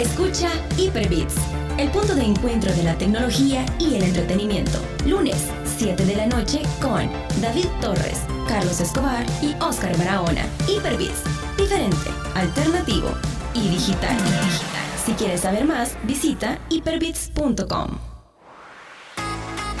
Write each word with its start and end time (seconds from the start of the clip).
Escucha 0.00 0.48
Hyperbits, 0.78 1.34
el 1.76 1.90
punto 1.90 2.14
de 2.14 2.22
encuentro 2.22 2.72
de 2.72 2.84
la 2.84 2.96
tecnología 2.96 3.66
y 3.78 3.96
el 3.96 4.04
entretenimiento. 4.04 4.78
Lunes, 5.04 5.36
7 5.76 6.06
de 6.06 6.16
la 6.16 6.24
noche 6.24 6.62
con 6.80 7.10
David 7.42 7.66
Torres, 7.82 8.22
Carlos 8.48 8.80
Escobar 8.80 9.26
y 9.42 9.54
Oscar 9.62 9.94
Barahona. 9.98 10.46
Hyperbits, 10.66 11.22
diferente, 11.58 12.10
alternativo 12.34 13.10
y 13.52 13.68
digital. 13.68 14.16
Si 15.04 15.12
quieres 15.12 15.42
saber 15.42 15.66
más, 15.66 15.94
visita 16.04 16.58
hyperbits.com. 16.70 17.98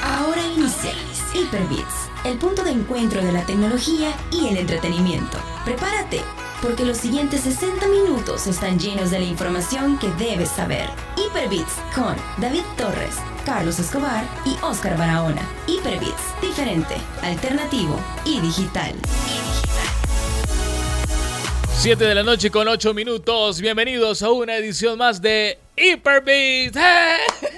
Ahora 0.04 0.42
inicia 0.54 0.92
Hyperbits, 1.32 2.10
el 2.26 2.36
punto 2.36 2.62
de 2.62 2.72
encuentro 2.72 3.24
de 3.24 3.32
la 3.32 3.46
tecnología 3.46 4.12
y 4.30 4.48
el 4.48 4.58
entretenimiento. 4.58 5.38
Prepárate 5.64 6.20
porque 6.62 6.84
los 6.84 6.98
siguientes 6.98 7.42
60 7.42 7.88
minutos 7.88 8.46
están 8.46 8.78
llenos 8.78 9.10
de 9.10 9.18
la 9.18 9.24
información 9.24 9.98
que 9.98 10.08
debes 10.12 10.50
saber. 10.50 10.88
Hyperbits 11.16 11.74
con 11.94 12.16
David 12.38 12.64
Torres, 12.76 13.16
Carlos 13.44 13.78
Escobar 13.78 14.24
y 14.44 14.56
Oscar 14.62 14.96
Barahona. 14.98 15.42
Hyperbits, 15.66 16.40
diferente, 16.40 16.96
alternativo 17.22 17.98
y 18.24 18.40
digital. 18.40 18.94
7 21.78 22.04
de 22.04 22.14
la 22.14 22.22
noche 22.22 22.50
con 22.50 22.68
8 22.68 22.92
minutos. 22.92 23.60
Bienvenidos 23.60 24.22
a 24.22 24.30
una 24.30 24.56
edición 24.56 24.98
más 24.98 25.22
de 25.22 25.58
Hyperbeat. 25.76 26.76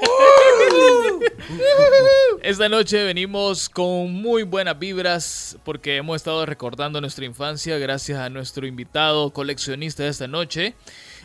Esta 2.42 2.68
noche 2.68 3.04
venimos 3.04 3.68
con 3.68 4.12
muy 4.12 4.42
buenas 4.42 4.78
vibras 4.78 5.56
porque 5.64 5.96
hemos 5.96 6.16
estado 6.16 6.44
recordando 6.44 7.00
nuestra 7.00 7.24
infancia 7.24 7.78
gracias 7.78 8.18
a 8.18 8.30
nuestro 8.30 8.66
invitado 8.66 9.32
coleccionista 9.32 10.02
de 10.02 10.08
esta 10.08 10.26
noche. 10.26 10.74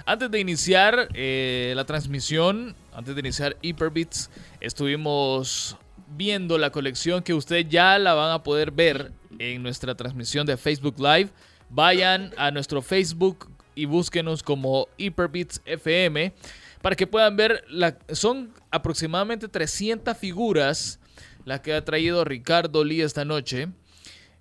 Antes 0.06 0.30
de 0.32 0.40
iniciar 0.40 1.10
eh, 1.14 1.74
la 1.76 1.86
transmisión, 1.86 2.76
antes 2.94 3.16
de 3.16 3.22
iniciar 3.22 3.58
Hyperbeats, 3.62 4.30
estuvimos 4.62 5.76
viendo 6.16 6.58
la 6.58 6.70
colección 6.70 7.24
que 7.24 7.34
ustedes 7.34 7.68
ya 7.70 7.98
la 8.00 8.14
van 8.14 8.32
a 8.32 8.44
poder 8.44 8.72
ver 8.72 9.12
en 9.40 9.64
nuestra 9.64 9.96
transmisión 9.96 10.46
de 10.46 10.56
Facebook 10.56 10.96
Live. 11.00 11.30
Vayan 11.70 12.32
a 12.38 12.52
nuestro 12.52 12.82
Facebook 12.82 13.50
y 13.76 13.86
búsquenos 13.86 14.44
como 14.44 14.88
Hyperbeats 14.98 15.62
FM 15.66 16.34
para 16.82 16.96
que 16.96 17.08
puedan 17.08 17.36
ver, 17.36 17.64
la, 17.70 17.98
son 18.12 18.54
aproximadamente 18.72 19.48
300 19.48 20.18
figuras 20.18 21.00
las 21.46 21.62
que 21.62 21.74
ha 21.74 21.86
traído 21.86 22.26
Ricardo 22.26 22.84
Lee 22.84 23.02
esta 23.02 23.24
noche, 23.24 23.70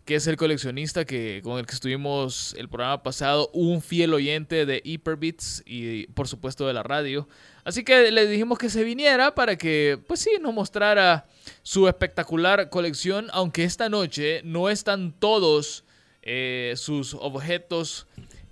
que 0.05 0.17
es 0.17 0.27
el 0.27 0.37
coleccionista 0.37 1.05
que, 1.05 1.41
con 1.43 1.59
el 1.59 1.67
que 1.67 1.75
estuvimos 1.75 2.55
el 2.59 2.69
programa 2.69 3.03
pasado, 3.03 3.49
un 3.53 3.81
fiel 3.81 4.13
oyente 4.13 4.67
de 4.67 4.81
Hyperbeats 4.85 5.63
y 5.67 6.07
por 6.09 6.29
supuesto 6.29 6.67
de 6.67 6.73
la 6.73 6.83
radio. 6.83 7.29
Así 7.65 7.85
que 7.85 8.11
le 8.11 8.27
dijimos 8.27 8.59
que 8.59 8.71
se 8.71 8.85
viniera 8.85 9.35
para 9.35 9.57
que, 9.57 10.01
pues 10.07 10.21
sí, 10.21 10.31
nos 10.41 10.55
mostrara 10.55 11.27
su 11.63 11.89
espectacular 11.89 12.71
colección, 12.71 13.29
aunque 13.33 13.65
esta 13.65 13.89
noche 13.89 14.41
no 14.45 14.69
están 14.69 15.13
todos 15.13 15.85
eh, 16.23 16.75
sus 16.77 17.15
objetos, 17.15 18.09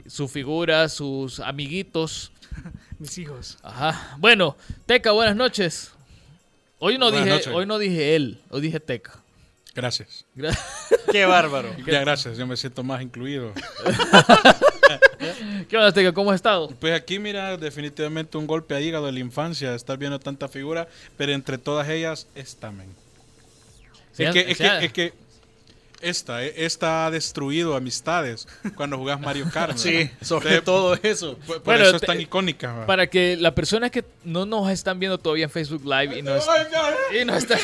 sus 0.06 0.30
figuras, 0.30 0.92
sus 0.92 1.40
amiguitos. 1.40 2.32
Mis 2.98 3.16
hijos. 3.18 3.58
Ajá. 3.62 4.16
Bueno, 4.18 4.56
Teca, 4.86 5.12
buenas 5.12 5.36
noches. 5.36 5.90
Hoy 6.78 6.98
no, 6.98 7.06
Buenas 7.06 7.24
dije, 7.24 7.36
noches. 7.36 7.54
hoy 7.54 7.66
no 7.66 7.78
dije 7.78 8.14
él, 8.16 8.40
hoy 8.50 8.60
dije 8.60 8.80
Teca. 8.80 9.20
Gracias. 9.74 10.24
Gra- 10.36 10.56
Qué 11.12 11.24
bárbaro. 11.24 11.74
Ya, 11.86 12.00
gracias. 12.00 12.36
Yo 12.38 12.46
me 12.46 12.56
siento 12.56 12.82
más 12.84 13.02
incluido. 13.02 13.52
¿Qué 15.68 15.76
onda, 15.76 15.92
Teca? 15.92 16.12
¿Cómo 16.12 16.30
has 16.30 16.36
estado? 16.36 16.68
Pues 16.80 16.94
aquí, 16.94 17.18
mira, 17.18 17.56
definitivamente 17.56 18.36
un 18.36 18.46
golpe 18.46 18.74
a 18.74 18.80
hígado 18.80 19.06
de 19.06 19.12
la 19.12 19.20
infancia. 19.20 19.74
Estar 19.74 19.96
viendo 19.98 20.18
tanta 20.20 20.48
figura, 20.48 20.88
pero 21.16 21.32
entre 21.32 21.58
todas 21.58 21.88
ellas, 21.88 22.26
esta, 22.34 22.70
men. 22.70 22.88
Sí, 24.12 24.24
es, 24.24 24.32
que, 24.32 24.40
es, 24.50 24.58
que, 24.58 24.84
es 24.84 24.92
que 24.92 25.12
esta, 26.04 26.44
eh, 26.44 26.52
esta 26.56 27.06
ha 27.06 27.10
destruido 27.10 27.76
amistades 27.76 28.46
cuando 28.76 28.98
jugás 28.98 29.20
Mario 29.20 29.46
Kart. 29.52 29.76
Sí, 29.76 30.10
sobre 30.20 30.56
Entonces, 30.56 30.64
todo 30.64 30.98
eso. 31.02 31.36
Por, 31.38 31.56
por 31.56 31.64
Bueno, 31.64 31.84
eso 31.84 31.96
es 31.96 32.02
tan 32.02 32.20
icónica. 32.20 32.72
¿verdad? 32.72 32.86
Para 32.86 33.06
que 33.08 33.36
las 33.36 33.52
personas 33.52 33.90
que 33.90 34.04
no 34.24 34.46
nos 34.46 34.70
están 34.70 34.98
viendo 34.98 35.18
todavía 35.18 35.44
en 35.44 35.50
Facebook 35.50 35.84
Live 35.84 36.18
y 36.18 36.22
nos, 36.22 36.46
y 37.20 37.24
nos 37.24 37.38
están, 37.38 37.58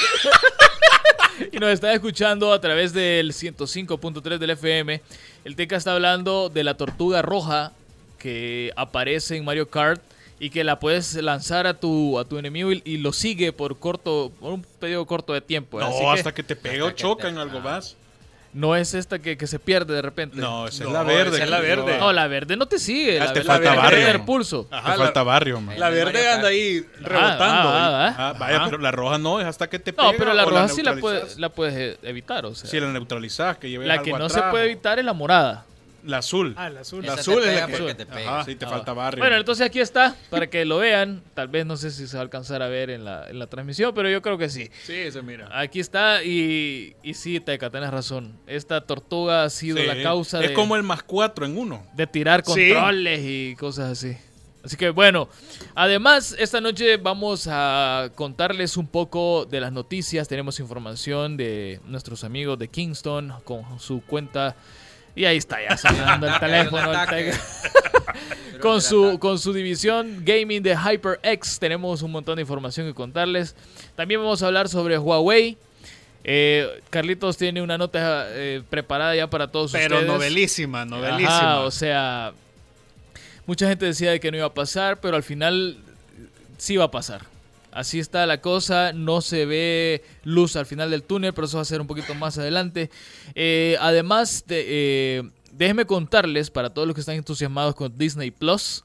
y 1.53 1.59
nos 1.59 1.71
están 1.71 1.93
escuchando 1.93 2.53
a 2.53 2.61
través 2.61 2.93
del 2.93 3.33
105.3 3.33 4.39
del 4.39 4.51
FM, 4.51 5.01
el 5.45 5.57
Teca 5.57 5.77
está 5.77 5.95
hablando 5.95 6.49
de 6.49 6.65
la 6.65 6.77
tortuga 6.77 7.23
roja 7.23 7.73
que 8.19 8.73
aparece 8.77 9.37
en 9.37 9.45
Mario 9.45 9.69
Kart 9.69 10.03
y 10.39 10.51
que 10.51 10.65
la 10.65 10.81
puedes 10.81 11.15
lanzar 11.17 11.67
a 11.67 11.75
tu, 11.75 12.19
a 12.19 12.25
tu 12.25 12.39
enemigo 12.39 12.73
y, 12.73 12.83
y 12.85 12.97
lo 12.97 13.13
sigue 13.13 13.53
por 13.53 13.79
corto 13.79 14.33
por 14.41 14.55
un 14.55 14.63
periodo 14.63 15.07
corto 15.07 15.35
de 15.35 15.43
tiempo. 15.43 15.79
No, 15.79 15.87
Así 15.87 16.05
hasta 16.05 16.33
que 16.33 16.43
te 16.43 16.57
pega 16.57 16.85
o 16.87 16.91
choca 16.93 17.29
en 17.29 17.39
algo 17.39 17.61
más. 17.61 17.97
No 18.53 18.75
es 18.77 18.95
esta 18.95 19.19
que, 19.21 19.37
que 19.39 19.47
se 19.47 19.59
pierde 19.59 19.95
de 19.95 20.03
repente. 20.03 20.37
No, 20.37 20.67
esa 20.67 20.83
No, 20.85 20.91
es 20.91 20.95
la 20.95 21.03
verde. 21.05 21.37
esa 21.37 21.45
es 21.45 21.51
la 21.51 21.61
que- 21.61 21.67
verde. 21.67 21.99
No, 21.99 22.13
la 22.13 22.27
verde 22.27 22.57
no 22.57 22.67
te 22.67 22.79
sigue. 22.79 23.21
Ah, 23.21 23.27
la, 23.27 23.33
te 23.33 23.45
la 23.45 23.55
falta 23.55 23.71
verde 23.89 24.05
barrio. 24.05 24.25
pulso. 24.27 24.67
Te 24.69 24.75
Ajá, 24.77 24.95
falta 24.97 25.21
la- 25.21 25.25
barrio, 25.25 25.61
man. 25.61 25.79
La 25.79 25.91
verde 25.91 26.29
anda 26.29 26.49
ahí 26.49 26.81
rebotando. 27.01 27.69
Ah, 27.71 27.87
ah, 28.09 28.15
ah. 28.19 28.29
Ah, 28.31 28.37
vaya, 28.39 28.57
Ajá. 28.57 28.65
pero 28.71 28.79
la 28.83 28.91
roja 28.91 29.19
no, 29.19 29.41
es 29.41 29.47
hasta 29.47 29.69
que 29.69 29.79
te 29.79 29.93
pega. 29.93 30.11
No, 30.11 30.19
pero 30.19 30.35
la 30.35 30.45
roja 30.45 30.69
sí 30.69 30.83
la, 30.83 30.97
puedes, 30.97 31.39
la 31.39 31.49
puedes 31.51 31.75
eh, 31.75 31.99
evitar. 32.03 32.45
O 32.47 32.55
sea, 32.55 32.69
Si 32.69 32.81
la 32.81 32.89
neutralizas, 32.89 33.57
que 33.59 33.71
lleves 33.71 33.87
la 33.87 33.95
algo 33.95 34.05
que 34.05 34.11
no 34.11 34.17
atrás, 34.27 34.33
se 34.33 34.43
puede 34.51 34.65
evitar 34.67 34.99
es 34.99 35.05
la 35.05 35.13
morada. 35.13 35.65
La 36.05 36.19
azul. 36.19 36.55
Ah, 36.57 36.69
la 36.71 36.81
azul. 36.81 37.05
La 37.05 37.13
Esa 37.13 37.21
azul 37.21 37.35
te 37.37 37.41
es 37.41 37.47
pega 37.55 37.61
la 37.61 37.67
que... 37.67 37.73
porque 37.79 37.95
te 37.95 38.07
pega. 38.07 38.35
Ajá, 38.37 38.45
sí, 38.45 38.55
te 38.57 38.65
Ah. 38.65 38.69
falta 38.69 38.93
barrio. 38.93 39.23
Bueno, 39.23 39.37
entonces 39.37 39.67
aquí 39.67 39.81
está, 39.81 40.17
para 40.31 40.49
que 40.49 40.65
lo 40.65 40.79
vean. 40.79 41.23
Tal 41.35 41.49
vez 41.49 41.67
no 41.67 41.77
sé 41.77 41.91
si 41.91 42.07
se 42.07 42.17
va 42.17 42.21
a 42.21 42.25
alcanzar 42.25 42.63
a 42.63 42.69
ver 42.69 42.91
en 42.91 43.05
la, 43.05 43.29
en 43.29 43.39
la 43.39 43.47
transmisión, 43.47 43.93
pero 43.95 44.09
yo 44.11 44.23
creo 44.23 44.39
que 44.39 44.49
sí. 44.49 44.71
Sí, 44.85 45.11
se 45.11 45.23
mira. 45.23 45.49
Aquí 45.53 45.81
está 45.81 46.23
y, 46.25 46.95
y 47.03 47.15
sí, 47.15 47.41
Teca, 47.41 47.71
tenés 47.71 47.91
razón. 47.91 48.39
Esta 48.47 48.81
tortuga 48.81 49.45
ha 49.45 49.51
sido 49.51 49.79
Sí, 49.79 49.87
la 49.87 50.03
causa 50.03 50.41
Es 50.43 50.49
de, 50.49 50.55
como 50.55 50.77
el 50.77 50.83
más 50.83 51.03
cuatro 51.03 51.45
en 51.47 51.57
uno. 51.59 51.85
de 51.95 52.07
tirar 52.07 52.43
Sí. 52.45 52.71
controles 52.73 53.21
y 53.25 53.57
cosas 53.57 53.91
así. 53.93 54.17
Así 54.63 54.77
que 54.77 54.91
bueno, 54.91 55.27
además 55.75 56.37
esta 56.39 56.61
noche 56.61 56.99
vamos 56.99 57.49
a 57.51 58.11
contarles 58.15 58.77
un 58.77 58.87
poco 58.87 59.47
de 59.47 59.59
las 59.59 59.73
noticias. 59.73 60.29
Tenemos 60.29 60.61
información 60.61 61.37
de 61.39 61.81
nuestros 61.87 62.25
amigos 62.25 62.59
de 62.59 62.69
Kingston 62.69 63.33
con 63.45 63.81
su 63.81 64.03
cuenta. 64.03 64.57
Y 65.15 65.25
ahí 65.25 65.37
está 65.37 65.59
ya 65.63 65.77
sonando 65.77 66.27
el 66.27 66.39
teléfono. 66.39 66.93
el 66.93 67.35
con 68.61 68.81
su, 68.81 69.19
con 69.19 69.39
su 69.39 69.53
división 69.53 70.23
gaming 70.25 70.63
de 70.63 70.77
HyperX 70.77 71.59
tenemos 71.59 72.03
un 72.03 72.13
montón 72.13 72.37
de 72.37 72.43
información 72.43 72.87
que 72.87 72.95
contarles. 72.95 73.55
También 73.97 74.21
vamos 74.21 74.43
a 74.43 74.47
hablar 74.47 74.69
sobre 74.69 74.99
Huawei. 74.99 75.57
Eh, 76.23 76.69
Carlitos 76.91 77.37
tiene 77.39 77.63
una 77.63 77.79
nota 77.79 78.27
eh, 78.31 78.63
preparada 78.69 79.17
ya 79.17 79.31
para 79.31 79.49
todos 79.49 79.73
Pero 79.73 79.97
ustedes. 79.97 80.13
novelísima, 80.13 80.85
novelísima. 80.85 81.37
Ajá, 81.37 81.61
o 81.61 81.71
sea, 81.71 82.33
mucha 83.47 83.67
gente 83.69 83.87
decía 83.87 84.11
de 84.11 84.21
que 84.21 84.31
no 84.31 84.37
iba 84.37 84.47
a 84.47 84.55
pasar, 84.55 85.01
pero 85.01 85.17
al 85.17 85.23
final 85.23 85.79
sí 86.59 86.77
va 86.77 86.85
a 86.85 86.91
pasar. 86.91 87.23
Así 87.73 87.99
está 88.01 88.27
la 88.27 88.41
cosa, 88.41 88.93
no 88.93 89.21
se 89.21 89.47
ve 89.47 90.03
luz 90.25 90.57
al 90.57 90.67
final 90.67 90.91
del 90.91 91.03
túnel, 91.05 91.33
pero 91.33 91.47
eso 91.47 91.57
va 91.59 91.63
a 91.63 91.65
ser 91.67 91.81
un 91.81 91.87
poquito 91.87 92.15
más 92.15 92.37
adelante. 92.39 92.91
Eh, 93.35 93.77
además, 93.81 94.45
de, 94.47 94.65
eh, 94.69 95.23
déjenme 95.53 95.85
contarles 95.85 96.51
para 96.51 96.71
todos 96.71 96.89
los 96.89 96.95
que 96.95 97.01
están 97.01 97.15
entusiasmados 97.17 97.75
con 97.77 97.97
Disney 97.97 98.31
Plus, 98.33 98.83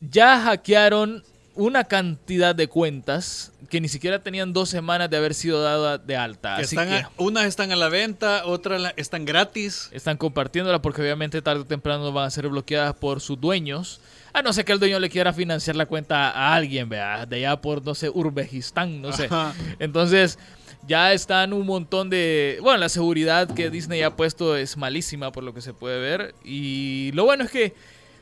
ya 0.00 0.40
hackearon 0.42 1.22
una 1.54 1.84
cantidad 1.84 2.54
de 2.54 2.68
cuentas 2.68 3.52
que 3.68 3.80
ni 3.80 3.88
siquiera 3.88 4.22
tenían 4.22 4.52
dos 4.52 4.70
semanas 4.70 5.10
de 5.10 5.16
haber 5.16 5.34
sido 5.34 5.60
dadas 5.60 6.04
de 6.06 6.16
alta. 6.16 6.56
Que 6.56 6.62
Así 6.62 6.74
están 6.76 6.88
que 6.88 6.94
a- 6.94 7.10
unas 7.18 7.44
están 7.44 7.70
a 7.72 7.76
la 7.76 7.88
venta, 7.88 8.46
otras 8.46 8.80
la- 8.80 8.94
están 8.96 9.24
gratis. 9.26 9.90
están 9.92 10.16
compartiéndola 10.16 10.80
porque 10.80 11.02
obviamente 11.02 11.42
tarde 11.42 11.60
o 11.60 11.66
temprano 11.66 12.10
van 12.12 12.26
a 12.26 12.30
ser 12.30 12.48
bloqueadas 12.48 12.94
por 12.94 13.20
sus 13.20 13.38
dueños. 13.40 14.00
A 14.32 14.42
no 14.42 14.52
ser 14.52 14.64
que 14.64 14.72
el 14.72 14.78
dueño 14.78 14.98
le 14.98 15.10
quiera 15.10 15.32
financiar 15.32 15.76
la 15.76 15.86
cuenta 15.86 16.30
a 16.30 16.54
alguien, 16.54 16.88
vea, 16.88 17.26
de 17.26 17.36
allá 17.36 17.60
por, 17.60 17.84
no 17.84 17.94
sé, 17.94 18.08
Uzbekistán, 18.08 19.02
no 19.02 19.12
sé. 19.12 19.24
Ajá. 19.26 19.54
Entonces, 19.78 20.38
ya 20.86 21.12
están 21.12 21.52
un 21.52 21.66
montón 21.66 22.10
de... 22.10 22.58
Bueno, 22.62 22.78
la 22.78 22.88
seguridad 22.88 23.52
que 23.52 23.70
Disney 23.70 24.02
ha 24.02 24.16
puesto 24.16 24.56
es 24.56 24.76
malísima 24.76 25.32
por 25.32 25.44
lo 25.44 25.52
que 25.52 25.60
se 25.60 25.74
puede 25.74 26.00
ver. 26.00 26.34
Y 26.44 27.10
lo 27.12 27.24
bueno 27.24 27.44
es 27.44 27.50
que 27.50 27.74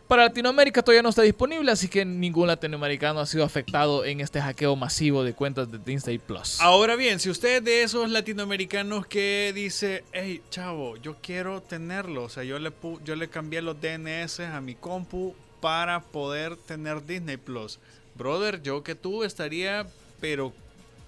para 0.08 0.24
Latinoamérica 0.24 0.82
todavía 0.82 1.02
no 1.02 1.10
está 1.10 1.20
disponible, 1.20 1.70
así 1.70 1.86
que 1.86 2.02
ningún 2.02 2.46
latinoamericano 2.46 3.20
ha 3.20 3.26
sido 3.26 3.44
afectado 3.44 4.06
en 4.06 4.20
este 4.20 4.40
hackeo 4.40 4.74
masivo 4.74 5.22
de 5.22 5.34
cuentas 5.34 5.70
de 5.70 5.78
Disney 5.78 6.16
Plus. 6.16 6.58
Ahora 6.62 6.96
bien, 6.96 7.20
si 7.20 7.28
usted 7.28 7.58
es 7.58 7.64
de 7.64 7.82
esos 7.82 8.10
latinoamericanos 8.10 9.06
que 9.06 9.52
dice, 9.54 10.04
hey, 10.12 10.40
chavo, 10.48 10.96
yo 10.96 11.16
quiero 11.20 11.60
tenerlo, 11.60 12.24
o 12.24 12.28
sea, 12.30 12.42
yo 12.42 12.58
le, 12.58 12.72
yo 13.04 13.16
le 13.16 13.28
cambié 13.28 13.60
los 13.60 13.76
DNS 13.82 14.40
a 14.40 14.62
mi 14.62 14.74
compu 14.74 15.34
para 15.60 16.00
poder 16.00 16.56
tener 16.56 17.04
Disney 17.06 17.36
Plus. 17.36 17.78
Brother, 18.14 18.62
yo 18.62 18.82
que 18.82 18.94
tú 18.94 19.24
estaría, 19.24 19.86
pero 20.20 20.52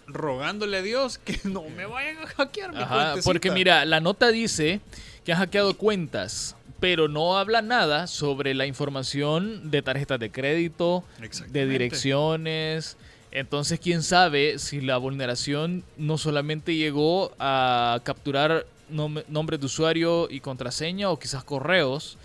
rogándole 0.06 0.78
a 0.78 0.82
Dios 0.82 1.18
que 1.18 1.38
no 1.44 1.62
me 1.68 1.86
vayan 1.86 2.18
a 2.18 2.26
hackear 2.26 2.72
mi 2.72 2.82
Ajá, 2.82 2.94
cuentecita. 2.94 3.24
porque 3.24 3.50
mira, 3.50 3.84
la 3.84 4.00
nota 4.00 4.28
dice 4.30 4.80
que 5.24 5.32
han 5.32 5.38
hackeado 5.38 5.76
cuentas 5.76 6.56
pero 6.80 7.08
no 7.08 7.36
habla 7.36 7.60
nada 7.60 8.06
sobre 8.06 8.54
la 8.54 8.64
información 8.64 9.70
de 9.70 9.82
tarjetas 9.82 10.18
de 10.18 10.30
crédito, 10.32 11.04
de 11.48 11.66
direcciones. 11.66 12.96
Entonces, 13.32 13.78
quién 13.78 14.02
sabe 14.02 14.58
si 14.58 14.80
la 14.80 14.96
vulneración 14.96 15.84
no 15.98 16.16
solamente 16.16 16.74
llegó 16.76 17.32
a 17.38 18.00
capturar 18.02 18.64
nom- 18.90 19.22
nombres 19.28 19.60
de 19.60 19.66
usuario 19.66 20.26
y 20.30 20.40
contraseña 20.40 21.10
o 21.10 21.18
quizás 21.18 21.44
correos. 21.44 22.16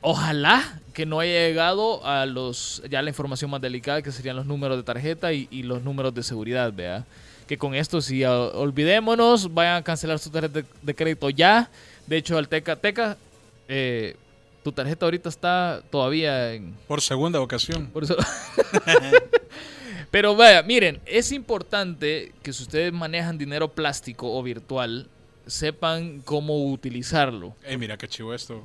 Ojalá 0.00 0.80
que 0.92 1.06
no 1.06 1.20
haya 1.20 1.32
llegado 1.46 2.04
a 2.06 2.26
los 2.26 2.82
ya 2.90 3.02
la 3.02 3.10
información 3.10 3.50
más 3.50 3.60
delicada 3.60 4.02
que 4.02 4.12
serían 4.12 4.36
los 4.36 4.46
números 4.46 4.76
de 4.76 4.82
tarjeta 4.82 5.32
y, 5.32 5.48
y 5.50 5.62
los 5.62 5.82
números 5.82 6.14
de 6.14 6.22
seguridad, 6.22 6.72
vea. 6.72 7.04
Que 7.46 7.56
con 7.56 7.74
esto 7.74 8.00
sí, 8.00 8.24
ah, 8.24 8.32
olvidémonos, 8.54 9.52
vayan 9.54 9.76
a 9.76 9.82
cancelar 9.82 10.18
su 10.18 10.30
tarjeta 10.30 10.60
de, 10.60 10.64
de 10.82 10.94
crédito 10.94 11.30
ya. 11.30 11.70
De 12.06 12.16
hecho, 12.16 12.36
al 12.38 12.48
Teca, 12.48 12.76
Teca, 12.76 13.16
eh, 13.68 14.16
tu 14.62 14.72
tarjeta 14.72 15.06
ahorita 15.06 15.28
está 15.28 15.82
todavía 15.90 16.52
en, 16.52 16.74
Por 16.86 17.00
segunda 17.00 17.40
ocasión. 17.40 17.86
por 17.86 18.04
eso. 18.04 18.16
Pero 20.10 20.34
vaya, 20.34 20.62
miren, 20.62 21.00
es 21.06 21.32
importante 21.32 22.32
que 22.42 22.52
si 22.52 22.62
ustedes 22.62 22.92
manejan 22.92 23.36
dinero 23.36 23.68
plástico 23.68 24.34
o 24.36 24.42
virtual, 24.42 25.06
sepan 25.46 26.20
cómo 26.20 26.70
utilizarlo. 26.70 27.54
Ey, 27.64 27.76
mira 27.76 27.96
qué 27.98 28.08
chivo 28.08 28.32
esto. 28.34 28.64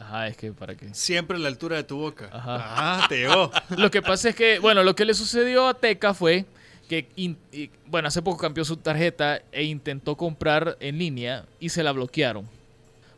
Ajá, 0.00 0.28
es 0.28 0.36
que 0.36 0.52
para 0.52 0.74
qué. 0.74 0.92
Siempre 0.94 1.36
a 1.36 1.40
la 1.40 1.48
altura 1.48 1.76
de 1.76 1.84
tu 1.84 1.98
boca. 1.98 2.30
Ajá. 2.32 2.56
Ah, 3.02 3.06
te 3.08 3.18
llegó. 3.18 3.50
Lo 3.76 3.90
que 3.90 4.00
pasa 4.02 4.30
es 4.30 4.34
que, 4.34 4.58
bueno, 4.58 4.82
lo 4.82 4.94
que 4.96 5.04
le 5.04 5.14
sucedió 5.14 5.68
a 5.68 5.74
Teca 5.74 6.14
fue 6.14 6.46
que, 6.88 7.06
in- 7.16 7.36
y- 7.52 7.70
bueno, 7.86 8.08
hace 8.08 8.22
poco 8.22 8.38
cambió 8.38 8.64
su 8.64 8.76
tarjeta 8.78 9.42
e 9.52 9.62
intentó 9.64 10.16
comprar 10.16 10.76
en 10.80 10.98
línea 10.98 11.44
y 11.60 11.68
se 11.68 11.82
la 11.82 11.92
bloquearon. 11.92 12.48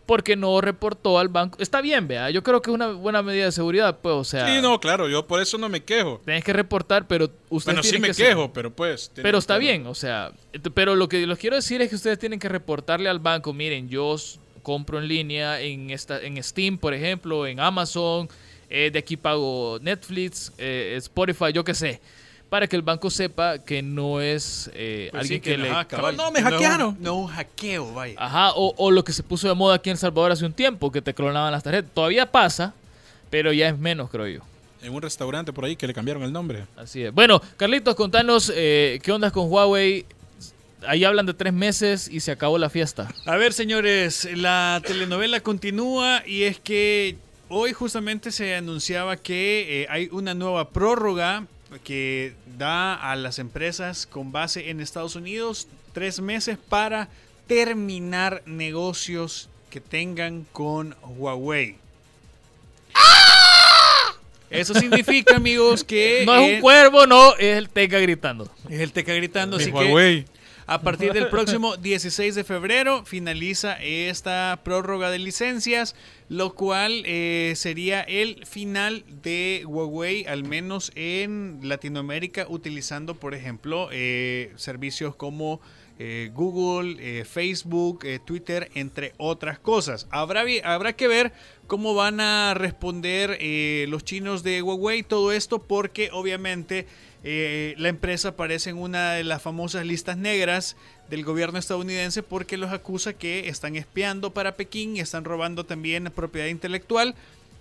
Porque 0.04 0.34
no 0.34 0.60
reportó 0.60 1.20
al 1.20 1.28
banco. 1.28 1.56
Está 1.62 1.80
bien, 1.80 2.08
vea. 2.08 2.28
Yo 2.30 2.42
creo 2.42 2.60
que 2.60 2.70
es 2.70 2.74
una 2.74 2.88
buena 2.88 3.22
medida 3.22 3.44
de 3.44 3.52
seguridad, 3.52 3.98
pues, 4.02 4.14
o 4.16 4.24
sea. 4.24 4.46
Sí, 4.52 4.60
no, 4.60 4.80
claro, 4.80 5.08
yo 5.08 5.26
por 5.28 5.40
eso 5.40 5.56
no 5.58 5.68
me 5.68 5.84
quejo. 5.84 6.20
Tenés 6.24 6.42
que 6.42 6.52
reportar, 6.52 7.06
pero 7.06 7.30
ustedes 7.48 7.76
Bueno, 7.76 7.82
sí 7.84 7.98
me 8.00 8.08
que 8.08 8.14
ser- 8.14 8.26
quejo, 8.30 8.52
pero 8.52 8.72
pues. 8.74 9.12
Pero 9.14 9.38
está 9.38 9.56
bien, 9.58 9.86
o 9.86 9.94
sea, 9.94 10.32
pero 10.74 10.96
lo 10.96 11.08
que 11.08 11.24
les 11.24 11.38
quiero 11.38 11.54
decir 11.54 11.80
es 11.80 11.88
que 11.88 11.94
ustedes 11.94 12.18
tienen 12.18 12.40
que 12.40 12.48
reportarle 12.48 13.08
al 13.08 13.20
banco, 13.20 13.52
miren, 13.52 13.88
yo 13.88 14.16
compro 14.62 14.98
en 14.98 15.08
línea 15.08 15.60
en 15.60 15.90
esta 15.90 16.20
en 16.20 16.42
Steam, 16.42 16.78
por 16.78 16.94
ejemplo, 16.94 17.46
en 17.46 17.60
Amazon, 17.60 18.28
eh, 18.70 18.90
de 18.92 18.98
aquí 18.98 19.16
pago 19.16 19.78
Netflix, 19.82 20.52
eh, 20.58 20.94
Spotify, 20.98 21.52
yo 21.52 21.64
qué 21.64 21.74
sé, 21.74 22.00
para 22.48 22.66
que 22.66 22.76
el 22.76 22.82
banco 22.82 23.10
sepa 23.10 23.58
que 23.58 23.82
no 23.82 24.20
es 24.20 24.70
eh, 24.74 25.08
Pues 25.10 25.22
alguien 25.22 25.40
sí, 25.42 25.50
que, 25.50 25.56
le... 25.58 25.68
cabal. 25.88 26.16
No, 26.16 26.30
me 26.30 26.42
hackearon. 26.42 26.96
No, 27.00 27.16
un 27.16 27.26
hackeo, 27.28 27.92
vaya. 27.94 28.14
Ajá, 28.18 28.52
o, 28.54 28.74
o 28.76 28.90
lo 28.90 29.02
que 29.04 29.12
se 29.12 29.22
puso 29.22 29.48
de 29.48 29.54
moda 29.54 29.76
aquí 29.76 29.90
en 29.90 29.94
El 29.94 29.98
Salvador 29.98 30.32
hace 30.32 30.44
un 30.44 30.52
tiempo, 30.52 30.92
que 30.92 31.00
te 31.02 31.14
clonaban 31.14 31.50
las 31.50 31.62
tarjetas. 31.62 31.90
Todavía 31.92 32.30
pasa, 32.30 32.74
pero 33.30 33.52
ya 33.52 33.68
es 33.68 33.78
menos, 33.78 34.10
creo 34.10 34.26
yo. 34.28 34.40
En 34.82 34.92
un 34.92 35.00
restaurante 35.00 35.52
por 35.52 35.64
ahí 35.64 35.76
que 35.76 35.86
le 35.86 35.94
cambiaron 35.94 36.24
el 36.24 36.32
nombre. 36.32 36.64
Así 36.76 37.04
es. 37.04 37.14
Bueno, 37.14 37.40
Carlitos, 37.56 37.94
contanos 37.94 38.52
eh, 38.54 38.98
qué 39.02 39.12
ondas 39.12 39.32
con 39.32 39.50
Huawei. 39.50 40.04
Ahí 40.86 41.04
hablan 41.04 41.26
de 41.26 41.34
tres 41.34 41.52
meses 41.52 42.08
y 42.08 42.20
se 42.20 42.32
acabó 42.32 42.58
la 42.58 42.70
fiesta. 42.70 43.08
A 43.26 43.36
ver, 43.36 43.52
señores, 43.52 44.28
la 44.36 44.80
telenovela 44.84 45.40
continúa 45.40 46.22
y 46.26 46.44
es 46.44 46.58
que 46.58 47.16
hoy 47.48 47.72
justamente 47.72 48.32
se 48.32 48.54
anunciaba 48.54 49.16
que 49.16 49.82
eh, 49.82 49.86
hay 49.90 50.08
una 50.10 50.34
nueva 50.34 50.70
prórroga 50.70 51.46
que 51.84 52.34
da 52.58 52.94
a 52.94 53.16
las 53.16 53.38
empresas 53.38 54.06
con 54.06 54.32
base 54.32 54.70
en 54.70 54.80
Estados 54.80 55.16
Unidos 55.16 55.68
tres 55.92 56.20
meses 56.20 56.58
para 56.68 57.08
terminar 57.46 58.42
negocios 58.46 59.48
que 59.70 59.80
tengan 59.80 60.46
con 60.52 60.94
Huawei. 61.16 61.76
Eso 64.50 64.74
significa, 64.74 65.36
amigos, 65.36 65.82
que 65.82 66.22
No 66.26 66.34
es 66.36 66.42
eh, 66.50 66.54
un 66.56 66.60
cuervo, 66.60 67.06
no, 67.06 67.34
es 67.36 67.56
el 67.56 67.70
Teca 67.70 67.98
gritando. 67.98 68.50
es 68.68 68.80
el 68.80 68.92
Teca 68.92 69.14
gritando, 69.14 69.56
así 69.56 69.66
que 69.66 69.72
Huawei. 69.72 70.26
A 70.72 70.80
partir 70.80 71.12
del 71.12 71.28
próximo 71.28 71.76
16 71.78 72.34
de 72.34 72.44
febrero 72.44 73.04
finaliza 73.04 73.74
esta 73.82 74.58
prórroga 74.64 75.10
de 75.10 75.18
licencias, 75.18 75.94
lo 76.30 76.54
cual 76.54 77.02
eh, 77.04 77.52
sería 77.56 78.00
el 78.00 78.46
final 78.46 79.04
de 79.22 79.64
Huawei, 79.66 80.24
al 80.24 80.44
menos 80.44 80.90
en 80.94 81.60
Latinoamérica, 81.62 82.46
utilizando, 82.48 83.16
por 83.16 83.34
ejemplo, 83.34 83.90
eh, 83.92 84.50
servicios 84.56 85.14
como 85.14 85.60
eh, 85.98 86.30
Google, 86.32 87.24
Facebook, 87.26 88.06
Twitter, 88.24 88.70
entre 88.74 89.12
otras 89.18 89.58
cosas. 89.58 90.06
Habrá, 90.10 90.44
habrá 90.64 90.94
que 90.94 91.06
ver 91.06 91.32
cómo 91.66 91.94
van 91.94 92.20
a 92.20 92.54
responder 92.54 93.38
los 93.88 94.04
chinos 94.04 94.42
de 94.42 94.62
Huawei 94.62 95.02
todo 95.02 95.32
esto, 95.32 95.62
porque 95.62 96.08
obviamente 96.12 96.86
eh, 97.24 97.74
la 97.78 97.88
empresa 97.88 98.28
aparece 98.30 98.70
en 98.70 98.78
una 98.78 99.12
de 99.12 99.24
las 99.24 99.40
famosas 99.42 99.86
listas 99.86 100.16
negras 100.16 100.76
del 101.08 101.24
gobierno 101.24 101.58
estadounidense 101.58 102.22
porque 102.22 102.56
los 102.56 102.72
acusa 102.72 103.12
que 103.12 103.48
están 103.48 103.76
espiando 103.76 104.32
para 104.32 104.56
Pekín 104.56 104.96
y 104.96 105.00
están 105.00 105.24
robando 105.24 105.64
también 105.64 106.10
propiedad 106.14 106.48
intelectual 106.48 107.14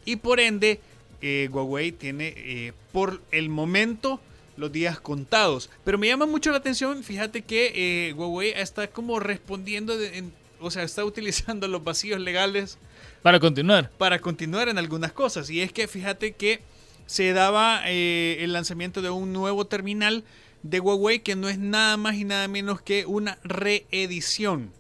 y 0.06 0.16
por 0.18 0.40
ende 0.40 0.80
eh, 1.22 1.50
Huawei 1.52 1.92
tiene 1.92 2.34
eh, 2.38 2.74
por 2.92 3.22
el 3.32 3.50
momento 3.50 4.20
los 4.58 4.72
días 4.72 5.00
contados. 5.00 5.70
Pero 5.84 5.98
me 5.98 6.08
llama 6.08 6.26
mucho 6.26 6.52
la 6.52 6.58
atención, 6.58 7.04
fíjate 7.04 7.44
que 7.44 7.72
eh, 8.10 8.14
Huawei 8.14 8.52
está 8.56 8.88
como 8.88 9.20
respondiendo, 9.20 9.98
de- 9.98 10.18
en- 10.18 10.34
o 10.60 10.72
sea, 10.72 10.84
está 10.84 11.06
utilizando 11.06 11.68
los 11.68 11.84
vacíos 11.84 12.20
legales 12.20 12.78
Para 13.22 13.40
continuar. 13.40 13.92
para 13.98 14.20
continuar 14.20 14.70
en 14.70 14.78
algunas 14.80 15.12
cosas. 15.14 15.50
Y 15.52 15.62
es 15.62 15.72
que 15.72 15.88
fíjate 15.88 16.32
que 16.34 16.62
se 17.06 17.34
daba 17.34 17.82
eh, 17.86 18.38
el 18.42 18.54
lanzamiento 18.54 19.02
de 19.02 19.10
un 19.10 19.34
nuevo 19.34 19.66
terminal 19.66 20.24
de 20.64 20.80
Huawei 20.80 21.20
que 21.20 21.36
no 21.36 21.50
es 21.50 21.58
nada 21.58 21.98
más 21.98 22.16
y 22.16 22.24
nada 22.24 22.48
menos 22.48 22.82
que 22.82 23.06
una 23.06 23.38
reedición 23.44 24.72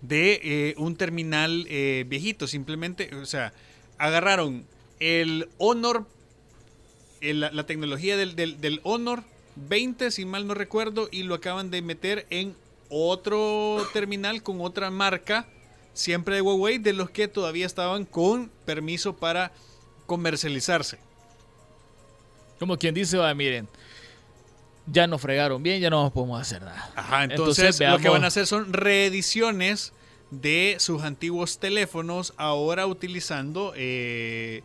de 0.00 0.40
eh, 0.42 0.74
un 0.78 0.96
terminal 0.96 1.66
eh, 1.68 2.04
viejito. 2.08 2.46
Simplemente, 2.46 3.14
o 3.14 3.26
sea, 3.26 3.52
agarraron 3.98 4.64
el 5.00 5.48
Honor, 5.58 6.06
la 7.20 7.66
tecnología 7.66 8.16
del, 8.16 8.34
del- 8.34 8.60
del 8.60 8.80
Honor 8.82 9.22
20, 9.56 10.10
si 10.10 10.24
mal 10.24 10.46
no 10.46 10.54
recuerdo, 10.54 11.08
y 11.12 11.22
lo 11.24 11.34
acaban 11.34 11.70
de 11.70 11.82
meter 11.82 12.26
en 12.30 12.56
otro 12.88 13.86
terminal 13.92 14.42
con 14.42 14.60
otra 14.60 14.90
marca, 14.90 15.46
siempre 15.94 16.36
de 16.36 16.40
Huawei, 16.42 16.78
de 16.78 16.92
los 16.92 17.10
que 17.10 17.28
todavía 17.28 17.66
estaban 17.66 18.04
con 18.04 18.50
permiso 18.64 19.16
para 19.16 19.52
comercializarse. 20.06 20.98
Como 22.58 22.76
quien 22.78 22.94
dice, 22.94 23.16
va, 23.16 23.34
miren, 23.34 23.68
ya 24.86 25.06
nos 25.06 25.20
fregaron 25.20 25.62
bien, 25.62 25.80
ya 25.80 25.90
no 25.90 26.10
podemos 26.12 26.40
hacer 26.40 26.62
nada. 26.62 26.90
Ajá, 26.94 27.24
entonces, 27.24 27.78
lo 27.80 27.98
que 27.98 28.08
van 28.08 28.24
a 28.24 28.28
hacer 28.28 28.46
son 28.46 28.72
reediciones 28.72 29.92
de 30.30 30.76
sus 30.78 31.02
antiguos 31.02 31.58
teléfonos, 31.58 32.32
ahora 32.36 32.86
utilizando 32.86 33.72
eh, 33.76 34.62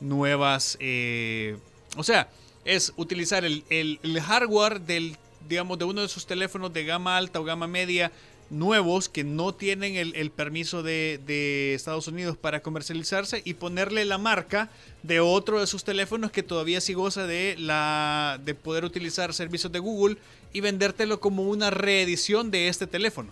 nuevas, 0.00 0.76
eh, 0.80 1.56
o 1.96 2.04
sea, 2.04 2.28
es 2.64 2.92
utilizar 2.96 3.44
el, 3.44 3.64
el- 3.68 3.98
el 4.02 4.20
hardware 4.20 4.80
del, 4.80 5.16
digamos, 5.48 5.78
de 5.78 5.84
uno 5.84 6.02
de 6.02 6.08
sus 6.08 6.26
teléfonos 6.26 6.72
de 6.72 6.84
gama 6.84 7.16
alta 7.16 7.40
o 7.40 7.44
gama 7.44 7.66
media 7.66 8.12
nuevos 8.50 9.08
que 9.08 9.24
no 9.24 9.54
tienen 9.54 9.96
el, 9.96 10.30
permiso 10.30 10.82
de, 10.82 11.20
de 11.26 11.74
Estados 11.74 12.08
Unidos 12.08 12.36
para 12.36 12.60
comercializarse 12.60 13.42
y 13.44 13.54
ponerle 13.54 14.04
la 14.04 14.18
marca 14.18 14.68
de 15.02 15.20
otro 15.20 15.60
de 15.60 15.66
sus 15.66 15.84
teléfonos 15.84 16.30
que 16.30 16.42
todavía 16.42 16.80
sí 16.80 16.92
goza 16.92 17.26
de 17.26 17.56
la 17.58 18.40
de 18.44 18.54
poder 18.54 18.84
utilizar 18.84 19.32
servicios 19.32 19.72
de 19.72 19.78
Google 19.78 20.16
y 20.52 20.60
vendértelo 20.60 21.20
como 21.20 21.44
una 21.44 21.70
reedición 21.70 22.50
de 22.50 22.68
este 22.68 22.86
teléfono. 22.86 23.30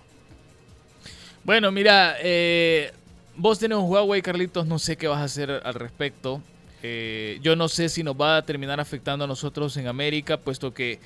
Bueno, 1.45 1.73
mira, 1.73 2.17
eh, 2.21 2.93
vos 3.37 3.59
tenés 3.59 3.79
un 3.79 3.91
Huawei, 3.91 4.23
Carlitos, 4.23 4.67
no 4.67 4.79
sé 4.79 4.97
qué 4.97 5.09
vas 5.09 5.21
a 5.21 5.25
hacer 5.25 5.51
al 5.51 5.75
respecto. 5.75 6.43
Eh, 6.83 7.39
yo 7.43 7.57
no 7.57 7.69
sé 7.69 7.89
si 7.89 8.03
nos 8.03 8.15
va 8.15 8.37
a 8.37 8.43
terminar 8.43 8.79
afectando 8.81 9.25
a 9.25 9.29
nosotros 9.29 9.77
en 9.77 9.89
América, 9.89 10.37
puesto 10.37 10.73
que 10.73 11.01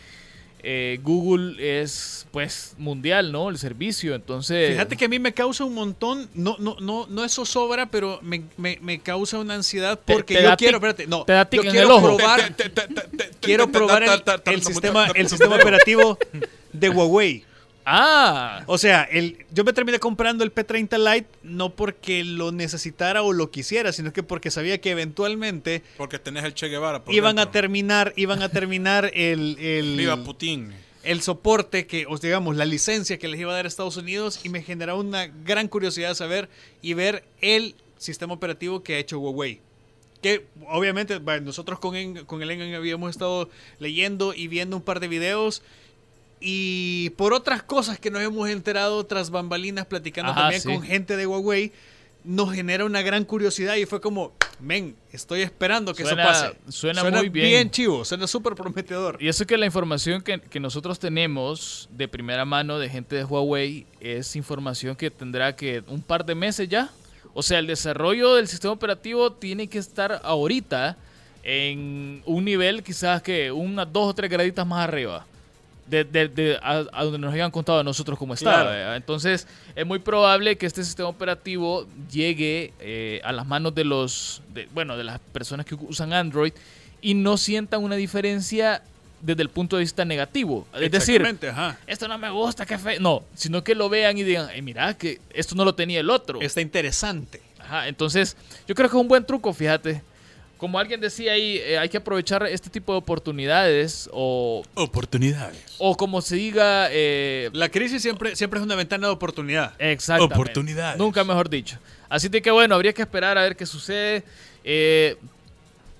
eh, 0.63 1.01
Google 1.03 1.57
es 1.81 2.27
pues 2.31 2.75
mundial, 2.79 3.33
¿no? 3.33 3.51
El 3.51 3.59
servicio, 3.59 4.15
entonces... 4.15 4.71
Fíjate 4.71 4.97
que 4.97 5.05
a 5.07 5.09
mí 5.09 5.19
me 5.19 5.35
causa 5.35 5.65
un 5.65 5.75
montón, 5.75 6.29
no, 6.35 6.57
no, 6.59 6.77
no, 6.81 7.07
no 7.09 7.25
eso 7.25 7.45
sobra, 7.45 7.87
pero 7.91 8.21
me, 8.23 8.45
me- 8.57 8.79
me 8.81 9.01
causa 9.01 9.39
una 9.39 9.55
ansiedad 9.55 9.99
porque 10.07 10.37
te 10.37 10.43
yo 10.45 10.57
quiero, 10.57 10.77
espérate, 10.79 11.07
no, 11.07 11.25
te 11.25 11.33
da 11.33 11.49
yo 11.51 11.63
quiero 11.63 11.81
el 11.87 11.91
ojo. 11.91 12.17
probar, 12.17 12.55
quiero 13.41 13.71
probar 13.71 14.03
el, 14.05 14.11
el 14.47 14.63
sistema, 14.63 15.07
el 15.15 15.29
sistema 15.29 15.57
operativo 15.57 16.19
de 16.73 16.89
Huawei. 16.89 17.45
Ah, 17.85 18.63
O 18.67 18.79
sea, 18.79 19.03
el, 19.05 19.45
yo 19.51 19.65
me 19.65 19.73
terminé 19.73 19.99
comprando 19.99 20.45
el 20.45 20.55
P30 20.55 20.99
Lite 21.15 21.29
no 21.43 21.71
porque 21.71 22.25
lo 22.25 22.53
necesitara 22.53 23.23
o 23.23 23.33
lo 23.33 23.51
quisiera, 23.51 23.93
sino 23.93 24.13
que 24.13 24.23
porque 24.23 24.51
sabía 24.51 24.81
que 24.81 24.91
eventualmente 24.91 25.83
Porque 25.97 26.19
tenés 26.19 26.45
el 26.45 26.55
Che 26.55 26.69
Guevara. 26.69 27.05
por 27.05 27.15
iban 27.15 27.39
a 27.39 27.51
terminar, 27.51 28.13
iban 28.17 28.43
a 28.43 28.49
terminar 28.49 29.11
el, 29.15 29.59
el 29.59 29.97
Viva 29.97 30.17
Putin. 30.23 30.73
el 31.03 31.21
soporte 31.23 31.87
que, 31.87 32.07
o 32.09 32.17
digamos, 32.19 32.55
la 32.57 32.65
licencia 32.65 33.19
que 33.19 33.27
les 33.29 33.41
iba 33.41 33.53
a 33.53 33.57
dar 33.57 33.67
Estados 33.67 33.97
Unidos 33.97 34.41
y 34.45 34.49
me 34.49 34.63
generaba 34.63 34.99
una 34.99 35.27
gran 35.27 35.67
curiosidad 35.69 36.15
saber 36.15 36.49
y 36.83 36.95
ver 36.95 37.25
el 37.41 37.75
sistema 37.99 38.35
operativo 38.35 38.83
que 38.83 38.95
ha 38.95 38.99
hecho 38.99 39.19
Huawei. 39.19 39.61
Que 40.23 40.47
obviamente 40.69 41.19
bueno, 41.19 41.47
nosotros 41.47 41.81
con, 41.81 41.97
En- 41.97 42.25
con 42.27 42.41
el 42.43 42.51
Engan 42.53 42.73
habíamos 42.75 43.11
estado 43.11 43.51
leyendo 43.81 44.35
y 44.35 44.47
viendo 44.47 44.77
un 44.77 44.83
par 44.83 45.01
de 45.01 45.09
videos 45.09 45.63
y 46.43 47.11
por 47.11 47.33
otras 47.33 47.63
cosas 47.63 47.99
que 47.99 48.11
nos 48.11 48.21
hemos 48.23 48.49
enterado 48.49 49.05
tras 49.07 49.31
bambalinas 49.31 49.87
platicando 49.87 50.33
Ajá, 50.33 50.43
también 50.43 50.61
sí. 50.61 50.69
con 50.69 50.83
gente 50.83 51.17
de 51.17 51.27
Huawei, 51.27 51.73
nos 52.25 52.53
genera 52.53 52.85
una 52.85 53.03
gran 53.03 53.25
curiosidad 53.25 53.75
y 53.77 53.85
fue 53.87 54.01
como, 54.01 54.33
men, 54.61 54.95
estoy 55.11 55.43
esperando 55.43 55.93
que 55.95 56.05
Suena- 56.05 56.23
eso 56.31 56.31
pase. 56.53 56.57
suena 56.69 57.03
muy 57.11 57.29
bien. 57.29 57.71
chivo, 57.71 58.05
suena 58.05 58.27
súper 58.29 58.55
prometedor. 58.55 59.17
Y 59.21 59.27
eso 59.29 59.45
que 59.47 59.57
la 59.57 59.67
información 59.67 60.23
que, 60.23 60.41
que 60.41 60.61
nosotros 60.61 60.99
tenemos 61.01 61.89
de 61.91 62.07
primera 62.09 62.45
mano 62.45 62.79
de 62.79 62.89
gente 62.89 63.17
de 63.17 63.25
Huawei 63.25 63.87
es 64.01 64.37
información 64.37 64.95
que 64.95 65.11
tendrá 65.11 65.57
que 65.57 65.83
un 65.89 66.01
par 66.03 66.25
de 66.25 66.35
meses 66.37 66.69
ya. 66.69 66.91
O 67.35 67.43
sea, 67.43 67.59
el 67.59 67.67
desarrollo 67.67 68.35
del 68.35 68.47
sistema 68.47 68.73
operativo 68.75 69.33
tiene 69.33 69.67
que 69.69 69.79
estar 69.79 70.21
ahorita 70.23 70.97
en 71.43 72.23
un 72.25 72.45
nivel 72.45 72.83
quizás 72.85 73.21
que 73.23 73.51
unas 73.51 73.93
dos 73.93 74.11
o 74.11 74.15
tres 74.15 74.31
graditas 74.31 74.67
más 74.67 74.87
arriba. 74.89 75.27
De, 75.93 76.05
de- 76.05 76.29
de- 76.29 76.57
a, 76.63 76.85
a 76.91 77.05
donde 77.05 77.19
nos 77.19 77.31
habían 77.33 77.51
contado 77.51 77.81
a 77.81 77.85
nosotros 77.85 78.19
cómo 78.19 78.33
estaba. 78.33 78.63
Claro. 78.63 78.95
Entonces, 78.95 79.47
es 79.77 79.87
muy 79.87 79.99
probable 79.99 80.57
que 80.57 80.65
este 80.65 80.83
sistema 80.85 81.11
operativo 81.11 81.87
llegue 82.11 82.73
eh, 82.81 83.21
a 83.25 83.31
las 83.33 83.47
manos 83.47 83.75
de 83.75 83.85
los, 83.85 84.41
de- 84.55 84.69
bueno, 84.73 84.97
de 84.97 85.05
las 85.05 85.19
personas 85.21 85.67
que 85.67 85.75
usan 85.75 86.15
Android 86.15 86.53
y 87.03 87.13
no 87.13 87.37
sientan 87.37 87.83
una 87.85 87.97
diferencia 87.97 88.83
desde 89.21 89.43
el 89.43 89.51
punto 89.51 89.77
de 89.77 89.81
vista 89.83 90.05
negativo. 90.07 90.67
Es 90.75 90.91
decir, 90.91 91.21
ajá. 91.51 91.79
esto 91.87 92.09
no 92.09 92.17
me 92.17 92.31
gusta, 92.31 92.65
qué 92.65 92.79
feo. 92.79 92.99
No, 92.99 93.23
sino 93.35 93.63
que 93.63 93.75
lo 93.75 93.89
vean 93.91 94.17
y 94.17 94.23
digan, 94.23 94.49
"Eh, 94.55 94.63
mira, 94.63 94.95
que 94.95 95.21
esto 95.35 95.55
no 95.55 95.65
lo 95.67 95.75
tenía 95.75 96.01
el 96.01 96.09
otro. 96.09 96.41
Está 96.41 96.61
interesante. 96.63 97.43
Ajá, 97.61 97.87
entonces, 97.87 98.35
yo 98.67 98.75
creo 98.75 98.89
que 98.89 98.97
es 98.97 99.01
un 99.01 99.09
buen 99.09 99.25
truco, 99.27 99.53
fíjate. 99.53 100.03
Como 100.63 100.79
alguien 100.79 101.01
decía 101.01 101.33
ahí, 101.33 101.57
eh, 101.57 101.77
hay 101.77 101.89
que 101.89 101.97
aprovechar 101.97 102.45
este 102.47 102.71
tipo 102.71 102.93
de 102.93 102.99
oportunidades 102.99 104.09
o, 104.13 104.63
Oportunidades. 104.77 105.61
o 105.79 105.97
como 105.97 106.23
se 106.23 106.37
diga, 106.37 106.87
eh, 106.93 107.51
La 107.53 107.69
crisis 107.69 108.01
siempre, 108.01 108.37
siempre 108.37 108.61
es 108.61 108.65
una 108.65 108.77
ventana 108.77 109.09
de 109.09 109.13
oportunidad. 109.13 109.73
exactamente. 109.81 110.35
Oportunidades. 110.37 110.99
Nunca 111.01 111.25
mejor 111.25 111.51
dicho. 111.51 111.79
Así 112.09 112.29
de 112.29 112.41
que 112.41 112.53
bueno, 112.53 112.77
habría 112.77 112.93
que 112.93 113.03
esperar 113.03 113.37
a 113.39 113.43
ver 113.43 113.57
qué 113.57 113.67
sucede. 113.67 114.23
Eh, 114.63 115.17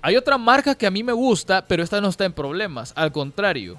hay 0.01 0.15
otra 0.15 0.37
marca 0.37 0.75
que 0.75 0.87
a 0.87 0.91
mí 0.91 1.03
me 1.03 1.11
gusta, 1.11 1.65
pero 1.67 1.83
esta 1.83 1.99
no 1.99 2.07
está 2.07 2.23
en 2.23 2.31
problemas. 2.31 2.93
Al 2.95 3.11
contrario, 3.11 3.77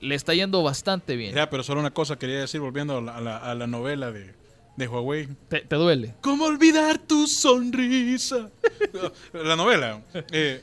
le 0.00 0.14
está 0.14 0.32
yendo 0.32 0.62
bastante 0.62 1.14
bien. 1.14 1.32
Mira, 1.32 1.50
pero 1.50 1.62
solo 1.62 1.80
una 1.80 1.90
cosa 1.90 2.18
quería 2.18 2.40
decir, 2.40 2.58
volviendo 2.62 2.96
a 2.96 3.02
la, 3.02 3.16
a 3.16 3.20
la- 3.20 3.36
a 3.36 3.54
la 3.54 3.66
novela 3.66 4.10
de, 4.10 4.32
de 4.76 4.88
Huawei. 4.88 5.28
¿Te, 5.48 5.60
te 5.60 5.76
duele? 5.76 6.14
¿Cómo 6.20 6.44
olvidar 6.44 6.98
tu 6.98 7.26
sonrisa? 7.26 8.50
la 9.32 9.56
novela. 9.56 10.00
Eh, 10.30 10.62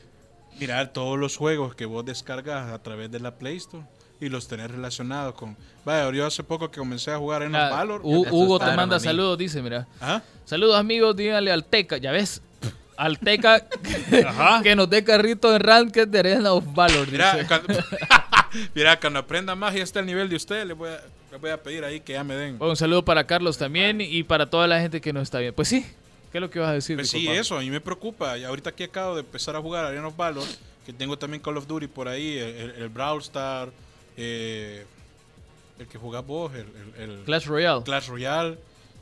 mirar 0.59 0.91
todos 0.93 1.17
los 1.17 1.37
juegos 1.37 1.75
que 1.75 1.85
vos 1.85 2.03
descargas 2.05 2.71
a 2.71 2.81
través 2.81 3.11
de 3.11 3.19
la 3.19 3.35
Play 3.37 3.57
Store 3.57 3.85
y 4.19 4.29
los 4.29 4.47
tenés 4.47 4.69
relacionados 4.69 5.33
con... 5.35 5.55
Vaya, 5.85 6.11
yo 6.11 6.25
hace 6.25 6.43
poco 6.43 6.69
que 6.69 6.79
comencé 6.79 7.11
a 7.11 7.17
jugar 7.17 7.43
en 7.43 7.53
los 7.53 7.61
Ah, 7.61 7.69
Valor. 7.69 8.01
Hugo 8.03 8.59
te 8.59 8.71
manda 8.75 8.99
saludos, 8.99 9.37
dice, 9.37 9.61
mira. 9.61 9.87
¿Ah? 10.01 10.21
Saludos 10.45 10.77
amigos, 10.77 11.15
díganle 11.15 11.51
al 11.51 11.63
Teca, 11.63 11.97
ya 11.97 12.11
ves. 12.11 12.41
Al 12.97 13.17
Teca 13.17 13.65
que 14.61 14.75
nos 14.75 14.89
dé 14.89 15.05
carrito 15.05 15.55
en 15.55 15.61
Ranked 15.61 16.09
de 16.09 16.19
Arena 16.19 16.51
of 16.51 16.65
Valor. 16.73 17.09
Mira, 17.09 17.33
dice. 17.35 17.47
cuando, 17.47 17.73
mira, 18.75 18.99
cuando 18.99 19.19
aprenda 19.19 19.55
más 19.55 19.73
y 19.73 19.79
esté 19.79 19.99
al 19.99 20.05
nivel 20.05 20.27
de 20.27 20.35
ustedes, 20.35 20.67
les 20.67 20.75
voy, 20.75 20.89
a, 20.89 20.99
les 21.31 21.39
voy 21.41 21.50
a 21.51 21.62
pedir 21.62 21.83
ahí 21.83 22.00
que 22.00 22.13
ya 22.13 22.24
me 22.24 22.36
den. 22.36 22.57
Bueno, 22.57 22.71
un 22.71 22.77
saludo 22.77 23.03
para 23.05 23.25
Carlos 23.27 23.57
también 23.57 24.01
y 24.01 24.24
para 24.24 24.50
toda 24.50 24.67
la 24.67 24.79
gente 24.79 25.00
que 25.01 25.13
nos 25.13 25.24
está 25.24 25.39
viendo. 25.39 25.55
Pues 25.55 25.67
sí, 25.67 25.86
¿qué 26.31 26.38
es 26.38 26.41
lo 26.41 26.50
que 26.50 26.59
vas 26.59 26.69
a 26.69 26.74
decir? 26.74 26.95
Pues 26.98 27.09
sí, 27.09 27.27
eso, 27.27 27.57
a 27.57 27.62
mí 27.62 27.69
me 27.69 27.81
preocupa. 27.81 28.38
Y 28.38 28.43
ahorita 28.43 28.71
que 28.71 28.86
acabo 28.86 29.15
de 29.15 29.21
empezar 29.21 29.55
a 29.55 29.62
jugar 29.62 29.86
Arena 29.86 30.07
of 30.07 30.15
Valor, 30.17 30.48
que 30.86 30.93
tengo 30.93 31.17
también 31.17 31.41
Call 31.41 31.57
of 31.57 31.67
Duty 31.67 31.88
por 31.88 32.07
ahí, 32.07 32.38
el, 32.38 32.48
el- 32.55 32.71
el 32.71 32.89
Brawl 32.89 33.19
Star, 33.21 33.69
eh, 34.17 34.86
el 35.77 35.88
que 35.88 35.98
jugás 35.98 36.25
vos, 36.25 36.51
el, 36.53 36.65
el- 36.98 37.09
el 37.12 37.24
Clash 37.25 37.45
Royale. 37.45 37.83
Clash 37.83 38.07
Royale. 38.07 38.57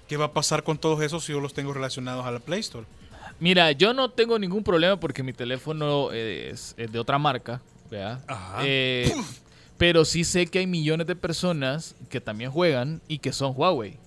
¿Qué 0.08 0.16
va 0.16 0.26
a 0.26 0.32
pasar 0.34 0.64
con 0.64 0.78
todos 0.78 1.02
esos 1.02 1.26
si 1.26 1.34
yo 1.34 1.40
los 1.42 1.54
tengo 1.54 1.74
relacionados 1.74 2.26
a 2.26 2.32
la 2.32 2.40
Play 2.40 2.62
Store? 2.62 2.86
Mira, 3.40 3.72
yo 3.74 3.94
no 3.94 4.10
tengo 4.10 4.40
ningún 4.40 4.64
problema 4.64 4.98
porque 5.00 5.22
mi 5.22 5.34
teléfono 5.34 6.12
es, 6.14 6.74
es 6.78 6.92
de 6.92 6.98
otra 7.00 7.18
marca, 7.20 7.62
¿verdad? 7.92 8.24
Ajá. 8.28 8.60
Eh, 8.64 9.14
pero 9.78 10.06
sí 10.06 10.24
sé 10.24 10.48
que 10.48 10.60
hay 10.60 10.68
millones 10.68 11.08
de 11.08 11.16
personas 11.16 11.96
que 12.10 12.22
también 12.22 12.52
juegan 12.52 13.02
y 13.08 13.20
que 13.20 13.32
son 13.34 13.54
Huawei. 13.56 13.98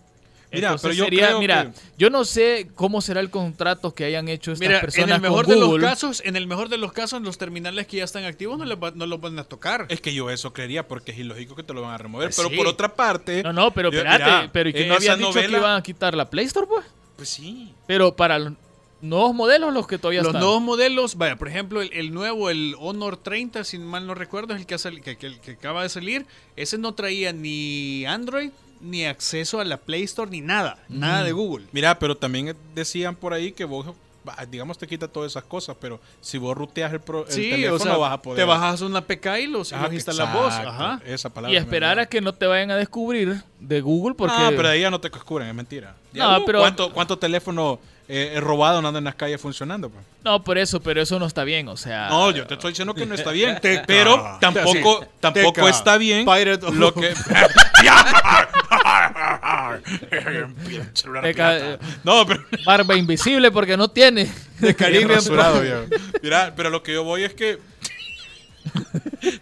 Mira, 0.53 0.67
Entonces 0.71 0.83
pero 0.83 0.95
yo 0.95 1.05
sería- 1.05 1.27
creo 1.29 1.39
mira, 1.39 1.71
que- 1.71 1.79
yo 1.97 2.11
no 2.11 2.25
sé 2.25 2.69
cómo 2.75 3.01
será 3.01 3.21
el 3.21 3.31
contrato 3.31 3.95
que 3.95 4.05
hayan 4.05 4.27
hecho 4.29 4.51
estas 4.51 4.67
Mira, 4.69 4.81
personas 4.81 5.09
en 5.11 5.15
el 5.15 5.21
mejor 5.21 5.45
con 5.45 5.55
de 5.55 5.61
los 5.61 5.79
casos, 5.79 6.23
en 6.25 6.35
el 6.35 6.49
mejor 6.49 6.69
de 6.69 6.77
los 6.77 6.93
casos, 6.93 7.23
los 7.23 7.39
terminales 7.39 7.87
que 7.87 7.99
ya 7.99 8.05
están 8.05 8.25
activos 8.25 8.59
no, 8.59 8.65
les 8.65 8.77
va- 8.77 8.91
no 8.93 9.07
los 9.07 9.21
van 9.21 9.39
a 9.39 9.45
tocar. 9.45 9.87
Es 9.91 10.01
que 10.01 10.13
yo 10.13 10.29
eso 10.29 10.53
creería 10.53 10.89
porque 10.89 11.13
es 11.13 11.19
ilógico 11.19 11.55
que 11.55 11.63
te 11.63 11.73
lo 11.73 11.83
van 11.83 11.93
a 11.93 11.99
remover. 11.99 12.27
Pues 12.31 12.37
pero 12.37 12.49
sí. 12.49 12.57
por 12.57 12.67
otra 12.67 12.97
parte. 12.97 13.45
No, 13.45 13.53
no, 13.53 13.71
pero 13.71 13.93
yo- 13.93 13.99
espérate, 13.99 14.25
mira, 14.25 14.51
pero 14.53 14.69
¿y 14.71 14.73
que 14.73 14.87
no 14.87 14.95
habían 14.95 15.19
dicho 15.21 15.33
que 15.33 15.45
iban 15.49 15.77
a 15.77 15.83
quitar 15.85 16.15
la 16.17 16.29
Play 16.29 16.47
Store, 16.47 16.67
pues? 16.67 16.85
Pues 17.15 17.29
sí. 17.29 17.73
Pero 17.87 18.17
para 18.17 18.37
los 18.41 18.55
nuevos 19.03 19.35
modelos, 19.35 19.73
los 19.73 19.87
que 19.87 19.99
todavía 19.99 20.21
Los 20.21 20.29
están. 20.29 20.43
nuevos 20.43 20.63
modelos, 20.63 21.17
vaya, 21.17 21.37
por 21.37 21.49
ejemplo, 21.49 21.81
el, 21.83 21.93
el 21.93 22.13
nuevo, 22.13 22.51
el 22.51 22.75
Honor 22.79 23.17
30, 23.17 23.65
si 23.65 23.79
mal 23.79 24.07
no 24.07 24.15
recuerdo, 24.15 24.55
es 24.55 24.61
el 24.61 24.67
que, 24.67 24.75
ha 24.75 24.79
sali- 24.79 25.01
que, 25.01 25.17
que- 25.17 25.39
que 25.41 25.53
acaba 25.53 25.83
de 25.83 25.89
salir. 25.89 26.27
Ese 26.57 26.79
no 26.79 26.93
traía 26.95 27.33
ni 27.33 28.05
Android, 28.07 28.51
ni 28.81 29.05
acceso 29.05 29.61
a 29.61 29.65
la 29.65 29.77
Play 29.79 30.03
Store, 30.05 30.31
ni 30.31 30.41
nada. 30.41 30.79
Nada 30.89 31.23
de 31.25 31.33
Google. 31.33 31.67
Mira, 31.73 31.99
pero 31.99 32.17
también 32.17 32.57
decían 32.75 33.15
por 33.17 33.33
ahí 33.35 33.53
que 33.53 33.65
vos, 33.65 33.87
digamos, 34.51 34.77
te 34.79 34.87
quita 34.87 35.09
todas 35.09 35.33
esas 35.33 35.45
cosas, 35.45 35.77
pero 35.81 35.99
si 36.21 36.39
vos 36.39 36.57
ruteas 36.57 36.93
el, 36.93 37.01
pro- 37.01 37.27
el 37.27 37.33
Sí, 37.33 37.51
teléfono 37.51 37.77
o 37.77 37.79
sea, 37.79 37.97
vas 37.97 38.13
a 38.13 38.23
poder. 38.23 38.39
te 38.39 38.45
bajas 38.45 38.81
una 38.83 39.01
PK 39.01 39.41
y 39.41 39.47
los, 39.49 39.73
y 39.73 39.75
Ajá, 39.75 39.85
los 39.85 39.95
instalas 39.95 40.33
vos. 40.35 40.53
Ajá. 40.55 41.01
Esa 41.07 41.31
palabra. 41.31 41.55
y 41.55 41.57
esperar 41.59 41.99
a 41.99 42.07
que 42.07 42.21
no 42.21 42.33
te 42.35 42.47
vayan 42.47 42.71
a 42.71 42.77
descubrir 42.77 43.43
de 43.59 43.81
Google 43.81 44.15
porque... 44.15 44.35
Ah, 44.39 44.51
pero 44.55 44.69
ahí 44.69 44.81
ya 44.83 44.91
no 44.91 45.01
te 45.01 45.09
descubren, 45.09 45.49
es 45.49 45.55
mentira. 45.55 45.97
Ya, 46.13 46.25
No, 46.25 46.39
uh, 46.41 46.45
pero- 46.47 46.61
¿Cuánto, 46.61 46.93
cuánto 46.93 47.19
teléfono 47.19 47.79
eh, 48.37 48.41
robado 48.41 48.83
no 48.83 48.89
anda 48.89 48.99
en 48.99 49.05
las 49.05 49.15
calles 49.15 49.41
funcionando? 49.41 49.89
pues? 49.91 50.05
No, 50.25 50.43
por 50.43 50.59
eso, 50.59 50.81
pero 50.81 51.01
eso 51.01 51.19
no 51.19 51.27
está 51.27 51.45
bien, 51.45 51.69
o 51.69 51.77
sea... 51.77 52.09
No, 52.09 52.31
yo 52.31 52.47
te 52.47 52.55
estoy 52.55 52.73
diciendo 52.73 52.95
que 52.95 53.07
no 53.07 53.15
está 53.15 53.31
bien. 53.31 53.59
Teca. 53.63 53.85
pero 53.87 54.37
tampoco, 54.41 55.01
Sí. 55.03 55.09
tampoco 55.21 55.53
Teca. 55.55 55.69
está 55.71 55.97
bien 55.97 56.25
Pirate 56.27 56.71
lo 56.73 56.93
que. 56.95 57.15
Teca, 61.23 61.79
no, 62.05 62.27
pero. 62.27 62.45
Barba 62.65 62.97
invisible 62.97 63.51
porque 63.51 63.77
no 63.77 63.89
tiene. 63.89 64.31
De 64.59 64.75
Caribbean 64.75 65.09
rasurado. 65.09 65.63
Mira, 66.23 66.53
pero 66.57 66.71
lo 66.71 66.83
que 66.83 66.93
yo 66.93 67.05
voy 67.05 67.25
es 67.25 67.35
que. 67.35 67.59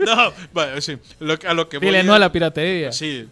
no, 0.01 0.33
bueno, 0.53 0.81
sí. 0.81 0.99
Lo, 1.21 1.35
a 1.47 1.55
lo 1.55 1.69
que 1.69 1.79
voy 1.79 1.87
Dile 1.89 2.01
es- 2.01 2.05
no 2.07 2.15
a 2.15 2.19
la 2.19 2.31
piratería. 2.33 2.93
Sí. 2.93 3.29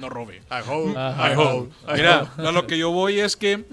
no 0.00 0.08
robe. 0.08 0.42
Ajá. 0.48 0.72
I 1.32 1.34
hope. 1.36 1.72
Mira, 1.94 2.32
a 2.36 2.52
lo 2.52 2.66
que 2.66 2.78
yo 2.78 2.90
voy 2.90 3.20
es 3.20 3.36
que. 3.36 3.64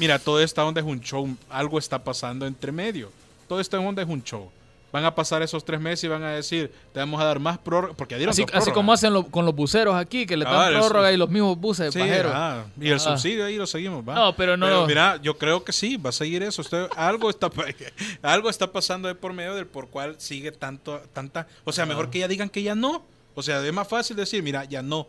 Mira, 0.00 0.18
todo 0.18 0.40
esta 0.40 0.64
onda 0.64 0.80
es 0.80 0.86
un 0.86 1.00
show. 1.00 1.28
Algo 1.48 1.78
está 1.78 2.02
pasando 2.02 2.46
entre 2.46 2.72
medio. 2.72 3.12
Todo 3.46 3.60
esta 3.60 3.78
onda 3.78 4.02
es 4.02 4.08
un 4.08 4.22
show. 4.24 4.50
Van 4.92 5.04
a 5.04 5.14
pasar 5.14 5.40
esos 5.40 5.64
tres 5.64 5.78
meses 5.80 6.02
y 6.02 6.08
van 6.08 6.24
a 6.24 6.30
decir, 6.32 6.72
te 6.92 6.98
vamos 6.98 7.20
a 7.20 7.24
dar 7.24 7.38
más 7.38 7.58
prórroga. 7.58 7.94
Porque 7.94 8.16
dieron 8.16 8.32
Así, 8.32 8.44
así 8.52 8.72
como 8.72 8.92
hacen 8.92 9.12
lo- 9.12 9.26
con 9.26 9.44
los 9.44 9.54
buceros 9.54 9.94
aquí, 9.94 10.26
que 10.26 10.36
le 10.36 10.44
dan 10.44 10.72
eso- 10.72 10.80
prórroga 10.80 11.12
y 11.12 11.16
los 11.16 11.28
mismos 11.30 11.56
buses 11.60 11.92
Sí, 11.94 12.00
pajeros. 12.00 12.32
ajá. 12.34 12.64
Y 12.80 12.88
el 12.88 12.94
Ah. 12.94 12.98
subsidio 12.98 13.44
ahí 13.44 13.54
lo 13.54 13.68
seguimos, 13.68 14.02
¿va? 14.08 14.14
No, 14.16 14.34
pero 14.34 14.56
no- 14.56 14.86
mira, 14.88 15.16
yo 15.22 15.38
creo 15.38 15.62
que 15.62 15.72
sí, 15.72 15.96
va 15.96 16.10
a 16.10 16.12
seguir 16.12 16.42
eso. 16.42 16.60
Usted, 16.62 16.88
algo, 16.96 17.30
está, 17.30 17.48
algo 18.22 18.50
está 18.50 18.72
pasando 18.72 19.06
de 19.06 19.14
por 19.14 19.32
medio 19.32 19.54
del 19.54 19.66
por 19.66 19.88
cual 19.90 20.16
sigue 20.18 20.50
tanto, 20.50 21.00
tanta. 21.12 21.46
O 21.64 21.70
sea, 21.72 21.86
mejor 21.86 22.10
que 22.10 22.18
ya 22.18 22.26
digan 22.26 22.48
que 22.48 22.62
ya 22.64 22.74
no. 22.74 23.04
O 23.36 23.42
sea, 23.44 23.64
es 23.64 23.72
más 23.72 23.86
fácil 23.86 24.16
decir, 24.16 24.42
mira, 24.42 24.64
ya 24.64 24.82
no. 24.82 25.06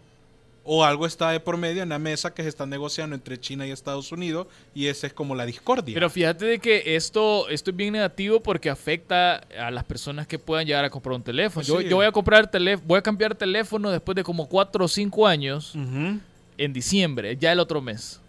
O 0.63 0.84
algo 0.86 1.08
está 1.08 1.32
de 1.32 1.39
por 1.39 1.58
medio 1.58 1.82
en 1.82 1.89
la 1.89 1.98
mesa 1.98 2.34
que 2.36 2.44
se 2.44 2.50
está 2.50 2.68
negociando 2.68 3.15
entre 3.15 3.39
China 3.39 3.65
y 3.65 3.72
Estados 3.72 4.12
Unidos 4.12 4.46
y 4.75 4.88
esa 4.88 5.08
es 5.08 5.13
como 5.13 5.34
la 5.34 5.46
discordia. 5.48 5.94
Pero 5.96 6.08
fíjate 6.10 6.46
de 6.46 6.60
que 6.60 6.96
esto, 6.96 7.50
esto 7.50 7.72
es 7.72 7.75
bien 7.75 7.94
negativo 7.94 8.39
porque 8.41 8.70
afecta 8.70 9.38
a 9.60 9.72
las 9.72 9.84
personas 9.86 10.27
que 10.27 10.38
puedan 10.38 10.68
llegar 10.68 10.86
a 10.86 10.89
comprar 10.91 11.15
un 11.15 11.24
teléfono. 11.24 11.65
Yo, 11.65 11.82
Sí. 11.82 11.88
yo 11.89 11.96
voy 11.96 12.06
a 12.06 12.12
comprar 12.12 12.50
teléfono, 12.51 12.88
voy 12.88 13.00
a 13.00 13.01
cambiar 13.01 13.34
teléfono 13.34 13.89
después 13.89 14.15
de 14.15 14.24
como 14.24 14.48
4 14.48 14.86
o 14.86 14.88
5 14.88 15.25
años 15.25 15.74
en 16.58 16.74
diciembre, 16.74 17.36
ya 17.38 17.51
el 17.51 17.60
otro 17.60 17.82
mes. 17.82 18.20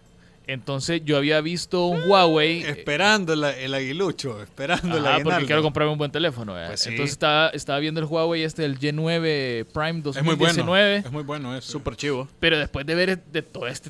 Entonces 0.45 1.01
yo 1.05 1.17
había 1.17 1.39
visto 1.41 1.85
un 1.87 2.01
Huawei. 2.09 2.63
eh, 2.63 2.69
Esperando 2.71 3.35
la- 3.35 3.57
el 3.57 3.73
aguilucho, 3.73 4.41
esperando 4.43 4.97
el 4.97 5.05
Ajá, 5.05 5.13
porque 5.15 5.21
aguinaldo. 5.21 5.47
quiero 5.47 5.61
comprarme 5.63 5.91
un 5.93 5.97
buen 5.97 6.11
teléfono. 6.11 6.53
¿verdad? 6.53 6.69
Pues 6.69 6.81
sí. 6.81 6.89
Entonces 6.89 7.11
estaba, 7.13 7.49
estaba 7.49 7.79
viendo 7.79 7.99
el 8.01 8.05
Huawei 8.07 8.43
este, 8.43 8.65
el 8.65 8.77
G9 8.79 9.65
Prime 9.73 9.99
es 9.99 10.23
muy 10.23 10.35
bueno. 10.35 10.63
2019. 10.63 10.95
Es 10.97 11.11
muy 11.11 11.23
bueno 11.23 11.55
eso. 11.55 11.71
Súper 11.71 11.95
chivo. 11.95 12.27
Pero 12.39 12.57
después 12.59 12.85
de 12.85 12.95
ver 12.95 13.23
de 13.23 13.41
todo 13.41 13.67
este, 13.67 13.89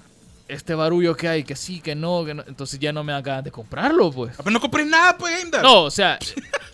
este 0.54 0.76
barullo 0.76 1.16
que 1.16 1.28
hay, 1.28 1.44
que 1.44 1.56
sí, 1.56 1.80
que 1.82 1.96
no, 1.96 2.24
que 2.26 2.34
no, 2.34 2.44
entonces 2.48 2.80
ya 2.80 2.94
no 2.94 3.04
me 3.04 3.12
da 3.14 3.22
ganas 3.22 3.44
de 3.44 3.52
comprarlo, 3.52 4.12
pues. 4.12 4.34
Ah, 4.38 4.42
pero 4.44 4.52
no 4.52 4.60
compré 4.62 4.86
nada, 4.86 5.18
pues, 5.18 5.40
Heimdall. 5.42 5.62
No, 5.62 5.84
o 5.84 5.92
sea, 5.92 6.18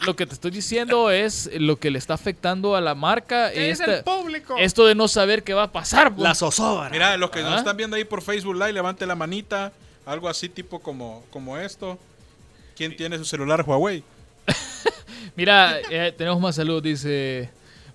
lo 0.05 0.15
que 0.15 0.25
te 0.25 0.33
estoy 0.33 0.51
diciendo 0.51 1.09
es 1.11 1.49
lo 1.53 1.77
que 1.77 1.89
le 1.91 1.97
está 1.99 2.13
afectando 2.13 2.75
a 2.75 2.81
la 2.81 2.95
marca. 2.95 3.51
¿Qué 3.51 3.71
es 3.71 3.79
esta- 3.79 3.97
el 3.97 4.03
público? 4.03 4.55
esto 4.57 4.85
de 4.85 4.95
no 4.95 5.07
saber 5.07 5.43
qué 5.43 5.53
va 5.53 5.63
a 5.63 5.71
pasar. 5.71 6.09
pues. 6.13 6.21
La 6.23 6.35
zozobra. 6.35 6.89
Mira, 6.89 7.17
los 7.17 7.29
que 7.31 7.39
Ah. 7.39 7.43
nos 7.49 7.57
están 7.59 7.77
viendo 7.77 7.95
ahí 7.95 8.03
por 8.05 8.21
Facebook 8.21 8.55
Live, 8.55 8.73
levante 8.73 9.05
la 9.05 9.15
manita. 9.15 9.71
Algo 10.05 10.27
así 10.29 10.49
tipo 10.49 10.79
como, 10.79 11.23
como 11.29 11.57
esto. 11.57 11.97
¿Quién 12.75 12.95
tiene 12.95 13.17
su 13.17 13.25
celular 13.25 13.63
Huawei? 13.67 14.03
Mira, 15.35 15.77
eh, 15.89 16.13
tenemos 16.17 16.39
más 16.39 16.55
salud, 16.55 16.81
dice. 16.81 17.49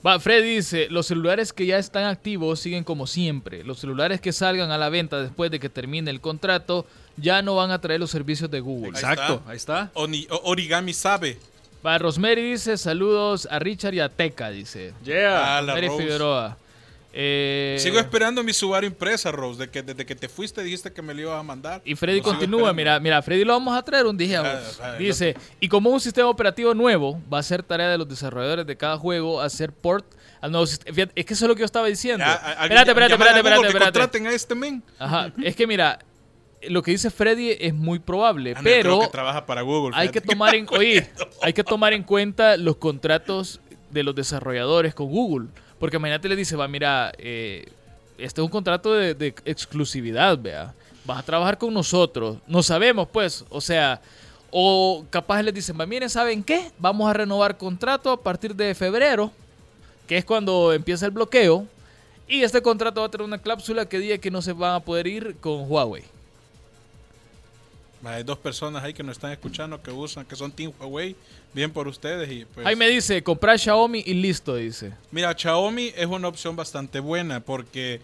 Va, 0.06 0.20
Fred 0.20 0.42
dice, 0.42 0.88
los 0.90 1.06
celulares 1.06 1.52
que 1.52 1.64
ya 1.64 1.78
están 1.78 2.04
activos 2.04 2.60
siguen 2.60 2.84
como 2.84 3.06
siempre. 3.06 3.64
Los 3.64 3.78
celulares 3.78 4.20
que 4.20 4.32
salgan 4.32 4.70
a 4.70 4.76
la 4.76 4.90
venta 4.90 5.20
después 5.22 5.50
de 5.50 5.58
que 5.58 5.70
termine 5.70 6.10
el 6.10 6.20
contrato 6.20 6.84
ya 7.16 7.40
no 7.40 7.54
van 7.56 7.70
a 7.70 7.80
traer 7.80 8.00
los 8.00 8.10
servicios 8.10 8.50
de 8.50 8.60
Google. 8.60 8.90
Exacto, 8.90 9.34
está. 9.36 9.50
ahí 9.50 9.56
está. 9.56 9.90
Oni- 9.94 10.26
o- 10.30 10.40
origami 10.44 10.92
sabe. 10.92 11.38
Va, 11.86 11.96
Rosemary 11.98 12.50
dice, 12.50 12.76
saludos 12.76 13.48
a 13.50 13.58
Richard 13.58 13.94
y 13.94 14.00
a 14.00 14.08
Teca, 14.10 14.50
dice. 14.50 14.92
Yeah. 15.04 15.56
Ah, 15.56 15.62
la 15.62 15.72
Rosemary 15.74 15.86
Rose. 15.88 16.02
Figueroa. 16.02 16.58
Eh, 17.16 17.76
Sigo 17.78 18.00
esperando 18.00 18.42
mi 18.42 18.52
Subaru 18.52 18.86
impresa, 18.86 19.30
Rose. 19.30 19.60
De 19.60 19.70
que, 19.70 19.82
desde 19.84 20.04
que 20.04 20.16
te 20.16 20.28
fuiste 20.28 20.64
dijiste 20.64 20.92
que 20.92 21.00
me 21.00 21.14
lo 21.14 21.20
ibas 21.20 21.38
a 21.38 21.42
mandar. 21.44 21.80
Y 21.84 21.94
Freddy 21.94 22.18
Lo 22.18 22.24
continúa, 22.24 22.72
mira, 22.72 22.98
mira, 22.98 23.22
Freddy 23.22 23.44
lo 23.44 23.52
vamos 23.52 23.76
a 23.78 23.82
traer 23.84 24.04
un 24.06 24.16
día. 24.16 24.42
Ah, 24.44 24.60
ah, 24.82 24.92
Dice, 24.96 25.36
y 25.60 25.68
como 25.68 25.90
un 25.90 26.00
sistema 26.00 26.28
operativo 26.28 26.74
nuevo, 26.74 27.20
va 27.32 27.38
a 27.38 27.42
ser 27.44 27.62
tarea 27.62 27.88
de 27.88 27.98
los 27.98 28.08
desarrolladores 28.08 28.66
de 28.66 28.76
cada 28.76 28.98
juego 28.98 29.40
hacer 29.40 29.70
port 29.72 30.04
al 30.40 30.50
nuevo 30.50 30.66
sistema. 30.66 31.08
Es 31.14 31.24
que 31.24 31.34
eso 31.34 31.44
es 31.44 31.48
lo 31.48 31.54
que 31.54 31.60
yo 31.60 31.66
estaba 31.66 31.86
diciendo. 31.86 32.24
Ya, 32.24 32.32
a- 32.32 32.62
espérate, 32.64 32.90
espérate, 32.90 33.12
espérate, 33.14 33.38
espérate, 33.38 33.66
espérate. 33.68 33.84
contraten 34.00 34.26
a 34.26 34.32
este 34.32 34.54
men. 34.56 34.82
Ajá, 34.98 35.32
es 35.40 35.54
que 35.54 35.68
mira, 35.68 36.00
lo 36.68 36.82
que 36.82 36.90
dice 36.90 37.10
Freddy 37.10 37.56
es 37.60 37.74
muy 37.74 38.00
probable, 38.00 38.54
Ah, 38.56 38.58
no, 38.58 38.64
pero 38.64 39.00
que 39.00 39.06
trabaja 39.08 39.46
para 39.46 39.62
Google. 39.62 39.94
hay 39.96 40.08
que 40.08 40.20
tomar 40.20 40.54
en 40.56 40.66
oye, 40.70 41.08
hay 41.42 41.52
que 41.52 41.62
tomar 41.62 41.92
en 41.92 42.02
cuenta 42.02 42.56
los 42.56 42.74
contratos 42.76 43.60
de 43.90 44.02
los 44.02 44.14
desarrolladores 44.16 44.94
con 44.94 45.06
Google, 45.06 45.48
porque 45.78 45.96
imagínate 45.96 46.28
le 46.28 46.36
dice, 46.36 46.56
va, 46.56 46.68
mira, 46.68 47.12
eh, 47.18 47.66
este 48.18 48.40
es 48.40 48.44
un 48.44 48.50
contrato 48.50 48.94
de, 48.94 49.14
de 49.14 49.34
exclusividad, 49.44 50.38
vea, 50.38 50.74
vas 51.04 51.18
a 51.18 51.22
trabajar 51.22 51.58
con 51.58 51.74
nosotros, 51.74 52.38
no 52.46 52.62
sabemos, 52.62 53.08
pues, 53.12 53.44
o 53.50 53.60
sea, 53.60 54.00
o 54.50 55.04
capaz 55.10 55.42
les 55.42 55.52
dicen, 55.52 55.78
va, 55.78 55.84
miren, 55.84 56.08
¿saben 56.08 56.44
qué? 56.44 56.70
Vamos 56.78 57.10
a 57.10 57.12
renovar 57.12 57.58
contrato 57.58 58.10
a 58.10 58.22
partir 58.22 58.54
de 58.54 58.74
febrero, 58.74 59.32
que 60.06 60.16
es 60.16 60.24
cuando 60.24 60.72
empieza 60.72 61.06
el 61.06 61.12
bloqueo, 61.12 61.66
y 62.28 62.42
este 62.42 62.62
contrato 62.62 63.00
va 63.00 63.08
a 63.08 63.10
tener 63.10 63.26
una 63.26 63.38
cláusula 63.38 63.86
que 63.86 63.98
diga 63.98 64.18
que 64.18 64.30
no 64.30 64.40
se 64.40 64.52
van 64.52 64.76
a 64.76 64.80
poder 64.80 65.06
ir 65.06 65.36
con 65.40 65.70
Huawei. 65.70 66.13
Hay 68.06 68.22
dos 68.22 68.38
personas 68.38 68.82
ahí 68.82 68.92
que 68.94 69.02
nos 69.02 69.16
están 69.16 69.32
escuchando 69.32 69.82
que 69.82 69.90
usan, 69.90 70.24
que 70.24 70.36
son 70.36 70.52
Team 70.52 70.72
Huawei. 70.78 71.16
Bien 71.52 71.70
por 71.70 71.86
ustedes. 71.88 72.30
Y 72.30 72.44
pues, 72.44 72.66
Ahí 72.66 72.76
me 72.76 72.88
dice, 72.88 73.22
comprar 73.22 73.58
Xiaomi 73.58 74.02
y 74.04 74.14
listo, 74.14 74.56
dice. 74.56 74.92
Mira, 75.10 75.32
Xiaomi 75.36 75.92
es 75.96 76.06
una 76.06 76.28
opción 76.28 76.56
bastante 76.56 77.00
buena 77.00 77.40
porque 77.40 78.00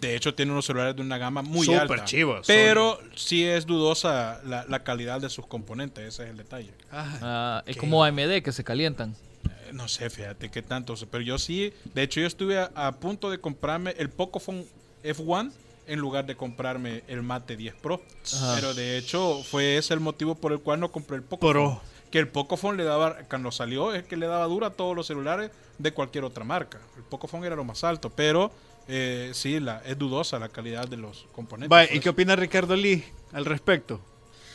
de 0.00 0.14
hecho 0.16 0.34
tiene 0.34 0.52
unos 0.52 0.66
celulares 0.66 0.94
de 0.96 1.02
una 1.02 1.16
gama 1.16 1.40
muy 1.42 1.64
Súper 1.64 1.80
alta. 1.80 2.04
chivos, 2.04 2.46
Pero 2.46 2.98
sí 3.16 3.44
es 3.44 3.64
dudosa 3.64 4.40
la, 4.44 4.66
la 4.68 4.82
calidad 4.84 5.20
de 5.20 5.30
sus 5.30 5.46
componentes, 5.46 6.04
ese 6.06 6.24
es 6.24 6.30
el 6.30 6.36
detalle. 6.36 6.70
Ah, 6.92 7.62
es 7.66 7.76
como 7.76 8.04
AMD 8.04 8.42
que 8.42 8.52
se 8.52 8.64
calientan. 8.64 9.14
Eh, 9.44 9.72
No 9.72 9.88
sé, 9.88 10.10
fíjate 10.10 10.50
qué 10.50 10.60
tanto, 10.60 10.94
pero 11.10 11.22
yo 11.22 11.38
sí, 11.38 11.72
de 11.94 12.02
hecho 12.02 12.20
yo 12.20 12.26
estuve 12.26 12.58
a, 12.58 12.70
a 12.74 12.92
punto 12.96 13.30
de 13.30 13.38
comprarme 13.38 13.94
el 13.98 14.10
Pocophone 14.10 14.66
F1 15.04 15.52
en 15.88 15.98
lugar 15.98 16.26
de 16.26 16.36
comprarme 16.36 17.02
el 17.08 17.22
Mate 17.22 17.56
10 17.56 17.74
Pro. 17.74 18.00
Ajá. 18.34 18.54
Pero 18.54 18.74
de 18.74 18.96
hecho 18.98 19.42
fue 19.42 19.76
ese 19.78 19.94
el 19.94 20.00
motivo 20.00 20.34
por 20.36 20.52
el 20.52 20.60
cual 20.60 20.80
no 20.80 20.92
compré 20.92 21.16
el 21.16 21.22
Pocophone. 21.22 21.52
Pro. 21.52 21.82
Que 22.10 22.18
el 22.18 22.28
Pocophone 22.28 22.76
le 22.78 22.84
daba, 22.84 23.16
cuando 23.28 23.50
salió, 23.52 23.92
es 23.94 24.02
que 24.04 24.16
le 24.16 24.26
daba 24.26 24.44
dura 24.46 24.68
a 24.68 24.70
todos 24.70 24.96
los 24.96 25.06
celulares 25.06 25.50
de 25.78 25.92
cualquier 25.92 26.24
otra 26.24 26.44
marca. 26.44 26.78
El 26.96 27.02
Pocophone 27.02 27.46
era 27.46 27.54
lo 27.56 27.64
más 27.64 27.84
alto, 27.84 28.08
pero 28.10 28.50
eh, 28.88 29.30
sí, 29.34 29.60
la, 29.60 29.82
es 29.84 29.98
dudosa 29.98 30.38
la 30.38 30.48
calidad 30.48 30.88
de 30.88 30.96
los 30.96 31.26
componentes. 31.32 31.84
¿y 31.90 31.94
qué 31.94 31.98
eso. 31.98 32.10
opina 32.10 32.34
Ricardo 32.36 32.74
Lee 32.76 33.04
al 33.32 33.44
respecto? 33.44 34.00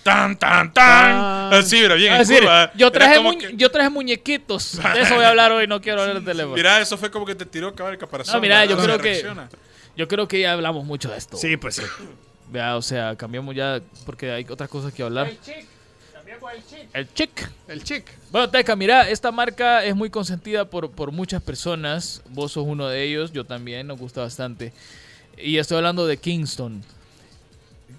¡Tan, 0.02 0.36
tan, 0.38 0.74
tan! 0.74 1.14
Tan. 1.52 1.54
Así, 1.54 1.78
mira, 1.80 1.96
bien 1.96 2.14
Ah, 2.14 2.18
decir, 2.20 2.40
curva. 2.40 2.72
yo 2.76 2.92
traje, 2.92 3.38
que- 3.38 3.56
yo 3.56 3.70
traje 3.72 3.90
muñequitos. 3.90 4.80
De 4.94 5.02
eso 5.02 5.16
voy 5.16 5.24
a 5.24 5.30
hablar 5.30 5.52
hoy, 5.52 5.66
no 5.68 5.80
quiero 5.80 6.02
hablar 6.02 6.16
del 6.18 6.26
teléfono. 6.34 6.56
Mira, 6.56 6.82
eso 6.82 6.98
fue 6.98 7.10
como 7.12 7.26
que 7.26 7.36
te 7.36 7.46
tiró 7.46 7.74
cabal 7.74 7.94
el 7.94 8.00
caparazón. 8.00 8.36
No, 8.36 8.42
mira, 8.42 8.66
yo 8.66 8.76
creo 8.78 8.98
que- 8.98 9.04
reacciona. 9.04 9.48
Yo 9.96 10.08
creo 10.08 10.28
que 10.28 10.42
ya 10.42 10.54
hablamos 10.54 10.86
mucho 10.86 11.10
de 11.10 11.18
esto. 11.18 11.38
Sí, 11.38 11.58
pues 11.58 11.76
sí. 11.76 11.84
Vea, 12.52 12.78
o 12.78 12.82
sea, 12.82 13.16
cambiamos 13.16 13.56
ya 13.56 13.82
porque 14.06 14.32
hay 14.32 14.46
otras 14.50 14.70
cosas 14.70 14.94
que 14.94 15.04
hablar. 15.04 15.28
El 16.94 17.14
chic. 17.14 17.50
El 17.68 17.84
chic. 17.84 18.06
Bueno, 18.32 18.50
Teca, 18.50 18.76
mira, 18.76 19.10
esta 19.10 19.32
marca 19.32 19.84
es 19.84 19.96
muy 19.96 20.10
consentida 20.10 20.66
por, 20.66 20.92
por 20.92 21.12
muchas 21.12 21.42
personas. 21.42 22.22
Vos 22.30 22.54
sos 22.54 22.66
uno 22.68 22.88
de 22.88 23.04
ellos, 23.04 23.32
yo 23.32 23.46
también, 23.46 23.88
nos 23.88 24.00
gusta 24.00 24.22
bastante. 24.22 24.74
Y 25.38 25.58
estoy 25.58 25.78
hablando 25.78 26.06
de 26.08 26.18
Kingston. 26.18 26.84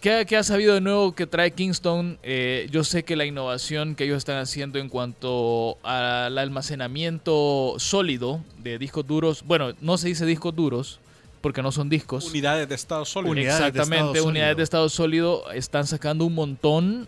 ¿Qué, 0.00 0.26
qué 0.28 0.36
has 0.36 0.48
sabido 0.48 0.74
de 0.74 0.80
nuevo 0.80 1.14
que 1.14 1.26
trae 1.26 1.52
Kingston? 1.52 2.18
Eh, 2.22 2.68
yo 2.70 2.84
sé 2.84 3.04
que 3.04 3.16
la 3.16 3.24
innovación 3.24 3.94
que 3.94 4.04
ellos 4.04 4.18
están 4.18 4.36
haciendo 4.36 4.78
en 4.78 4.88
cuanto 4.88 5.78
al 5.82 6.36
almacenamiento 6.36 7.76
sólido 7.78 8.44
de 8.58 8.78
discos 8.78 9.06
duros, 9.06 9.42
bueno, 9.44 9.72
no 9.80 9.96
se 9.96 10.08
dice 10.08 10.26
discos 10.26 10.54
duros 10.54 11.00
porque 11.44 11.60
no 11.62 11.70
son 11.70 11.90
discos. 11.90 12.24
Unidades 12.30 12.66
de 12.68 12.74
estado 12.74 13.04
sólido. 13.04 13.30
Unidades 13.32 13.60
de 13.60 13.66
Exactamente, 13.68 14.06
estado 14.12 14.26
unidades 14.26 14.48
sólido. 14.52 14.56
de 14.56 14.62
estado 14.64 14.88
sólido 14.88 15.52
están 15.52 15.86
sacando 15.86 16.24
un 16.24 16.34
montón 16.34 17.06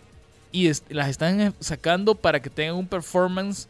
y 0.53 0.67
es- 0.69 0.85
las 0.91 1.09
están 1.09 1.55
sacando 1.59 2.15
para 2.15 2.41
que 2.43 2.51
tengan 2.51 2.77
un 2.77 2.87
performance 2.87 3.67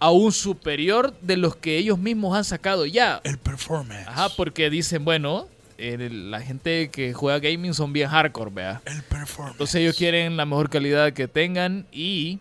aún 0.00 0.32
superior 0.32 1.14
de 1.20 1.36
los 1.36 1.54
que 1.54 1.76
ellos 1.78 1.96
mismos 1.98 2.36
han 2.36 2.44
sacado 2.44 2.86
ya. 2.86 3.20
El 3.22 3.38
performance. 3.38 4.08
Ajá, 4.08 4.30
porque 4.36 4.68
dicen, 4.68 5.04
bueno, 5.04 5.46
eh, 5.78 6.08
la 6.10 6.40
gente 6.40 6.90
que 6.90 7.12
juega 7.12 7.38
gaming 7.38 7.72
son 7.72 7.92
bien 7.92 8.08
hardcore, 8.08 8.50
vea. 8.52 8.82
El 8.84 9.02
performance. 9.04 9.52
Entonces 9.54 9.74
ellos 9.76 9.96
quieren 9.96 10.36
la 10.36 10.44
mejor 10.44 10.68
calidad 10.70 11.12
que 11.12 11.28
tengan 11.28 11.86
y... 11.92 12.38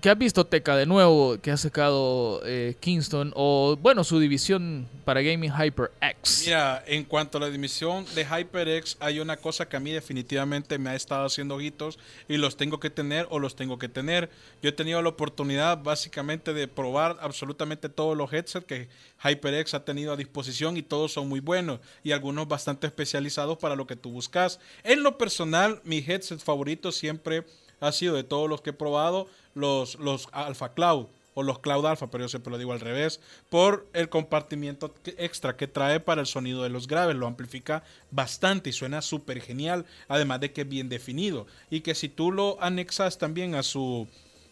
¿Qué 0.00 0.10
has 0.10 0.18
visto, 0.18 0.46
Teca, 0.46 0.76
de 0.76 0.86
nuevo 0.86 1.40
que 1.40 1.50
ha 1.50 1.56
sacado 1.56 2.40
eh, 2.44 2.76
Kingston 2.78 3.32
o, 3.34 3.76
bueno, 3.82 4.04
su 4.04 4.20
división 4.20 4.86
para 5.04 5.22
gaming 5.22 5.50
HyperX? 5.50 6.44
Mira, 6.44 6.84
en 6.86 7.02
cuanto 7.02 7.38
a 7.38 7.40
la 7.40 7.50
dimisión 7.50 8.04
de 8.14 8.24
HyperX, 8.24 8.96
hay 9.00 9.18
una 9.18 9.36
cosa 9.38 9.68
que 9.68 9.76
a 9.76 9.80
mí 9.80 9.90
definitivamente 9.90 10.78
me 10.78 10.90
ha 10.90 10.94
estado 10.94 11.26
haciendo 11.26 11.56
ojitos 11.56 11.98
y 12.28 12.36
los 12.36 12.56
tengo 12.56 12.78
que 12.78 12.90
tener 12.90 13.26
o 13.30 13.40
los 13.40 13.56
tengo 13.56 13.76
que 13.80 13.88
tener. 13.88 14.30
Yo 14.62 14.68
he 14.68 14.72
tenido 14.72 15.02
la 15.02 15.08
oportunidad 15.08 15.82
básicamente 15.82 16.52
de 16.52 16.68
probar 16.68 17.16
absolutamente 17.20 17.88
todos 17.88 18.16
los 18.16 18.32
headsets 18.32 18.66
que 18.66 18.88
HyperX 19.24 19.74
ha 19.74 19.84
tenido 19.84 20.12
a 20.12 20.16
disposición 20.16 20.76
y 20.76 20.82
todos 20.82 21.12
son 21.12 21.28
muy 21.28 21.40
buenos 21.40 21.80
y 22.04 22.12
algunos 22.12 22.46
bastante 22.46 22.86
especializados 22.86 23.58
para 23.58 23.74
lo 23.74 23.88
que 23.88 23.96
tú 23.96 24.12
buscas. 24.12 24.60
En 24.84 25.02
lo 25.02 25.18
personal, 25.18 25.80
mi 25.82 25.98
headset 25.98 26.38
favorito 26.38 26.92
siempre 26.92 27.44
ha 27.80 27.92
sido 27.92 28.14
de 28.14 28.24
todos 28.24 28.48
los 28.48 28.60
que 28.60 28.70
he 28.70 28.72
probado 28.74 29.26
los, 29.54 29.96
los 29.98 30.28
Alpha 30.32 30.72
Cloud 30.74 31.06
o 31.34 31.42
los 31.44 31.60
Cloud 31.60 31.86
Alpha, 31.86 32.08
pero 32.08 32.24
yo 32.24 32.28
siempre 32.28 32.50
lo 32.50 32.58
digo 32.58 32.72
al 32.72 32.80
revés, 32.80 33.20
por 33.48 33.86
el 33.92 34.08
compartimiento 34.08 34.92
extra 35.18 35.56
que 35.56 35.68
trae 35.68 36.00
para 36.00 36.20
el 36.20 36.26
sonido 36.26 36.64
de 36.64 36.68
los 36.68 36.88
graves. 36.88 37.14
Lo 37.14 37.28
amplifica 37.28 37.84
bastante 38.10 38.70
y 38.70 38.72
suena 38.72 39.02
súper 39.02 39.40
genial, 39.40 39.86
además 40.08 40.40
de 40.40 40.50
que 40.52 40.62
es 40.62 40.68
bien 40.68 40.88
definido. 40.88 41.46
Y 41.70 41.80
que 41.82 41.94
si 41.94 42.08
tú 42.08 42.32
lo 42.32 42.60
anexas 42.60 43.18
también 43.18 43.54
a 43.54 43.62
su... 43.62 44.08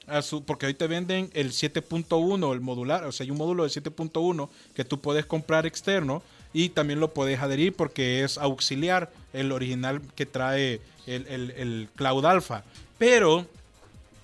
A 0.09 0.23
su, 0.23 0.45
porque 0.45 0.67
hoy 0.67 0.75
te 0.75 0.87
venden 0.87 1.31
el 1.35 1.51
7.1, 1.51 2.53
el 2.53 2.61
modular, 2.61 3.03
o 3.07 3.11
sea, 3.11 3.25
hay 3.25 3.33
un 3.33 3.39
módulo 3.39 3.65
de 3.65 3.71
7.1 3.71 4.49
que 4.73 4.85
tú 4.85 5.01
puedes 5.01 5.27
comprar 5.27 5.67
externo 5.67 6.23
y 6.53 6.69
también 6.69 7.01
lo 7.01 7.13
puedes 7.13 7.41
adherir 7.41 7.75
porque 7.75 8.23
es 8.23 8.39
auxiliar 8.39 9.11
el 9.33 9.51
original 9.51 10.01
que 10.15 10.25
trae 10.25 10.81
el, 11.09 11.27
el- 11.27 11.51
el 11.57 11.89
Cloud 11.97 12.25
Alpha. 12.25 12.63
Pero 12.99 13.47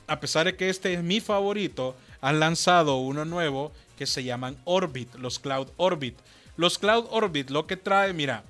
a 0.06 0.20
pesar 0.20 0.46
de 0.46 0.56
que 0.56 0.68
este 0.68 0.92
es 0.94 1.02
mi 1.02 1.20
favorito, 1.20 1.94
han 2.20 2.40
lanzado 2.40 2.96
uno 2.96 3.24
nuevo 3.24 3.72
que 3.96 4.06
se 4.06 4.24
llaman 4.24 4.56
Orbit, 4.64 5.14
los 5.16 5.38
Cloud 5.38 5.68
Orbit. 5.76 6.16
Los 6.56 6.78
Cloud 6.78 7.06
Orbit 7.10 7.50
lo 7.50 7.66
que 7.66 7.76
trae, 7.76 8.12
mira, 8.12 8.44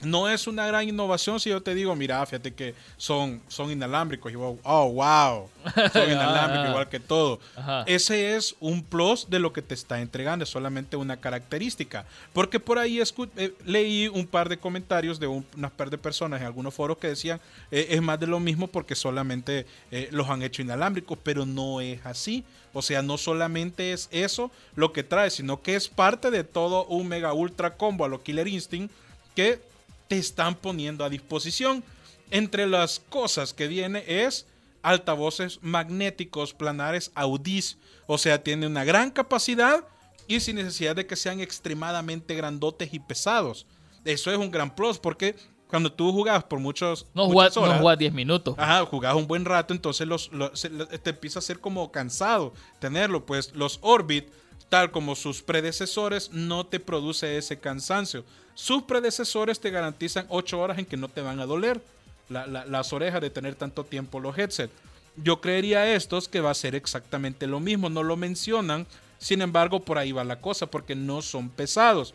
no 0.00 0.28
es 0.28 0.46
una 0.46 0.66
gran 0.66 0.88
innovación 0.88 1.40
si 1.40 1.50
yo 1.50 1.60
te 1.60 1.74
digo, 1.74 1.94
mira, 1.96 2.24
fíjate 2.24 2.54
que 2.54 2.74
son, 2.96 3.42
son 3.48 3.70
inalámbricos. 3.72 4.30
Y 4.32 4.36
vos, 4.36 4.56
oh, 4.62 4.92
wow, 4.92 5.48
son 5.92 6.10
inalámbricos 6.10 6.68
igual 6.70 6.88
que 6.88 7.00
todo. 7.00 7.40
Ajá. 7.56 7.82
Ese 7.86 8.36
es 8.36 8.54
un 8.60 8.84
plus 8.84 9.28
de 9.28 9.38
lo 9.40 9.52
que 9.52 9.60
te 9.62 9.74
está 9.74 10.00
entregando, 10.00 10.44
es 10.44 10.48
solamente 10.50 10.96
una 10.96 11.16
característica. 11.20 12.04
Porque 12.32 12.60
por 12.60 12.78
ahí 12.78 12.98
escu- 12.98 13.28
eh, 13.36 13.52
leí 13.64 14.06
un 14.08 14.26
par 14.26 14.48
de 14.48 14.56
comentarios 14.58 15.18
de 15.18 15.26
un- 15.26 15.46
unas 15.56 15.72
par 15.72 15.90
de 15.90 15.98
personas 15.98 16.40
en 16.40 16.46
algunos 16.46 16.74
foros 16.74 16.98
que 16.98 17.08
decían, 17.08 17.40
eh, 17.70 17.88
es 17.90 18.00
más 18.02 18.20
de 18.20 18.26
lo 18.28 18.38
mismo 18.40 18.68
porque 18.68 18.94
solamente 18.94 19.66
eh, 19.90 20.08
los 20.12 20.28
han 20.28 20.42
hecho 20.42 20.62
inalámbricos, 20.62 21.18
pero 21.22 21.44
no 21.44 21.80
es 21.80 22.04
así. 22.06 22.44
O 22.72 22.82
sea, 22.82 23.02
no 23.02 23.18
solamente 23.18 23.92
es 23.92 24.08
eso 24.12 24.50
lo 24.76 24.92
que 24.92 25.02
trae, 25.02 25.30
sino 25.30 25.62
que 25.62 25.74
es 25.74 25.88
parte 25.88 26.30
de 26.30 26.44
todo 26.44 26.84
un 26.86 27.08
mega 27.08 27.32
ultra 27.32 27.76
combo 27.76 28.04
a 28.04 28.08
lo 28.08 28.22
Killer 28.22 28.46
Instinct 28.46 28.92
que 29.34 29.60
te 30.08 30.18
están 30.18 30.54
poniendo 30.54 31.04
a 31.04 31.08
disposición. 31.10 31.84
Entre 32.30 32.66
las 32.66 32.98
cosas 33.08 33.54
que 33.54 33.68
viene 33.68 34.04
es 34.06 34.46
altavoces 34.82 35.58
magnéticos 35.62 36.54
planares 36.54 37.10
Audis. 37.14 37.78
O 38.06 38.18
sea, 38.18 38.42
tiene 38.42 38.66
una 38.66 38.84
gran 38.84 39.10
capacidad 39.10 39.84
y 40.26 40.40
sin 40.40 40.56
necesidad 40.56 40.96
de 40.96 41.06
que 41.06 41.16
sean 41.16 41.40
extremadamente 41.40 42.34
grandotes 42.34 42.92
y 42.92 42.98
pesados. 43.00 43.66
Eso 44.04 44.30
es 44.30 44.38
un 44.38 44.50
gran 44.50 44.74
plus 44.74 44.98
porque 44.98 45.34
cuando 45.68 45.92
tú 45.92 46.12
jugabas 46.12 46.44
por 46.44 46.60
muchos 46.60 47.06
No 47.14 47.26
jugás 47.26 47.54
no 47.56 47.62
horas, 47.62 47.80
jugás 47.80 47.98
10 47.98 48.12
minutos. 48.14 48.54
Ajá, 48.58 48.84
jugabas 48.86 49.18
un 49.18 49.26
buen 49.26 49.44
rato, 49.44 49.74
entonces 49.74 50.06
los, 50.06 50.30
los- 50.32 50.62
te 51.02 51.10
empieza 51.10 51.38
a 51.40 51.42
ser 51.42 51.60
como 51.60 51.90
cansado 51.92 52.54
tenerlo. 52.78 53.26
Pues 53.26 53.54
los 53.54 53.78
Orbit, 53.82 54.28
tal 54.68 54.90
como 54.90 55.14
sus 55.16 55.42
predecesores, 55.42 56.30
no 56.32 56.66
te 56.66 56.80
produce 56.80 57.38
ese 57.38 57.58
cansancio. 57.58 58.24
Sus 58.54 58.82
predecesores 58.82 59.60
te 59.60 59.70
garantizan 59.70 60.26
8 60.28 60.58
horas 60.60 60.78
en 60.78 60.84
que 60.86 60.96
no 60.96 61.08
te 61.08 61.20
van 61.22 61.40
a 61.40 61.46
doler 61.46 61.80
la- 62.28 62.46
la- 62.46 62.64
las 62.66 62.92
orejas 62.92 63.20
de 63.20 63.30
tener 63.30 63.54
tanto 63.54 63.84
tiempo 63.84 64.20
los 64.20 64.36
headsets. 64.36 64.72
Yo 65.16 65.40
creería 65.40 65.92
estos 65.94 66.28
que 66.28 66.40
va 66.40 66.50
a 66.50 66.54
ser 66.54 66.74
exactamente 66.74 67.46
lo 67.46 67.60
mismo, 67.60 67.88
no 67.88 68.02
lo 68.02 68.16
mencionan, 68.16 68.86
sin 69.18 69.42
embargo 69.42 69.80
por 69.80 69.98
ahí 69.98 70.12
va 70.12 70.22
la 70.24 70.40
cosa, 70.40 70.66
porque 70.66 70.94
no 70.94 71.22
son 71.22 71.48
pesados. 71.48 72.14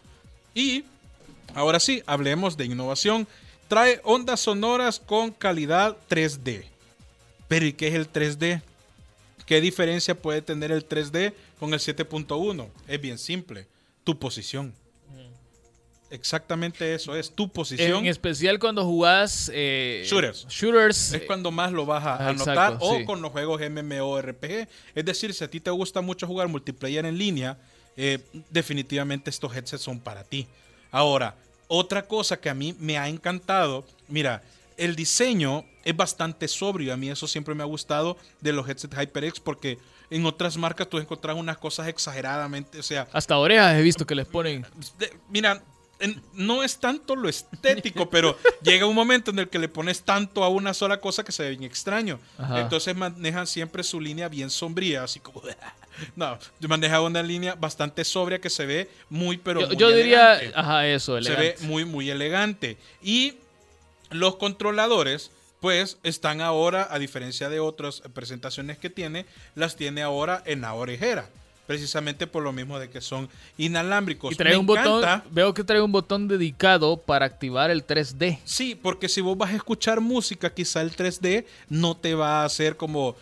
Y 0.54 0.86
Ahora 1.56 1.80
sí, 1.82 2.02
hablemos 2.08 2.56
de 2.56 2.66
innovación. 2.66 3.28
Trae 3.68 4.00
ondas 4.06 4.40
sonoras 4.40 5.00
con 5.00 5.30
calidad 5.32 5.98
3D. 6.08 6.64
Pero 7.50 7.66
¿y 7.66 7.74
qué 7.74 7.90
es 7.90 7.94
el 7.96 8.08
3D? 8.10 8.62
¿Qué 9.46 9.60
diferencia 9.60 10.16
puede 10.16 10.42
tener 10.42 10.72
el 10.72 10.86
3D 10.88 11.34
con 11.64 11.74
el 11.74 11.80
7.1? 11.80 12.68
Es 12.90 13.00
bien 13.00 13.18
simple. 13.18 13.66
Tu 14.04 14.20
posición. 14.20 14.74
Exactamente 16.10 16.94
eso 16.94 17.16
es, 17.16 17.32
tu 17.32 17.48
posición. 17.50 18.00
En 18.00 18.08
especial 18.08 18.60
cuando 18.60 18.84
jugás 18.84 19.50
eh, 19.54 20.04
Shooters. 20.06 20.46
shooters, 20.50 21.14
Es 21.14 21.22
cuando 21.24 21.52
más 21.52 21.72
lo 21.72 21.86
vas 21.86 22.04
a 22.06 22.16
Ah, 22.16 22.30
a 22.30 22.34
notar 22.34 22.54
exacto, 22.74 22.86
o 22.86 22.98
sí. 22.98 23.06
con 23.06 23.22
los 23.22 23.32
juegos 23.32 23.62
MMORPG. 23.62 24.68
Es 24.94 25.06
decir, 25.06 25.34
si 25.34 25.44
a 25.46 25.50
ti 25.50 25.62
te 25.62 25.72
gusta 25.72 26.02
mucho 26.02 26.28
jugar 26.28 26.50
multiplayer 26.50 27.06
en 27.06 27.18
línea, 27.18 27.58
eh, 27.96 28.20
definitivamente 28.50 29.30
estos 29.30 29.56
headsets 29.56 29.82
son 29.82 30.02
para 30.02 30.26
ti. 30.26 30.46
Ahora, 30.92 31.36
otra 31.70 32.06
cosa 32.06 32.38
que 32.40 32.50
a 32.50 32.54
mí 32.54 32.76
me 32.78 32.98
ha 32.98 33.08
encantado, 33.08 33.86
mira, 34.10 34.44
el 34.76 34.96
diseño 34.98 35.64
es 35.86 35.96
bastante 35.96 36.48
sobrio. 36.50 36.94
A 36.94 36.98
mí 36.98 37.10
eso 37.10 37.26
siempre 37.26 37.56
me 37.56 37.64
ha 37.64 37.68
gustado 37.68 38.18
de 38.42 38.52
los 38.52 38.68
headsets 38.68 38.94
HyperX 38.96 39.40
porque 39.40 39.80
en 40.10 40.26
otras 40.26 40.58
marcas 40.58 40.88
tú 40.90 40.98
encontrás 40.98 41.36
unas 41.36 41.58
cosas 41.58 41.88
exageradamente, 41.88 42.80
o 42.80 42.84
sea, 42.84 43.08
hasta 43.12 43.38
orejas 43.38 43.76
he 43.78 43.82
visto 43.82 44.06
que 44.06 44.16
les 44.16 44.28
ponen. 44.28 44.66
mira, 45.30 45.62
no 46.34 46.64
es 46.64 46.78
tanto 46.78 47.16
lo 47.16 47.30
estético, 47.30 48.10
pero 48.10 48.38
llega 48.62 48.86
un 48.86 48.96
momento 48.96 49.32
en 49.32 49.40
el 49.40 49.50
que 49.50 49.60
le 49.60 49.70
pones 49.70 50.04
tanto 50.04 50.44
a 50.44 50.50
una 50.50 50.74
sola 50.74 51.00
cosa 51.00 51.24
que 51.24 51.32
se 51.32 51.44
ve 51.44 51.50
bien 51.52 51.64
extraño. 51.64 52.20
Ajá. 52.38 52.62
Entonces 52.62 52.96
manejan 52.96 53.48
siempre 53.48 53.84
su 53.84 54.00
línea 54.02 54.28
bien 54.28 54.50
sombría, 54.50 55.04
así 55.04 55.20
como... 55.20 55.42
No, 56.16 56.40
maneja 56.68 57.02
una 57.02 57.22
línea 57.22 57.54
bastante 57.54 58.04
sobria 58.04 58.42
que 58.42 58.50
se 58.50 58.66
ve 58.66 58.90
muy, 59.12 59.38
pero 59.38 59.62
yo 59.62 59.68
muy 59.68 59.76
yo 59.78 59.90
diría, 59.92 60.34
elegante. 60.40 60.60
ajá, 60.60 60.88
eso, 60.88 61.22
Se 61.22 61.30
ve 61.30 61.36
elegante. 61.38 61.68
muy, 61.68 61.86
muy 61.86 62.10
elegante. 62.10 62.78
Y 63.04 63.36
los 64.10 64.38
controladores, 64.38 65.30
pues, 65.64 65.98
están 66.04 66.42
ahora, 66.42 66.90
a 66.92 67.00
diferencia 67.00 67.48
de 67.48 67.62
otras 67.62 68.02
presentaciones 68.14 68.78
que 68.78 68.90
tiene, 68.90 69.26
las 69.56 69.78
tiene 69.78 70.02
ahora 70.02 70.44
en 70.46 70.60
la 70.60 70.74
orejera. 70.74 71.30
Precisamente 71.66 72.28
por 72.28 72.44
lo 72.44 72.52
mismo 72.52 72.80
de 72.80 72.90
que 72.90 73.00
son 73.00 73.30
inalámbricos. 73.58 74.34
Y 74.34 74.36
trae 74.36 74.52
Me 74.52 74.58
un 74.58 74.66
botón, 74.66 75.24
veo 75.32 75.54
que 75.54 75.64
trae 75.64 75.80
un 75.80 75.94
botón 75.94 76.28
dedicado 76.28 76.98
para 76.98 77.26
activar 77.26 77.72
el 77.72 77.88
3D. 77.88 78.40
Sí, 78.44 78.76
porque 78.76 79.08
si 79.08 79.22
vos 79.22 79.38
vas 79.38 79.54
a 79.54 79.56
escuchar 79.56 80.02
música, 80.02 80.54
quizá 80.54 80.82
el 80.82 80.94
3D 80.94 81.46
no 81.70 81.96
te 81.96 82.14
va 82.14 82.42
a 82.42 82.44
hacer 82.44 82.76
como... 82.76 83.16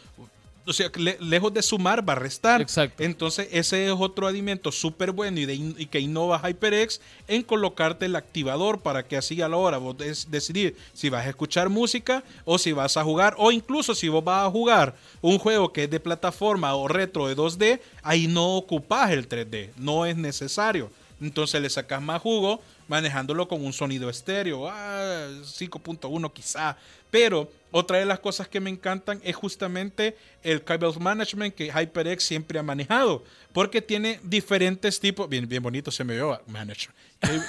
O 0.65 0.73
sea, 0.73 0.91
le- 0.95 1.17
lejos 1.19 1.51
de 1.53 1.61
sumar, 1.63 2.07
va 2.07 2.13
a 2.13 2.15
restar. 2.17 2.61
Exacto. 2.61 3.03
Entonces, 3.03 3.47
ese 3.51 3.85
es 3.87 3.91
otro 3.97 4.27
alimento 4.27 4.71
súper 4.71 5.11
bueno 5.11 5.39
y, 5.39 5.45
de 5.45 5.55
y 5.55 5.85
que 5.87 5.99
innova 5.99 6.39
HyperX 6.47 7.01
en 7.27 7.41
colocarte 7.41 8.05
el 8.05 8.15
activador 8.15 8.79
para 8.81 9.03
que 9.07 9.17
así 9.17 9.41
a 9.41 9.49
la 9.49 9.57
hora 9.57 9.77
vos 9.79 9.97
des- 9.97 10.29
decidir 10.29 10.75
si 10.93 11.09
vas 11.09 11.25
a 11.25 11.29
escuchar 11.29 11.69
música 11.69 12.23
o 12.45 12.57
si 12.59 12.73
vas 12.73 12.95
a 12.97 13.03
jugar, 13.03 13.35
o 13.39 13.51
incluso 13.51 13.95
si 13.95 14.07
vos 14.07 14.23
vas 14.23 14.45
a 14.47 14.51
jugar 14.51 14.95
un 15.21 15.39
juego 15.39 15.73
que 15.73 15.85
es 15.85 15.89
de 15.89 15.99
plataforma 15.99 16.75
o 16.75 16.87
retro 16.87 17.27
de 17.27 17.35
2D, 17.35 17.79
ahí 18.03 18.27
no 18.27 18.55
ocupas 18.55 19.09
el 19.11 19.27
3D, 19.27 19.71
no 19.77 20.05
es 20.05 20.15
necesario. 20.15 20.91
Entonces 21.19 21.61
le 21.61 21.69
sacas 21.69 22.01
más 22.01 22.21
jugo 22.21 22.61
manejándolo 22.91 23.47
con 23.47 23.65
un 23.65 23.71
sonido 23.73 24.09
estéreo, 24.09 24.67
ah, 24.69 25.27
5.1 25.43 26.31
quizá. 26.33 26.75
Pero 27.09 27.49
otra 27.71 27.97
de 27.97 28.05
las 28.05 28.19
cosas 28.19 28.47
que 28.49 28.59
me 28.59 28.69
encantan 28.69 29.19
es 29.23 29.35
justamente 29.35 30.15
el 30.43 30.61
cable 30.63 30.91
management 30.99 31.55
que 31.55 31.71
HyperX 31.71 32.23
siempre 32.23 32.59
ha 32.59 32.63
manejado, 32.63 33.23
porque 33.53 33.81
tiene 33.81 34.19
diferentes 34.23 34.99
tipos, 34.99 35.27
bien, 35.29 35.47
bien 35.47 35.63
bonito 35.63 35.89
se 35.89 36.03
me 36.03 36.15
vio, 36.15 36.41
management, 36.47 36.95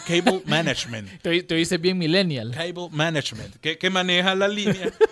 Cable- 0.06 0.42
management. 0.46 1.20
Te, 1.22 1.42
te 1.42 1.54
dices 1.56 1.80
bien 1.80 1.98
millennial. 1.98 2.52
Cable 2.52 2.88
management, 2.90 3.56
que, 3.60 3.76
que 3.78 3.90
maneja 3.90 4.34
la 4.36 4.46
línea. 4.48 4.92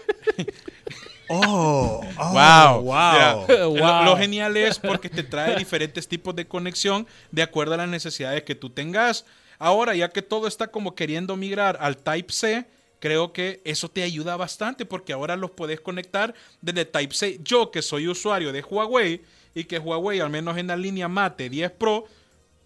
Oh, 1.32 2.00
wow, 2.16 2.80
wow. 2.82 3.12
Mira, 3.12 3.34
Wow. 3.68 3.76
Lo, 3.76 4.04
lo 4.04 4.16
genial 4.16 4.56
es 4.56 4.80
porque 4.80 5.08
te 5.08 5.22
trae 5.22 5.54
diferentes 5.56 6.08
tipos 6.08 6.34
de 6.34 6.44
conexión 6.48 7.06
de 7.30 7.42
acuerdo 7.42 7.74
a 7.74 7.76
las 7.76 7.88
necesidades 7.88 8.42
que 8.42 8.56
tú 8.56 8.68
tengas. 8.68 9.24
Ahora, 9.60 9.94
ya 9.94 10.08
que 10.08 10.22
todo 10.22 10.48
está 10.48 10.66
como 10.68 10.96
queriendo 10.96 11.36
migrar 11.36 11.76
al 11.80 11.96
Type 11.98 12.32
C, 12.32 12.64
creo 12.98 13.32
que 13.32 13.60
eso 13.64 13.88
te 13.88 14.02
ayuda 14.02 14.36
bastante 14.36 14.84
porque 14.84 15.12
ahora 15.12 15.36
los 15.36 15.52
puedes 15.52 15.80
conectar 15.80 16.34
desde 16.60 16.84
Type 16.86 17.14
C. 17.14 17.38
Yo 17.44 17.70
que 17.70 17.82
soy 17.82 18.08
usuario 18.08 18.52
de 18.52 18.62
Huawei 18.62 19.20
y 19.54 19.64
que 19.64 19.78
Huawei, 19.78 20.18
al 20.20 20.30
menos 20.30 20.56
en 20.58 20.66
la 20.66 20.76
línea 20.76 21.06
Mate 21.08 21.48
10 21.48 21.70
Pro, 21.72 22.06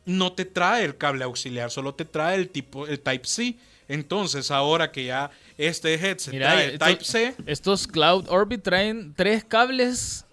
no 0.06 0.32
te 0.32 0.44
trae 0.44 0.84
el 0.84 0.96
cable 0.96 1.24
auxiliar, 1.24 1.70
solo 1.70 1.94
te 1.94 2.04
trae 2.04 2.36
el 2.36 2.48
tipo 2.48 2.86
el 2.86 3.00
Type 3.00 3.26
C. 3.26 3.56
Entonces, 3.88 4.50
ahora 4.50 4.90
que 4.92 5.06
ya 5.06 5.30
este 5.58 5.94
headset 5.94 6.32
Mira, 6.32 6.52
trae 6.52 6.66
estos- 6.74 6.88
Type 6.88 7.04
C, 7.04 7.34
Estos 7.46 7.86
Cloud 7.86 8.26
Orbit 8.28 8.62
traen 8.62 9.12
tres 9.14 9.44
cables 9.44 10.24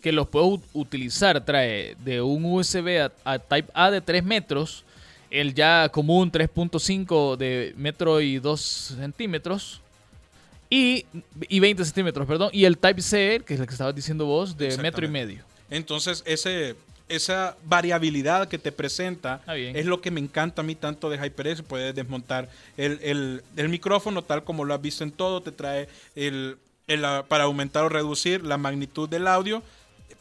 que 0.00 0.12
los 0.12 0.28
puedo 0.28 0.60
utilizar. 0.72 1.44
Trae 1.44 1.94
de 2.04 2.20
un 2.22 2.44
USB 2.44 3.00
a, 3.02 3.12
a 3.24 3.38
Type 3.38 3.70
A 3.74 3.90
de 3.90 4.00
3 4.00 4.24
metros, 4.24 4.84
el 5.40 5.54
ya 5.54 5.88
común 5.90 6.30
3.5 6.32 7.36
de 7.36 7.74
metro 7.76 8.20
y 8.20 8.38
2 8.38 8.60
centímetros. 8.60 9.80
Y, 10.68 11.06
y 11.48 11.60
20 11.60 11.84
centímetros, 11.84 12.26
perdón. 12.26 12.50
Y 12.52 12.64
el 12.64 12.76
Type 12.78 13.00
C, 13.00 13.42
que 13.46 13.54
es 13.54 13.60
el 13.60 13.66
que 13.66 13.72
estabas 13.72 13.94
diciendo 13.94 14.26
vos, 14.26 14.56
de 14.56 14.70
metro 14.82 15.04
y 15.06 15.08
medio. 15.08 15.44
Entonces, 15.70 16.24
ese, 16.26 16.74
esa 17.08 17.56
variabilidad 17.64 18.48
que 18.48 18.58
te 18.58 18.72
presenta 18.72 19.40
es 19.76 19.86
lo 19.86 20.00
que 20.00 20.10
me 20.10 20.20
encanta 20.20 20.62
a 20.62 20.64
mí 20.64 20.74
tanto 20.74 21.08
de 21.08 21.18
HyperX. 21.18 21.62
Puedes 21.62 21.94
desmontar 21.94 22.48
el, 22.76 22.98
el- 23.02 23.42
el 23.56 23.68
micrófono 23.68 24.22
tal 24.22 24.42
como 24.42 24.64
lo 24.64 24.74
has 24.74 24.82
visto 24.82 25.04
en 25.04 25.12
todo. 25.12 25.40
Te 25.40 25.52
trae 25.52 25.88
el, 26.16 26.56
el, 26.88 27.04
ah, 27.04 27.24
para 27.28 27.44
aumentar 27.44 27.84
o 27.84 27.88
reducir 27.88 28.44
la 28.44 28.58
magnitud 28.58 29.08
del 29.08 29.28
audio. 29.28 29.62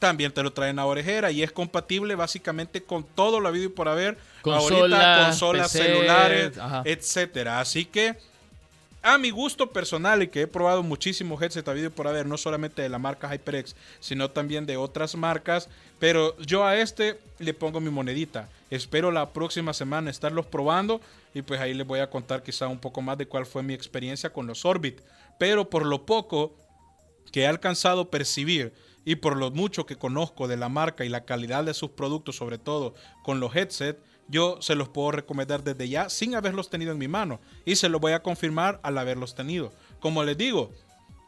También 0.06 0.32
te 0.32 0.44
lo 0.44 0.54
trae 0.54 0.70
en 0.70 0.76
la 0.76 0.86
orejera 0.86 1.32
y 1.32 1.42
es 1.42 1.52
compatible 1.52 2.14
básicamente 2.14 2.84
con 2.84 3.04
todo 3.04 3.40
lo 3.40 3.48
habido 3.48 3.66
y 3.66 3.70
por 3.70 3.88
haber. 3.88 4.20
Ahorita, 4.44 5.26
consolas, 5.26 5.72
PC, 5.72 5.84
celulares, 5.84 6.58
ajá. 6.60 6.84
etcétera. 6.86 7.60
Así 7.60 7.86
que 7.86 8.16
a 9.02 9.18
mi 9.18 9.32
gusto 9.32 9.72
personal 9.72 10.22
y 10.22 10.28
que 10.28 10.42
he 10.42 10.48
probado 10.48 10.84
muchísimos 10.84 11.42
headsets 11.42 11.68
habido 11.68 11.88
y 11.88 11.90
por 11.90 12.08
haber, 12.08 12.28
no 12.28 12.38
solamente 12.38 12.84
de 12.84 12.90
la 12.90 13.00
marca 13.00 13.28
HyperX, 13.28 13.76
sino 14.00 14.30
también 14.30 14.68
de 14.68 14.78
otras 14.78 15.16
marcas, 15.16 15.70
pero 15.98 16.38
yo 16.38 16.64
a 16.64 16.78
este 16.78 17.20
le 17.40 17.56
pongo 17.56 17.80
mi 17.80 17.90
monedita. 17.90 18.48
Espero 18.70 19.12
la 19.12 19.32
próxima 19.34 19.74
semana 19.74 20.12
estarlos 20.12 20.46
probando 20.46 21.02
y 21.34 21.42
pues 21.42 21.60
ahí 21.60 21.74
les 21.74 21.88
voy 21.88 22.00
a 22.00 22.12
contar 22.12 22.44
quizá 22.44 22.68
un 22.68 22.78
poco 22.78 23.02
más 23.02 23.18
de 23.18 23.26
cuál 23.26 23.48
fue 23.48 23.64
mi 23.64 23.74
experiencia 23.74 24.32
con 24.32 24.46
los 24.46 24.66
Orbit. 24.66 25.02
Pero 25.40 25.68
por 25.68 25.84
lo 25.84 26.06
poco 26.06 26.56
que 27.32 27.42
he 27.42 27.48
alcanzado 27.48 28.02
a 28.02 28.12
percibir 28.12 28.72
y 29.06 29.16
por 29.16 29.38
lo 29.38 29.52
mucho 29.52 29.86
que 29.86 29.96
conozco 29.98 30.48
de 30.48 30.58
la 30.58 30.68
marca 30.70 31.06
y 31.06 31.10
la 31.10 31.24
calidad 31.26 31.64
de 31.64 31.74
sus 31.74 31.92
productos, 31.92 32.36
sobre 32.36 32.58
todo 32.58 32.94
con 33.24 33.40
los 33.40 33.56
headsets, 33.56 34.00
yo 34.28 34.58
se 34.62 34.74
los 34.76 34.90
puedo 34.90 35.12
recomendar 35.12 35.64
desde 35.64 35.88
ya 35.88 36.10
sin 36.10 36.34
haberlos 36.36 36.70
tenido 36.72 36.92
en 36.92 36.98
mi 36.98 37.08
mano 37.08 37.40
y 37.64 37.76
se 37.76 37.90
los 37.90 38.02
voy 38.02 38.14
a 38.14 38.24
confirmar 38.24 38.80
al 38.82 38.98
haberlos 38.98 39.36
tenido. 39.36 39.72
Como 40.00 40.24
les 40.24 40.36
digo, 40.38 40.72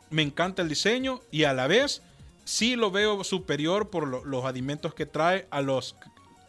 me 0.10 0.24
encanta 0.24 0.64
el 0.64 0.70
diseño 0.70 1.22
y 1.32 1.44
a 1.44 1.54
la 1.54 1.68
vez 1.68 2.02
sí 2.44 2.76
lo 2.76 2.90
veo 2.90 3.24
superior 3.24 3.90
por 3.90 4.08
lo- 4.08 4.26
los 4.26 4.46
alimentos 4.46 4.94
que 4.96 5.06
trae 5.06 5.48
a 5.52 5.62
los 5.62 5.96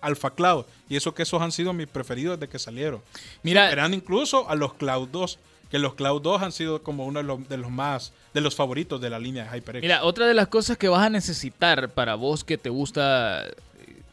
Alpha 0.00 0.30
Cloud 0.30 0.64
y 0.88 0.96
eso 0.96 1.12
que 1.12 1.24
esos 1.24 1.42
han 1.42 1.52
sido 1.52 1.72
mis 1.74 1.88
preferidos 1.88 2.38
desde 2.38 2.50
que 2.50 2.58
salieron. 2.58 3.02
Mira, 3.42 3.70
Eran 3.70 3.92
incluso 3.92 4.48
a 4.48 4.54
los 4.54 4.74
Cloud 4.74 5.08
2, 5.08 5.38
que 5.70 5.78
los 5.80 5.94
Cloud 5.94 6.22
2 6.22 6.40
han 6.42 6.52
sido 6.52 6.82
como 6.82 7.04
uno 7.04 7.18
de 7.18 7.24
los, 7.24 7.46
de 7.48 7.56
los 7.58 7.70
más 7.70 8.12
de 8.34 8.40
los 8.40 8.54
favoritos 8.54 9.00
de 9.00 9.10
la 9.10 9.18
línea 9.18 9.44
de 9.44 9.50
HyperX. 9.58 9.82
Mira, 9.82 10.04
otra 10.04 10.26
de 10.26 10.34
las 10.34 10.48
cosas 10.48 10.76
que 10.76 10.88
vas 10.88 11.02
a 11.02 11.10
necesitar 11.10 11.88
para 11.90 12.14
vos 12.14 12.44
que 12.44 12.58
te 12.58 12.68
gusta 12.70 13.44
eh, 13.46 13.54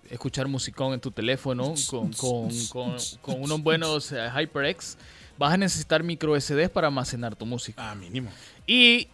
escuchar 0.09 0.47
musicón 0.47 0.93
en 0.93 0.99
tu 0.99 1.11
teléfono 1.11 1.73
con, 1.89 2.11
con- 2.13 2.49
con- 2.69 2.97
con 3.21 3.41
unos 3.41 3.61
buenos 3.61 4.11
eh, 4.11 4.29
HyperX, 4.35 4.97
vas 5.37 5.53
a 5.53 5.57
necesitar 5.57 6.01
micro 6.03 6.39
SD 6.39 6.69
para 6.69 6.87
almacenar 6.87 7.35
tu 7.35 7.45
música. 7.45 7.91
Ah, 7.91 7.95
mínimo. 7.95 8.29
Y 8.65 9.07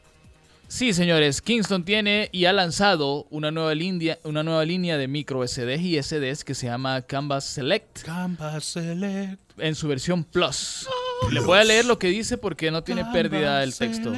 Sí, 0.67 0.93
señores, 0.93 1.41
Kingston 1.41 1.83
tiene 1.83 2.29
y 2.31 2.45
ha 2.45 2.53
lanzado 2.53 3.27
una 3.29 3.51
nueva 3.51 3.75
línea, 3.75 4.17
una 4.23 4.41
nueva 4.41 4.63
línea 4.63 4.97
de 4.97 5.09
micro 5.09 5.45
SDs 5.45 5.81
y 5.81 6.01
SDs 6.01 6.45
que 6.45 6.55
se 6.55 6.67
llama 6.67 7.01
Canvas 7.01 7.43
Select 7.43 8.03
Canvas 8.03 8.63
Select. 8.63 9.37
en 9.57 9.75
su 9.75 9.89
versión 9.89 10.23
Plus. 10.23 10.87
Les 11.29 11.43
voy 11.43 11.59
a 11.59 11.65
leer 11.65 11.83
lo 11.83 11.99
que 11.99 12.07
dice 12.07 12.37
porque 12.37 12.71
no 12.71 12.85
tiene 12.85 13.03
pérdida 13.11 13.59
del 13.59 13.75
texto. 13.75 14.13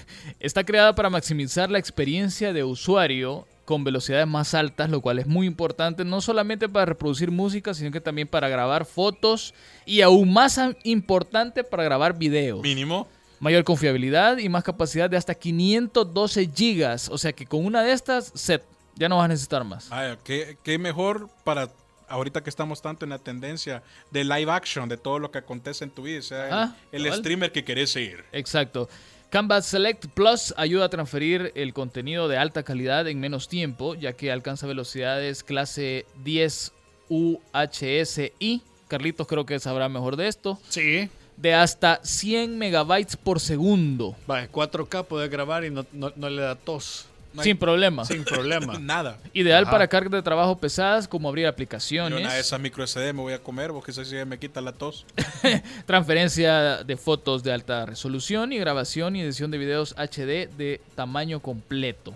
Está 0.40 0.64
creada 0.64 0.94
para 0.94 1.10
maximizar 1.10 1.70
la 1.70 1.78
experiencia 1.78 2.52
de 2.52 2.64
usuario 2.64 3.46
con 3.64 3.84
velocidades 3.84 4.26
más 4.26 4.54
altas, 4.54 4.90
lo 4.90 5.00
cual 5.00 5.20
es 5.20 5.26
muy 5.26 5.46
importante 5.46 6.04
no 6.04 6.20
solamente 6.20 6.68
para 6.68 6.86
reproducir 6.86 7.30
música, 7.30 7.72
sino 7.72 7.90
que 7.92 8.00
también 8.00 8.26
para 8.26 8.48
grabar 8.48 8.84
fotos 8.84 9.54
y 9.86 10.00
aún 10.00 10.32
más 10.32 10.60
importante 10.82 11.62
para 11.62 11.84
grabar 11.84 12.18
videos. 12.18 12.62
Mínimo. 12.62 13.06
Mayor 13.38 13.64
confiabilidad 13.64 14.38
y 14.38 14.48
más 14.48 14.64
capacidad 14.64 15.08
de 15.08 15.16
hasta 15.16 15.34
512 15.34 16.50
gigas. 16.54 17.08
O 17.08 17.16
sea 17.16 17.32
que 17.32 17.46
con 17.46 17.64
una 17.64 17.82
de 17.82 17.92
estas, 17.92 18.32
set. 18.34 18.64
Ya 18.96 19.08
no 19.08 19.16
vas 19.16 19.26
a 19.26 19.28
necesitar 19.28 19.64
más. 19.64 19.88
Vaya, 19.88 20.18
¿qué, 20.22 20.58
qué 20.62 20.76
mejor 20.76 21.30
para 21.44 21.70
ahorita 22.10 22.42
que 22.42 22.50
estamos 22.50 22.82
tanto 22.82 23.04
en 23.06 23.10
la 23.10 23.18
tendencia 23.18 23.82
de 24.10 24.24
live 24.24 24.50
action, 24.50 24.88
de 24.88 24.96
todo 24.98 25.18
lo 25.18 25.30
que 25.30 25.38
acontece 25.38 25.84
en 25.84 25.90
tu 25.90 26.02
vida, 26.02 26.18
o 26.18 26.22
sea, 26.22 26.76
el- 26.92 27.06
Ah, 27.08 27.14
streamer 27.16 27.52
que 27.52 27.64
querés 27.64 27.90
seguir. 27.90 28.24
Exacto. 28.32 28.88
Canvas 29.30 29.64
Select 29.66 30.06
Plus 30.08 30.52
ayuda 30.56 30.86
a 30.86 30.88
transferir 30.88 31.52
el 31.54 31.72
contenido 31.72 32.26
de 32.26 32.36
alta 32.36 32.64
calidad 32.64 33.06
en 33.06 33.20
menos 33.20 33.48
tiempo, 33.48 33.94
ya 33.94 34.12
que 34.14 34.32
alcanza 34.32 34.66
velocidades 34.66 35.44
clase 35.44 36.04
10 36.24 36.72
UHSI. 37.08 38.62
Carlitos 38.88 39.26
creo 39.26 39.46
que 39.46 39.58
sabrá 39.60 39.88
mejor 39.88 40.16
de 40.16 40.26
esto. 40.28 40.58
Sí. 40.68 41.08
De 41.36 41.54
hasta 41.54 42.00
100 42.02 42.58
megabytes 42.58 43.16
por 43.16 43.40
segundo. 43.40 44.16
Va, 44.28 44.46
4K 44.48 45.04
puedes 45.04 45.30
grabar 45.30 45.64
y 45.64 45.70
no, 45.70 45.86
no- 45.92 46.12
no 46.16 46.28
le 46.28 46.42
da 46.42 46.56
tos. 46.56 47.06
No 47.32 47.42
hay- 47.42 47.44
sin 47.48 47.56
problema. 47.58 48.04
Sin 48.04 48.24
problema. 48.24 48.78
Nada. 48.80 49.18
Ideal 49.32 49.62
Ajá. 49.64 49.70
para 49.70 49.88
cargas 49.88 50.12
de 50.12 50.22
trabajo 50.22 50.58
pesadas 50.58 51.06
como 51.06 51.28
abrir 51.28 51.44
Yo 51.44 51.48
aplicaciones, 51.50 52.18
una 52.20 52.34
de 52.34 52.40
esas 52.40 52.58
micro 52.60 52.84
SD 52.86 53.12
me 53.12 53.20
voy 53.22 53.32
a 53.32 53.38
comer, 53.42 53.70
porque 53.70 53.92
quizás 53.92 54.10
me 54.26 54.38
quita 54.38 54.60
la 54.60 54.72
tos. 54.72 55.06
transferencia 55.86 56.82
de 56.84 56.96
fotos 56.96 57.42
de 57.42 57.52
alta 57.52 57.86
resolución 57.86 58.52
y 58.52 58.58
grabación 58.58 59.16
y 59.16 59.22
edición 59.22 59.50
de 59.50 59.58
videos 59.58 59.94
HD 59.96 60.48
de 60.56 60.80
tamaño 60.94 61.40
completo. 61.40 62.14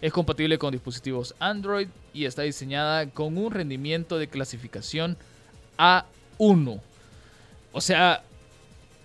Es 0.00 0.12
compatible 0.12 0.58
con 0.58 0.72
dispositivos 0.72 1.34
Android 1.40 1.88
y 2.14 2.24
está 2.24 2.42
diseñada 2.42 3.06
con 3.10 3.36
un 3.38 3.50
rendimiento 3.50 4.18
de 4.18 4.28
clasificación 4.28 5.16
A1. 5.76 6.80
O 7.72 7.80
sea, 7.80 8.22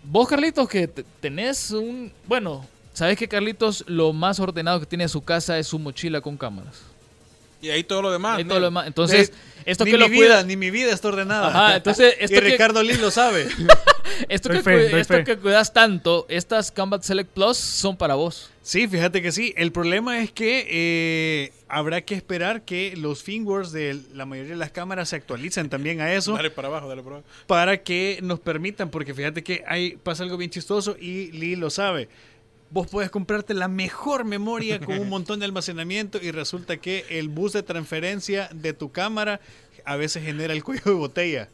vos 0.03 0.27
Carlitos 0.27 0.67
que 0.69 0.87
te- 0.87 1.03
tenés 1.19 1.71
un... 1.71 2.11
Bueno, 2.27 2.65
sabes 2.93 3.17
que 3.17 3.27
Carlitos 3.27 3.83
lo 3.87 4.13
más 4.13 4.39
ordenado 4.39 4.79
que 4.79 4.85
tiene 4.85 5.03
en 5.05 5.09
su 5.09 5.21
casa 5.23 5.57
es 5.59 5.67
su 5.67 5.79
mochila 5.79 6.21
con 6.21 6.37
cámaras. 6.37 6.81
Y 7.61 7.69
ahí 7.69 7.83
todo 7.85 8.01
lo 8.01 8.11
demás. 8.11 8.37
Ahí 8.37 8.43
¿no? 8.43 8.49
todo 8.49 8.59
lo 8.59 8.65
demás. 8.65 8.87
Entonces, 8.87 9.31
De- 9.31 9.71
esto 9.71 9.85
ni 9.85 9.91
que 9.91 9.97
mi 9.97 10.03
lo 10.03 10.09
vida, 10.09 10.17
cuida... 10.25 10.43
ni 10.43 10.57
mi 10.57 10.69
vida 10.69 10.91
está 10.91 11.07
ordenada. 11.07 11.47
Ajá, 11.47 11.75
entonces, 11.77 12.13
esto 12.19 12.35
y 12.37 12.39
que- 12.41 12.49
Ricardo 12.49 12.83
Lee 12.83 12.97
lo 12.97 13.09
sabe. 13.11 13.47
Esto, 14.29 14.49
que, 14.49 14.61
cu- 14.61 14.69
esto 14.69 15.15
cuidas 15.41 15.73
tanto, 15.73 16.25
estas 16.29 16.71
Combat 16.71 17.01
Select 17.01 17.31
Plus 17.31 17.57
son 17.57 17.97
para 17.97 18.15
vos. 18.15 18.51
Sí, 18.61 18.87
fíjate 18.87 19.21
que 19.21 19.31
sí. 19.31 19.53
El 19.57 19.71
problema 19.71 20.19
es 20.21 20.31
que 20.31 20.67
eh, 20.69 21.53
habrá 21.67 22.01
que 22.01 22.13
esperar 22.13 22.63
que 22.63 22.95
los 22.95 23.23
firmwares 23.23 23.71
de 23.71 23.99
la 24.13 24.25
mayoría 24.25 24.51
de 24.51 24.57
las 24.57 24.71
cámaras 24.71 25.09
se 25.09 25.15
actualicen 25.15 25.69
también 25.69 25.99
a 25.99 26.13
eso 26.13 26.33
Dale 26.33 26.51
para 26.51 26.67
abajo, 26.67 26.87
dale 26.89 27.01
para 27.01 27.15
abajo. 27.17 27.27
para 27.47 27.81
que 27.81 28.19
nos 28.21 28.39
permitan, 28.39 28.89
porque 28.89 29.13
fíjate 29.13 29.43
que 29.43 29.63
hay, 29.67 29.95
pasa 29.97 30.23
algo 30.23 30.37
bien 30.37 30.51
chistoso 30.51 30.95
y 30.99 31.31
Lee 31.31 31.55
lo 31.55 31.69
sabe. 31.69 32.07
Vos 32.73 32.87
puedes 32.87 33.11
comprarte 33.11 33.53
la 33.53 33.67
mejor 33.67 34.25
memoria 34.25 34.79
con 34.79 34.97
un 34.99 35.07
montón 35.07 35.39
de 35.39 35.45
almacenamiento 35.45 36.17
y 36.21 36.31
resulta 36.31 36.77
que 36.77 37.05
el 37.09 37.29
bus 37.29 37.53
de 37.53 37.61
transferencia 37.61 38.49
de 38.51 38.73
tu 38.73 38.91
cámara 38.91 39.39
a 39.85 39.95
veces 39.95 40.23
genera 40.23 40.53
el 40.53 40.63
cuello 40.63 40.81
de 40.85 40.91
botella. 40.93 41.49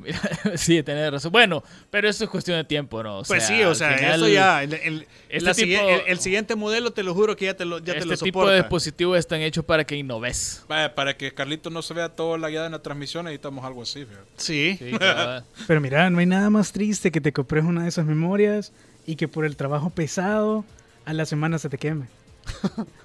Mira, 0.00 0.20
sí, 0.56 0.80
tenés 0.82 1.10
razón. 1.10 1.32
Bueno, 1.32 1.64
pero 1.90 2.08
eso 2.08 2.22
es 2.24 2.30
cuestión 2.30 2.56
de 2.58 2.64
tiempo, 2.64 3.02
¿no? 3.02 3.20
O 3.20 3.22
Pues 3.24 3.44
sea, 3.46 3.56
sí, 3.56 3.62
o 3.64 3.74
sea, 3.74 3.96
final, 3.96 4.14
eso 4.16 4.28
ya, 4.28 4.62
el, 4.62 4.74
el- 4.74 5.06
este 5.28 5.44
la 5.44 5.54
tipo- 5.54 5.88
el- 5.88 6.02
el 6.06 6.18
siguiente 6.20 6.54
modelo 6.56 6.92
te 6.92 7.02
lo 7.02 7.14
juro 7.14 7.34
que 7.34 7.46
ya 7.46 7.56
te 7.56 7.64
lo, 7.64 7.78
ya 7.78 7.94
te 7.94 7.98
este 8.00 8.10
lo 8.10 8.16
tipo 8.18 8.38
soporta. 8.40 8.52
de 8.52 8.58
dispositivos 8.60 9.18
están 9.18 9.40
hechos 9.40 9.64
para 9.64 9.84
que 9.84 9.96
innoves. 9.96 10.62
Vaya, 10.68 10.94
para 10.94 11.16
que 11.16 11.32
Carlito 11.34 11.70
no 11.70 11.82
se 11.82 11.94
vea 11.94 12.10
toda 12.10 12.38
la 12.38 12.48
guía 12.50 12.66
en 12.66 12.72
la 12.72 12.82
transmisión, 12.82 13.24
necesitamos 13.24 13.64
algo 13.64 13.82
así. 13.82 14.04
fíjate. 14.04 14.28
Sí. 14.36 14.78
Pero 15.66 15.80
mira, 15.80 16.08
no 16.10 16.18
hay 16.18 16.26
nada 16.26 16.48
más 16.50 16.70
triste 16.70 17.10
que 17.10 17.20
te 17.20 17.32
compres 17.32 17.64
una 17.64 17.82
de 17.82 17.88
esas 17.88 18.04
memorias 18.06 18.72
y 19.08 19.16
que 19.16 19.26
por 19.26 19.44
el 19.46 19.56
trabajo 19.56 19.88
pesado 19.88 20.64
a 21.06 21.14
la 21.14 21.24
semana 21.24 21.58
se 21.58 21.70
te 21.70 21.78
queme. 21.78 22.06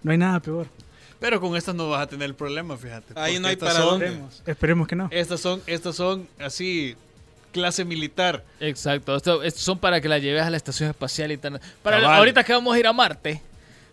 No 0.03 0.11
hay 0.11 0.17
nada 0.17 0.39
peor. 0.41 0.67
Pero 1.19 1.39
con 1.39 1.55
estas 1.55 1.73
no 1.73 1.89
vas 1.89 2.01
a 2.03 2.07
tener 2.07 2.35
problema, 2.35 2.75
fíjate. 2.75 3.13
Ahí 3.15 3.39
no 3.39 3.47
hay 3.47 3.55
para 3.55 3.71
son- 3.73 3.85
dónde. 3.85 4.05
Esperemos, 4.07 4.43
esperemos 4.45 4.87
que 4.89 4.95
no. 4.97 5.07
Estas 5.11 5.39
son, 5.39 5.61
estas 5.65 5.95
son 5.95 6.27
así, 6.39 6.95
clase 7.53 7.85
militar. 7.85 8.43
Exacto. 8.59 9.15
Esto, 9.15 9.41
estos 9.43 9.63
son 9.63 9.79
para 9.79 10.01
que 10.01 10.09
la 10.09 10.19
lleves 10.19 10.41
a 10.43 10.49
la 10.49 10.57
estación 10.57 10.89
espacial 10.89 11.31
y 11.31 11.37
tal. 11.37 11.61
Para 11.81 12.01
Cabal. 12.01 12.17
ahorita 12.17 12.43
que 12.43 12.51
vamos 12.51 12.75
a 12.75 12.79
ir 12.79 12.87
a 12.87 12.91
Marte, 12.91 13.41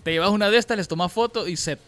te 0.02 0.10
llevas 0.10 0.30
una 0.30 0.50
de 0.50 0.58
estas, 0.58 0.76
les 0.76 0.88
tomas 0.88 1.12
foto 1.12 1.46
y 1.46 1.56
set. 1.56 1.78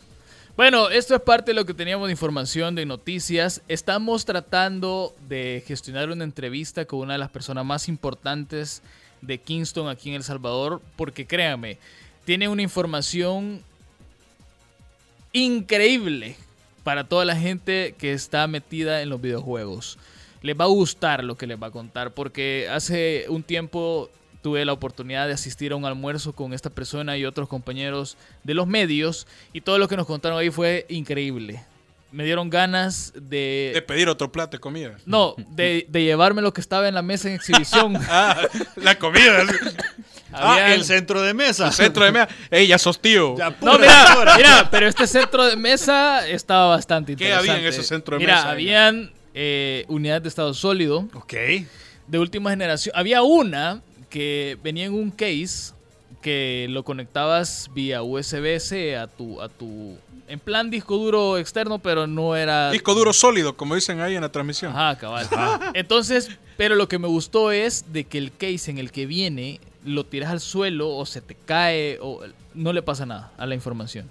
Bueno, 0.56 0.90
esto 0.90 1.16
es 1.16 1.20
parte 1.22 1.50
de 1.50 1.54
lo 1.54 1.64
que 1.66 1.74
teníamos 1.74 2.06
de 2.06 2.12
información 2.12 2.76
de 2.76 2.86
noticias. 2.86 3.62
Estamos 3.66 4.24
tratando 4.24 5.16
de 5.28 5.64
gestionar 5.66 6.10
una 6.10 6.22
entrevista 6.24 6.84
con 6.84 7.00
una 7.00 7.14
de 7.14 7.18
las 7.18 7.30
personas 7.30 7.64
más 7.64 7.88
importantes 7.88 8.82
de 9.22 9.38
Kingston 9.38 9.88
aquí 9.88 10.10
en 10.10 10.16
El 10.16 10.24
Salvador, 10.24 10.82
porque 10.96 11.26
créanme, 11.26 11.78
tiene 12.24 12.48
una 12.48 12.62
información 12.62 13.62
increíble 15.32 16.36
para 16.84 17.04
toda 17.04 17.24
la 17.24 17.36
gente 17.36 17.94
que 17.98 18.12
está 18.12 18.46
metida 18.46 19.02
en 19.02 19.08
los 19.08 19.20
videojuegos. 19.20 19.98
Les 20.42 20.58
va 20.58 20.64
a 20.64 20.68
gustar 20.68 21.24
lo 21.24 21.36
que 21.36 21.46
les 21.46 21.60
va 21.60 21.68
a 21.68 21.70
contar, 21.70 22.12
porque 22.12 22.68
hace 22.70 23.26
un 23.28 23.42
tiempo 23.42 24.10
tuve 24.42 24.64
la 24.64 24.72
oportunidad 24.72 25.28
de 25.28 25.34
asistir 25.34 25.70
a 25.72 25.76
un 25.76 25.84
almuerzo 25.84 26.32
con 26.32 26.52
esta 26.52 26.68
persona 26.68 27.16
y 27.16 27.24
otros 27.24 27.48
compañeros 27.48 28.16
de 28.42 28.54
los 28.54 28.66
medios, 28.66 29.26
y 29.52 29.60
todo 29.60 29.78
lo 29.78 29.88
que 29.88 29.96
nos 29.96 30.06
contaron 30.06 30.38
ahí 30.38 30.50
fue 30.50 30.84
increíble. 30.88 31.62
Me 32.12 32.24
dieron 32.24 32.50
ganas 32.50 33.12
De 33.14 33.72
de... 33.74 33.82
pedir 33.82 34.08
otro 34.08 34.30
plato 34.30 34.56
de 34.56 34.60
comida. 34.60 34.96
No, 35.06 35.34
de, 35.48 35.86
de 35.88 36.04
llevarme 36.04 36.42
lo 36.42 36.52
que 36.52 36.60
estaba 36.60 36.86
en 36.86 36.94
la 36.94 37.02
mesa 37.02 37.28
en 37.28 37.34
exhibición. 37.34 37.96
Ah, 38.08 38.36
la 38.76 38.98
comida. 38.98 39.44
Ah, 40.34 40.72
el 40.72 40.84
centro 40.84 41.20
de 41.20 41.34
mesa. 41.34 41.70
Centro 41.72 42.04
de 42.06 42.12
mesa. 42.12 42.28
Ey, 42.50 42.66
ya 42.66 42.78
sos 42.78 42.98
tío. 42.98 43.36
Ya, 43.36 43.54
No, 43.60 43.78
mira, 43.78 44.34
mira, 44.36 44.68
pero 44.70 44.88
este 44.88 45.06
centro 45.06 45.44
de 45.44 45.56
mesa 45.56 46.26
estaba 46.26 46.68
bastante 46.68 47.14
¿Qué 47.16 47.24
interesante. 47.24 47.50
había 47.50 47.62
en 47.62 47.68
ese 47.68 47.82
centro 47.82 48.16
de 48.16 48.20
mira, 48.24 48.36
mesa? 48.36 48.50
habían 48.50 49.12
eh, 49.34 49.84
unidades 49.88 50.22
de 50.22 50.28
estado 50.30 50.54
sólido 50.54 51.06
Ok. 51.12 51.34
de 52.06 52.18
última 52.18 52.48
generación. 52.48 52.94
Había 52.96 53.22
una 53.22 53.82
que 54.08 54.56
venía 54.62 54.86
en 54.86 54.94
un 54.94 55.10
case 55.10 55.74
que 56.22 56.66
lo 56.70 56.82
conectabas 56.82 57.68
vía 57.74 58.02
USB-C 58.02 58.96
a 58.96 59.08
tu, 59.08 59.38
a 59.42 59.50
tu, 59.50 59.98
en 60.28 60.38
plan 60.38 60.70
disco 60.70 60.96
duro 60.96 61.38
externo, 61.38 61.78
pero 61.78 62.06
no 62.06 62.36
era 62.36 62.70
Disco 62.70 62.94
duro 62.94 63.12
sólido, 63.12 63.56
como 63.56 63.74
dicen 63.74 64.00
ahí 64.00 64.14
en 64.14 64.22
la 64.22 64.30
transmisión. 64.30 64.72
Ajá, 64.72 64.96
cabal. 64.96 65.28
Entonces, 65.74 66.30
pero 66.56 66.74
lo 66.74 66.88
que 66.88 66.98
me 66.98 67.08
gustó 67.08 67.52
es 67.52 67.92
de 67.92 68.04
que 68.04 68.18
el 68.18 68.32
case 68.32 68.70
en 68.70 68.78
el 68.78 68.90
que 68.90 69.06
viene 69.06 69.60
lo 69.84 70.04
tiras 70.06 70.30
al 70.30 70.40
suelo 70.40 70.90
o 70.90 71.04
se 71.06 71.20
te 71.20 71.34
cae 71.34 71.98
o 72.00 72.20
no 72.54 72.72
le 72.72 72.82
pasa 72.82 73.06
nada 73.06 73.32
a 73.36 73.46
la 73.46 73.54
información. 73.54 74.08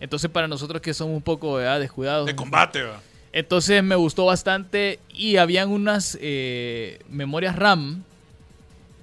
Entonces, 0.00 0.30
para 0.30 0.48
nosotros 0.48 0.80
que 0.80 0.94
somos 0.94 1.14
un 1.14 1.22
poco 1.22 1.54
¿verdad? 1.54 1.80
descuidados. 1.80 2.26
De 2.26 2.36
combate. 2.36 2.84
Entonces 3.32 3.82
me 3.84 3.94
gustó 3.94 4.24
bastante 4.24 4.98
y 5.08 5.36
habían 5.36 5.70
unas 5.70 6.18
eh, 6.20 6.98
memorias 7.08 7.54
RAM 7.54 8.02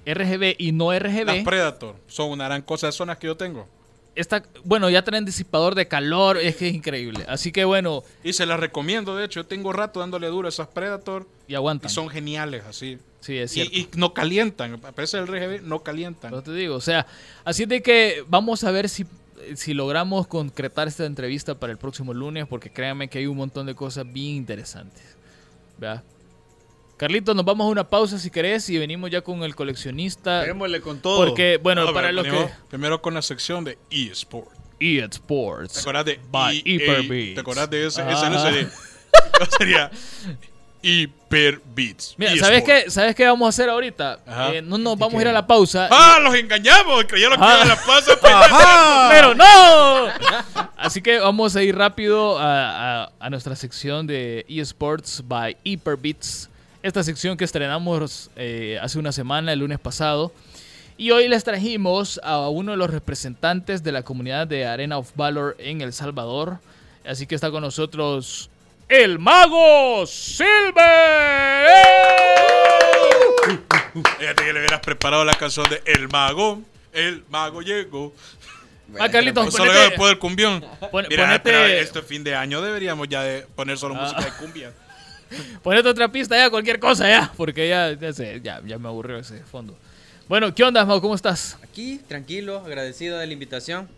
RGB 0.06 0.56
y 0.58 0.72
no 0.72 0.92
Las 0.92 1.02
RGB. 1.02 1.44
Predator 1.44 1.96
son 2.06 2.30
una 2.30 2.44
gran 2.44 2.62
cosa. 2.62 2.92
Son 2.92 3.08
las 3.08 3.18
que 3.18 3.26
yo 3.26 3.36
tengo. 3.36 3.66
Esta, 4.18 4.42
bueno, 4.64 4.90
ya 4.90 5.02
traen 5.02 5.24
disipador 5.24 5.74
de 5.76 5.86
calor, 5.86 6.38
es 6.38 6.56
que 6.56 6.68
es 6.68 6.74
increíble. 6.74 7.24
Así 7.28 7.52
que 7.52 7.64
bueno, 7.64 8.02
Y 8.24 8.32
se 8.32 8.46
las 8.46 8.58
recomiendo, 8.58 9.14
de 9.16 9.24
hecho. 9.24 9.40
Yo 9.40 9.46
tengo 9.46 9.72
rato 9.72 10.00
dándole 10.00 10.26
duro 10.26 10.46
a 10.46 10.50
esas 10.50 10.66
Predator. 10.68 11.26
y 11.46 11.52
Y 11.52 11.54
aguantan. 11.54 11.88
son 11.90 12.08
geniales, 12.08 12.64
así. 12.68 12.98
sí, 13.20 13.38
es 13.38 13.52
Y, 13.56 13.66
cierto. 13.66 13.76
y 13.76 13.88
no 13.98 14.12
calientan. 14.14 14.80
A 14.84 14.92
pesar 14.92 15.24
del 15.24 15.34
RGB, 15.60 15.62
no 15.66 15.82
calientan. 15.84 16.32
No 16.32 16.42
te 16.42 16.52
digo, 16.52 16.74
o 16.74 16.80
sea, 16.80 17.06
así 17.44 17.64
de 17.64 17.80
que 17.80 18.24
vamos 18.28 18.64
a 18.64 18.70
ver 18.72 18.88
si, 18.88 19.06
si 19.54 19.72
logramos 19.72 20.26
concretar 20.26 20.88
esta 20.88 21.06
entrevista 21.06 21.54
para 21.54 21.70
el 21.72 21.78
próximo 21.78 22.12
lunes, 22.12 22.46
porque 22.48 22.70
créanme 22.70 23.08
que 23.08 23.18
hay 23.18 23.26
un 23.26 23.36
montón 23.36 23.66
de 23.66 23.74
cosas 23.76 24.04
bien 24.12 24.34
interesantes. 24.34 25.02
¿Verdad? 25.78 26.02
Carlitos, 26.98 27.34
nos 27.34 27.44
vamos 27.44 27.64
a 27.66 27.70
una 27.70 27.88
pausa 27.88 28.18
si 28.18 28.28
querés 28.30 28.68
y 28.68 28.76
venimos 28.78 29.10
ya 29.10 29.22
con 29.22 29.42
el 29.44 29.54
coleccionista. 29.54 30.42
Démosle 30.42 30.80
con 30.80 31.00
todo. 31.00 31.24
Porque, 31.24 31.58
bueno, 31.62 31.84
No, 31.84 31.94
para 31.94 32.08
pero 32.08 32.22
lo 32.22 32.46
que... 32.46 32.52
primero, 32.68 33.00
con 33.00 33.14
la 33.14 33.22
sección 33.22 33.64
de 33.64 33.78
eSport. 33.90 34.50
EA 34.80 35.08
¿Te 35.08 35.16
acordás 35.80 36.04
de 36.04 36.20
By 36.30 36.58
EA? 36.58 36.62
Hyperbeats. 36.64 37.34
¿Te 37.34 37.40
acordás 37.40 37.70
de 37.70 37.86
ese? 37.86 38.02
Ese 38.02 38.30
no 38.30 38.38
sería. 38.42 38.68
¿Cómo 39.38 39.50
sería? 39.58 39.90
Hyper 40.80 41.60
Beats. 41.74 42.14
Mira, 42.16 42.36
¿sabes 42.36 42.62
qué, 42.62 42.88
¿sabes 42.90 43.14
qué 43.16 43.26
vamos 43.26 43.46
a 43.46 43.48
hacer 43.50 43.68
ahorita? 43.68 44.20
Eh, 44.52 44.62
no 44.62 44.78
nos 44.78 44.96
vamos 44.96 45.18
a 45.18 45.22
ir 45.22 45.28
a 45.28 45.32
la 45.32 45.44
pausa. 45.46 45.88
¡Ah, 45.90 46.20
los 46.22 46.32
engañamos! 46.36 47.04
Creyeron 47.04 47.36
que 47.36 47.44
Ah. 47.44 47.62
iba 47.64 47.74
a 47.74 48.00
la. 48.00 48.44
¡Ajá! 48.44 49.08
¡Pero 49.10 49.34
no! 49.34 50.06
Así 50.76 51.02
que 51.02 51.18
vamos 51.18 51.56
a 51.56 51.62
ir 51.64 51.76
rápido 51.76 52.38
a, 52.38 53.04
a- 53.06 53.12
a 53.18 53.30
nuestra 53.30 53.56
sección 53.56 54.06
de 54.06 54.46
eSports 54.48 55.24
by 55.26 55.56
Hyperbeats. 55.64 56.48
Esta 56.88 57.02
sección 57.02 57.36
que 57.36 57.44
estrenamos 57.44 58.30
eh, 58.34 58.78
hace 58.80 58.98
una 58.98 59.12
semana, 59.12 59.52
el 59.52 59.58
lunes 59.58 59.78
pasado. 59.78 60.32
Y 60.96 61.10
hoy 61.10 61.28
les 61.28 61.44
trajimos 61.44 62.18
a 62.24 62.48
uno 62.48 62.70
de 62.72 62.78
los 62.78 62.88
representantes 62.88 63.82
de 63.82 63.92
la 63.92 64.02
comunidad 64.04 64.46
de 64.46 64.64
Arena 64.64 64.96
of 64.96 65.10
Valor 65.14 65.54
en 65.58 65.82
El 65.82 65.92
Salvador. 65.92 66.60
Así 67.06 67.26
que 67.26 67.34
está 67.34 67.50
con 67.50 67.60
nosotros 67.60 68.48
el 68.88 69.18
mago 69.18 70.06
Silver. 70.06 70.72
Fíjate 74.18 74.44
que 74.44 74.52
le 74.54 74.58
hubieras 74.60 74.80
preparado 74.80 75.26
la 75.26 75.34
canción 75.34 75.68
de 75.68 75.82
El 75.84 76.08
Mago. 76.08 76.62
El 76.94 77.22
Mago 77.28 77.60
llegó. 77.60 78.14
Ah, 78.98 79.10
Carlitos, 79.10 79.52
solo 79.52 79.70
ponete- 79.72 79.88
después 79.90 80.08
del 80.08 80.18
cumbión. 80.18 80.64
Pon- 80.90 81.04
Mira, 81.10 81.24
ponete- 81.26 81.40
pero 81.42 81.66
este 81.66 82.00
fin 82.00 82.24
de 82.24 82.34
año 82.34 82.62
deberíamos 82.62 83.06
ya 83.10 83.20
de 83.24 83.42
poner 83.54 83.76
solo 83.76 83.94
Ah. 83.94 84.00
música 84.04 84.22
de 84.24 84.32
cumbia. 84.38 84.72
Ponete 85.62 85.88
otra 85.88 86.10
pista 86.10 86.36
ya, 86.36 86.50
cualquier 86.50 86.78
cosa 86.78 87.08
ya, 87.08 87.32
porque 87.36 87.68
ya, 87.68 87.92
ya, 87.92 88.12
sé, 88.12 88.40
ya, 88.42 88.60
ya 88.64 88.78
me 88.78 88.88
aburrió 88.88 89.18
ese 89.18 89.42
fondo. 89.44 89.76
Bueno, 90.28 90.54
¿qué 90.54 90.62
onda, 90.64 90.84
Mau? 90.84 91.00
¿Cómo 91.00 91.14
estás? 91.14 91.56
Aquí, 91.62 92.00
tranquilo, 92.06 92.58
agradecido 92.64 93.18
de 93.18 93.26
la 93.26 93.32
invitación. 93.32 93.88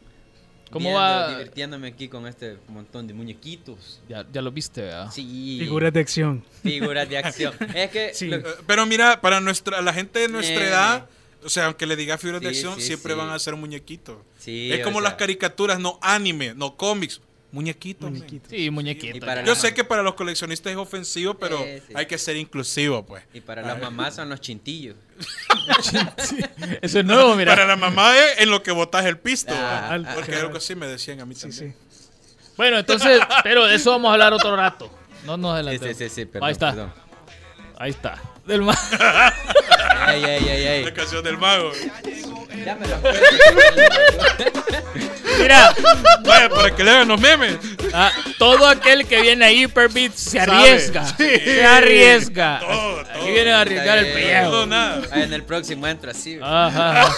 ¿Cómo 0.70 0.84
Viendo, 0.90 1.00
va? 1.00 1.30
Divirtiéndome 1.30 1.88
aquí 1.88 2.06
con 2.08 2.28
este 2.28 2.56
montón 2.68 3.08
de 3.08 3.12
muñequitos. 3.14 4.00
Ya, 4.08 4.24
ya 4.32 4.40
lo 4.40 4.52
viste, 4.52 4.82
¿verdad? 4.82 5.10
Sí. 5.10 5.56
Figuras 5.58 5.92
de 5.92 5.98
acción. 5.98 6.44
Figuras 6.62 7.08
de 7.08 7.18
acción. 7.18 7.52
Es 7.74 7.90
que. 7.90 8.14
Sí. 8.14 8.28
lo- 8.28 8.40
Pero 8.68 8.86
mira, 8.86 9.20
para 9.20 9.40
nuestra 9.40 9.80
la 9.82 9.92
gente 9.92 10.20
de 10.20 10.28
nuestra 10.28 10.62
Eh. 10.64 10.68
edad, 10.68 11.06
o 11.44 11.48
sea, 11.48 11.66
aunque 11.66 11.86
le 11.86 11.96
diga 11.96 12.18
figuras 12.18 12.40
de 12.40 12.50
Sí, 12.50 12.58
acción, 12.60 12.76
sí, 12.76 12.86
siempre 12.86 13.14
sí. 13.14 13.18
van 13.18 13.30
a 13.30 13.38
ser 13.40 13.56
muñequitos. 13.56 14.18
sí, 14.38 14.70
es 14.72 14.80
o 14.80 14.84
como 14.84 15.00
sea, 15.00 15.08
las 15.08 15.14
caricaturas, 15.14 15.80
no 15.80 15.98
anime, 16.02 16.54
no 16.54 16.76
cómics, 16.76 17.20
Muñequitos. 17.52 18.10
Sí, 18.48 18.70
muñequito. 18.70 19.16
Y 19.16 19.20
para 19.20 19.42
Yo 19.42 19.54
la- 19.54 19.58
sé 19.58 19.74
que 19.74 19.82
para 19.82 20.02
los 20.04 20.14
coleccionistas 20.14 20.70
es 20.70 20.78
ofensivo, 20.78 21.34
pero 21.34 21.58
Sí, 21.58 21.82
sí. 21.88 21.92
hay 21.96 22.06
que 22.06 22.16
ser 22.16 22.36
inclusivo, 22.36 23.04
pues. 23.04 23.24
Y 23.34 23.40
para 23.40 23.62
las 23.62 23.80
mamás 23.80 24.14
son 24.14 24.28
los 24.28 24.40
chintillos. 24.40 24.94
Eso 26.82 27.00
es 27.00 27.04
nuevo, 27.04 27.34
mira. 27.34 27.52
Para 27.52 27.66
la 27.66 27.76
mamá 27.76 28.16
es 28.16 28.40
en 28.42 28.50
lo 28.50 28.62
que 28.62 28.70
botas 28.70 29.04
el 29.06 29.18
pisto. 29.18 29.52
Ah, 29.56 29.94
ah, 30.06 30.12
Porque 30.14 30.36
algo 30.36 30.56
así 30.56 30.74
me 30.74 30.86
decían 30.86 31.20
a 31.20 31.26
mí 31.26 31.34
Sí, 31.34 31.42
también. 31.42 31.74
sí. 31.74 31.96
Bueno, 32.56 32.78
entonces, 32.78 33.20
pero 33.42 33.66
de 33.66 33.74
eso 33.76 33.90
vamos 33.90 34.10
a 34.10 34.12
hablar 34.12 34.32
otro 34.32 34.54
rato. 34.54 34.90
No 35.24 35.36
nos 35.36 35.50
Sí, 35.50 35.54
adelantemos. 35.54 35.96
sí, 35.96 36.08
sí, 36.08 36.14
sí, 36.14 36.24
perdón. 36.26 36.46
Ahí 36.46 36.52
está, 36.52 36.70
perdón. 36.70 36.92
ahí 37.78 37.90
está. 37.90 38.22
Del 38.46 38.62
ma- 38.62 38.76
Ey, 40.08 40.24
ey, 40.24 40.48
ey, 40.48 40.66
ey. 40.66 40.84
La 40.84 40.94
canción 40.94 41.22
del 41.22 41.38
mago. 41.38 41.72
Ya 42.64 42.74
me 42.74 42.86
lo 42.88 42.96
Mira, 45.38 45.74
Vaya, 46.24 46.48
para 46.48 46.74
que 46.74 46.84
le 46.84 46.90
hagan 46.90 47.08
los 47.08 47.20
memes. 47.20 47.56
ah, 47.94 48.10
todo 48.38 48.66
aquel 48.66 49.06
que 49.06 49.20
viene 49.22 49.44
a 49.44 49.52
Hyperbeats 49.52 50.20
se 50.20 50.40
arriesga. 50.40 51.04
Se 51.16 51.64
arriesga. 51.64 52.58
Todo, 52.60 53.00
Aquí 53.00 53.08
todo. 53.18 53.32
viene 53.32 53.52
a 53.52 53.60
arriesgar 53.60 53.98
el 53.98 54.12
pellejo. 54.12 54.66
No, 54.66 55.04
en 55.14 55.32
el 55.32 55.44
próximo 55.44 55.86
entro 55.86 56.10
así. 56.10 56.38
Ajá. 56.42 57.08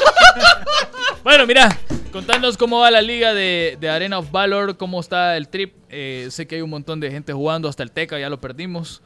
bueno, 1.24 1.46
mira, 1.46 1.76
contanos 2.12 2.56
cómo 2.56 2.80
va 2.80 2.90
la 2.90 3.02
liga 3.02 3.35
de, 3.35 3.76
de 3.80 3.88
Arena 3.90 4.18
of 4.18 4.30
Valor, 4.30 4.76
cómo 4.76 5.00
está 5.00 5.37
el 5.37 5.48
trip. 5.48 5.74
Eh, 5.88 6.28
sé 6.30 6.46
que 6.46 6.56
hay 6.56 6.62
un 6.62 6.70
montón 6.70 7.00
de 7.00 7.11
gente 7.11 7.32
jugando, 7.32 7.68
hasta 7.68 7.82
el 7.82 7.90
Teca 7.90 8.18
ya 8.18 8.28
lo 8.28 8.40
perdimos. 8.40 9.02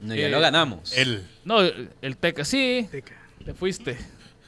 No, 0.00 0.14
ya 0.14 0.26
eh, 0.26 0.30
lo 0.30 0.40
ganamos. 0.40 0.92
Él. 0.96 1.26
No, 1.44 1.60
el 1.60 2.16
Teca 2.18 2.44
sí, 2.44 2.88
Teca. 2.90 3.14
te 3.44 3.54
fuiste. 3.54 3.96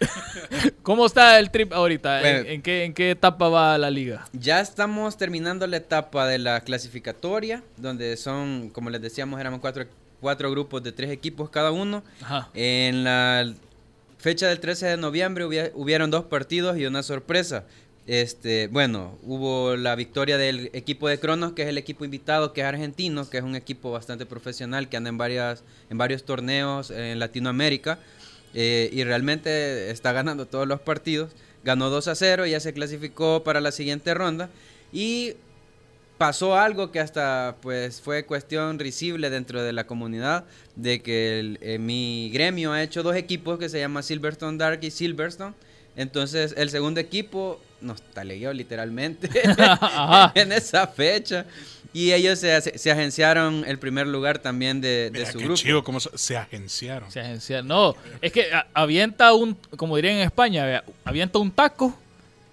¿Cómo 0.82 1.06
está 1.06 1.38
el 1.38 1.50
trip 1.50 1.72
ahorita? 1.72 2.16
¿En- 2.18 2.22
Bueno. 2.22 2.50
¿En, 2.50 2.62
qué, 2.62 2.84
¿En 2.84 2.94
qué 2.94 3.10
etapa 3.12 3.48
va 3.48 3.78
la 3.78 3.90
liga? 3.90 4.24
Ya 4.32 4.60
estamos 4.60 5.16
terminando 5.16 5.66
la 5.66 5.76
etapa 5.76 6.26
de 6.26 6.38
la 6.38 6.60
clasificatoria, 6.62 7.62
donde 7.76 8.16
son, 8.16 8.70
como 8.70 8.90
les 8.90 9.00
decíamos, 9.00 9.40
éramos 9.40 9.60
cuatro, 9.60 9.86
cuatro 10.20 10.50
grupos 10.50 10.82
de 10.82 10.92
tres 10.92 11.10
equipos 11.10 11.50
cada 11.50 11.70
uno. 11.70 12.02
Ajá. 12.20 12.48
En 12.54 13.04
la 13.04 13.52
fecha 14.18 14.48
del 14.48 14.60
13 14.60 14.86
de 14.86 14.96
noviembre 14.96 15.44
hubie- 15.46 15.70
hubieron 15.74 16.10
dos 16.10 16.24
partidos 16.24 16.76
y 16.78 16.86
una 16.86 17.02
sorpresa. 17.02 17.64
Este, 18.06 18.66
bueno, 18.66 19.16
hubo 19.22 19.76
la 19.76 19.94
victoria 19.94 20.36
del 20.36 20.70
equipo 20.72 21.08
de 21.08 21.20
Cronos, 21.20 21.52
que 21.52 21.62
es 21.62 21.68
el 21.68 21.78
equipo 21.78 22.04
invitado, 22.04 22.52
que 22.52 22.62
es 22.62 22.66
argentino, 22.66 23.28
que 23.30 23.38
es 23.38 23.44
un 23.44 23.54
equipo 23.54 23.92
bastante 23.92 24.26
profesional, 24.26 24.88
que 24.88 24.96
anda 24.96 25.08
en, 25.08 25.18
varias, 25.18 25.62
en 25.88 25.98
varios 25.98 26.24
torneos 26.24 26.90
en 26.90 27.18
Latinoamérica. 27.18 27.98
eh, 28.54 28.90
y 28.92 29.02
realmente 29.04 29.90
está 29.90 30.12
ganando 30.12 30.46
todos 30.46 30.66
los 30.68 30.80
partidos. 30.80 31.32
Ganó 31.64 31.90
2 31.90 32.08
a 32.08 32.14
0, 32.14 32.46
ya 32.46 32.60
se 32.60 32.72
clasificó 32.74 33.44
para 33.44 33.60
la 33.60 33.72
siguiente 33.72 34.12
ronda. 34.14 34.50
Y 34.92 35.34
pasó 36.22 36.56
algo 36.56 36.92
que 36.92 37.00
hasta 37.00 37.56
pues 37.62 38.00
fue 38.00 38.24
cuestión 38.24 38.78
risible 38.78 39.28
dentro 39.30 39.62
de 39.62 39.72
la 39.72 39.88
comunidad 39.88 40.44
de 40.76 41.02
que 41.02 41.56
eh, 41.60 41.78
mi 41.78 42.30
gremio 42.32 42.72
ha 42.72 42.82
hecho 42.82 43.02
dos 43.02 43.16
equipos 43.16 43.58
que 43.58 43.68
se 43.68 43.80
llama 43.80 44.02
Silverstone 44.02 44.56
Dark 44.56 44.78
y 44.82 44.92
Silverstone 44.92 45.54
entonces 45.96 46.54
el 46.56 46.70
segundo 46.70 47.00
equipo 47.00 47.60
nos 47.82 48.00
talegueó 48.02 48.52
literalmente 48.52 49.28
en 50.34 50.52
esa 50.52 50.86
fecha 50.86 51.44
y 51.94 52.12
ellos 52.12 52.38
se, 52.38 52.78
se 52.78 52.90
agenciaron 52.90 53.64
el 53.66 53.78
primer 53.78 54.06
lugar 54.06 54.38
también 54.38 54.80
de, 54.80 55.10
de 55.10 55.18
Mira, 55.20 55.32
su 55.32 55.38
qué 55.38 55.44
grupo 55.44 55.56
chido 55.60 55.84
cómo 55.84 56.00
se, 56.00 56.08
se 56.16 56.36
agenciaron. 56.38 57.10
Se 57.12 57.20
agencia. 57.20 57.60
No, 57.62 57.94
es 58.22 58.32
que 58.32 58.52
a- 58.52 58.66
avienta 58.72 59.32
un, 59.34 59.54
como 59.76 59.96
dirían 59.96 60.16
en 60.16 60.22
España, 60.22 60.82
avienta 61.04 61.38
un 61.38 61.50
taco 61.50 61.94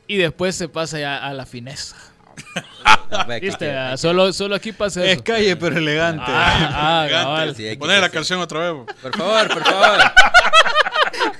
y 0.07 0.17
después 0.17 0.55
se 0.55 0.67
pasa 0.67 0.99
ya 0.99 1.17
a 1.25 1.33
la 1.33 1.45
fineza. 1.45 1.95
¿Viste? 3.41 3.73
Solo, 3.97 4.31
solo 4.33 4.55
aquí 4.55 4.71
pasa 4.71 5.03
eso. 5.03 5.11
Es 5.11 5.21
calle, 5.21 5.55
pero 5.55 5.77
elegante. 5.77 6.23
Ah, 6.27 6.69
ah, 6.73 7.05
Elegante. 7.05 7.71
Sí, 7.71 7.77
Poner 7.77 8.01
la 8.01 8.09
canción 8.09 8.39
otra 8.39 8.71
vez. 8.71 8.85
por 9.01 9.15
favor 9.17 9.47
por 9.53 9.63
favor 9.63 9.97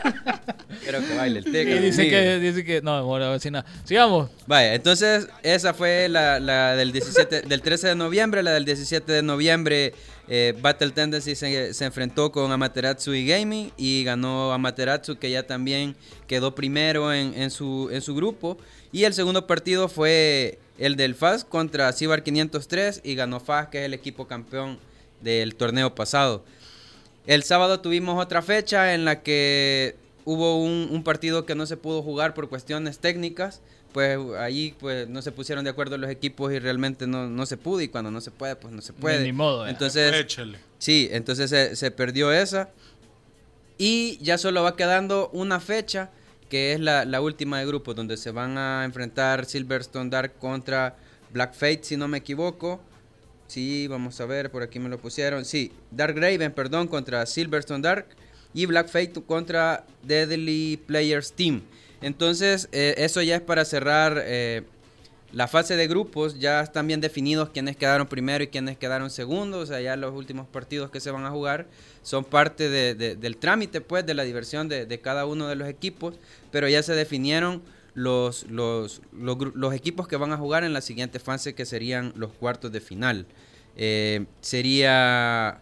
quiero 0.83 0.99
que 1.05 1.15
baile 1.15 1.39
el 1.39 1.45
teca 1.45 1.71
Y 1.71 1.79
dice 1.79 2.09
que, 2.09 2.39
dice 2.39 2.63
que, 2.63 2.81
no, 2.81 3.03
bueno, 3.05 3.25
a 3.25 3.29
ver 3.31 3.39
si 3.39 3.51
nada. 3.51 3.65
Sigamos. 3.85 4.29
Vaya, 4.47 4.73
entonces 4.73 5.27
esa 5.43 5.73
fue 5.73 6.07
la, 6.09 6.39
la 6.39 6.75
del 6.75 6.91
17, 6.91 7.41
del 7.43 7.62
13 7.62 7.89
de 7.89 7.95
noviembre, 7.95 8.43
la 8.43 8.51
del 8.51 8.65
17 8.65 9.12
de 9.12 9.21
noviembre 9.23 9.93
eh, 10.31 10.53
Battle 10.62 10.91
Tendency 10.91 11.33
se, 11.33 11.73
se 11.73 11.85
enfrentó 11.85 12.31
con 12.31 12.51
Amaterasu 12.51 13.15
y 13.15 13.25
Gaming 13.25 13.71
y 13.77 14.03
ganó 14.03 14.53
Amaterasu 14.53 15.17
que 15.17 15.31
ya 15.31 15.47
también 15.47 15.95
quedó 16.27 16.53
primero 16.53 17.12
en, 17.12 17.33
en 17.33 17.49
su, 17.49 17.89
en 17.91 18.01
su 18.01 18.13
grupo 18.13 18.55
y 18.91 19.05
el 19.05 19.15
segundo 19.15 19.47
partido 19.47 19.89
fue 19.89 20.59
el 20.77 20.95
del 20.95 21.15
FAS 21.15 21.43
contra 21.43 21.91
Cibar 21.93 22.21
503 22.21 23.01
y 23.03 23.15
ganó 23.15 23.39
FAS 23.39 23.69
que 23.69 23.79
es 23.79 23.85
el 23.85 23.95
equipo 23.95 24.27
campeón 24.27 24.77
del 25.19 25.55
torneo 25.55 25.95
pasado. 25.95 26.43
El 27.30 27.44
sábado 27.44 27.80
tuvimos 27.80 28.20
otra 28.20 28.42
fecha 28.42 28.96
en 28.96 29.06
la 29.06 29.22
que 29.22 29.96
hubo 30.26 30.63
un, 30.63 30.88
un 30.89 31.04
partido 31.04 31.46
que 31.46 31.54
no 31.54 31.68
se 31.68 31.78
pudo 31.78 32.02
jugar 32.02 32.34
por 32.34 32.50
cuestiones 32.50 32.98
técnicas. 32.98 33.62
Pues 33.94 34.18
ahí 34.39 34.76
pues 34.80 35.08
no 35.08 35.22
se 35.22 35.32
pusieron 35.32 35.63
de 35.63 35.70
acuerdo 35.70 36.00
los 36.00 36.10
equipos 36.10 36.52
y 36.52 36.58
realmente 36.58 37.06
no, 37.06 37.28
no 37.28 37.46
se 37.46 37.56
pudo. 37.56 37.82
Y 37.82 37.88
cuando 37.88 38.10
no 38.10 38.20
se 38.20 38.32
puede, 38.32 38.56
pues 38.56 38.74
no 38.74 38.82
se 38.82 38.94
puede. 38.94 39.22
Ni 39.22 39.32
modo, 39.32 39.68
eh. 39.68 39.70
Entonces, 39.70 40.12
Échale. 40.12 40.58
sí, 40.80 41.08
entonces 41.12 41.52
se, 41.52 41.76
se 41.76 41.92
perdió 41.92 42.32
esa. 42.32 42.72
Y 43.78 44.18
ya 44.24 44.39
solo 44.39 44.63
va 44.63 44.76
quedando 44.76 45.30
una 45.32 45.60
fecha, 45.60 46.10
que 46.50 46.74
es 46.74 46.80
la, 46.80 47.06
la 47.06 47.22
última 47.22 47.60
de 47.60 47.68
grupo, 47.68 47.94
donde 47.94 48.18
se 48.18 48.32
van 48.32 48.58
a 48.58 48.86
enfrentar 48.86 49.46
Silverstone 49.46 50.10
Dark 50.10 50.34
contra 50.39 50.98
Black 51.32 51.54
Fate, 51.54 51.82
si 51.84 51.96
no 51.96 52.08
me 52.08 52.18
equivoco. 52.18 52.82
Sí, 53.49 53.88
vamos 53.88 54.21
a 54.21 54.25
ver, 54.27 54.51
por 54.51 54.62
aquí 54.62 54.77
me 54.77 54.89
lo 54.89 54.99
pusieron. 54.99 55.43
Sí, 55.43 55.71
Dark 55.89 56.15
Raven, 56.15 56.51
perdón, 56.53 56.88
contra 56.88 57.25
Silverstone 57.25 57.81
Dark. 57.81 58.05
Y 58.53 58.65
Black 58.67 58.88
Fate 58.89 59.13
contra 59.25 59.85
Deadly 60.03 60.79
Players 60.88 61.33
Team. 61.33 61.62
Entonces, 62.01 62.69
eh, 62.71 62.93
eso 62.97 63.21
ya 63.23 63.35
es 63.35 63.41
para 63.41 63.65
cerrar 63.65 64.21
eh, 64.25 64.63
la 65.33 65.47
fase 65.47 65.75
de 65.75 65.88
grupos. 65.88 66.39
Ya 66.39 66.62
están 66.62 66.85
bien 66.88 67.01
definidos 67.01 67.49
quiénes 67.49 67.75
quedaron 67.75 68.07
primero 68.07 68.43
y 68.43 68.47
quiénes 68.47 68.77
quedaron 68.77 69.09
segundos. 69.09 69.63
O 69.63 69.65
sea, 69.67 69.81
ya 69.81 69.95
los 69.95 70.13
últimos 70.15 70.47
partidos 70.47 70.91
que 70.91 70.99
se 70.99 71.09
van 71.12 71.25
a 71.25 71.31
jugar 71.31 71.65
son 72.04 72.23
parte 72.23 72.69
de- 72.69 72.93
de- 72.95 73.15
del 73.15 73.37
trámite, 73.37 73.81
pues, 73.81 74.06
de 74.06 74.13
la 74.13 74.23
diversión 74.23 74.69
de 74.69 75.00
cada 75.00 75.25
uno 75.25 75.47
de 75.47 75.56
los 75.56 75.67
equipos. 75.67 76.15
Pero 76.52 76.67
ya 76.69 76.81
se 76.83 76.93
definieron 76.93 77.62
los, 78.00 78.43
los, 78.50 79.02
los, 79.12 79.73
equipos 79.73 80.08
que 80.08 80.15
van 80.15 80.31
a 80.31 80.37
jugar 80.37 80.63
en 80.63 80.71
la 80.71 80.79
siguiente 80.79 81.19
fase, 81.19 81.54
que 81.54 81.65
serían 81.65 82.13
los 82.15 82.31
cuartos 82.31 82.71
de 82.71 82.79
final. 82.79 83.25
Eh, 83.75 84.25
sería 84.39 85.62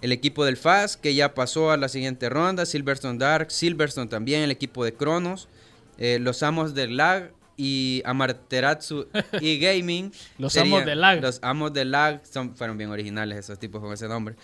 el 0.00 0.12
equipo 0.12 0.44
del 0.44 0.56
FAS, 0.56 0.96
que 0.96 1.16
ya 1.16 1.34
pasó 1.34 1.72
a 1.72 1.76
la 1.76 1.88
siguiente 1.88 2.28
ronda, 2.28 2.66
Silverstone 2.66 3.18
Dark, 3.18 3.50
Silverstone 3.50 4.08
también, 4.08 4.42
el 4.42 4.52
equipo 4.52 4.84
de 4.84 4.94
Cronos, 4.94 5.48
eh, 5.98 6.18
los 6.20 6.44
amos 6.44 6.72
del 6.72 6.96
lag 6.96 7.32
y 7.56 8.00
Amaterasu 8.04 9.08
y 9.40 9.58
Gaming. 9.58 10.12
Los 10.38 10.52
serían- 10.52 10.74
amos 10.74 10.86
del 10.86 11.00
lag. 11.00 11.20
Los 11.20 11.40
amos 11.42 11.72
del 11.72 11.90
lag 11.90 12.20
son, 12.24 12.54
fueron 12.54 12.78
bien 12.78 12.90
originales 12.90 13.38
esos 13.38 13.58
tipos 13.58 13.82
con 13.82 13.92
ese 13.92 14.06
nombre. 14.06 14.36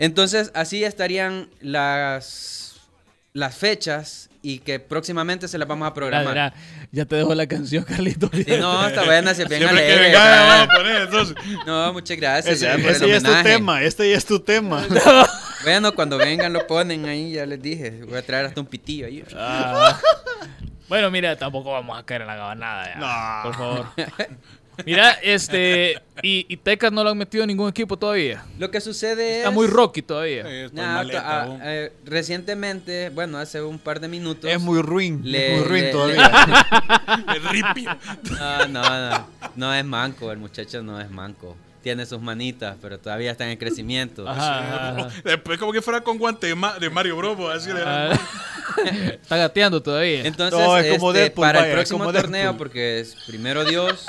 Entonces, 0.00 0.50
así 0.54 0.82
estarían 0.82 1.48
las, 1.60 2.80
las 3.34 3.56
fechas 3.56 4.27
y 4.42 4.60
que 4.60 4.78
próximamente 4.80 5.48
se 5.48 5.58
las 5.58 5.66
vamos 5.68 5.88
a 5.88 5.94
programar. 5.94 6.28
mira, 6.28 6.54
ya 6.92 7.04
te 7.04 7.16
dejo 7.16 7.34
la 7.34 7.46
canción, 7.46 7.84
Carlito. 7.84 8.30
Sí, 8.32 8.44
no, 8.58 8.86
está 8.86 9.04
buena, 9.06 9.34
se 9.34 9.44
bien 9.46 9.60
Siempre 9.62 9.84
alegre. 9.84 10.06
venga, 10.08 10.62
a 10.62 10.68
poner, 10.68 11.02
entonces. 11.02 11.36
No, 11.66 11.92
muchas 11.92 12.16
gracias 12.16 12.54
Ese, 12.56 12.64
ya 12.66 12.72
por 12.72 12.90
ese 12.90 13.04
el 13.04 13.10
ya 13.10 13.16
es 13.16 13.22
tu 13.22 13.42
tema, 13.42 13.82
este 13.82 14.10
ya 14.10 14.16
es 14.16 14.24
tu 14.24 14.40
tema. 14.40 14.84
Bueno, 15.64 15.92
cuando 15.92 16.16
vengan 16.18 16.52
lo 16.52 16.68
ponen 16.68 17.06
ahí, 17.06 17.32
ya 17.32 17.44
les 17.44 17.60
dije. 17.60 18.02
Voy 18.08 18.16
a 18.16 18.22
traer 18.22 18.46
hasta 18.46 18.60
un 18.60 18.66
pitillo 18.68 19.06
ahí. 19.06 19.24
Ah. 19.34 19.98
Bueno, 20.88 21.10
mira, 21.10 21.34
tampoco 21.36 21.72
vamos 21.72 21.98
a 21.98 22.04
caer 22.06 22.20
en 22.22 22.28
la 22.28 22.36
gabanada 22.36 22.84
ya. 22.86 22.96
No. 22.96 23.42
Por 23.42 23.54
favor. 23.56 23.86
Mira, 24.86 25.12
este. 25.22 26.00
Y, 26.22 26.46
y 26.48 26.56
Tecas 26.56 26.90
no 26.92 27.02
lo 27.04 27.10
han 27.10 27.18
metido 27.18 27.44
en 27.44 27.48
ningún 27.48 27.68
equipo 27.68 27.96
todavía. 27.96 28.44
Lo 28.58 28.70
que 28.70 28.80
sucede 28.80 29.38
Está 29.38 29.48
es... 29.48 29.54
muy 29.54 29.66
rocky 29.66 30.02
todavía. 30.02 30.44
Eh, 30.46 30.68
Nah, 30.72 30.94
maleta, 30.96 31.22
ah, 31.42 31.58
eh, 31.62 31.92
recientemente, 32.04 33.10
bueno, 33.10 33.38
hace 33.38 33.62
un 33.62 33.78
par 33.78 34.00
de 34.00 34.08
minutos. 34.08 34.50
Es 34.50 34.60
muy 34.60 34.80
ruin, 34.82 35.20
Le- 35.24 35.56
muy 35.56 35.64
ruin 35.64 35.84
le- 35.84 35.90
todavía. 35.92 36.66
El 37.34 37.42
ripio. 37.48 37.96
No, 38.38 38.66
no, 38.68 39.10
no. 39.10 39.26
No 39.56 39.74
es 39.74 39.84
manco, 39.84 40.30
el 40.32 40.38
muchacho 40.38 40.82
no 40.82 41.00
es 41.00 41.10
manco. 41.10 41.56
Tiene 41.82 42.04
sus 42.06 42.20
manitas, 42.20 42.76
pero 42.82 42.98
todavía 42.98 43.30
está 43.30 43.48
en 43.50 43.56
crecimiento. 43.56 44.28
Ajá, 44.28 44.58
ajá, 44.58 44.88
ajá. 45.06 45.08
Después 45.24 45.58
como 45.58 45.72
que 45.72 45.80
fuera 45.80 46.00
con 46.00 46.18
guante 46.18 46.48
de, 46.48 46.54
Ma- 46.54 46.78
de 46.78 46.90
Mario 46.90 47.16
Bros. 47.16 47.38
Así 47.54 47.70
de 47.72 47.82
Ah, 47.84 48.18
Está 49.12 49.36
gateando 49.36 49.80
todavía. 49.82 50.24
Entonces, 50.24 50.58
No, 50.58 50.76
es 50.78 50.98
como 50.98 51.10
este, 51.12 51.20
Deadpool, 51.22 51.42
para 51.42 51.60
vaya, 51.60 51.72
el 51.72 51.78
es 51.78 51.88
próximo 51.88 52.12
torneo, 52.12 52.56
porque 52.56 53.00
es 53.00 53.14
primero 53.26 53.64
Dios. 53.64 54.04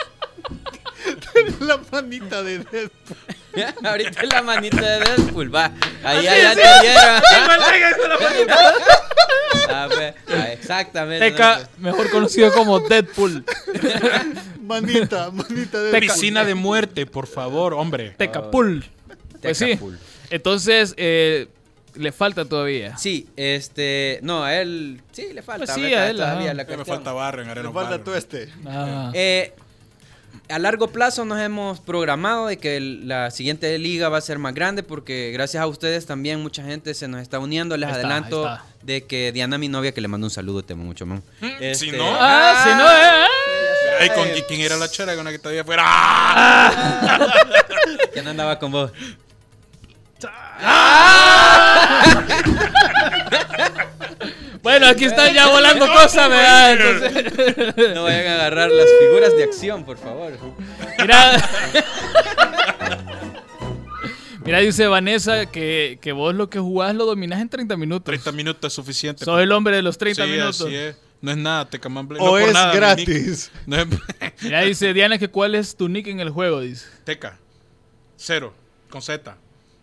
La 1.61 1.79
manita 1.91 2.43
de 2.43 2.59
Deadpool. 2.59 3.17
Ahorita 3.85 4.21
es 4.21 4.29
la 4.29 4.41
manita 4.41 4.81
de 4.81 4.99
Deadpool, 4.99 5.53
va. 5.53 5.71
Ahí 6.03 6.23
ya, 6.23 6.37
ya 6.37 6.51
entendieron. 6.53 7.21
Ah, 9.69 9.87
pues, 9.89 10.13
ah, 10.27 10.51
exactamente. 10.51 11.31
Teca, 11.31 11.69
mejor 11.77 12.09
conocido 12.09 12.51
como 12.53 12.79
Deadpool. 12.79 13.45
Manita, 14.61 15.31
manita 15.31 15.77
de 15.77 15.91
Deadpool. 15.91 15.99
Piscina 15.99 16.43
de 16.43 16.55
muerte, 16.55 17.05
por 17.05 17.27
favor, 17.27 17.73
hombre. 17.73 18.15
Tecapul. 18.17 18.85
Pues 19.41 19.57
sí. 19.57 19.79
Entonces, 20.29 20.93
eh, 20.97 21.47
le 21.95 22.11
falta 22.11 22.45
todavía. 22.45 22.97
Sí, 22.97 23.27
este. 23.35 24.19
No, 24.21 24.43
a 24.43 24.55
él. 24.55 25.01
Sí, 25.11 25.33
le 25.33 25.41
falta. 25.41 25.65
Pues 25.65 25.75
sí, 25.75 25.93
a 25.93 26.09
él, 26.09 26.17
todavía 26.17 26.53
la 26.53 26.63
me 26.63 26.85
falta 26.85 27.11
barrio 27.11 27.43
en 27.43 27.49
Arena 27.49 27.67
Le 27.67 27.73
falta 27.73 28.03
tú 28.03 28.13
este. 28.13 28.49
Ah. 28.65 29.11
Eh, 29.13 29.53
a 30.49 30.59
largo 30.59 30.87
plazo 30.87 31.25
nos 31.25 31.39
hemos 31.39 31.79
programado 31.79 32.47
de 32.47 32.57
que 32.57 32.77
el- 32.77 33.07
la 33.07 33.29
siguiente 33.31 33.77
liga 33.77 34.09
va 34.09 34.17
a 34.17 34.21
ser 34.21 34.39
más 34.39 34.53
grande 34.55 34.83
porque 34.83 35.31
gracias 35.31 35.61
a 35.61 35.67
ustedes 35.67 36.05
también 36.05 36.41
mucha 36.41 36.63
gente 36.63 36.93
se 36.93 37.07
nos 37.07 37.21
está 37.21 37.39
uniendo. 37.39 37.77
Les 37.77 37.87
está, 37.89 37.99
adelanto 37.99 38.57
de 38.81 39.05
que 39.05 39.31
Diana, 39.31 39.57
mi 39.57 39.69
novia, 39.69 39.91
que 39.93 40.01
le 40.01 40.07
mando 40.07 40.27
un 40.27 40.31
saludo, 40.31 40.63
te 40.63 40.73
amo 40.73 40.83
mucho, 40.85 41.05
man. 41.05 41.21
Este, 41.59 41.75
si 41.75 41.91
no- 41.91 42.15
Ah, 42.19 42.63
si 42.63 42.69
no, 42.75 42.91
eh. 42.91 43.25
Ay, 44.01 44.09
¿con 44.11 44.27
qui- 44.29 44.45
quién 44.47 44.61
era 44.61 44.77
la 44.77 44.89
chera 44.89 45.15
con 45.15 45.25
la 45.25 45.31
que 45.31 45.39
todavía 45.39 45.63
fuera? 45.63 45.83
¡Ah! 45.85 47.27
¿Quién 48.13 48.27
andaba 48.27 48.57
con 48.57 48.71
vos? 48.71 48.91
Bueno, 54.61 54.87
aquí 54.87 55.05
están 55.05 55.33
ya 55.33 55.47
volando 55.47 55.87
cosas, 55.87 56.29
¿verdad? 56.29 56.73
Entonces, 56.73 57.95
No 57.95 58.03
vayan 58.03 58.27
a 58.27 58.33
agarrar 58.35 58.69
las 58.71 58.87
figuras 58.99 59.35
de 59.35 59.43
acción, 59.43 59.83
por 59.85 59.97
favor. 59.97 60.33
mira. 60.99 61.49
Mira, 64.43 64.59
dice 64.59 64.87
Vanessa 64.87 65.45
que, 65.45 65.99
que 66.01 66.11
vos 66.11 66.33
lo 66.33 66.49
que 66.49 66.59
jugás 66.59 66.95
lo 66.95 67.05
dominás 67.05 67.39
en 67.41 67.49
30 67.49 67.77
minutos. 67.77 68.05
30 68.05 68.31
minutos 68.31 68.71
es 68.71 68.73
suficiente. 68.73 69.23
Sos 69.25 69.39
el 69.41 69.51
hombre 69.51 69.75
de 69.75 69.81
los 69.81 69.97
30 69.97 70.25
Sí, 70.25 70.31
minutos. 70.31 70.61
así 70.61 70.75
es. 70.75 70.95
No 71.21 71.31
es 71.31 71.37
nada, 71.37 71.69
te 71.69 71.79
caman 71.79 72.07
O 72.11 72.13
no 72.13 72.17
por 72.31 72.41
es 72.41 72.53
nada, 72.53 72.73
gratis. 72.73 73.51
No 73.65 73.75
es 73.77 73.87
Mira, 74.41 74.61
dice 74.61 74.93
Diana 74.93 75.17
que 75.17 75.27
cuál 75.27 75.53
es 75.55 75.75
tu 75.75 75.89
nick 75.89 76.07
en 76.07 76.19
el 76.21 76.29
juego, 76.29 76.61
dice. 76.61 76.87
Teca. 77.03 77.37
Cero. 78.15 78.53
Con 78.89 79.01
Z. 79.01 79.35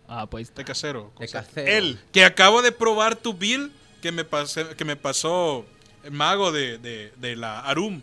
Ah, 0.09 0.27
pues. 0.27 0.51
Teca 0.51 0.75
cero. 0.75 1.13
con 1.15 1.29
Z. 1.29 1.43
café. 1.43 1.77
Él. 1.79 1.99
Que 2.13 2.25
acabo 2.25 2.63
de 2.63 2.73
probar 2.73 3.15
tu 3.17 3.35
bill 3.35 3.71
que 4.01 4.13
me, 4.13 4.25
pasé, 4.25 4.67
que 4.77 4.85
me 4.85 4.97
pasó 4.97 5.65
el 6.05 6.13
mago 6.13 6.53
de, 6.53 6.79
de, 6.79 7.13
de 7.17 7.37
la 7.37 7.61
Arum. 7.61 8.03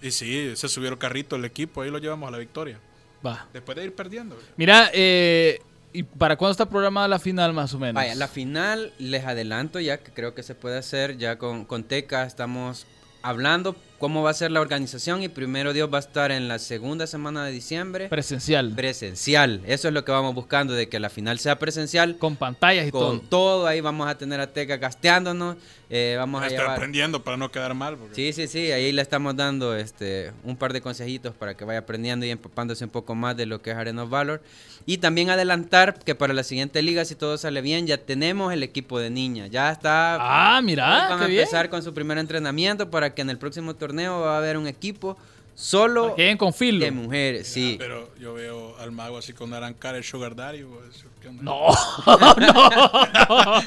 Y 0.00 0.10
sí, 0.10 0.52
se 0.54 0.68
subió 0.68 0.90
el 0.90 0.98
carrito 0.98 1.36
el 1.36 1.44
equipo, 1.44 1.82
ahí 1.82 1.90
lo 1.90 1.98
llevamos 1.98 2.28
a 2.28 2.30
la 2.30 2.38
victoria. 2.38 2.78
Va. 3.24 3.48
Después 3.52 3.76
de 3.76 3.84
ir 3.84 3.94
perdiendo. 3.94 4.38
Mira, 4.56 4.90
eh, 4.92 5.60
¿y 5.92 6.04
para 6.04 6.36
cuándo 6.36 6.52
está 6.52 6.68
programada 6.68 7.08
la 7.08 7.18
final 7.18 7.52
más 7.52 7.74
o 7.74 7.78
menos? 7.78 7.94
Vaya, 7.94 8.14
la 8.14 8.28
final 8.28 8.92
les 8.98 9.24
adelanto 9.24 9.80
ya 9.80 9.98
que 9.98 10.12
creo 10.12 10.34
que 10.34 10.42
se 10.42 10.54
puede 10.54 10.78
hacer 10.78 11.18
ya 11.18 11.36
con, 11.36 11.64
con 11.64 11.82
Teca. 11.84 12.24
Estamos 12.24 12.86
hablando 13.22 13.74
cómo 13.98 14.22
va 14.22 14.30
a 14.30 14.34
ser 14.34 14.50
la 14.50 14.60
organización 14.60 15.22
y 15.22 15.28
primero 15.28 15.72
Dios 15.72 15.90
va 15.92 15.98
a 15.98 16.00
estar 16.00 16.30
en 16.30 16.46
la 16.48 16.58
segunda 16.58 17.06
semana 17.06 17.44
de 17.44 17.52
diciembre 17.52 18.08
Presencial. 18.08 18.72
presencial. 18.74 19.60
Eso 19.66 19.88
es 19.88 19.94
lo 19.94 20.04
que 20.04 20.12
vamos 20.12 20.34
buscando, 20.34 20.72
de 20.74 20.88
que 20.88 21.00
la 21.00 21.10
final 21.10 21.38
sea 21.38 21.58
presencial. 21.58 22.16
con 22.18 22.36
pantallas 22.36 22.86
y 22.86 22.90
Con 22.90 23.20
todo. 23.20 23.28
todo 23.28 23.66
ahí 23.66 23.80
vamos 23.80 24.08
a 24.08 24.16
tener 24.16 24.40
a 24.40 24.46
Teca 24.52 24.76
gasteándonos. 24.76 25.56
eh, 25.90 26.16
vamos 26.18 26.42
a 26.42 26.48
llevar... 26.48 26.72
aprendiendo 26.72 27.24
para 27.24 27.38
no 27.38 27.50
quedar 27.50 27.72
mal. 27.74 27.96
porque- 27.96 28.14
Sí, 28.14 28.32
sí, 28.34 28.46
sí, 28.46 28.70
ahí 28.72 28.92
le 28.92 29.00
estamos 29.00 29.34
dando 29.34 29.74
este 29.74 30.32
un 30.44 30.54
par 30.54 30.74
de 30.74 30.82
consejitos 30.82 31.34
para 31.34 31.56
que 31.56 31.64
vaya 31.64 31.78
aprendiendo 31.78 32.26
y 32.26 32.30
empapándose 32.30 32.84
un 32.84 32.90
poco 32.90 33.14
más 33.14 33.36
de 33.38 33.46
lo 33.46 33.62
que 33.62 33.70
es 33.70 33.76
Arena 33.76 34.02
of 34.04 34.10
Valor. 34.10 34.42
Y 34.84 34.98
también 34.98 35.30
adelantar 35.30 35.98
que 35.98 36.14
para 36.14 36.34
la 36.34 36.42
siguiente 36.44 36.82
liga, 36.82 37.04
si 37.06 37.14
todo 37.14 37.36
sale 37.38 37.62
bien, 37.62 37.86
ya 37.86 37.96
tenemos 37.98 38.52
el 38.52 38.62
equipo 38.62 38.98
de 39.00 39.08
niñas. 39.10 39.48
Ya 39.50 39.70
está. 39.72 40.18
Ah, 40.20 40.60
mira, 40.62 41.08
van 41.08 41.18
qué 41.20 41.24
a 41.24 41.26
bien. 41.28 41.40
empezar 41.40 41.70
con 41.70 41.82
su 41.82 41.92
primer 41.94 42.18
entrenamiento 42.18 42.90
para 42.90 43.14
que 43.14 43.22
en 43.22 43.30
el 43.30 43.38
próximo 43.38 43.74
torneo 43.74 43.87
va 43.96 44.34
a 44.34 44.38
haber 44.38 44.56
un 44.56 44.66
equipo 44.66 45.16
solo 45.54 46.14
con 46.38 46.52
filo. 46.54 46.84
de 46.84 46.90
mujeres. 46.90 47.48
Sí. 47.48 47.76
Pero 47.78 48.10
yo 48.20 48.34
veo 48.34 48.76
al 48.78 48.92
mago 48.92 49.18
así 49.18 49.32
con 49.32 49.52
arancar 49.54 49.94
el 49.96 50.04
Sugar 50.04 50.34
Daddy. 50.36 50.62
pues, 50.62 51.04
¿qué 51.20 51.28
onda? 51.28 51.42
No, 51.42 51.66
no. 52.06 53.62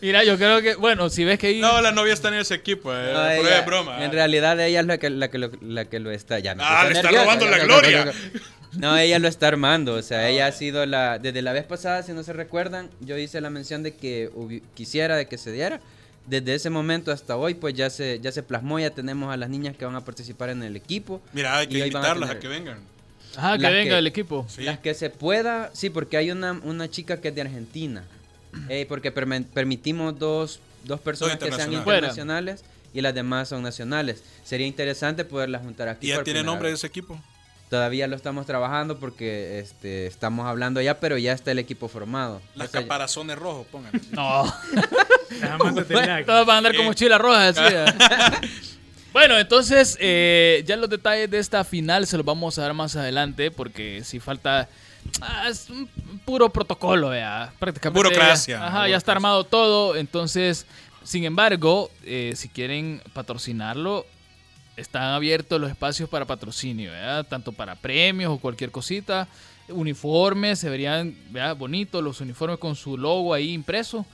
Mira, 0.00 0.24
yo 0.24 0.36
creo 0.36 0.62
que, 0.62 0.74
bueno, 0.76 1.08
si 1.10 1.24
ves 1.24 1.38
que 1.38 1.48
ahí... 1.48 1.60
No, 1.60 1.80
la 1.80 1.90
novia 1.92 2.12
está 2.14 2.28
en 2.28 2.34
ese 2.34 2.54
equipo. 2.54 2.92
Eh, 2.94 3.10
No, 3.12 3.28
ella- 3.30 3.58
es 3.60 3.66
broma. 3.66 3.96
En 3.98 4.10
eh. 4.10 4.14
realidad 4.14 4.58
ella 4.60 4.80
es 4.80 4.86
la 4.86 4.98
que, 4.98 5.10
la 5.10 5.28
que, 5.28 5.38
lo, 5.38 5.50
la 5.60 5.84
que 5.86 5.98
lo 6.00 6.10
está. 6.10 6.38
Ya, 6.38 6.54
Ah, 6.58 6.84
le 6.84 6.92
está 6.92 7.02
nervioso, 7.10 7.24
robando 7.24 7.44
ya, 7.46 7.50
la 7.50 7.58
gloria. 7.64 8.04
ya. 8.06 8.12
No, 8.78 8.96
ella 8.96 9.18
lo 9.18 9.26
está 9.28 9.48
armando. 9.48 9.94
O 9.94 10.02
sea, 10.02 10.28
ella 10.28 10.46
ha 10.46 10.52
sido 10.52 10.84
la. 10.86 11.18
Desde 11.18 11.40
la 11.42 11.52
vez 11.52 11.64
pasada, 11.64 12.02
si 12.02 12.12
no 12.12 12.22
se 12.22 12.32
recuerdan, 12.32 12.90
yo 13.00 13.16
hice 13.16 13.40
la 13.40 13.48
mención 13.50 13.82
de 13.82 13.94
que 13.94 14.30
hubi- 14.34 14.62
quisiera 14.74 15.16
de 15.16 15.26
que 15.26 15.38
se 15.38 15.50
diera. 15.50 15.80
Desde 16.26 16.54
ese 16.54 16.70
momento 16.70 17.12
hasta 17.12 17.36
hoy, 17.36 17.54
pues 17.54 17.74
ya 17.74 17.88
se, 17.88 18.18
ya 18.20 18.32
se 18.32 18.42
plasmó, 18.42 18.78
ya 18.80 18.90
tenemos 18.90 19.32
a 19.32 19.36
las 19.36 19.48
niñas 19.48 19.76
que 19.76 19.84
van 19.84 19.94
a 19.94 20.04
participar 20.04 20.50
en 20.50 20.62
el 20.62 20.74
equipo. 20.76 21.20
Mira, 21.32 21.56
hay 21.58 21.66
que 21.68 21.76
a 21.82 21.86
invitarlas 21.86 22.30
a, 22.30 22.32
tener- 22.32 22.38
que 22.40 22.48
vengan. 22.48 22.78
Ajá, 23.36 23.56
que 23.56 23.62
las 23.62 23.72
venga 23.72 23.90
que- 23.92 23.98
el 23.98 24.06
equipo. 24.06 24.46
Sí. 24.48 24.62
Las 24.62 24.78
que 24.78 24.94
se 24.94 25.10
pueda, 25.10 25.70
sí, 25.72 25.90
porque 25.90 26.16
hay 26.16 26.30
una, 26.32 26.52
una 26.52 26.90
chica 26.90 27.20
que 27.20 27.28
es 27.28 27.34
de 27.34 27.42
Argentina. 27.42 28.04
Eh, 28.70 28.86
porque 28.88 29.12
permitimos 29.12 30.18
dos, 30.18 30.60
dos 30.84 30.98
personas 31.00 31.36
que 31.36 31.52
sean 31.52 31.72
internacionales. 31.74 32.64
y 32.94 33.02
las 33.02 33.14
demás 33.14 33.48
son 33.50 33.62
nacionales. 33.62 34.22
Sería 34.44 34.66
interesante 34.66 35.24
poderlas 35.26 35.60
juntar 35.62 35.88
aquí. 35.88 36.06
¿Y 36.06 36.10
ya 36.10 36.22
tiene 36.24 36.42
nombre 36.42 36.68
de 36.68 36.72
vez. 36.72 36.80
ese 36.80 36.86
equipo? 36.86 37.20
Todavía 37.68 38.06
lo 38.06 38.16
estamos 38.16 38.46
trabajando 38.46 38.98
porque 38.98 39.58
este, 39.58 40.06
estamos 40.06 40.46
hablando 40.46 40.80
ya, 40.80 40.98
pero 41.00 41.18
ya 41.18 41.32
está 41.34 41.50
el 41.50 41.58
equipo 41.58 41.88
formado. 41.88 42.40
Las 42.54 42.68
O 42.68 42.70
sea, 42.70 42.80
caparazones 42.82 43.36
rojos, 43.38 43.66
pongan. 43.70 43.92
No, 44.12 44.44
Todos 46.26 46.46
van 46.46 46.54
a 46.54 46.58
andar 46.58 46.76
como 46.76 46.94
chila 46.94 47.18
roja. 47.18 47.52
Bueno, 49.16 49.38
entonces 49.38 49.96
eh, 49.98 50.62
ya 50.66 50.76
los 50.76 50.90
detalles 50.90 51.30
de 51.30 51.38
esta 51.38 51.64
final 51.64 52.06
se 52.06 52.18
los 52.18 52.26
vamos 52.26 52.58
a 52.58 52.60
dar 52.60 52.74
más 52.74 52.96
adelante 52.96 53.50
porque 53.50 54.04
si 54.04 54.20
falta 54.20 54.68
ah, 55.22 55.48
es 55.48 55.70
un 55.70 55.88
puro 56.26 56.50
protocolo, 56.50 57.08
vea, 57.08 57.50
prácticamente. 57.58 58.10
Burocracia. 58.10 58.66
Ajá, 58.66 58.86
ya 58.88 58.96
está 58.98 59.12
armado 59.12 59.44
todo, 59.44 59.96
entonces, 59.96 60.66
sin 61.02 61.24
embargo, 61.24 61.90
eh, 62.04 62.34
si 62.36 62.50
quieren 62.50 63.00
patrocinarlo, 63.14 64.04
están 64.76 65.04
abiertos 65.04 65.58
los 65.58 65.70
espacios 65.70 66.10
para 66.10 66.26
patrocinio, 66.26 66.92
tanto 67.30 67.52
para 67.52 67.74
premios 67.74 68.30
o 68.30 68.38
cualquier 68.38 68.70
cosita, 68.70 69.28
uniformes, 69.68 70.58
se 70.58 70.68
verían 70.68 71.16
¿verdad? 71.30 71.56
bonitos 71.56 72.04
los 72.04 72.20
uniformes 72.20 72.58
con 72.58 72.76
su 72.76 72.98
logo 72.98 73.32
ahí 73.32 73.52
impreso. 73.52 74.04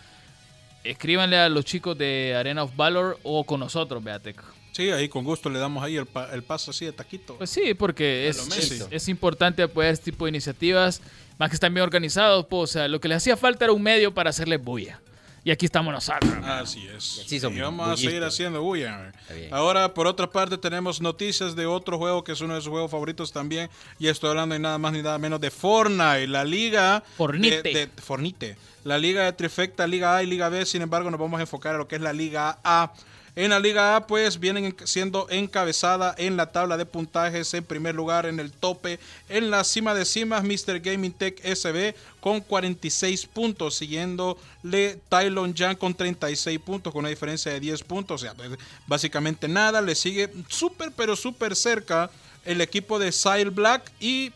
Escríbanle 0.84 1.36
a 1.38 1.48
los 1.48 1.64
chicos 1.64 1.96
de 1.96 2.34
Arena 2.36 2.64
of 2.64 2.74
Valor 2.76 3.18
o 3.22 3.44
con 3.44 3.60
nosotros, 3.60 4.02
Beatec. 4.02 4.42
Sí, 4.72 4.90
ahí 4.90 5.08
con 5.08 5.22
gusto 5.24 5.50
le 5.50 5.58
damos 5.58 5.84
ahí 5.84 5.96
el, 5.96 6.06
pa- 6.06 6.32
el 6.32 6.42
paso 6.42 6.70
así 6.70 6.84
de 6.86 6.92
taquito. 6.92 7.36
Pues 7.36 7.50
sí, 7.50 7.74
porque 7.74 8.28
es, 8.28 8.38
es, 8.56 8.86
es 8.90 9.08
importante 9.08 9.62
apoyar 9.62 9.92
este 9.92 10.10
tipo 10.10 10.24
de 10.24 10.30
iniciativas, 10.30 11.02
más 11.38 11.50
que 11.50 11.54
están 11.56 11.74
bien 11.74 11.84
organizados, 11.84 12.46
pues, 12.46 12.70
o 12.70 12.72
sea, 12.72 12.88
lo 12.88 12.98
que 13.00 13.08
les 13.08 13.18
hacía 13.18 13.36
falta 13.36 13.66
era 13.66 13.72
un 13.72 13.82
medio 13.82 14.14
para 14.14 14.30
hacerles 14.30 14.62
bulla. 14.64 15.00
Y 15.44 15.50
aquí 15.50 15.66
estamos 15.66 15.92
nosotros. 15.92 16.32
Así 16.44 16.86
es. 16.86 17.20
así 17.26 17.40
somos, 17.40 17.58
Y 17.58 17.60
vamos 17.60 17.88
a 17.88 17.96
seguir 17.96 18.22
haciendo 18.22 18.62
bulla. 18.62 19.12
Ahora, 19.50 19.92
por 19.92 20.06
otra 20.06 20.30
parte, 20.30 20.56
tenemos 20.56 21.00
noticias 21.00 21.56
de 21.56 21.66
otro 21.66 21.98
juego 21.98 22.22
que 22.22 22.30
es 22.30 22.40
uno 22.40 22.54
de 22.54 22.60
sus 22.60 22.70
juegos 22.70 22.92
favoritos 22.92 23.32
también. 23.32 23.68
Y 23.98 24.06
estoy 24.06 24.30
hablando 24.30 24.52
de 24.52 24.60
nada 24.60 24.78
más 24.78 24.92
ni 24.92 25.02
nada 25.02 25.18
menos 25.18 25.40
de 25.40 25.50
Fortnite, 25.50 26.28
la 26.28 26.44
liga. 26.44 27.02
Fornite. 27.16 27.60
De, 27.62 27.72
de- 27.72 27.88
Fornite. 28.00 28.56
La 28.84 28.98
liga 28.98 29.24
de 29.24 29.32
Trifecta, 29.32 29.86
Liga 29.86 30.16
A 30.16 30.22
y 30.22 30.26
Liga 30.26 30.48
B. 30.48 30.64
Sin 30.66 30.82
embargo, 30.82 31.10
nos 31.10 31.20
vamos 31.20 31.38
a 31.38 31.42
enfocar 31.42 31.74
a 31.74 31.78
lo 31.78 31.86
que 31.88 31.96
es 31.96 32.02
la 32.02 32.12
Liga 32.12 32.58
A. 32.64 32.92
En 33.34 33.48
la 33.48 33.60
Liga 33.60 33.96
A, 33.96 34.06
pues 34.06 34.38
vienen 34.40 34.64
en- 34.66 34.76
siendo 34.86 35.26
encabezada 35.30 36.14
en 36.18 36.36
la 36.36 36.52
tabla 36.52 36.76
de 36.76 36.84
puntajes. 36.84 37.54
En 37.54 37.64
primer 37.64 37.94
lugar, 37.94 38.26
en 38.26 38.38
el 38.40 38.52
tope, 38.52 38.98
en 39.30 39.50
la 39.50 39.64
cima 39.64 39.94
de 39.94 40.04
cimas, 40.04 40.42
Mr. 40.44 40.80
Gaming 40.80 41.12
Tech 41.12 41.40
SB 41.42 41.94
con 42.20 42.40
46 42.40 43.24
puntos. 43.26 43.74
Siguiéndole 43.76 44.98
Tylon 45.08 45.54
Jan 45.56 45.76
con 45.76 45.94
36 45.94 46.58
puntos, 46.60 46.92
con 46.92 47.00
una 47.00 47.08
diferencia 47.08 47.52
de 47.52 47.60
10 47.60 47.82
puntos. 47.84 48.20
O 48.20 48.24
sea, 48.24 48.34
pues, 48.34 48.50
básicamente 48.86 49.48
nada. 49.48 49.80
Le 49.80 49.94
sigue 49.94 50.28
súper, 50.48 50.92
pero 50.94 51.16
súper 51.16 51.56
cerca 51.56 52.10
el 52.44 52.60
equipo 52.60 52.98
de 52.98 53.12
Sile 53.12 53.50
Black 53.50 53.90
y 54.00 54.32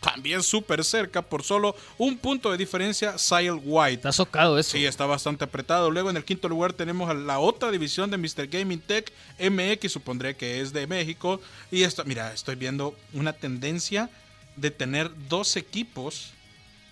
también 0.00 0.42
súper 0.42 0.84
cerca 0.84 1.22
por 1.22 1.42
solo 1.42 1.74
un 1.98 2.16
punto 2.18 2.50
de 2.50 2.56
diferencia 2.58 3.18
Sile 3.18 3.52
White. 3.52 3.94
Está 3.94 4.12
socado 4.12 4.58
eso. 4.58 4.72
Sí, 4.72 4.84
está 4.84 5.06
bastante 5.06 5.44
apretado. 5.44 5.90
Luego 5.90 6.10
en 6.10 6.16
el 6.16 6.24
quinto 6.24 6.48
lugar 6.48 6.72
tenemos 6.72 7.10
a 7.10 7.14
la 7.14 7.38
otra 7.38 7.70
división 7.70 8.10
de 8.10 8.16
Mr. 8.18 8.46
Gaming 8.46 8.80
Tech 8.80 9.12
MX, 9.38 9.90
supondré 9.92 10.36
que 10.36 10.60
es 10.60 10.72
de 10.72 10.86
México. 10.86 11.40
Y 11.70 11.82
esto, 11.82 12.04
mira, 12.04 12.32
estoy 12.32 12.54
viendo 12.54 12.94
una 13.12 13.32
tendencia 13.32 14.10
de 14.56 14.70
tener 14.70 15.10
dos 15.28 15.56
equipos. 15.56 16.32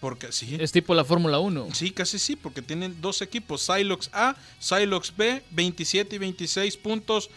Porque 0.00 0.32
sí, 0.32 0.58
Es 0.60 0.70
tipo 0.70 0.94
la 0.94 1.04
Fórmula 1.04 1.38
1. 1.38 1.68
sí, 1.72 1.90
casi 1.90 2.18
sí, 2.18 2.36
porque 2.36 2.60
tienen 2.60 3.00
dos 3.00 3.22
equipos, 3.22 3.62
Silox 3.62 4.10
A, 4.12 4.36
Silox 4.58 5.14
B, 5.16 5.42
27 5.50 6.16
y 6.16 6.18
26 6.18 6.76
puntos. 6.76 7.30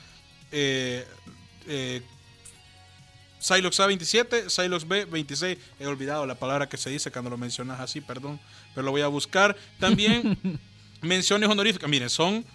Eh, 0.52 1.08
eh, 1.68 2.02
Silox 3.40 3.80
A 3.80 3.88
27, 3.88 4.50
Silox 4.50 4.88
B 4.88 5.06
26. 5.06 5.58
He 5.80 5.88
olvidado 5.88 6.26
la 6.26 6.36
palabra 6.36 6.68
que 6.68 6.78
se 6.78 6.90
dice 6.90 7.12
cuando 7.12 7.30
lo 7.30 7.38
mencionas 7.38 7.80
así, 7.80 8.02
perdón, 8.02 8.40
pero 8.74 8.86
lo 8.86 8.92
voy 8.92 9.02
a 9.02 9.08
buscar. 9.08 9.56
También 9.80 10.38
menciones 11.02 11.50
honoríficas. 11.50 11.90
Miren, 11.90 12.10
son 12.10 12.46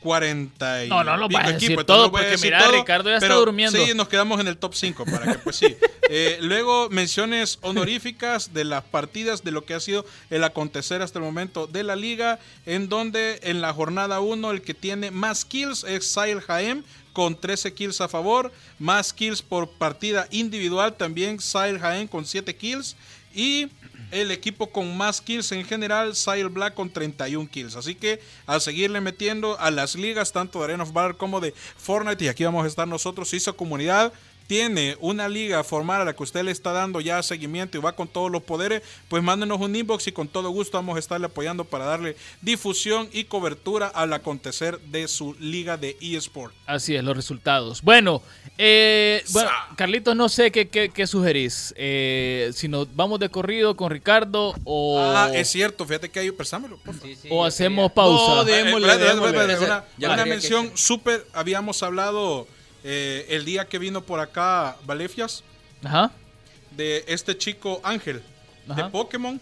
40 0.00 0.84
y 0.86 0.88
No, 0.88 1.04
no 1.04 1.16
lo 1.16 1.28
vas 1.28 1.44
a 1.44 1.52
decir 1.52 1.70
equipos, 1.70 1.86
todo, 1.86 2.06
no 2.06 2.12
porque 2.12 2.36
mira, 2.42 2.70
Ricardo 2.70 3.10
ya 3.10 3.16
está 3.16 3.34
durmiendo. 3.34 3.84
Sí, 3.84 3.92
nos 3.94 4.08
quedamos 4.08 4.40
en 4.40 4.48
el 4.48 4.56
top 4.56 4.74
5 4.74 5.04
para 5.04 5.32
que 5.32 5.38
pues 5.38 5.56
sí. 5.56 5.76
Eh, 6.12 6.38
luego 6.40 6.88
menciones 6.90 7.60
honoríficas 7.60 8.52
de 8.52 8.64
las 8.64 8.82
partidas 8.82 9.44
de 9.44 9.52
lo 9.52 9.64
que 9.64 9.74
ha 9.74 9.80
sido 9.80 10.04
el 10.30 10.42
acontecer 10.42 11.02
hasta 11.02 11.20
el 11.20 11.24
momento 11.24 11.68
de 11.68 11.84
la 11.84 11.94
liga, 11.94 12.40
en 12.66 12.88
donde 12.88 13.38
en 13.44 13.60
la 13.60 13.72
jornada 13.72 14.18
1 14.18 14.50
el 14.50 14.62
que 14.62 14.74
tiene 14.74 15.12
más 15.12 15.44
kills 15.44 15.84
es 15.84 16.10
Sail 16.10 16.40
Jaem 16.40 16.82
con 17.12 17.40
13 17.40 17.74
kills 17.74 18.00
a 18.00 18.08
favor, 18.08 18.50
más 18.80 19.12
kills 19.12 19.40
por 19.40 19.70
partida 19.70 20.26
individual 20.32 20.94
también 20.94 21.38
Sail 21.38 21.78
Jaem 21.78 22.08
con 22.08 22.26
7 22.26 22.56
kills 22.56 22.96
y 23.32 23.68
el 24.10 24.30
equipo 24.30 24.70
con 24.70 24.96
más 24.96 25.20
kills 25.20 25.52
en 25.52 25.64
general, 25.64 26.16
Sail 26.16 26.48
Black 26.48 26.74
con 26.74 26.90
31 26.90 27.48
kills. 27.50 27.76
Así 27.76 27.94
que 27.94 28.20
a 28.46 28.60
seguirle 28.60 29.00
metiendo 29.00 29.58
a 29.60 29.70
las 29.70 29.94
ligas, 29.94 30.32
tanto 30.32 30.58
de 30.58 30.64
Arena 30.64 30.82
of 30.82 30.92
Valor 30.92 31.16
como 31.16 31.40
de 31.40 31.54
Fortnite, 31.76 32.24
y 32.24 32.28
aquí 32.28 32.44
vamos 32.44 32.64
a 32.64 32.68
estar 32.68 32.88
nosotros, 32.88 33.32
hizo 33.34 33.56
comunidad. 33.56 34.12
Tiene 34.54 34.96
una 34.98 35.28
liga 35.28 35.62
formada 35.62 36.02
a 36.02 36.04
la 36.06 36.12
que 36.16 36.24
usted 36.24 36.42
le 36.42 36.50
está 36.50 36.72
dando 36.72 37.00
ya 37.00 37.22
seguimiento 37.22 37.78
y 37.78 37.80
va 37.80 37.92
con 37.94 38.08
todos 38.08 38.32
los 38.32 38.42
poderes, 38.42 38.82
pues 39.06 39.22
mándenos 39.22 39.60
un 39.60 39.76
inbox 39.76 40.08
y 40.08 40.10
con 40.10 40.26
todo 40.26 40.50
gusto 40.50 40.76
vamos 40.76 40.96
a 40.96 40.98
estarle 40.98 41.26
apoyando 41.26 41.64
para 41.64 41.84
darle 41.84 42.16
difusión 42.42 43.08
y 43.12 43.22
cobertura 43.26 43.86
al 43.86 44.12
acontecer 44.12 44.80
de 44.80 45.06
su 45.06 45.34
liga 45.38 45.76
de 45.76 45.96
eSport. 46.00 46.52
Así 46.66 46.96
es, 46.96 47.04
los 47.04 47.14
resultados. 47.14 47.80
Bueno, 47.82 48.22
eh, 48.58 49.22
bueno 49.30 49.50
Carlitos, 49.76 50.16
no 50.16 50.28
sé 50.28 50.50
qué, 50.50 50.68
qué, 50.68 50.88
qué 50.88 51.06
sugerís. 51.06 51.72
Eh, 51.76 52.50
si 52.52 52.66
nos 52.66 52.92
vamos 52.96 53.20
de 53.20 53.28
corrido 53.28 53.76
con 53.76 53.88
Ricardo 53.92 54.56
o, 54.64 54.98
Ah, 55.00 55.30
es 55.32 55.48
cierto, 55.48 55.86
fíjate 55.86 56.08
que 56.08 56.18
hay, 56.18 56.32
présamelo, 56.32 56.76
por 56.78 56.96
favor. 56.96 57.08
Sí, 57.08 57.14
sí, 57.22 57.28
o 57.30 57.44
hacemos 57.44 57.84
quería- 57.92 57.94
pausa. 57.94 58.34
No, 58.34 58.44
de- 58.44 58.52
Eh, 58.60 58.64
Démosle, 58.64 58.98
démosle. 58.98 59.64
una, 59.64 59.84
quería 59.96 60.24
que- 60.24 60.28
mención 60.28 60.72
súper, 60.74 61.24
habíamos 61.34 61.84
hablado 61.84 62.48
eh, 62.84 63.26
el 63.30 63.44
día 63.44 63.66
que 63.66 63.78
vino 63.78 64.02
por 64.02 64.20
acá 64.20 64.76
Valefias, 64.84 65.42
Ajá. 65.84 66.10
de 66.76 67.04
este 67.08 67.36
chico 67.36 67.80
Ángel, 67.84 68.22
Ajá. 68.68 68.84
de 68.84 68.90
Pokémon. 68.90 69.40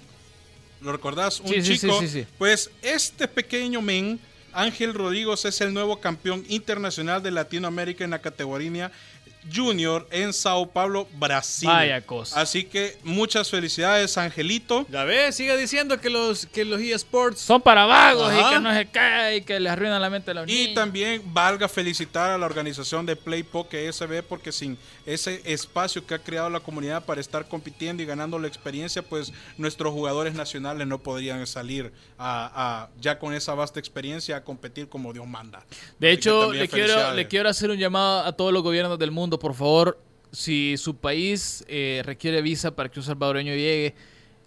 ¿Lo 0.81 0.93
recordás? 0.93 1.41
Un 1.41 1.49
Sí, 1.49 1.63
chico. 1.79 1.99
sí, 2.01 2.07
sí, 2.09 2.21
sí. 2.23 2.27
Pues 2.39 2.71
este 2.83 3.27
pequeño 3.27 3.83
men, 3.83 4.21
Ángel 4.53 4.95
Rodríguez, 4.95 5.45
es 5.45 5.61
el 5.61 5.75
nuevo 5.75 6.01
campeón 6.01 6.45
internacional 6.49 7.23
de 7.23 7.31
Latinoamérica 7.33 8.05
en 8.05 8.11
la 8.11 8.21
categoría 8.21 8.93
Junior 9.55 10.07
en 10.11 10.33
Sao 10.33 10.67
Paulo, 10.71 11.07
Brasil. 11.15 11.69
Vaya 11.69 12.01
cosa. 12.01 12.41
Así 12.41 12.65
que 12.65 12.99
muchas 13.05 13.51
felicidades, 13.51 14.17
Angelito. 14.19 14.87
Ya 14.91 15.05
ves, 15.05 15.35
siga 15.37 15.57
diciendo 15.57 16.01
que 16.01 16.11
los, 16.11 16.47
que 16.47 16.65
los 16.65 16.81
eSports 16.81 17.41
Son 17.41 17.61
para 17.63 17.85
vagos 17.87 18.33
y 18.35 18.55
que 18.55 18.61
no 18.61 18.73
se 18.75 18.87
cae 18.87 19.37
y 19.37 19.41
que 19.43 19.59
les 19.61 19.73
arruinan 19.73 20.01
la 20.01 20.11
mente 20.11 20.31
a 20.31 20.35
los 20.35 20.49
Y 20.49 20.53
niños. 20.55 20.75
también 20.75 21.23
valga 21.27 21.69
felicitar 21.69 22.31
a 22.31 22.39
la 22.39 22.47
organización 22.47 23.07
de 23.07 23.17
PlayPoke 23.17 23.75
SB 23.93 24.23
porque 24.23 24.53
sin 24.53 24.79
ese 25.07 25.41
espacio 25.45 26.07
que 26.07 26.15
ha 26.15 26.19
creado 26.19 26.51
la 26.51 26.61
comunidad 26.61 27.05
para 27.05 27.21
estar 27.21 27.47
compitiendo 27.49 28.03
y 28.03 28.07
ganando 28.07 28.39
la 28.39 28.49
experiencia, 28.49 29.03
pues 29.03 29.33
nuestros 29.57 29.93
jugadores 29.93 30.35
nacionales 30.35 30.87
no 30.87 30.99
podrían 30.99 31.47
salir 31.47 31.93
a, 32.19 32.51
a- 32.85 32.89
ya 33.01 33.19
con 33.19 33.33
esa 33.35 33.55
vasta 33.55 33.79
experiencia 33.81 34.37
a 34.37 34.45
competir 34.45 34.89
como 34.89 35.13
Dios 35.13 35.27
manda. 35.27 35.65
De 35.99 36.09
Así 36.09 36.17
hecho, 36.19 36.53
le 36.53 36.69
quiero, 36.69 37.15
le 37.15 37.27
quiero 37.29 37.49
hacer 37.49 37.71
un 37.71 37.79
llamado 37.79 38.21
a 38.27 38.33
todos 38.33 38.53
los 38.53 38.63
gobiernos 38.63 38.99
del 38.99 39.11
mundo, 39.11 39.38
por 39.39 39.55
favor, 39.55 39.99
si 40.33 40.77
su 40.77 40.97
país 40.97 41.65
eh, 41.69 42.03
requiere 42.05 42.43
visa 42.43 42.75
para 42.75 42.89
que 42.89 43.01
un 43.01 43.05
salvadoreño 43.05 43.55
llegue, 43.55 43.95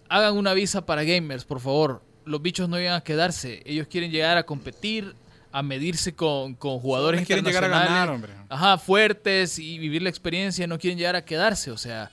hagan 0.08 0.36
una 0.36 0.54
visa 0.54 0.84
para 0.84 1.04
gamers, 1.04 1.44
por 1.44 1.60
favor. 1.60 2.02
Los 2.24 2.40
bichos 2.40 2.68
no 2.68 2.76
llegan 2.76 2.94
a 2.94 3.00
quedarse, 3.02 3.62
ellos 3.64 3.88
quieren 3.88 4.10
llegar 4.10 4.36
a 4.36 4.44
competir, 4.44 5.14
a 5.50 5.62
medirse 5.62 6.14
con, 6.14 6.54
con 6.54 6.78
jugadores 6.78 7.20
Solo 7.20 7.26
quieren 7.26 7.44
llegar 7.44 7.64
a 7.64 7.68
ganar, 7.68 8.08
hombre. 8.10 8.32
Ajá, 8.48 8.78
fuertes 8.78 9.58
y 9.58 9.78
vivir 9.78 10.02
la 10.02 10.08
experiencia, 10.08 10.66
no 10.66 10.78
quieren 10.78 10.98
llegar 10.98 11.16
a 11.16 11.24
quedarse, 11.24 11.70
o 11.70 11.76
sea, 11.76 12.10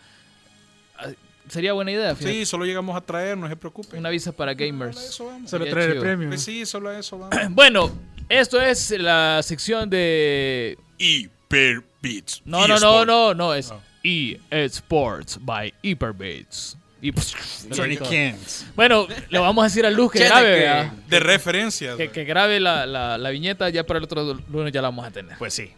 ah, 0.98 1.10
sería 1.48 1.74
buena 1.74 1.92
idea, 1.92 2.16
fíjate. 2.16 2.34
Sí, 2.34 2.46
solo 2.46 2.66
llegamos 2.66 2.98
a 2.98 3.02
traer, 3.02 3.38
no 3.38 3.48
se 3.48 3.56
preocupen. 3.56 4.00
Una 4.00 4.10
visa 4.10 4.32
para 4.32 4.56
gamers. 4.56 4.98
eso 4.98 5.26
vamos. 5.26 5.50
Solo 5.50 5.66
traer 5.68 5.92
el 5.92 6.00
premio. 6.00 6.30
Pues 6.30 6.42
sí, 6.42 6.66
solo 6.66 6.90
a 6.90 6.98
eso 6.98 7.18
vamos. 7.18 7.38
Bueno, 7.52 7.92
esto 8.30 8.60
es 8.60 8.92
la 8.92 9.42
sección 9.44 9.90
de 9.90 10.78
Hyper 10.98 11.84
Beats. 12.02 12.42
No, 12.46 12.68
no, 12.68 12.80
no, 12.80 13.06
no, 13.06 13.34
no, 13.34 13.54
es 13.54 13.74
E 14.04 14.40
Sports 14.52 15.38
by 15.42 15.74
Hyperbeats. 15.82 16.78
Y 17.02 17.12
Johnny 17.76 17.96
Kent. 18.10 18.40
bueno, 18.76 19.08
le 19.30 19.40
vamos 19.40 19.62
a 19.64 19.68
decir 19.68 19.86
a 19.86 19.90
Luz 19.90 20.12
que 20.12 20.20
grabe. 20.26 20.92
De 21.08 21.20
referencias. 21.20 21.96
que, 21.96 22.10
que 22.12 22.26
grabe 22.26 22.60
la, 22.60 22.86
la- 22.86 23.18
la 23.18 23.30
viñeta, 23.30 23.70
ya 23.70 23.86
para 23.86 24.00
el 24.00 24.04
otro 24.04 24.38
lunes 24.50 24.74
ya 24.74 24.82
la 24.82 24.90
vamos 24.90 25.06
a 25.06 25.12
tener. 25.12 25.38
Pues 25.38 25.54
sí. 25.54 25.72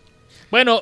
Bueno, 0.49 0.81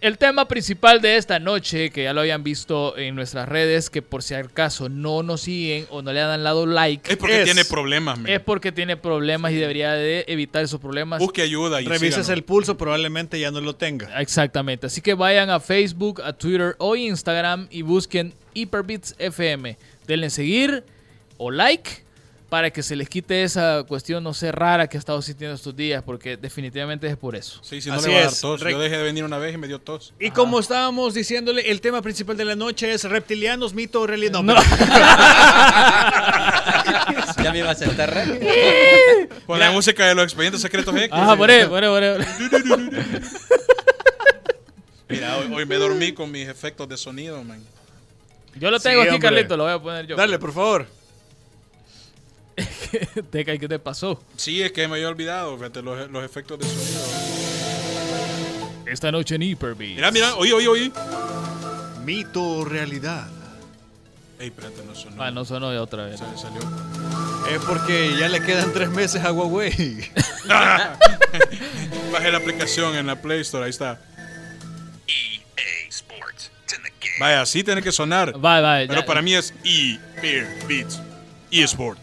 el 0.00 0.18
tema 0.18 0.46
principal 0.48 1.00
de 1.00 1.16
esta 1.16 1.38
noche, 1.38 1.90
que 1.90 2.04
ya 2.04 2.12
lo 2.12 2.20
habían 2.20 2.42
visto 2.42 2.96
en 2.98 3.14
nuestras 3.14 3.48
redes, 3.48 3.90
que 3.90 4.02
por 4.02 4.22
si 4.22 4.34
acaso 4.34 4.88
no 4.88 5.22
nos 5.22 5.42
siguen 5.42 5.86
o 5.90 6.02
no 6.02 6.12
le 6.12 6.20
han 6.20 6.42
dado 6.44 6.66
like, 6.66 7.10
es 7.10 7.16
porque 7.16 7.38
Es- 7.40 7.44
tiene 7.44 7.64
problemas, 7.64 8.18
men. 8.18 8.32
es 8.32 8.40
porque 8.40 8.72
tiene 8.72 8.96
problemas 8.96 9.52
y 9.52 9.56
debería 9.56 9.92
de 9.92 10.24
evitar 10.28 10.62
esos 10.64 10.80
problemas. 10.80 11.18
Busque 11.20 11.42
ayuda 11.42 11.80
y 11.80 11.86
Revises 11.86 12.08
síganos. 12.16 12.28
el 12.30 12.44
pulso, 12.44 12.76
probablemente 12.76 13.38
ya 13.40 13.50
no 13.50 13.60
lo 13.60 13.74
tenga. 13.76 14.20
Exactamente. 14.20 14.86
Así 14.86 15.00
que 15.00 15.14
vayan 15.14 15.50
a 15.50 15.60
Facebook, 15.60 16.22
a 16.22 16.32
Twitter 16.32 16.74
o 16.78 16.94
Instagram 16.96 17.66
y 17.70 17.82
busquen 17.82 18.34
Hyperbeats 18.54 19.14
FM. 19.18 19.76
Denle 20.06 20.30
seguir 20.30 20.84
o 21.38 21.50
like 21.50 22.04
para 22.56 22.70
que 22.70 22.82
se 22.82 22.96
les 22.96 23.06
quite 23.10 23.42
esa 23.42 23.84
cuestión, 23.86 24.24
no 24.24 24.32
sé, 24.32 24.50
rara 24.50 24.88
que 24.88 24.96
he 24.96 24.98
estado 24.98 25.20
sintiendo 25.20 25.54
estos 25.54 25.76
días, 25.76 26.02
porque 26.02 26.38
definitivamente 26.38 27.06
es 27.06 27.14
por 27.14 27.36
eso. 27.36 27.60
Sí, 27.62 27.82
si 27.82 27.90
no 27.90 27.96
Así 27.96 28.06
le 28.08 28.14
va 28.14 28.20
a 28.20 28.22
dar 28.24 28.32
es. 28.32 28.40
tos. 28.40 28.62
Re- 28.62 28.72
Yo 28.72 28.78
dejé 28.78 28.96
de 28.96 29.02
venir 29.02 29.24
una 29.24 29.36
vez 29.36 29.54
y 29.54 29.58
me 29.58 29.66
dio 29.68 29.78
tos. 29.78 30.14
Y 30.18 30.30
como 30.30 30.58
estábamos 30.58 31.12
diciéndole, 31.12 31.70
el 31.70 31.82
tema 31.82 32.00
principal 32.00 32.34
de 32.38 32.46
la 32.46 32.56
noche 32.56 32.90
es 32.92 33.04
reptilianos, 33.04 33.74
mito 33.74 34.00
o 34.00 34.06
realidad. 34.06 34.42
No, 34.42 34.42
No. 34.42 34.54
Ya 37.44 37.52
me 37.52 37.58
iba 37.58 37.70
a 37.70 37.74
sentar 37.74 38.14
re. 38.14 39.28
Con 39.46 39.58
la 39.58 39.70
música 39.70 40.06
de 40.06 40.14
los 40.14 40.24
expedientes 40.24 40.62
secretos 40.62 40.94
X. 40.96 41.10
Ah, 41.12 41.34
por 41.36 41.50
eso, 41.50 41.68
por 41.68 41.84
eso, 41.84 41.92
por. 41.92 42.02
Mira, 45.10 45.36
hoy, 45.36 45.52
hoy 45.52 45.66
me 45.66 45.76
dormí 45.76 46.12
con 46.12 46.30
mis 46.32 46.48
efectos 46.48 46.88
de 46.88 46.96
sonido, 46.96 47.44
man. 47.44 47.62
Yo 48.58 48.70
lo 48.70 48.80
tengo 48.80 49.02
Sí, 49.02 49.08
aquí, 49.08 49.16
hombre. 49.16 49.28
Carlito, 49.30 49.58
lo 49.58 49.64
voy 49.64 49.72
a 49.74 49.78
poner 49.78 50.06
yo. 50.06 50.16
Dale, 50.16 50.38
por 50.38 50.54
favor. 50.54 50.86
Teca, 53.30 53.56
¿qué 53.58 53.68
te 53.68 53.78
pasó? 53.78 54.22
Sí, 54.36 54.62
es 54.62 54.72
que 54.72 54.88
me 54.88 54.94
había 54.94 55.08
olvidado, 55.08 55.56
fíjate, 55.56 55.82
los, 55.82 56.10
los 56.10 56.24
efectos 56.24 56.58
de 56.58 56.66
sonido. 56.66 57.00
Esta 58.86 59.10
noche 59.12 59.34
en 59.34 59.42
Hyperbeats. 59.42 59.96
Mira, 59.96 60.10
mira, 60.10 60.34
oí, 60.36 60.52
oí, 60.52 60.66
oí. 60.66 60.92
Mito 62.04 62.42
o 62.42 62.64
realidad. 62.64 63.28
Ey, 64.38 64.48
espérate, 64.48 64.82
no 64.86 64.94
sonó. 64.94 65.22
Ah, 65.22 65.30
no 65.30 65.44
sonó 65.44 65.70
de 65.70 65.78
otra 65.78 66.04
vez. 66.06 66.20
Se 66.20 66.26
le 66.26 66.36
salió. 66.38 66.60
Es 67.50 67.62
porque 67.66 68.14
ya 68.18 68.28
le 68.28 68.40
quedan 68.40 68.72
tres 68.72 68.90
meses 68.90 69.22
a 69.24 69.32
Huawei. 69.32 70.10
Baje 72.12 72.30
la 72.30 72.38
aplicación 72.38 72.94
en 72.96 73.06
la 73.06 73.20
Play 73.20 73.40
Store, 73.40 73.64
ahí 73.64 73.70
está. 73.70 74.00
Vaya, 77.18 77.40
así 77.40 77.64
tiene 77.64 77.82
que 77.82 77.92
sonar. 77.92 78.34
Va, 78.44 78.60
va, 78.60 78.78
Pero 78.86 79.00
ya- 79.00 79.06
para 79.06 79.22
mí 79.22 79.34
es 79.34 79.54
E 79.64 79.98
Beats 80.68 81.00
eSport. 81.50 81.98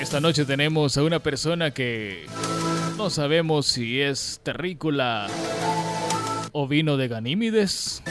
Esta 0.00 0.20
noche 0.20 0.44
tenemos 0.44 0.96
a 0.96 1.02
una 1.02 1.18
persona 1.18 1.72
que 1.72 2.26
no 2.96 3.10
sabemos 3.10 3.66
si 3.66 4.00
es 4.00 4.40
terrícola 4.42 5.26
o 6.52 6.66
vino 6.68 6.96
de 6.96 7.08
Ganímides. 7.08 8.02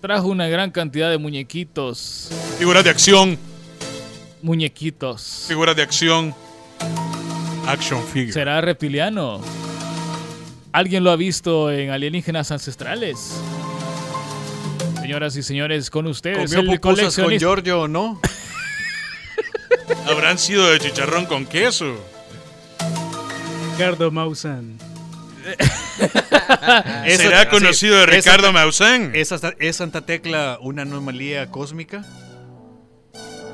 Trajo 0.00 0.28
una 0.28 0.46
gran 0.46 0.70
cantidad 0.70 1.10
de 1.10 1.18
muñequitos. 1.18 2.30
Figuras 2.58 2.84
de 2.84 2.90
acción, 2.90 3.38
Muñequitos. 4.42 5.46
figuras 5.48 5.74
de 5.74 5.82
acción. 5.82 6.34
Action 7.66 8.02
figure. 8.04 8.32
¿Será 8.32 8.60
reptiliano? 8.60 9.40
¿Alguien 10.70 11.02
lo 11.02 11.10
ha 11.10 11.16
visto 11.16 11.72
en 11.72 11.90
Alienígenas 11.90 12.52
Ancestrales? 12.52 13.40
Señoras 15.06 15.36
y 15.36 15.42
señores, 15.44 15.88
con 15.88 16.08
ustedes 16.08 16.52
¿Comió 16.52 16.72
el 16.72 16.80
pupusas 16.80 17.14
con. 17.14 17.30
Giorgio 17.38 17.82
o 17.82 17.86
no? 17.88 18.20
Habrán 20.08 20.36
sido 20.36 20.68
de 20.68 20.80
chicharrón 20.80 21.26
con 21.26 21.46
queso. 21.46 21.94
Ricardo 23.74 24.10
Maussan. 24.10 24.76
¿Será 27.06 27.48
conocido 27.48 27.98
de 27.98 28.06
Ricardo 28.06 28.52
Maussan? 28.52 29.12
¿Es, 29.14 29.30
hasta- 29.30 29.54
¿Es 29.60 29.76
Santa 29.76 30.00
Tecla 30.04 30.58
una 30.60 30.82
anomalía 30.82 31.52
cósmica? 31.52 32.04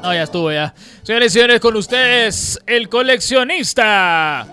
No, 0.02 0.14
ya 0.14 0.22
estuvo 0.22 0.50
ya. 0.50 0.72
Señores 1.02 1.32
y 1.32 1.34
señores, 1.34 1.60
con 1.60 1.76
ustedes 1.76 2.58
el 2.66 2.88
coleccionista 2.88 4.48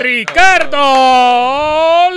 Ricardo 0.00 0.78
Hoy 0.80 2.16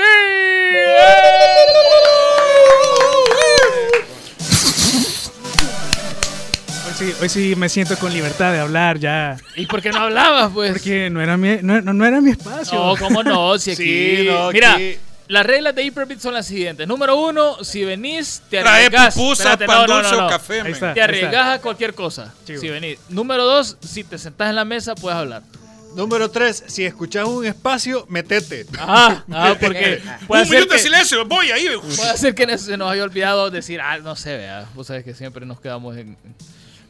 sí, 7.11 7.13
hoy 7.21 7.29
sí 7.29 7.55
me 7.55 7.69
siento 7.69 7.97
con 7.97 8.13
libertad 8.13 8.51
de 8.53 8.59
hablar 8.59 8.99
ya. 8.99 9.37
¿Y 9.55 9.65
por 9.65 9.81
qué 9.81 9.91
no 9.91 9.99
hablabas, 10.01 10.51
pues? 10.53 10.71
Porque 10.73 11.09
no 11.09 11.21
era 11.21 11.37
mi, 11.37 11.57
no, 11.61 11.81
no- 11.81 12.05
era 12.05 12.21
mi 12.21 12.31
espacio. 12.31 12.73
No, 12.77 12.95
cómo 12.97 13.23
no, 13.23 13.57
si 13.57 13.71
aquí. 13.73 13.83
Sí, 13.83 14.25
no, 14.27 14.51
Mira, 14.51 14.73
aquí- 14.73 14.97
las 15.27 15.45
reglas 15.45 15.73
de 15.73 15.83
Hyperbit 15.83 16.19
son 16.19 16.33
las 16.35 16.45
siguientes. 16.45 16.87
Número 16.87 17.15
uno, 17.15 17.63
si 17.63 17.83
venís, 17.83 18.43
te 18.49 18.61
Trae 18.61 18.85
arriesgas. 18.85 19.15
pupusa, 19.15 19.53
Espérate, 19.53 19.65
pan 19.65 19.87
dulce 19.87 20.11
no, 20.11 20.17
no. 20.21 20.27
o 20.27 20.29
café, 20.29 20.53
Ahí 20.57 20.63
men. 20.63 20.73
está. 20.73 20.93
Te 20.93 21.01
arriesgas 21.01 21.47
a 21.57 21.61
cualquier 21.61 21.93
cosa. 21.95 22.33
Chivo. 22.45 22.61
Si 22.61 22.69
venís. 22.69 22.99
Número 23.09 23.43
dos, 23.43 23.77
si 23.81 24.03
te 24.03 24.17
sentás 24.19 24.49
en 24.49 24.55
la 24.55 24.65
mesa, 24.65 24.93
puedes 24.95 25.17
hablar. 25.17 25.41
Número 25.95 26.29
3. 26.29 26.65
Si 26.67 26.83
escuchas 26.83 27.25
un 27.25 27.45
espacio, 27.45 28.05
metete. 28.09 28.65
Ah, 28.77 29.23
ah, 29.31 29.55
porque 29.57 30.01
puede 30.27 30.43
Un 30.43 30.49
minuto 30.49 30.73
de 30.73 30.79
silencio, 30.79 31.23
voy 31.25 31.51
ahí. 31.51 31.67
Puede 31.95 32.17
ser 32.17 32.35
que 32.35 32.57
se 32.57 32.75
nos 32.75 32.91
haya 32.91 33.01
olvidado 33.03 33.49
decir, 33.49 33.79
ah, 33.79 33.97
no 33.99 34.17
sé, 34.17 34.35
vea. 34.35 34.65
Vos 34.75 34.87
sabés 34.87 35.05
que 35.05 35.13
siempre 35.13 35.45
nos 35.45 35.61
quedamos 35.61 35.95
en. 35.95 36.17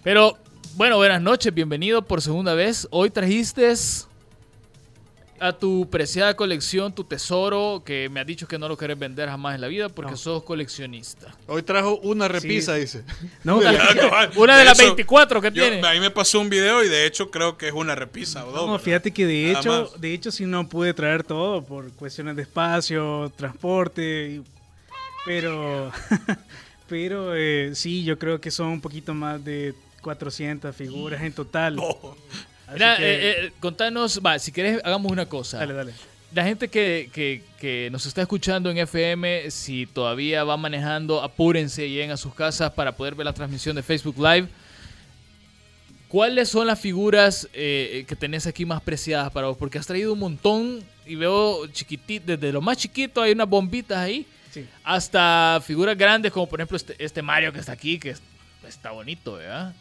Pero, 0.06 0.38
bueno, 0.76 0.98
buenas 0.98 1.22
noches, 1.22 1.54
bienvenido 1.54 2.02
por 2.04 2.22
segunda 2.22 2.54
vez. 2.54 2.88
Hoy 2.92 3.10
trajiste 3.10 3.74
a 5.40 5.52
tu 5.52 5.90
preciada 5.90 6.36
colección, 6.36 6.94
tu 6.94 7.04
tesoro, 7.04 7.82
que 7.84 8.08
me 8.10 8.20
has 8.22 8.26
dicho 8.28 8.48
que 8.48 8.58
no 8.60 8.70
lo 8.70 8.78
querés 8.78 8.98
vender 9.00 9.28
jamás 9.30 9.56
en 9.56 9.62
la 9.62 9.68
vida 9.68 9.90
porque 9.90 10.12
No. 10.12 10.18
sos 10.18 10.44
coleccionista. 10.44 11.36
Hoy 11.48 11.64
trajo 11.64 11.98
una 12.04 12.28
repisa, 12.28 12.76
dice. 12.76 13.04
No, 13.44 13.58
Una, 14.38 14.58
de 14.60 14.64
las 14.66 14.78
Eso, 14.80 14.86
24 14.90 15.42
que 15.42 15.48
Yo, 15.52 15.64
tiene. 15.68 15.86
a 15.88 15.92
mí 15.94 16.00
me 16.00 16.12
pasó 16.12 16.40
un 16.40 16.50
video 16.50 16.84
y 16.84 16.88
de 16.88 17.06
hecho 17.08 17.32
creo 17.32 17.58
que 17.58 17.68
es 17.70 17.74
una 17.74 17.96
repisa 17.96 18.46
o 18.46 18.52
dos. 18.52 18.56
No, 18.62 18.72
¿verdad? 18.74 18.84
fíjate 18.86 19.12
que 19.12 19.26
de 19.26 19.48
Nada 19.48 19.60
hecho, 19.60 19.90
más. 19.92 20.02
de 20.02 20.14
hecho 20.14 20.32
sí 20.32 20.46
no 20.46 20.70
pude 20.70 20.94
traer 20.94 21.24
todo 21.24 21.64
por 21.64 21.92
cuestiones 21.94 22.36
de 22.36 22.44
espacio, 22.44 23.34
transporte, 23.36 24.36
y- 24.36 24.44
pero, 25.26 25.92
pero 26.88 27.36
eh, 27.36 27.72
sí, 27.74 28.04
yo 28.06 28.18
creo 28.20 28.40
que 28.40 28.52
son 28.52 28.68
un 28.68 28.80
poquito 28.82 29.14
más 29.14 29.44
de 29.44 29.74
400 30.06 30.76
figuras 30.76 31.22
en 31.24 31.34
total. 31.34 31.78
Así 32.68 32.74
Mira, 32.74 32.98
que- 32.98 33.04
eh, 33.14 33.46
eh, 33.48 33.52
contanos, 33.60 34.22
va, 34.24 34.38
si 34.40 34.52
querés, 34.52 34.80
hagamos 34.84 35.12
una 35.12 35.26
cosa. 35.26 35.58
dale, 35.58 35.74
dale. 35.74 35.94
La 36.32 36.44
gente 36.44 36.68
que, 36.68 37.10
que- 37.14 37.42
que 37.60 37.90
nos 37.92 38.06
está 38.06 38.22
escuchando 38.22 38.70
en 38.70 38.78
FM, 38.78 39.50
si 39.50 39.86
todavía 39.88 40.44
va 40.44 40.58
manejando, 40.58 41.22
apúrense 41.24 41.86
y 41.88 41.90
lleguen 41.92 42.12
a 42.12 42.18
sus 42.18 42.34
casas 42.36 42.72
para 42.74 42.96
poder 42.96 43.16
ver 43.16 43.26
la 43.26 43.34
transmisión 43.34 43.76
de 43.76 43.82
Facebook 43.84 44.18
Live. 44.18 44.48
¿Cuáles 46.08 46.50
son 46.50 46.68
las 46.68 46.80
figuras 46.80 47.48
eh, 47.54 48.06
que 48.08 48.16
tenés 48.16 48.46
aquí 48.48 48.64
más 48.66 48.82
preciadas 48.82 49.32
para 49.32 49.48
vos? 49.48 49.58
Porque 49.58 49.78
has 49.80 49.88
traído 49.88 50.14
un 50.14 50.20
montón 50.20 50.84
y 51.06 51.16
veo 51.16 51.66
chiquitito, 51.68 52.26
desde 52.38 52.52
lo 52.54 52.62
más 52.62 52.78
chiquito 52.78 53.22
hay 53.22 53.32
unas 53.32 53.50
bombitas 53.50 53.98
ahí, 53.98 54.26
Sí. 54.52 54.66
hasta 54.84 55.60
figuras 55.66 55.98
grandes 55.98 56.32
como 56.32 56.48
por 56.48 56.60
ejemplo 56.62 56.78
este, 56.78 56.96
este 57.04 57.22
Mario 57.22 57.52
que 57.52 57.60
está 57.60 57.74
aquí, 57.74 58.00
que 58.00 58.12
es- 58.12 58.22
está 58.68 58.92
bonito, 58.92 59.34
¿verdad? 59.34 59.74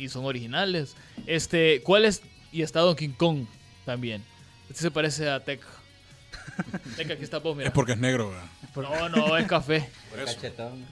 Y 0.00 0.08
son 0.08 0.24
originales. 0.24 0.96
Este, 1.26 1.80
¿cuál 1.82 2.04
es? 2.06 2.22
Y 2.52 2.62
está 2.62 2.80
Donkey 2.80 3.08
Kong 3.08 3.44
también. 3.84 4.22
Este 4.68 4.82
se 4.82 4.90
parece 4.90 5.28
a 5.28 5.40
Tech. 5.40 5.60
Tech, 6.96 7.10
aquí 7.10 7.22
está 7.22 7.38
vos, 7.38 7.56
mira. 7.56 7.68
Es 7.68 7.74
porque 7.74 7.92
es 7.92 7.98
negro, 7.98 8.30
¿verdad? 8.30 8.44
No, 8.76 9.08
no, 9.08 9.36
es 9.36 9.46
café. 9.46 9.88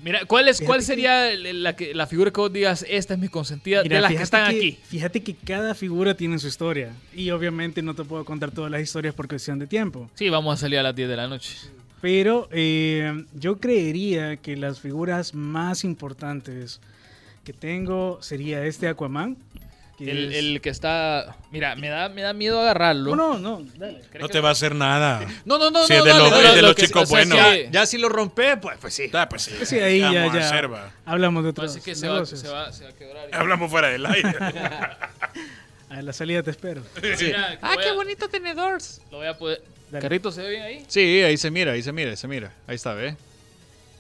Mira, 0.03 0.25
¿cuál, 0.27 0.49
es, 0.49 0.61
cuál 0.61 0.83
sería 0.83 1.31
la, 1.37 1.77
que- 1.77 1.95
la 1.95 2.07
figura 2.07 2.31
que 2.33 2.41
vos 2.41 2.53
digas, 2.53 2.85
esta 2.89 3.15
es 3.15 3.21
mi 3.21 3.29
consentida, 3.29 3.83
Mira, 3.83 3.97
de 3.97 4.03
las 4.03 4.09
que 4.11 4.15
fíjate 4.19 4.25
están 4.25 4.51
que- 4.51 4.57
aquí? 4.59 4.79
Fíjate 4.85 5.23
que 5.23 5.35
cada 5.35 5.75
figura 5.75 6.15
tiene 6.15 6.39
su 6.39 6.49
historia 6.49 6.93
y 7.15 7.31
obviamente 7.31 7.81
no 7.83 7.95
te 7.95 8.05
puedo 8.05 8.25
contar 8.25 8.51
todas 8.51 8.71
las 8.71 8.81
historias 8.83 9.15
por 9.15 9.29
cuestión 9.29 9.59
de 9.59 9.67
tiempo. 9.67 10.11
Sí, 10.15 10.29
vamos 10.29 10.55
a 10.55 10.57
salir 10.61 10.79
a 10.81 10.83
las 10.83 10.95
10 10.97 11.09
de 11.09 11.17
la 11.17 11.29
noche. 11.29 11.57
Pero 12.01 12.49
eh, 12.53 13.25
yo 13.35 13.59
creería 13.59 14.37
que 14.39 14.57
las 14.57 14.81
figuras 14.81 15.35
más 15.35 15.85
importantes 15.85 16.81
que 17.49 17.55
tengo 17.55 18.19
sería 18.21 18.63
este 18.67 18.89
Aquaman. 18.89 19.35
que 19.97 20.11
El, 20.11 20.31
es- 20.33 20.39
el 20.39 20.61
que 20.61 20.69
está... 20.69 21.35
Mira, 21.51 21.75
me 21.77 21.89
da, 21.89 22.11
me 22.11 22.21
da 22.21 22.35
miedo 22.35 22.61
agarrarlo. 22.61 23.17
No, 23.17 23.39
no, 23.39 23.59
no, 23.61 23.71
dale. 23.79 24.03
No 24.21 24.29
te 24.29 24.41
va 24.41 24.51
a 24.51 24.53
hacer 24.53 24.75
nada. 24.75 25.27
No, 25.47 25.57
no, 25.57 25.71
no, 25.71 25.87
Sí, 25.87 25.95
no, 25.95 25.99
es 26.01 26.05
de 26.05 26.11
dale, 26.11 26.23
los- 26.25 26.31
dale. 26.31 26.49
es 26.51 26.55
de 26.57 26.63
lo 26.63 26.69
los 26.69 26.77
chicos 26.77 27.03
o 27.05 27.07
sea, 27.07 27.17
buenos. 27.25 27.39
que- 27.39 27.65
Ya, 27.65 27.71
ya 27.71 27.87
si 27.87 27.97
lo 27.97 28.11
rompe, 28.11 28.59
pues, 28.59 28.77
pues 28.79 28.93
sí. 28.93 29.11
Ah, 29.15 29.27
pues 29.31 29.43
sí. 29.43 29.53
Sí, 29.65 29.77
ahí 29.81 29.95
¿Qué 29.95 30.13
ya, 30.13 30.13
ya. 30.61 30.67
va? 30.67 30.93
Hablamos 31.07 31.43
de 31.43 31.55
Parece 31.55 31.81
que 31.81 31.95
se 31.95 32.07
va, 32.07 32.27
se, 32.27 32.49
va, 32.49 32.71
se 32.71 32.85
va 32.85 32.91
a 32.91 32.93
quebrar. 32.93 33.29
Hablamos 33.33 33.71
fuera 33.71 33.89
del 33.89 34.05
aire. 34.05 34.35
A 35.89 36.03
la 36.03 36.13
salida 36.13 36.43
te 36.43 36.51
espero. 36.51 36.83
Mira, 37.03 37.59
Ah, 37.63 37.75
qué 37.83 37.89
a- 37.89 37.95
bonito 37.95 38.29
tenedor. 38.29 38.79
Lo 39.11 39.17
voy 39.19 39.27
a 39.27 39.39
poder... 39.39 39.63
Dale. 39.91 40.03
¿Carrito 40.03 40.31
se 40.31 40.43
ve 40.43 40.51
bien 40.51 40.63
ahí? 40.65 40.85
Sí, 40.87 41.23
ahí 41.23 41.39
se 41.39 41.51
mira, 41.51 41.73
ahí 41.73 41.83
se 41.83 41.93
mira, 41.93 42.11
ahí 42.11 42.17
se 42.19 42.29
mira. 42.29 42.53
Ahí 42.67 42.77
está, 42.77 42.93
¿ve? 42.93 43.17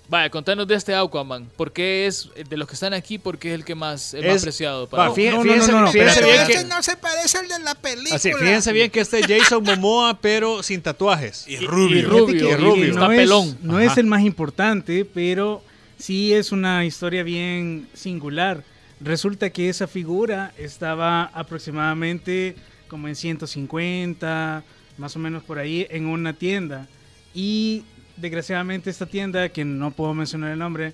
Vaya, 0.08 0.30
contanos 0.30 0.66
de 0.66 0.74
este 0.74 0.94
Aquaman. 0.94 1.50
¿Por 1.56 1.70
qué 1.70 2.06
es, 2.06 2.30
de 2.48 2.56
los 2.56 2.66
que 2.66 2.74
están 2.74 2.94
aquí, 2.94 3.18
por 3.18 3.36
qué 3.38 3.50
es 3.50 3.54
el 3.56 3.64
que 3.64 3.74
más, 3.74 4.14
el 4.14 4.24
Es- 4.24 4.32
más 4.34 4.42
preciado 4.42 4.88
para 4.88 5.04
no, 5.04 5.08
no, 5.10 5.14
fíjense, 5.14 5.70
no, 5.72 5.80
no, 5.82 5.92
fíjense 5.92 6.20
espérate, 6.20 6.46
bien 6.52 6.62
que... 6.62 6.68
no 6.74 6.82
se 6.82 6.96
parece 6.96 7.36
al 7.38 7.48
de 7.48 7.58
la 7.58 7.74
película. 7.74 8.16
Así, 8.16 8.32
fíjense 8.32 8.72
bien 8.72 8.90
que 8.90 9.00
este 9.00 9.20
es 9.20 9.26
Jason 9.26 9.62
Momoa, 9.62 10.18
pero 10.20 10.62
sin 10.62 10.80
tatuajes. 10.80 11.44
Y 11.46 11.56
Y 11.56 11.66
rubio. 11.66 12.08
rubio, 12.08 12.48
y 12.50 12.54
rubio. 12.54 12.74
que 12.84 12.88
Está 12.88 13.00
No, 13.00 13.08
pelón. 13.08 13.48
es, 13.48 13.60
no 13.60 13.76
Ajá. 13.76 13.84
es 13.84 13.98
el 13.98 14.06
más 14.06 14.22
importante, 14.22 15.04
pero 15.04 15.62
sí 15.98 16.32
es 16.32 16.52
una 16.52 16.86
historia 16.86 17.22
bien 17.22 17.86
singular. 17.92 18.64
Resulta 19.00 19.50
que 19.50 19.68
esa 19.68 19.86
figura 19.86 20.52
estaba 20.56 21.24
aproximadamente 21.34 22.56
como 22.88 23.08
en 23.08 23.14
150, 23.14 24.64
más 24.96 25.14
o 25.16 25.18
menos 25.18 25.42
por 25.44 25.58
ahí, 25.58 25.86
en 25.90 26.06
una 26.06 26.32
tienda. 26.32 26.86
Y 27.34 27.84
desgraciadamente 28.20 28.90
esta 28.90 29.06
tienda, 29.06 29.48
que 29.48 29.64
no 29.64 29.90
puedo 29.90 30.14
mencionar 30.14 30.52
el 30.52 30.58
nombre, 30.58 30.92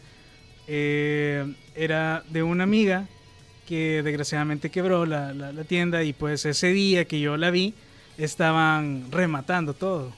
eh, 0.67 1.53
era 1.75 2.23
de 2.31 2.43
una 2.43 2.65
amiga 2.65 3.07
que 3.67 4.03
desgraciadamente 4.03 4.71
quebró 4.71 5.07
la, 5.07 5.33
la- 5.33 5.53
la 5.53 5.65
tienda 5.65 6.03
y 6.03 6.13
pues 6.13 6.45
ese 6.45 6.69
día 6.69 7.05
que 7.07 7.21
yo 7.21 7.37
la 7.37 7.51
vi 7.51 7.75
estaban 8.19 9.07
rematando 9.11 9.75
todo. 9.75 10.13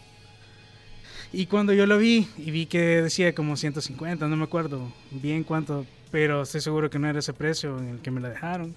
Y 1.32 1.46
cuando 1.46 1.72
yo 1.72 1.86
lo 1.86 1.98
vi 1.98 2.28
y 2.38 2.50
vi 2.50 2.66
que 2.66 3.02
decía 3.02 3.34
como 3.34 3.56
150, 3.56 4.26
no 4.28 4.36
me 4.36 4.44
acuerdo 4.44 4.92
bien 5.10 5.42
cuánto, 5.44 5.84
pero 6.10 6.42
estoy 6.42 6.60
seguro 6.60 6.88
que 6.88 6.98
no 6.98 7.08
era 7.08 7.18
ese 7.18 7.32
precio 7.32 7.78
en 7.78 7.88
el 7.88 7.98
que 7.98 8.10
me 8.10 8.20
la 8.20 8.28
dejaron, 8.30 8.74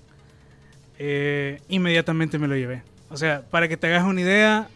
eh, 0.97 1.61
inmediatamente 1.69 2.38
me 2.38 2.47
lo 2.47 2.55
llevé. 2.55 2.84
O 3.09 3.17
sea, 3.17 3.41
para 3.49 3.67
que 3.67 3.77
te 3.77 3.88
hagas 3.88 4.03
una 4.03 4.21
idea, 4.21 4.67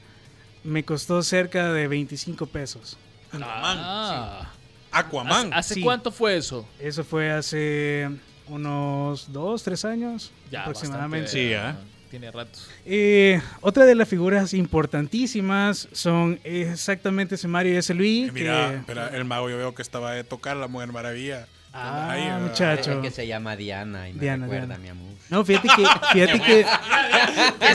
me 0.63 0.83
costó 0.83 1.21
cerca 1.23 1.73
de 1.73 1.87
25 1.87 2.45
pesos. 2.47 2.97
Ah. 3.41 4.49
Aquaman. 4.91 5.47
¿Hace, 5.47 5.55
hace 5.59 5.73
Sí. 5.75 5.81
cuánto 5.81 6.11
fue 6.11 6.38
eso? 6.38 6.67
Eso 6.79 7.03
fue 7.03 7.31
hace 7.31 8.09
unos 8.47 9.31
2, 9.34 9.63
3 9.63 9.86
años 9.86 10.31
aproximadamente. 10.55 11.25
bastante, 11.25 11.47
Sí, 11.49 11.53
¿ah? 11.53 11.75
Tiene 12.11 12.29
rato. 12.31 12.59
Eh, 12.86 13.41
otra 13.61 13.86
de 13.86 13.95
las 13.95 14.07
figuras 14.07 14.53
importantísimas 14.53 15.88
son 15.93 16.39
exactamente 16.43 17.36
ese 17.36 17.47
Mario 17.47 17.73
y 17.73 17.77
ese 17.77 17.95
Luigi. 17.95 18.25
Eh, 18.27 18.31
Mira, 18.31 18.69
que- 18.69 18.75
espera, 18.77 19.07
el 19.07 19.25
mago 19.25 19.49
yo 19.49 19.57
veo 19.57 19.73
que 19.73 19.81
estaba 19.81 20.11
de 20.11 20.23
tocar 20.23 20.55
la 20.57 20.67
Mujer 20.67 20.91
Maravilla. 20.91 21.47
Ah, 21.73 22.11
Ahí, 22.11 22.27
ah, 22.29 22.38
muchacho. 22.39 22.91
Es 22.91 22.97
que 22.99 23.09
se 23.09 23.25
llama 23.25 23.55
Diana 23.55 24.07
y 24.09 24.13
me 24.13 24.19
Diana, 24.19 24.45
recuerda 24.45 24.67
Diana. 24.77 24.84
mi 24.84 24.89
amor. 24.89 25.12
No, 25.30 25.43
fíjate 25.43 25.67
que, 25.69 25.86
fíjate 26.13 26.39
que 26.41 26.65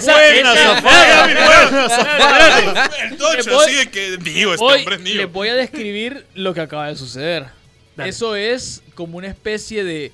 Buena 0.02 0.54
El 3.02 3.16
Tocho, 3.16 3.36
Le 3.36 3.42
voy- 3.54 3.64
así 3.64 3.74
de 3.74 3.90
que 3.90 4.18
mío, 4.18 4.52
este 4.54 4.64
hombre 4.64 4.94
es 4.96 5.00
mío. 5.00 5.16
les 5.16 5.32
voy 5.32 5.48
a 5.48 5.54
describir 5.54 6.26
lo 6.34 6.54
que 6.54 6.60
acaba 6.60 6.88
de 6.88 6.96
suceder. 6.96 7.46
Dale. 7.96 8.10
Eso 8.10 8.36
es 8.36 8.82
como 8.94 9.18
una 9.18 9.26
especie 9.28 9.82
de, 9.82 10.12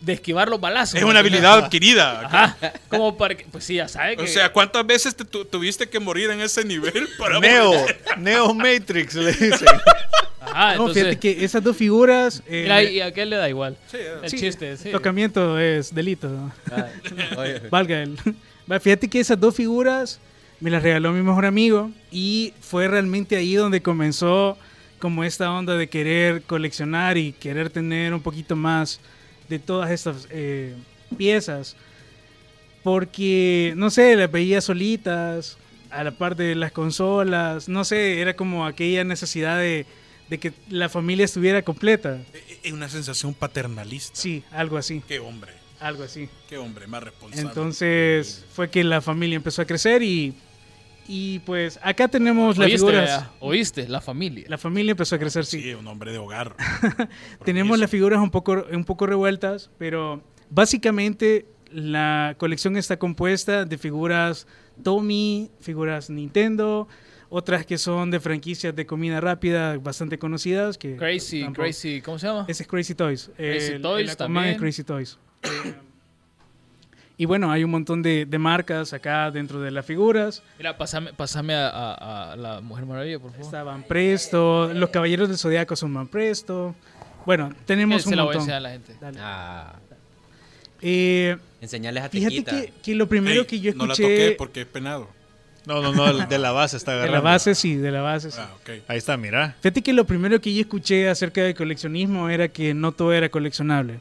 de 0.00 0.12
esquivar 0.12 0.48
los 0.48 0.60
balazos. 0.60 0.94
Es 0.94 1.02
¿me 1.02 1.10
una 1.10 1.18
habilidad 1.20 1.58
adquirida. 1.58 2.20
Ajá. 2.26 2.56
Como 2.88 3.16
para 3.16 3.34
que, 3.34 3.44
pues 3.50 3.64
sí, 3.64 3.74
ya 3.74 3.88
sabe 3.88 4.16
que. 4.16 4.22
O 4.22 4.26
sea, 4.28 4.52
¿cuántas 4.52 4.86
veces 4.86 5.16
te 5.16 5.24
tu- 5.24 5.44
tuviste 5.44 5.88
que 5.88 5.98
morir 5.98 6.30
en 6.30 6.40
ese 6.40 6.64
nivel 6.64 7.08
para 7.18 7.40
Neo, 7.40 7.72
morir? 7.72 7.98
Neo 8.18 8.54
Matrix 8.54 9.14
le 9.14 9.32
dicen. 9.32 9.66
Ajá, 10.52 10.66
no, 10.66 10.72
entonces. 10.72 11.02
fíjate 11.04 11.18
que 11.18 11.44
esas 11.44 11.62
dos 11.62 11.76
figuras 11.76 12.42
eh, 12.46 12.62
Mira, 12.62 12.82
y 12.82 13.00
a 13.00 13.06
aquel 13.06 13.30
le 13.30 13.36
da 13.36 13.48
igual. 13.48 13.76
Sí, 13.90 13.96
eh. 13.98 14.14
El 14.22 14.30
sí, 14.30 14.38
chiste, 14.38 14.76
sí. 14.76 14.90
tocamiento 14.90 15.58
es 15.58 15.94
delito. 15.94 16.28
¿no? 16.28 16.52
Ah, 16.70 16.86
oye, 17.36 17.60
Valga 17.70 18.02
el. 18.02 18.16
Va, 18.70 18.80
Fíjate 18.80 19.08
que 19.08 19.20
esas 19.20 19.38
dos 19.38 19.54
figuras 19.54 20.20
me 20.60 20.70
las 20.70 20.82
regaló 20.82 21.12
mi 21.12 21.22
mejor 21.22 21.46
amigo 21.46 21.90
y 22.10 22.52
fue 22.60 22.88
realmente 22.88 23.36
ahí 23.36 23.54
donde 23.54 23.80
comenzó 23.80 24.58
como 24.98 25.24
esta 25.24 25.52
onda 25.52 25.76
de 25.76 25.88
querer 25.88 26.42
coleccionar 26.42 27.16
y 27.16 27.32
querer 27.32 27.70
tener 27.70 28.12
un 28.12 28.20
poquito 28.20 28.56
más 28.56 29.00
de 29.48 29.58
todas 29.58 29.90
estas 29.90 30.26
eh, 30.30 30.74
piezas. 31.16 31.76
Porque, 32.82 33.74
no 33.76 33.90
sé, 33.90 34.16
las 34.16 34.30
veía 34.30 34.60
solitas, 34.60 35.58
a 35.90 36.04
la 36.04 36.12
par 36.12 36.36
de 36.36 36.54
las 36.54 36.72
consolas, 36.72 37.68
no 37.68 37.84
sé, 37.84 38.20
era 38.20 38.34
como 38.34 38.66
aquella 38.66 39.04
necesidad 39.04 39.58
de, 39.58 39.86
de 40.28 40.38
que 40.38 40.52
la 40.68 40.88
familia 40.88 41.24
estuviera 41.24 41.62
completa. 41.62 42.18
Es 42.62 42.72
una 42.72 42.88
sensación 42.88 43.34
paternalista. 43.34 44.14
Sí, 44.14 44.44
algo 44.50 44.76
así, 44.76 45.02
Qué 45.06 45.18
hombre, 45.20 45.52
algo 45.80 46.02
así. 46.02 46.28
qué 46.48 46.58
hombre, 46.58 46.86
más 46.86 47.02
responsable. 47.02 47.48
Entonces 47.48 48.44
fue 48.52 48.70
que 48.70 48.84
la 48.84 49.00
familia 49.00 49.36
empezó 49.36 49.62
a 49.62 49.64
crecer 49.64 50.02
y, 50.02 50.34
y 51.06 51.38
pues 51.40 51.78
acá 51.82 52.08
tenemos 52.08 52.58
las 52.58 52.66
¿Oíste, 52.66 52.78
figuras. 52.78 53.24
¿Oíste? 53.40 53.88
La 53.88 54.00
familia. 54.00 54.44
La 54.48 54.58
familia 54.58 54.90
empezó 54.90 55.16
a 55.16 55.18
crecer, 55.18 55.46
sí, 55.46 55.62
sí. 55.62 55.74
un 55.74 55.86
hombre 55.86 56.12
de 56.12 56.18
hogar. 56.18 56.54
Tenemos 57.44 57.78
las 57.78 57.90
figuras 57.90 58.20
un 58.20 58.30
poco, 58.30 58.64
un 58.70 58.84
poco 58.84 59.06
revueltas, 59.06 59.70
pero 59.78 60.22
básicamente 60.50 61.46
la 61.72 62.34
colección 62.38 62.76
está 62.76 62.98
compuesta 62.98 63.64
de 63.64 63.78
figuras 63.78 64.46
Tommy, 64.82 65.50
figuras 65.60 66.10
Nintendo, 66.10 66.88
otras 67.30 67.66
que 67.66 67.76
son 67.78 68.10
de 68.10 68.20
franquicias 68.20 68.74
de 68.74 68.86
comida 68.86 69.20
rápida 69.20 69.76
bastante 69.78 70.18
conocidas. 70.18 70.78
Que 70.78 70.96
Crazy, 70.96 71.40
tampoco- 71.42 71.62
Crazy, 71.62 72.00
¿cómo 72.02 72.18
se 72.18 72.26
llama? 72.26 72.44
Ese 72.48 72.62
es 72.62 72.68
Crazy 72.68 72.94
Toys. 72.94 73.30
Crazy 73.36 73.72
El- 73.74 73.82
Toys 73.82 74.10
el 74.10 74.16
también. 74.16 74.44
es 74.46 74.58
Crazy 74.58 74.84
Toys. 74.84 75.18
Eh, 75.42 75.74
y 77.20 77.24
bueno, 77.26 77.50
hay 77.50 77.64
un 77.64 77.70
montón 77.70 78.00
de, 78.00 78.26
de 78.26 78.38
marcas 78.38 78.92
acá 78.92 79.30
dentro 79.32 79.60
de 79.60 79.70
las 79.72 79.84
figuras. 79.84 80.42
Mira, 80.56 80.78
pásame, 80.78 81.12
pásame 81.12 81.54
a, 81.54 81.68
a- 81.68 82.32
a 82.32 82.36
la 82.36 82.60
Mujer 82.60 82.86
Maravilla, 82.86 83.18
por 83.18 83.32
favor. 83.32 83.44
Estaban 83.44 83.82
Presto, 83.82 84.72
los 84.72 84.90
Caballeros 84.90 85.28
del 85.28 85.36
Zodiaco 85.38 85.74
son 85.74 85.92
Van 85.94 86.06
Presto. 86.06 86.76
Bueno, 87.26 87.52
tenemos 87.66 88.04
Se 88.04 88.10
un 88.10 88.16
la 88.16 88.22
voy 88.22 88.36
a 88.36 88.38
montón. 88.38 88.54
enseñar 88.54 88.56
a 88.58 88.60
la 88.60 88.70
gente. 88.70 88.96
Dale. 89.00 89.18
ah, 89.20 89.74
Eh, 90.80 91.36
enseñarles 91.60 92.04
a 92.04 92.08
fíjate 92.08 92.44
que, 92.44 92.72
que 92.82 92.94
lo 92.94 93.08
primero 93.08 93.44
que 93.48 93.58
yo 93.58 93.74
No 93.74 93.86
la 93.86 93.94
toqué 93.94 94.14
escuché 94.26 94.36
porque 94.36 94.60
es 94.60 94.66
penado. 94.68 95.08
No, 95.68 95.82
no, 95.82 95.92
no, 95.92 96.26
de 96.26 96.38
la 96.38 96.50
base 96.52 96.76
está 96.78 96.92
de 96.92 96.96
agarrando. 96.98 97.24
la 97.24 97.30
base, 97.32 97.54
sí, 97.54 97.76
de 97.76 97.90
la 97.90 98.00
base, 98.00 98.30
sí. 98.30 98.38
Ah, 98.40 98.50
ok. 98.60 98.70
Ahí 98.88 98.98
está, 98.98 99.16
mira. 99.16 99.54
Fíjate 99.60 99.82
que 99.82 99.92
lo 99.92 100.04
primero 100.06 100.40
que 100.40 100.52
yo 100.54 100.62
escuché 100.62 101.08
acerca 101.08 101.42
del 101.42 101.54
coleccionismo 101.54 102.28
era 102.30 102.48
que 102.48 102.72
no 102.74 102.92
todo 102.92 103.12
era 103.12 103.28
coleccionable. 103.28 104.00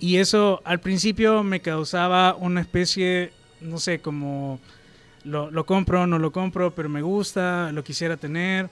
Y 0.00 0.16
eso 0.16 0.60
al 0.64 0.80
principio 0.80 1.42
me 1.44 1.60
causaba 1.60 2.34
una 2.34 2.60
especie, 2.60 3.30
no 3.60 3.78
sé, 3.78 4.00
como 4.00 4.58
lo, 5.24 5.50
lo 5.52 5.64
compro, 5.64 6.06
no 6.06 6.18
lo 6.18 6.32
compro, 6.32 6.74
pero 6.74 6.88
me 6.88 7.00
gusta, 7.00 7.70
lo 7.72 7.84
quisiera 7.84 8.16
tener. 8.16 8.68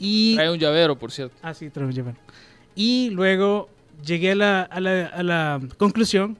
Y 0.00 0.34
Trae 0.34 0.50
un 0.50 0.58
llavero, 0.58 0.96
por 0.98 1.12
cierto. 1.12 1.34
Ah, 1.42 1.54
sí, 1.54 1.70
traigo 1.70 1.92
llevar. 1.92 2.14
Y 2.74 3.10
luego 3.10 3.68
llegué 4.04 4.32
a 4.32 4.34
la, 4.34 4.62
a 4.62 4.80
la- 4.80 5.06
a 5.06 5.22
la 5.22 5.60
conclusión 5.76 6.36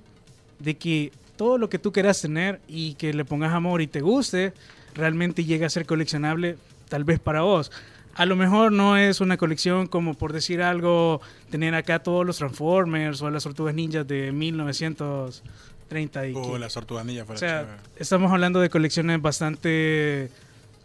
de 0.58 0.76
que 0.76 1.12
todo 1.36 1.58
lo 1.58 1.68
que 1.70 1.78
tú 1.78 1.92
quieras 1.92 2.20
tener 2.20 2.60
y 2.68 2.94
que 2.94 3.12
le 3.14 3.24
pongas 3.24 3.52
amor 3.52 3.80
y 3.82 3.86
te 3.86 4.00
guste, 4.00 4.52
realmente 4.98 5.44
llega 5.46 5.66
a 5.66 5.70
ser 5.70 5.86
coleccionable, 5.86 6.58
tal 6.90 7.04
vez 7.04 7.18
para 7.18 7.40
vos. 7.40 7.72
A 8.14 8.26
lo 8.26 8.34
mejor 8.36 8.72
no 8.72 8.96
es 8.96 9.20
una 9.20 9.36
colección 9.36 9.86
como 9.86 10.14
por 10.14 10.32
decir 10.32 10.60
algo, 10.60 11.20
tener 11.50 11.74
acá 11.76 12.00
todos 12.00 12.26
los 12.26 12.36
Transformers 12.38 13.22
o 13.22 13.30
las 13.30 13.44
Tortugas 13.44 13.74
Ninjas 13.74 14.06
de 14.08 14.32
1930 14.32 16.26
y 16.26 16.34
Oh, 16.34 16.52
que- 16.52 16.58
las 16.58 16.74
tortuganillas 16.74 17.22
o 17.22 17.26
fuera 17.26 17.38
sea, 17.38 17.60
chévere. 17.62 17.78
estamos 17.96 18.32
hablando 18.32 18.60
de 18.60 18.70
colecciones 18.70 19.20
bastante 19.22 20.30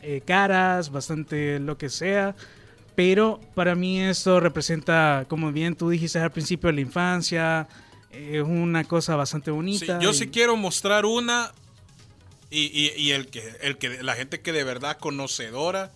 eh, 0.05 0.21
caras, 0.25 0.91
bastante 0.91 1.59
lo 1.59 1.77
que 1.77 1.89
sea. 1.89 2.35
Pero 2.95 3.39
para 3.55 3.73
mí 3.73 3.99
esto 4.01 4.39
representa, 4.41 5.25
como 5.29 5.51
bien 5.51 5.75
tú 5.75 5.89
dijiste 5.89 6.19
al 6.19 6.31
principio, 6.31 6.71
la 6.71 6.81
infancia. 6.81 7.67
eh, 8.11 8.39
Es 8.39 8.43
una 8.43 8.83
cosa 8.83 9.15
bastante 9.15 9.45
Sí, 9.49 9.55
bonita. 9.55 9.99
yo 9.99 10.11
y- 10.11 10.13
sí 10.13 10.27
quiero 10.27 10.55
mostrar 10.57 11.05
una 11.05 11.51
y, 12.53 12.65
y- 12.71 12.93
y 13.01 13.11
el 13.11 13.27
que 13.27 13.43
el 13.61 13.77
que 13.77 14.01
la 14.03 14.15
gente 14.15 14.41
que 14.41 14.51
de 14.51 14.63
verdad 14.63 14.97
conocedora 14.97 15.91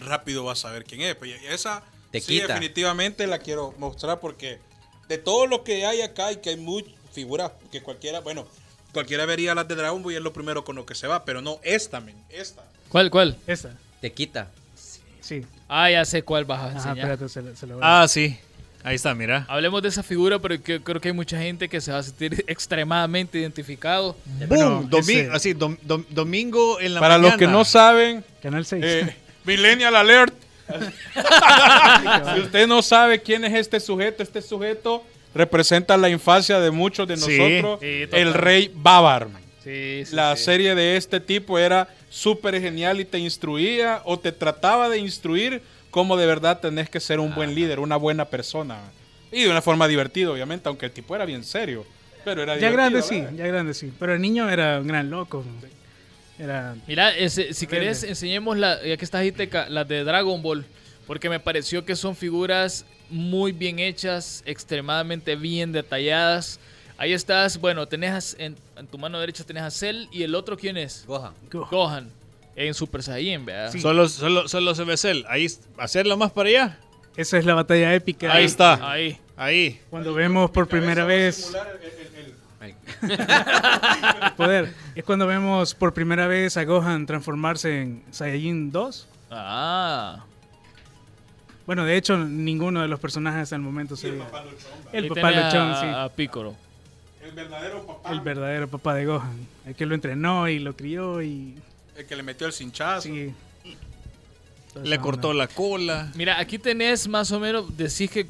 rápido 0.00 0.44
va 0.44 0.52
a 0.52 0.56
saber 0.56 0.84
quién 0.84 1.00
es. 1.02 1.14
Pues, 1.16 1.30
y 1.42 1.46
esa 1.46 1.82
Te 2.10 2.20
sí 2.20 2.34
quita. 2.40 2.48
definitivamente 2.54 3.26
la 3.26 3.38
quiero 3.38 3.74
mostrar 3.78 4.20
porque 4.20 4.58
de 5.08 5.18
todo 5.18 5.46
lo 5.46 5.64
que 5.64 5.84
hay 5.86 6.00
acá 6.02 6.32
y 6.32 6.36
que 6.36 6.50
hay 6.50 6.56
muchas 6.56 6.92
figuras 7.12 7.52
que 7.70 7.82
cualquiera, 7.82 8.20
bueno, 8.20 8.46
cualquiera 8.92 9.26
vería 9.26 9.54
las 9.54 9.68
de 9.68 9.74
Dragon 9.74 10.02
Ball 10.02 10.12
y 10.12 10.16
es 10.16 10.22
lo 10.22 10.32
primero 10.32 10.64
con 10.64 10.76
lo 10.76 10.86
que 10.86 10.94
se 10.94 11.06
va, 11.06 11.24
pero 11.24 11.42
no 11.42 11.60
esta, 11.62 12.00
men, 12.00 12.16
esta. 12.30 12.64
¿Cuál, 12.88 13.10
cuál? 13.10 13.36
Esta, 13.46 13.76
Tequita. 14.00 14.50
sí. 15.20 15.44
Ah, 15.68 15.90
ya 15.90 16.04
sé 16.04 16.22
cuál 16.22 16.44
vas 16.44 16.60
a 16.60 16.66
Ajá, 16.66 16.76
enseñar. 16.76 16.98
espérate, 16.98 17.28
se, 17.28 17.42
la- 17.42 17.56
se 17.56 17.66
la 17.66 17.74
voy 17.74 17.82
a- 17.84 18.02
Ah, 18.02 18.08
sí. 18.08 18.38
Ahí 18.84 18.96
está, 18.96 19.14
mira. 19.14 19.44
Hablemos 19.48 19.80
de 19.82 19.88
esa 19.88 20.02
figura, 20.02 20.38
pero 20.40 20.60
que- 20.62 20.80
creo 20.80 21.00
que 21.00 21.08
hay 21.08 21.14
mucha 21.14 21.38
gente 21.38 21.68
que 21.68 21.80
se 21.80 21.92
va 21.92 21.98
a 21.98 22.02
sentir 22.02 22.44
extremadamente 22.48 23.38
identificado. 23.38 24.16
Bueno, 24.48 24.80
¡Boom! 24.80 24.90
Domi- 24.90 25.12
ese- 25.20 25.30
así, 25.32 25.54
dom- 25.54 25.78
dom- 25.86 26.04
domingo 26.10 26.80
en 26.80 26.94
la 26.94 27.00
Para 27.00 27.14
mañana. 27.18 27.34
los 27.34 27.38
que 27.38 27.46
no 27.46 27.64
saben, 27.64 28.24
Canal 28.42 28.64
6. 28.66 28.82
eh, 28.84 29.16
Millennial 29.44 29.94
Alert. 29.96 30.34
si 32.34 32.40
usted 32.40 32.66
no 32.66 32.82
sabe 32.82 33.20
quién 33.20 33.44
es 33.44 33.54
este 33.54 33.80
sujeto, 33.80 34.22
este 34.22 34.42
sujeto 34.42 35.04
representa 35.34 35.96
la 35.96 36.08
infancia 36.10 36.60
de 36.60 36.70
muchos 36.70 37.06
de 37.08 37.14
nosotros, 37.16 37.78
Sí, 37.80 38.06
el 38.12 38.34
rey 38.34 38.70
man. 38.74 39.28
Sí, 39.64 40.02
sí, 40.06 40.14
La 40.14 40.36
sí. 40.36 40.44
serie 40.44 40.74
de 40.74 40.96
este 40.96 41.20
tipo 41.20 41.58
era 41.58 41.88
súper 42.10 42.60
genial 42.60 43.00
y 43.00 43.04
te 43.04 43.18
instruía 43.18 44.02
o 44.04 44.18
te 44.18 44.32
trataba 44.32 44.88
de 44.88 44.98
instruir 44.98 45.62
cómo 45.92 46.16
de 46.16 46.26
verdad 46.26 46.58
tenés 46.58 46.90
que 46.90 46.98
ser 46.98 47.20
un 47.20 47.32
buen 47.36 47.54
líder, 47.54 47.78
una 47.78 47.94
buena 47.96 48.24
persona. 48.24 48.80
Y 49.30 49.44
de 49.44 49.48
una 49.50 49.62
forma 49.62 49.86
divertida, 49.86 50.30
obviamente, 50.32 50.68
aunque 50.68 50.86
el 50.86 50.92
tipo 50.92 51.14
era 51.14 51.24
bien 51.24 51.44
serio. 51.44 51.86
Pero 52.24 52.42
era 52.42 52.56
ya 52.58 52.70
grande 52.70 53.00
sí, 53.02 53.22
ya 53.36 53.46
grande 53.46 53.72
sí. 53.74 53.92
Pero 53.98 54.14
el 54.14 54.20
niño 54.20 54.50
era 54.50 54.80
un 54.80 54.86
gran 54.88 55.08
loco. 55.10 55.44
Era 56.38 56.74
Mira, 56.86 57.10
ese- 57.16 57.52
si 57.54 57.66
Rebelde. 57.66 57.68
querés, 57.86 58.02
enseñemos 58.04 58.56
la, 58.58 58.82
ya 58.84 58.96
que 58.96 59.04
estás 59.04 59.20
ahí, 59.20 59.32
Teca, 59.32 59.68
las 59.68 59.86
de 59.86 60.02
Dragon 60.04 60.42
Ball, 60.42 60.64
porque 61.06 61.28
me 61.28 61.38
pareció 61.40 61.84
que 61.84 61.94
son 61.94 62.16
figuras 62.16 62.84
muy 63.10 63.52
bien 63.52 63.78
hechas, 63.78 64.42
extremadamente 64.46 65.36
bien 65.36 65.72
detalladas. 65.72 66.58
Ahí 66.96 67.12
estás, 67.12 67.58
bueno, 67.58 67.86
tenés 67.86 68.34
a- 68.34 68.42
en, 68.42 68.56
en 68.76 68.86
tu 68.86 68.98
mano 68.98 69.18
derecha 69.20 69.44
tenés 69.44 69.62
a 69.64 69.70
Cell 69.70 70.06
y 70.12 70.22
el 70.22 70.34
otro, 70.34 70.56
¿quién 70.56 70.76
es? 70.76 71.04
Gohan. 71.06 71.34
Gohan, 71.50 72.08
en 72.56 72.74
Super 72.74 73.02
Saiyan, 73.02 73.44
¿verdad? 73.44 73.72
Sí. 73.72 73.80
Solo, 73.80 74.08
solo, 74.08 74.48
solo 74.48 74.74
se 74.74 74.84
ve 74.84 74.96
Cell. 74.96 75.24
Ahí, 75.28 75.46
hacerlo 75.78 76.16
más 76.16 76.32
para 76.32 76.48
allá. 76.48 76.78
Esa 77.16 77.38
es 77.38 77.44
la 77.44 77.54
batalla 77.54 77.94
épica. 77.94 78.32
Ahí 78.32 78.44
está. 78.44 78.90
Ahí. 78.90 79.18
Ahí. 79.36 79.80
Cuando 79.90 80.14
vemos 80.14 80.50
por 80.50 80.68
primera 80.68 81.04
vez 81.04 81.52
el 82.62 84.32
poder. 84.36 84.72
Es 84.94 85.04
cuando 85.04 85.26
vemos 85.26 85.74
por 85.74 85.92
primera 85.92 86.26
vez 86.26 86.56
a 86.56 86.64
Gohan 86.64 87.06
transformarse 87.06 87.82
en 87.82 88.02
Saiyajin 88.10 88.70
2. 88.70 89.08
Ah. 89.30 90.24
Bueno, 91.66 91.84
de 91.84 91.96
hecho, 91.96 92.18
ninguno 92.18 92.82
de 92.82 92.88
los 92.88 93.00
personajes 93.00 93.42
hasta 93.42 93.56
el 93.56 93.62
momento 93.62 93.96
se. 93.96 94.08
El 94.08 94.20
Ahí 95.04 95.08
papá 95.08 95.30
Luchón, 95.30 95.70
a, 95.70 95.80
sí. 95.80 95.86
a 95.86 96.08
Piccolo. 96.14 96.54
El 97.22 97.32
verdadero 97.32 97.86
papá. 97.86 98.10
El 98.10 98.20
verdadero 98.20 98.68
papá 98.68 98.94
de 98.94 99.06
Gohan. 99.06 99.46
El 99.66 99.74
que 99.74 99.86
lo 99.86 99.94
entrenó 99.94 100.48
y 100.48 100.58
lo 100.58 100.74
crió 100.76 101.22
y... 101.22 101.54
El 101.96 102.06
que 102.06 102.16
le 102.16 102.22
metió 102.22 102.46
el 102.46 102.52
cinchazo. 102.52 103.02
Sí. 103.02 103.34
Le 104.82 104.98
cortó 104.98 105.32
la 105.34 105.48
cola. 105.48 106.10
Mira, 106.14 106.38
aquí 106.40 106.58
tenés 106.58 107.06
más 107.06 107.30
o 107.30 107.38
menos, 107.38 107.76
decís 107.76 108.10
que 108.10 108.24
mm, 108.24 108.28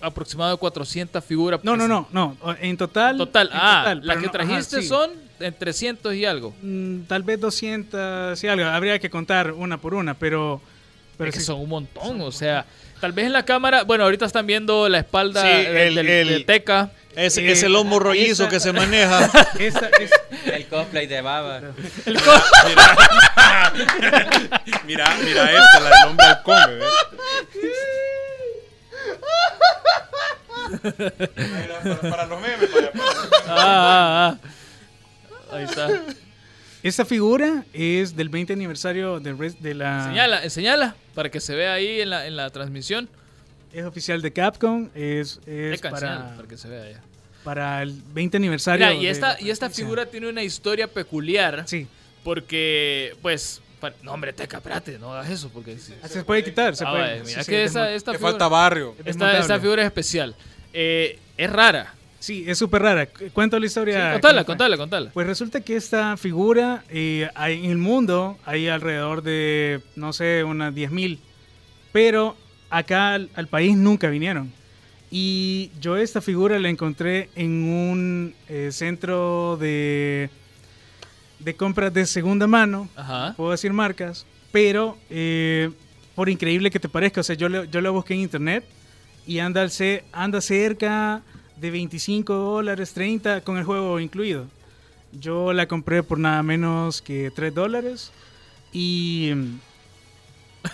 aproximado 0.00 0.50
de 0.50 0.56
400 0.56 1.24
figuras. 1.24 1.60
No, 1.62 1.76
no, 1.76 1.86
no, 1.86 2.08
no. 2.10 2.36
En 2.60 2.76
total... 2.76 3.16
Total, 3.16 3.46
en 3.46 3.52
ah, 3.54 3.82
total, 3.84 4.00
las 4.06 4.16
que 4.16 4.22
no, 4.22 4.28
ajá, 4.28 4.38
trajiste 4.38 4.82
sí. 4.82 4.88
son 4.88 5.10
en 5.38 5.54
300 5.54 6.14
y 6.14 6.24
algo. 6.24 6.54
Mm, 6.60 7.02
Tal 7.02 7.22
vez 7.22 7.40
200 7.40 8.42
y 8.42 8.48
algo. 8.48 8.66
Habría 8.66 8.98
que 8.98 9.08
contar 9.10 9.52
una 9.52 9.78
por 9.78 9.94
una, 9.94 10.14
pero 10.14 10.60
Pero 11.16 11.30
es 11.30 11.34
que 11.34 11.40
sí, 11.40 11.46
son 11.46 11.60
un 11.60 11.68
montón, 11.68 12.20
o 12.20 12.32
sea, 12.32 12.66
tal 13.00 13.12
vez 13.12 13.26
en 13.26 13.32
la 13.32 13.44
cámara, 13.44 13.82
bueno, 13.84 14.04
ahorita 14.04 14.26
están 14.26 14.46
viendo 14.46 14.88
la 14.88 14.98
espalda 14.98 15.42
Sí, 15.42 15.48
de- 15.48 15.86
el- 15.88 15.94
del, 15.94 16.08
el- 16.08 16.28
del 16.28 16.44
Teca. 16.46 16.90
Es, 17.14 17.38
Eh, 17.38 17.50
es 17.50 17.62
el 17.62 17.72
lomo 17.72 17.98
rollizo 17.98 18.42
esa- 18.42 18.50
que 18.50 18.60
se 18.60 18.72
maneja. 18.74 19.30
esta 19.58 19.88
es- 20.00 20.10
El 20.52 20.66
cosplay 20.66 21.06
de 21.06 21.20
baba. 21.22 21.60
El 22.04 22.20
co- 22.20 22.42
Mira, 24.86 25.16
mira 25.24 25.50
esta, 25.50 25.80
la 25.80 25.90
del 25.90 26.08
hombre 26.08 26.26
halcón, 26.26 26.58
bebé. 26.68 26.84
Mira, 31.36 31.80
para, 31.82 32.10
para 32.10 32.26
los 32.26 32.40
memes, 32.40 32.70
para, 32.70 32.90
para 32.92 33.04
los 33.14 33.24
memes. 33.24 33.42
Ah, 33.48 33.56
ah, 33.56 34.38
ah. 35.52 35.56
Ahí 35.56 35.64
está. 35.64 35.88
esta 36.82 37.04
figura 37.04 37.64
es 37.72 38.16
del 38.16 38.28
20 38.28 38.52
aniversario 38.52 39.20
de, 39.20 39.32
de 39.60 39.74
la... 39.74 39.98
Enseñala, 40.02 40.42
enseñala 40.44 40.96
para 41.16 41.30
que 41.30 41.40
se 41.40 41.56
vea 41.56 41.72
ahí 41.72 42.00
en 42.02 42.10
la, 42.10 42.26
en 42.28 42.36
la 42.36 42.50
transmisión. 42.50 43.08
Es 43.72 43.84
oficial 43.84 44.22
de 44.22 44.32
Capcom, 44.32 44.90
es, 44.94 45.40
es 45.46 45.80
para, 45.80 46.34
para 46.36 46.46
que 46.48 46.56
se 46.56 46.68
vea 46.68 46.90
ya. 46.92 47.00
para 47.42 47.82
el 47.82 48.00
20 48.14 48.36
aniversario. 48.36 48.86
Mira, 48.86 49.00
y 49.00 49.06
de 49.06 49.10
esta, 49.10 49.36
y 49.40 49.50
esta 49.50 49.68
figura 49.70 50.06
tiene 50.06 50.28
una 50.28 50.42
historia 50.42 50.86
peculiar 50.86 51.64
Sí, 51.66 51.86
porque, 52.22 53.16
pues, 53.22 53.60
no 54.02 54.12
hombre, 54.12 54.32
Teca, 54.32 54.58
espérate, 54.58 54.98
no 54.98 55.12
hagas 55.12 55.30
eso 55.30 55.48
porque... 55.48 55.78
sí- 55.78 55.94
se 56.08 56.24
puede 56.24 56.42
quitar, 56.44 56.74
se 56.76 56.84
Ah, 56.84 56.90
puede. 56.90 57.22
mira 57.24 57.42
sí, 57.44 57.50
que 57.50 57.64
esta, 57.64 57.86
figura, 57.96 58.18
falta 58.18 58.48
barrio. 58.48 58.94
esta, 59.04 59.38
esta 59.38 59.58
figura 59.60 59.82
es 59.82 59.86
especial. 59.86 60.34
Eh, 60.72 61.18
es 61.36 61.50
rara. 61.50 61.94
Sí, 62.26 62.44
es 62.48 62.58
súper 62.58 62.82
rara. 62.82 63.06
Cu- 63.06 63.30
Cuento 63.32 63.56
la 63.56 63.62
Sí, 63.62 63.66
historia. 63.68 64.12
contala, 64.14 64.32
cómo 64.42 64.44
fue. 64.44 64.44
contala, 64.46 64.76
contala. 64.76 65.10
Pues 65.14 65.26
resulta 65.28 65.60
que 65.60 65.76
esta 65.76 66.16
figura 66.16 66.82
eh, 66.90 67.28
hay- 67.36 67.64
en 67.64 67.70
el 67.70 67.78
mundo 67.78 68.36
hay 68.44 68.66
alrededor 68.66 69.22
de, 69.22 69.80
no 69.94 70.12
sé, 70.12 70.42
unas 70.42 70.74
10.000. 70.74 71.20
Pero 71.92 72.36
acá 72.68 73.14
al, 73.14 73.30
al 73.36 73.46
país 73.46 73.76
nunca 73.76 74.08
vinieron. 74.08 74.52
Y 75.08 75.70
yo 75.80 75.96
esta 75.96 76.20
figura 76.20 76.58
la 76.58 76.68
encontré 76.68 77.30
en 77.36 77.62
un 77.62 78.34
eh, 78.48 78.70
centro 78.72 79.56
de, 79.60 80.28
de 81.38 81.54
compras 81.54 81.94
de 81.94 82.06
segunda 82.06 82.48
mano. 82.48 82.88
Ajá. 82.96 83.34
puedo 83.36 83.52
decir 83.52 83.72
marcas, 83.72 84.26
pero 84.50 84.98
eh, 85.10 85.70
por 86.16 86.28
increíble 86.28 86.72
que 86.72 86.80
te 86.80 86.88
parezca, 86.88 87.20
o 87.20 87.24
sea, 87.24 87.36
yo, 87.36 87.48
le- 87.48 87.68
yo 87.68 87.80
la 87.80 87.90
busqué 87.90 88.14
en 88.14 88.20
internet 88.20 88.64
y 89.28 89.38
anda, 89.38 89.64
anda 90.12 90.40
cerca 90.40 91.22
de 91.56 91.70
25 91.70 92.32
dólares, 92.32 92.92
30 92.92 93.40
con 93.42 93.58
el 93.58 93.64
juego 93.64 93.98
incluido. 94.00 94.46
Yo 95.12 95.52
la 95.52 95.66
compré 95.66 96.02
por 96.02 96.18
nada 96.18 96.42
menos 96.42 97.02
que 97.02 97.30
3 97.34 97.54
dólares 97.54 98.12
y... 98.72 99.32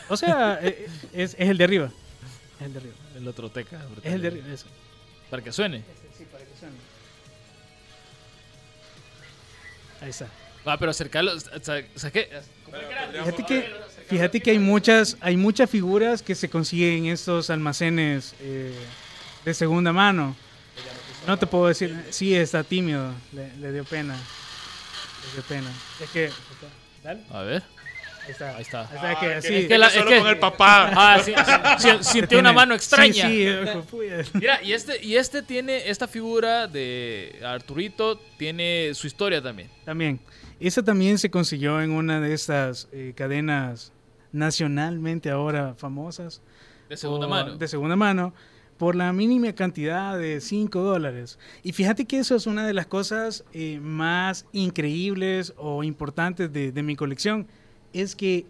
O 0.08 0.16
sea, 0.16 0.58
eh, 0.62 0.88
es, 1.12 1.34
es 1.38 1.48
el 1.48 1.58
de 1.58 1.64
arriba. 1.64 1.90
Es 2.58 2.66
el 2.66 2.72
de 2.72 2.78
arriba. 2.80 2.94
El 3.16 3.28
otro 3.28 3.50
Teca. 3.50 3.80
Es 4.02 4.12
el 4.12 4.22
de 4.22 4.28
arriba. 4.28 4.52
eso. 4.52 4.66
Para 5.30 5.42
que 5.42 5.52
suene. 5.52 5.82
Ahí 10.00 10.10
está. 10.10 10.28
Ah, 10.64 10.76
pero 10.78 10.90
acercarlo. 10.90 11.32
¿Sabes 11.38 11.86
qué? 12.12 12.28
Fíjate 13.12 13.44
que, 13.44 13.70
fíjate 14.08 14.40
que 14.40 14.50
hay 14.52 14.58
muchas, 14.58 15.16
hay 15.20 15.36
muchas 15.36 15.68
figuras 15.68 16.22
que 16.22 16.34
se 16.34 16.48
consiguen 16.48 17.06
en 17.06 17.12
estos 17.12 17.50
almacenes 17.50 18.34
eh, 18.40 18.74
de 19.44 19.54
segunda 19.54 19.92
mano. 19.92 20.34
No 21.26 21.38
te 21.38 21.46
puedo 21.46 21.66
decir, 21.68 21.96
sí, 22.10 22.34
está 22.34 22.64
tímido, 22.64 23.12
le, 23.32 23.56
le 23.58 23.72
dio 23.72 23.84
pena. 23.84 24.14
Le 24.14 25.32
dio 25.34 25.42
pena. 25.48 25.68
Es 26.00 26.10
que, 26.10 26.30
dale, 27.04 27.22
A 27.30 27.42
ver. 27.42 27.62
ahí 28.24 28.30
está. 28.30 28.56
Ahí 28.56 28.62
está. 28.62 28.80
Ahí 28.88 28.94
está, 28.96 29.20
que 29.20 29.34
así. 29.34 29.54
Es 29.54 29.66
que 29.68 29.78
la- 29.78 29.86
es 29.86 29.92
Solo 29.94 30.08
que- 30.10 30.18
con 30.18 30.28
el 30.28 30.38
papá. 30.38 30.90
Ah, 30.94 31.20
sí, 31.24 31.32
sí, 31.78 31.88
sí, 32.02 32.04
sintió 32.18 32.38
una 32.40 32.52
mano 32.52 32.74
extraña. 32.74 33.28
Sí, 33.28 33.46
sí. 33.46 34.30
Mira, 34.34 34.62
y 34.62 34.72
este, 34.72 35.04
y 35.04 35.16
este 35.16 35.42
tiene, 35.42 35.88
esta 35.88 36.08
figura 36.08 36.66
de 36.66 37.40
Arturito 37.44 38.16
tiene 38.36 38.90
su 38.94 39.06
historia 39.06 39.40
también. 39.42 39.68
También. 39.84 40.18
Esa 40.58 40.82
también 40.82 41.18
se 41.18 41.30
consiguió 41.30 41.80
en 41.82 41.90
una 41.92 42.20
de 42.20 42.34
estas 42.34 42.88
eh, 42.92 43.12
cadenas 43.16 43.92
nacionalmente 44.32 45.30
ahora 45.30 45.74
famosas. 45.76 46.40
De 46.88 46.96
segunda 46.96 47.26
mano. 47.28 47.56
De 47.56 47.68
segunda 47.68 47.96
mano, 47.96 48.34
por 48.78 48.96
la 48.96 49.12
mínima 49.12 49.52
cantidad 49.52 50.18
de 50.18 50.40
5 50.40 50.80
dólares. 50.80 51.38
Y 51.62 51.72
fíjate 51.72 52.04
que 52.04 52.18
eso 52.18 52.34
es 52.34 52.46
una 52.46 52.66
de 52.66 52.74
las 52.74 52.86
cosas 52.86 53.44
eh, 53.52 53.78
más 53.80 54.46
increíbles 54.52 55.54
o 55.56 55.84
importantes 55.84 56.52
de, 56.52 56.72
de 56.72 56.82
mi 56.82 56.96
colección. 56.96 57.46
Es 57.92 58.16
que 58.16 58.46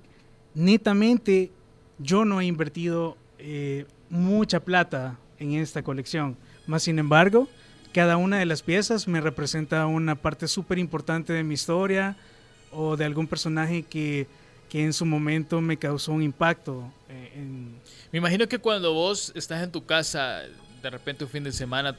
netamente 0.55 1.51
yo 1.99 2.25
no 2.25 2.41
he 2.41 2.47
invertido 2.47 3.17
eh, 3.39 3.87
mucha 4.11 4.61
plata 4.61 5.19
en 5.39 5.55
esta 5.55 5.83
colección. 5.83 6.37
Más 6.67 6.85
sin 6.85 6.99
embargo, 6.99 7.49
cada 7.93 8.17
una 8.17 8.39
de 8.39 8.47
las 8.47 8.63
piezas 8.63 9.09
me 9.09 9.21
representa 9.21 9.87
una 9.87 10.15
parte 10.15 10.49
súper 10.49 10.79
importante 10.79 11.33
de 11.33 11.45
mi 11.45 11.55
historia 11.55 12.17
o 12.71 12.97
de 12.97 13.05
algún 13.05 13.27
personaje 13.27 13.83
que, 13.83 14.27
que 14.69 14.85
en 14.85 14.93
su 14.93 15.05
momento 15.05 15.61
me 15.61 15.77
causó 15.77 16.13
un 16.13 16.23
impacto 16.23 16.91
eh, 17.09 17.33
en, 17.37 17.72
Me 18.13 18.19
imagino 18.19 18.47
que 18.47 18.59
cuando 18.59 18.93
vos 18.93 19.33
estás 19.35 19.63
en 19.63 19.73
tu 19.73 19.87
casa, 19.87 20.43
de 20.83 20.91
repente 20.91 21.25
un 21.25 21.31
fin 21.31 21.45
de 21.45 21.53
semana, 21.53 21.97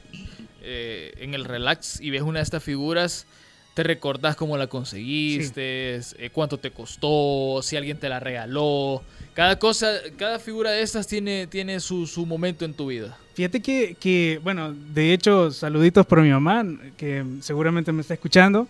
eh, 0.62 1.12
en 1.18 1.34
el 1.34 1.44
relax 1.44 2.00
y 2.00 2.10
ves 2.10 2.22
una 2.22 2.38
de 2.38 2.44
estas 2.44 2.62
figuras, 2.62 3.26
te 3.74 3.82
recordás 3.82 4.36
cómo 4.36 4.56
la 4.56 4.68
conseguiste, 4.68 5.96
eh, 5.96 6.30
cuánto 6.32 6.58
te 6.58 6.70
costó, 6.70 7.60
si 7.64 7.76
alguien 7.76 7.98
te 7.98 8.08
la 8.08 8.20
regaló. 8.20 9.02
Cada 9.34 9.58
cosa, 9.58 9.88
cada 10.16 10.38
figura 10.38 10.70
de 10.70 10.82
estas 10.82 11.08
tiene, 11.08 11.48
tiene 11.48 11.80
su, 11.80 12.06
su 12.06 12.24
momento 12.24 12.64
en 12.64 12.74
tu 12.74 12.86
vida. 12.86 13.18
Fíjate 13.34 13.60
que, 13.60 13.96
que, 13.98 14.40
bueno, 14.44 14.72
de 14.72 15.12
hecho, 15.12 15.50
saluditos 15.50 16.06
por 16.06 16.22
mi 16.22 16.30
mamá, 16.30 16.64
que 16.96 17.24
seguramente 17.40 17.90
me 17.90 18.02
está 18.02 18.14
escuchando. 18.14 18.68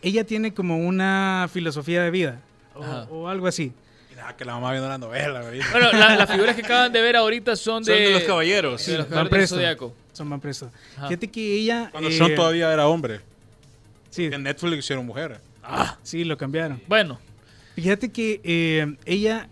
Ella 0.00 0.22
tiene 0.22 0.54
como 0.54 0.78
una 0.78 1.50
filosofía 1.52 2.04
de 2.04 2.12
vida, 2.12 2.40
o, 2.76 2.82
o 3.16 3.28
algo 3.28 3.48
así. 3.48 3.72
Mira, 4.20 4.36
que 4.36 4.44
la 4.44 4.54
mamá 4.54 4.72
viendo 4.72 4.88
la 4.88 4.98
novela, 4.98 5.40
bebé. 5.42 5.60
Bueno, 5.70 5.92
la- 5.92 6.16
las 6.16 6.28
figuras 6.30 6.56
que 6.56 6.62
acaban 6.62 6.92
de 6.92 7.00
ver 7.00 7.14
ahorita 7.16 7.54
son 7.54 7.84
de, 7.84 7.92
Son 7.94 8.02
de 8.04 8.10
los 8.12 8.22
caballeros. 8.24 8.84
de 8.86 8.98
los 8.98 9.08
Van 9.08 9.10
caballeros 9.10 9.30
del 9.30 9.38
presto. 9.38 9.54
Zodiaco. 9.56 9.94
Son 10.12 10.28
más 10.28 10.40
presos. 10.40 10.70
Ajá. 10.96 11.06
Fíjate 11.08 11.28
que 11.28 11.54
ella... 11.54 11.88
Cuando 11.92 12.08
eh, 12.10 12.12
Sean 12.18 12.34
todavía 12.34 12.72
era 12.72 12.88
hombre. 12.88 13.20
Sí, 14.10 14.24
En 14.24 14.42
Netflix 14.42 14.78
hicieron 14.84 15.06
mujer. 15.06 15.40
sí, 16.02 16.24
lo 16.24 16.36
cambiaron. 16.36 16.80
Bueno, 16.88 17.18
Fíjate 17.76 18.10
que 18.10 18.40
eh, 18.42 18.96
ella, 19.04 19.48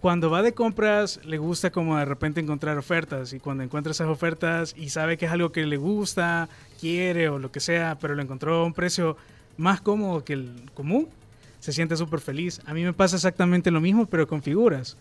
cuando 0.00 0.30
va 0.30 0.42
de 0.42 0.54
compras, 0.54 1.18
le 1.24 1.38
gusta 1.38 1.70
como 1.72 1.96
de 1.98 2.04
repente 2.04 2.40
encontrar 2.40 2.78
ofertas. 2.78 3.32
Y 3.32 3.40
cuando 3.40 3.64
encuentra 3.64 3.90
esas 3.90 4.06
ofertas 4.06 4.74
y 4.76 4.90
sabe 4.90 5.16
que 5.16 5.26
es 5.26 5.32
algo 5.32 5.50
que 5.50 5.66
le 5.66 5.76
gusta, 5.76 6.48
quiere 6.80 7.28
o 7.30 7.40
lo 7.40 7.50
que 7.50 7.58
sea, 7.58 7.98
pero 8.00 8.14
lo 8.14 8.22
encontró 8.22 8.58
a 8.60 8.64
un 8.64 8.74
precio 8.74 9.16
más 9.56 9.80
cómodo 9.80 10.22
que 10.24 10.34
el 10.34 10.52
común, 10.74 11.08
se 11.60 11.72
siente 11.72 11.96
súper 11.96 12.20
feliz. 12.20 12.60
A 12.66 12.74
mí 12.74 12.84
me 12.84 12.92
pasa 12.92 13.16
exactamente 13.16 13.70
lo 13.70 13.80
mismo, 13.80 14.06
pero 14.06 14.26
con 14.26 14.42
figuras. 14.42 14.96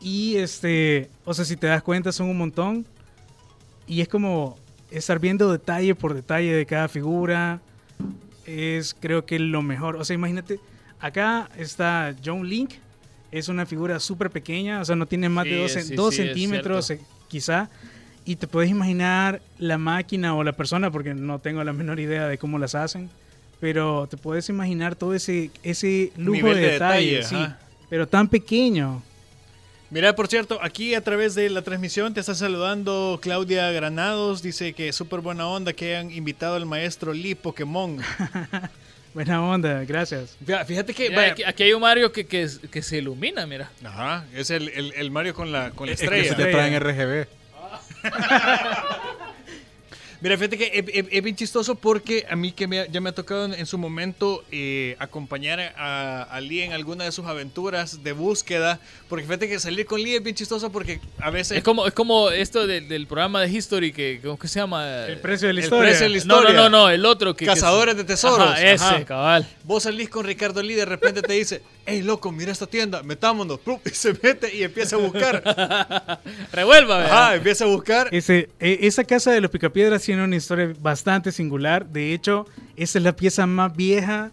Y 0.00 0.36
este, 0.36 1.08
o 1.24 1.32
sea, 1.32 1.44
si 1.44 1.56
te 1.56 1.66
das 1.66 1.82
cuenta, 1.82 2.12
son 2.12 2.28
un 2.28 2.38
montón. 2.38 2.86
Y 3.86 4.00
es 4.00 4.08
como 4.08 4.56
estar 4.90 5.18
viendo 5.18 5.50
detalle 5.50 5.94
por 5.94 6.14
detalle 6.14 6.54
de 6.54 6.66
cada 6.66 6.88
figura. 6.88 7.60
Es 8.46 8.94
creo 8.98 9.24
que 9.24 9.38
lo 9.38 9.62
mejor. 9.62 9.96
O 9.96 10.04
sea, 10.04 10.14
imagínate, 10.14 10.60
acá 11.00 11.48
está 11.56 12.14
John 12.24 12.48
Link. 12.48 12.72
Es 13.30 13.48
una 13.48 13.66
figura 13.66 13.98
súper 13.98 14.30
pequeña, 14.30 14.80
o 14.80 14.84
sea, 14.84 14.94
no 14.94 15.06
tiene 15.06 15.28
más 15.28 15.44
Sí, 15.44 15.50
de 15.50 15.58
2 15.58 15.72
sí, 15.72 15.94
dos 15.96 16.14
sí, 16.14 16.22
centímetros, 16.22 16.90
eh, 16.90 17.00
quizá. 17.26 17.68
Y 18.24 18.36
te 18.36 18.46
puedes 18.46 18.70
imaginar 18.70 19.42
la 19.58 19.76
máquina 19.76 20.36
o 20.36 20.44
la 20.44 20.52
persona, 20.52 20.90
porque 20.92 21.14
no 21.14 21.40
tengo 21.40 21.64
la 21.64 21.72
menor 21.72 21.98
idea 21.98 22.28
de 22.28 22.38
cómo 22.38 22.58
las 22.58 22.76
hacen. 22.76 23.10
Pero 23.60 24.06
te 24.10 24.16
puedes 24.16 24.48
imaginar 24.48 24.94
todo 24.96 25.14
ese, 25.14 25.50
ese 25.62 26.12
lujo 26.16 26.36
Nivel 26.36 26.54
de, 26.56 26.60
de 26.60 26.70
detalle, 26.72 27.16
detalle, 27.18 27.46
sí, 27.46 27.54
pero 27.88 28.06
tan 28.08 28.28
pequeño. 28.28 29.02
Mira, 29.90 30.14
por 30.16 30.26
cierto, 30.28 30.58
aquí 30.60 30.94
a 30.94 31.02
través 31.02 31.34
de 31.34 31.48
la 31.50 31.62
transmisión 31.62 32.12
te 32.14 32.20
está 32.20 32.34
saludando 32.34 33.18
Claudia 33.22 33.70
Granados. 33.70 34.42
Dice 34.42 34.72
que 34.72 34.92
súper 34.92 35.20
buena 35.20 35.46
onda 35.46 35.72
que 35.72 35.94
hayan 35.96 36.10
invitado 36.10 36.56
al 36.56 36.66
maestro 36.66 37.12
Lee 37.12 37.34
Pokémon. 37.36 37.98
Buena 39.14 39.40
onda, 39.40 39.84
gracias. 39.84 40.36
Fíjate 40.66 40.92
que. 40.92 41.08
vaya, 41.10 41.30
aquí, 41.32 41.44
aquí 41.44 41.62
hay 41.62 41.72
un 41.72 41.80
Mario 41.82 42.10
que, 42.10 42.26
que, 42.26 42.48
que 42.68 42.82
se 42.82 42.98
ilumina, 42.98 43.46
mira. 43.46 43.70
Ajá, 43.84 44.24
es 44.34 44.50
el, 44.50 44.68
el- 44.70 44.92
el 44.96 45.10
Mario 45.12 45.32
con 45.34 45.52
la, 45.52 45.70
con 45.70 45.86
la 45.86 45.92
Es 45.92 46.00
que 46.00 46.06
estrella. 46.06 46.30
se 46.30 46.34
te 46.34 46.50
traen 46.50 46.80
RGB. 46.80 47.28
Mira, 50.24 50.38
fíjate 50.38 50.56
que 50.56 50.70
es, 50.72 50.84
es- 50.88 51.04
es 51.12 51.22
bien 51.22 51.36
chistoso 51.36 51.74
porque 51.74 52.24
a 52.30 52.34
mí 52.34 52.50
que 52.50 52.66
me 52.66 52.88
ya 52.90 52.98
me 53.02 53.10
ha 53.10 53.12
tocado 53.12 53.44
en, 53.44 53.52
en 53.52 53.66
su 53.66 53.76
momento 53.76 54.42
eh, 54.50 54.96
acompañar 54.98 55.60
a, 55.76 56.22
a 56.22 56.40
Lee 56.40 56.62
en 56.62 56.72
alguna 56.72 57.04
de 57.04 57.12
sus 57.12 57.26
aventuras 57.26 58.02
de 58.02 58.12
búsqueda. 58.12 58.80
Porque 59.10 59.26
fíjate 59.26 59.50
que 59.50 59.60
salir 59.60 59.84
con 59.84 60.00
Lee 60.02 60.14
es 60.14 60.22
bien 60.22 60.34
chistoso 60.34 60.72
porque 60.72 60.98
a 61.18 61.28
veces... 61.28 61.58
Es 61.58 61.62
como, 61.62 61.86
es 61.86 61.92
como 61.92 62.30
esto 62.30 62.66
de- 62.66 62.80
del 62.80 63.06
programa 63.06 63.42
de 63.42 63.50
History 63.50 63.92
que, 63.92 64.20
¿cómo 64.22 64.38
que 64.38 64.48
se 64.48 64.60
llama? 64.60 65.04
El 65.06 65.20
precio 65.20 65.46
de 65.48 65.52
la 65.52 65.60
El 65.60 65.64
historia. 65.64 65.88
precio 65.90 66.08
de 66.08 66.18
la 66.18 66.24
No, 66.24 66.34
no, 66.36 66.40
historia. 66.40 66.60
no, 66.62 66.68
no, 66.70 66.88
el 66.88 67.04
otro 67.04 67.36
que... 67.36 67.44
que- 67.44 67.50
Cazadores 67.50 67.94
de 67.94 68.04
tesoros. 68.04 68.48
Ajá, 68.48 68.62
ese, 68.62 68.82
Ajá. 68.82 69.04
cabal. 69.04 69.46
Vos 69.64 69.82
salís 69.82 70.08
con 70.08 70.24
Ricardo 70.24 70.62
Lee, 70.62 70.72
de 70.74 70.86
repente 70.86 71.20
te 71.20 71.34
dice, 71.34 71.60
hey 71.86 72.02
loco, 72.02 72.32
mira 72.32 72.52
esta 72.52 72.66
tienda, 72.66 73.02
metámonos, 73.02 73.60
y 73.84 73.90
se 73.90 74.12
mete 74.22 74.54
y 74.56 74.62
empieza 74.62 74.96
a 74.96 74.98
buscar. 74.98 75.42
Revuelva, 76.52 76.98
¿verdad? 76.98 77.12
Ajá, 77.24 77.34
empieza 77.36 77.64
a 77.64 77.68
buscar. 77.68 78.08
Ese, 78.12 78.48
e- 78.60 78.78
esa 78.82 79.04
casa 79.04 79.30
de 79.32 79.40
los 79.40 79.50
Picapiedras 79.50 80.02
tiene 80.02 80.24
una 80.24 80.36
historia 80.36 80.72
bastante 80.80 81.32
singular. 81.32 81.86
De 81.86 82.12
hecho, 82.14 82.46
esa 82.76 82.98
es 82.98 83.04
la 83.04 83.14
pieza 83.16 83.46
más 83.46 83.74
vieja 83.76 84.30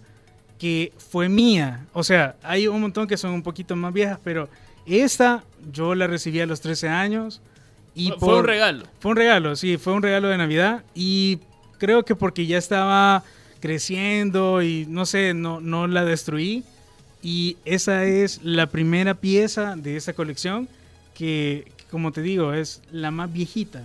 que 0.60 0.94
fue 1.10 1.28
mía. 1.30 1.86
O 1.94 2.04
sea, 2.04 2.36
hay 2.44 2.68
un 2.68 2.80
montón 2.82 3.08
que 3.08 3.18
son 3.18 3.32
un 3.32 3.44
poquito 3.44 3.76
más 3.76 3.94
viejas, 3.94 4.20
pero 4.24 4.48
esta 4.86 5.44
yo 5.72 5.96
la 5.96 6.08
recibí 6.08 6.40
a 6.42 6.46
los 6.46 6.62
13 6.62 6.88
años. 6.90 7.42
Y 7.96 8.10
Fue- 8.10 8.20
fue 8.20 8.28
por- 8.30 8.38
un 8.40 8.46
regalo. 8.46 8.86
Fue 9.00 9.12
un 9.12 9.18
regalo, 9.18 9.56
sí, 9.56 9.78
fue 9.78 9.94
un 9.94 10.02
regalo 10.04 10.28
de 10.30 10.38
Navidad. 10.38 10.84
Y 10.96 11.40
creo 11.78 12.04
que 12.06 12.16
porque 12.16 12.46
ya 12.46 12.58
estaba 12.58 13.24
creciendo 13.60 14.62
y 14.62 14.86
no 14.88 15.06
sé, 15.06 15.34
no, 15.34 15.60
no 15.62 15.88
la 15.88 16.06
destruí. 16.06 16.64
Y 17.22 17.58
esa 17.66 18.04
es 18.06 18.40
la 18.44 18.68
primera 18.68 19.14
pieza 19.14 19.76
de 19.76 19.96
esta 19.98 20.14
colección 20.14 20.68
que, 21.14 21.72
como 21.92 22.12
te 22.12 22.22
digo, 22.22 22.54
es 22.54 22.82
la 22.92 23.12
más 23.12 23.32
viejita. 23.32 23.84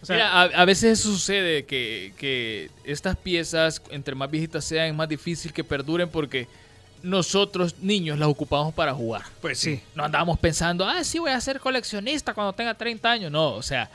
O 0.00 0.06
sea, 0.06 0.16
Mira, 0.16 0.32
a, 0.32 0.42
a 0.44 0.64
veces 0.64 0.98
eso 1.00 1.10
sucede 1.12 1.64
que, 1.64 2.12
que 2.16 2.70
estas 2.84 3.16
piezas, 3.16 3.82
entre 3.90 4.14
más 4.14 4.30
viejitas 4.30 4.64
sean, 4.64 4.86
es 4.88 4.94
más 4.94 5.08
difícil 5.08 5.52
que 5.52 5.62
perduren 5.64 6.08
porque 6.08 6.46
nosotros 7.02 7.76
niños 7.80 8.18
las 8.18 8.28
ocupamos 8.28 8.72
para 8.74 8.94
jugar. 8.94 9.22
Pues 9.40 9.58
sí. 9.58 9.80
No 9.94 10.04
andábamos 10.04 10.38
pensando, 10.38 10.84
ah, 10.86 11.02
sí, 11.04 11.18
voy 11.18 11.30
a 11.30 11.40
ser 11.40 11.58
coleccionista 11.60 12.32
cuando 12.34 12.52
tenga 12.52 12.74
30 12.74 13.10
años. 13.10 13.32
No, 13.32 13.54
o 13.54 13.62
sea, 13.62 13.90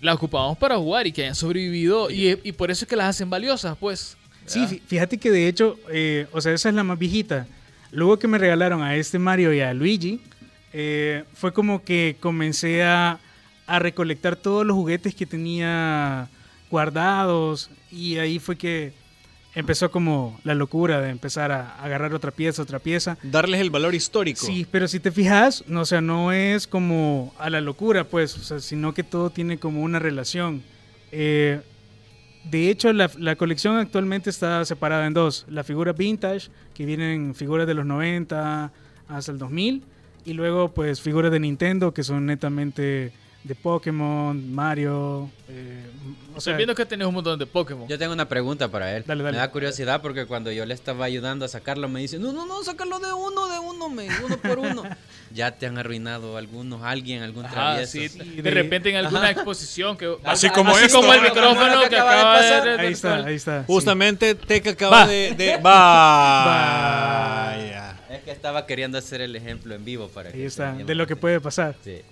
las 0.00 0.14
ocupamos 0.14 0.56
para 0.58 0.76
jugar 0.76 1.06
y 1.06 1.12
que 1.12 1.22
hayan 1.22 1.34
sobrevivido 1.34 2.10
y, 2.10 2.38
y 2.44 2.52
por 2.52 2.70
eso 2.70 2.84
es 2.84 2.88
que 2.88 2.96
las 2.96 3.08
hacen 3.10 3.28
valiosas, 3.30 3.76
pues. 3.78 4.16
Sí, 4.46 4.60
fí- 4.66 4.80
fíjate 4.86 5.18
que 5.18 5.30
de 5.30 5.46
hecho, 5.48 5.78
eh, 5.92 6.26
o 6.32 6.40
sea, 6.40 6.52
esa 6.52 6.68
es 6.68 6.74
la 6.74 6.82
más 6.84 6.98
viejita. 6.98 7.46
Luego 7.92 8.18
que 8.18 8.28
me 8.28 8.38
regalaron 8.38 8.82
a 8.82 8.96
este 8.96 9.18
Mario 9.18 9.52
y 9.52 9.60
a 9.60 9.74
Luigi, 9.74 10.20
eh, 10.72 11.24
fue 11.34 11.52
como 11.52 11.82
que 11.82 12.16
comencé 12.20 12.82
a, 12.82 13.18
a 13.66 13.78
recolectar 13.78 14.36
todos 14.36 14.64
los 14.64 14.76
juguetes 14.76 15.14
que 15.14 15.26
tenía 15.26 16.28
guardados 16.70 17.70
y 17.90 18.18
ahí 18.18 18.38
fue 18.38 18.56
que 18.56 18.92
empezó 19.54 19.90
como 19.90 20.38
la 20.44 20.54
locura 20.54 21.00
de 21.00 21.10
empezar 21.10 21.50
a 21.52 21.74
agarrar 21.82 22.14
otra 22.14 22.30
pieza, 22.30 22.62
otra 22.62 22.78
pieza. 22.78 23.18
Darles 23.22 23.60
el 23.60 23.70
valor 23.70 23.94
histórico. 23.94 24.46
Sí, 24.46 24.66
pero 24.70 24.86
si 24.88 25.00
te 25.00 25.10
fijas, 25.10 25.64
no, 25.66 25.82
o 25.82 25.86
sea, 25.86 26.00
no 26.00 26.32
es 26.32 26.66
como 26.66 27.34
a 27.38 27.50
la 27.50 27.60
locura, 27.60 28.04
pues, 28.04 28.36
o 28.36 28.42
sea, 28.42 28.60
sino 28.60 28.94
que 28.94 29.02
todo 29.02 29.30
tiene 29.30 29.58
como 29.58 29.82
una 29.82 29.98
relación. 29.98 30.62
Eh, 31.12 31.60
de 32.44 32.70
hecho, 32.70 32.92
la, 32.92 33.10
la 33.18 33.36
colección 33.36 33.76
actualmente 33.76 34.30
está 34.30 34.64
separada 34.64 35.06
en 35.06 35.14
dos. 35.14 35.46
La 35.48 35.64
figura 35.64 35.92
vintage, 35.92 36.48
que 36.74 36.86
vienen 36.86 37.34
figuras 37.34 37.66
de 37.66 37.74
los 37.74 37.84
90 37.84 38.72
hasta 39.08 39.32
el 39.32 39.38
2000, 39.38 39.82
y 40.24 40.32
luego, 40.32 40.72
pues, 40.72 41.00
figuras 41.00 41.30
de 41.32 41.40
Nintendo, 41.40 41.92
que 41.92 42.02
son 42.02 42.26
netamente 42.26 43.12
de 43.42 43.54
Pokémon, 43.54 44.52
Mario. 44.54 45.30
eh, 45.48 45.82
o 46.34 46.38
Estoy 46.38 46.52
sea, 46.52 46.56
viendo 46.58 46.74
que 46.74 46.84
tenés 46.84 47.06
un 47.08 47.14
montón 47.14 47.38
de 47.38 47.46
Pokémon. 47.46 47.88
Yo 47.88 47.98
tengo 47.98 48.12
una 48.12 48.28
pregunta 48.28 48.68
para 48.68 48.94
él. 48.96 49.02
Dale, 49.06 49.22
dale. 49.24 49.32
Me 49.36 49.38
da 49.38 49.50
curiosidad 49.50 50.02
porque 50.02 50.26
cuando 50.26 50.52
yo 50.52 50.66
le 50.66 50.74
estaba 50.74 51.06
ayudando 51.06 51.44
a 51.46 51.48
sacarlo 51.48 51.88
me 51.88 52.00
dice, 52.00 52.18
no, 52.18 52.32
no, 52.32 52.44
no, 52.46 52.62
sácalo 52.62 52.98
de 52.98 53.12
uno, 53.12 53.48
de 53.48 53.58
uno, 53.58 53.88
me, 53.88 54.06
uno 54.24 54.36
por 54.36 54.58
uno. 54.58 54.82
ya 55.32 55.52
te 55.52 55.66
han 55.66 55.78
arruinado 55.78 56.36
algunos, 56.36 56.82
alguien, 56.82 57.22
algún 57.22 57.46
Ajá, 57.46 57.54
travieso. 57.54 57.92
sí, 57.92 58.08
Sí, 58.10 58.18
de, 58.18 58.42
de- 58.42 58.50
repente 58.50 58.90
en 58.90 58.96
alguna 58.96 59.30
exposición 59.30 59.96
que 59.96 60.14
Así 60.24 60.50
como 60.50 60.72
así 60.76 60.84
esto. 60.86 61.00
como 61.00 61.12
el 61.14 61.22
micrófono 61.22 61.80
que, 61.88 61.96
acaba 61.96 62.12
de 62.14 62.18
acaba 62.20 62.40
de, 62.42 62.48
pasar. 62.50 62.62
de- 62.64 62.80
ahí 62.86 62.92
está, 62.92 63.14
ahí 63.24 63.34
está. 63.36 63.60
sí. 63.60 63.64
Justamente 63.66 64.34
Teca 64.34 64.70
acaba 64.70 64.98
Va. 65.04 65.06
de, 65.06 65.34
de- 65.34 65.56
Vaya. 66.60 67.96
Es 68.10 68.22
que 68.22 68.30
estaba 68.32 68.66
queriendo 68.66 68.98
hacer 68.98 69.20
el 69.22 69.34
ejemplo 69.34 69.74
en 69.74 69.84
vivo 69.84 70.08
para 70.08 70.30
que 70.30 70.36
Ahí 70.38 70.44
está, 70.44 70.72
de 70.74 70.94
lo 70.94 71.06
que 71.06 71.16
puede 71.16 71.40
pasar. 71.40 71.74
Sí. 71.82 72.02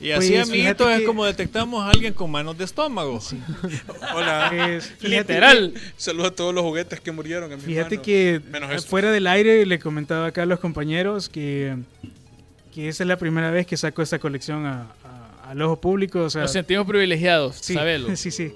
Y 0.00 0.12
así, 0.12 0.30
Pues, 0.34 0.48
amiguitos, 0.48 0.90
es 0.92 1.00
que- 1.00 1.04
como 1.06 1.24
detectamos 1.24 1.84
a 1.84 1.90
alguien 1.90 2.12
con 2.14 2.30
manos 2.30 2.56
de 2.56 2.64
estómago. 2.64 3.20
Hola. 4.14 4.50
Es- 4.76 4.86
fíjate 4.98 5.08
Literal. 5.34 5.74
Saludos 5.96 6.28
a 6.32 6.34
todos 6.34 6.54
los 6.54 6.62
juguetes 6.64 7.00
que 7.00 7.10
murieron. 7.12 7.50
En 7.52 7.58
mi 7.58 7.64
Fíjate 7.64 7.96
mano. 7.96 8.02
que 8.04 8.40
Menos 8.50 8.70
esto. 8.72 8.88
fuera 8.88 9.10
del 9.10 9.26
aire 9.26 9.66
le 9.66 9.78
comentaba 9.78 10.26
acá 10.26 10.42
a 10.42 10.46
los 10.46 10.60
compañeros 10.60 11.28
que, 11.28 11.76
que 12.74 12.88
esa 12.88 13.02
es 13.04 13.08
la 13.08 13.16
primera 13.16 13.50
vez 13.50 13.66
que 13.66 13.76
saco 13.76 14.02
esta 14.02 14.18
colección 14.18 14.66
a- 14.66 14.82
a- 15.04 15.50
al 15.50 15.62
ojo 15.62 15.80
público. 15.80 16.20
O 16.22 16.30
sea, 16.30 16.42
Nos 16.42 16.52
sentimos 16.52 16.86
privilegiados, 16.86 17.56
sí, 17.60 17.74
sabelo. 17.74 18.08
sí, 18.16 18.30
sí. 18.30 18.52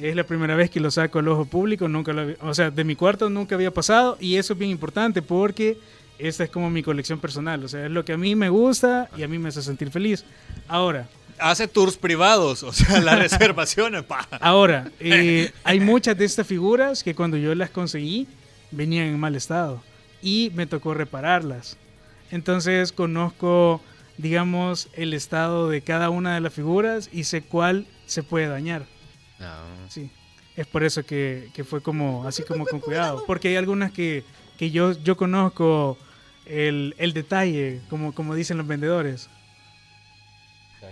Es 0.00 0.14
la 0.14 0.24
primera 0.24 0.54
vez 0.56 0.68
que 0.70 0.78
lo 0.80 0.90
saco 0.90 1.18
al 1.18 1.28
ojo 1.28 1.44
público. 1.46 1.88
Nunca 1.88 2.12
lo 2.12 2.22
había- 2.22 2.36
o 2.40 2.54
sea, 2.54 2.70
de 2.70 2.84
mi 2.84 2.96
cuarto 2.96 3.28
nunca 3.30 3.54
había 3.54 3.70
pasado 3.70 4.16
y 4.20 4.36
eso 4.36 4.52
es 4.54 4.58
bien 4.58 4.70
importante 4.70 5.20
porque 5.22 5.78
esta 6.18 6.44
es 6.44 6.50
como 6.50 6.70
mi 6.70 6.82
colección 6.82 7.20
personal. 7.20 7.64
O 7.64 7.68
sea, 7.68 7.86
es 7.86 7.90
lo 7.90 8.04
que 8.04 8.12
a 8.12 8.16
mí 8.16 8.34
me 8.34 8.48
gusta 8.48 9.08
y 9.16 9.22
a 9.22 9.28
mí 9.28 9.38
me 9.38 9.48
hace 9.48 9.62
sentir 9.62 9.90
feliz. 9.90 10.24
Ahora, 10.68 11.08
Hace 11.38 11.68
tours 11.68 11.98
privados, 11.98 12.62
o 12.62 12.72
sea, 12.72 13.00
las 13.00 13.18
reservaciones, 13.30 14.04
pa. 14.04 14.26
Ahora, 14.40 14.90
eh, 15.00 15.52
hay 15.64 15.80
muchas 15.80 16.16
de 16.16 16.24
estas 16.24 16.46
figuras 16.46 17.02
que 17.02 17.14
cuando 17.14 17.36
yo 17.36 17.54
las 17.54 17.68
conseguí 17.68 18.26
venían 18.70 19.08
en 19.08 19.20
mal 19.20 19.36
estado 19.36 19.82
y 20.22 20.50
me 20.54 20.66
tocó 20.66 20.94
repararlas. 20.94 21.76
Entonces 22.30 22.90
conozco, 22.92 23.82
digamos, 24.16 24.88
el 24.94 25.12
estado 25.12 25.68
de 25.68 25.82
cada 25.82 26.08
una 26.10 26.34
de 26.34 26.40
las 26.40 26.54
figuras 26.54 27.10
y 27.12 27.24
sé 27.24 27.42
cuál 27.42 27.86
se 28.06 28.22
puede 28.22 28.46
dañar. 28.46 28.86
No. 29.38 29.46
Sí, 29.90 30.10
es 30.56 30.66
por 30.66 30.84
eso 30.84 31.04
que, 31.04 31.50
que 31.54 31.64
fue 31.64 31.82
como 31.82 32.26
así 32.26 32.42
como 32.44 32.64
con 32.64 32.80
cuidado. 32.80 33.24
Porque 33.26 33.48
hay 33.48 33.56
algunas 33.56 33.92
que, 33.92 34.24
que 34.56 34.70
yo, 34.70 34.92
yo 34.92 35.16
conozco 35.16 35.98
el, 36.46 36.94
el 36.98 37.12
detalle, 37.12 37.80
como, 37.90 38.14
como 38.14 38.34
dicen 38.34 38.56
los 38.56 38.66
vendedores. 38.66 39.28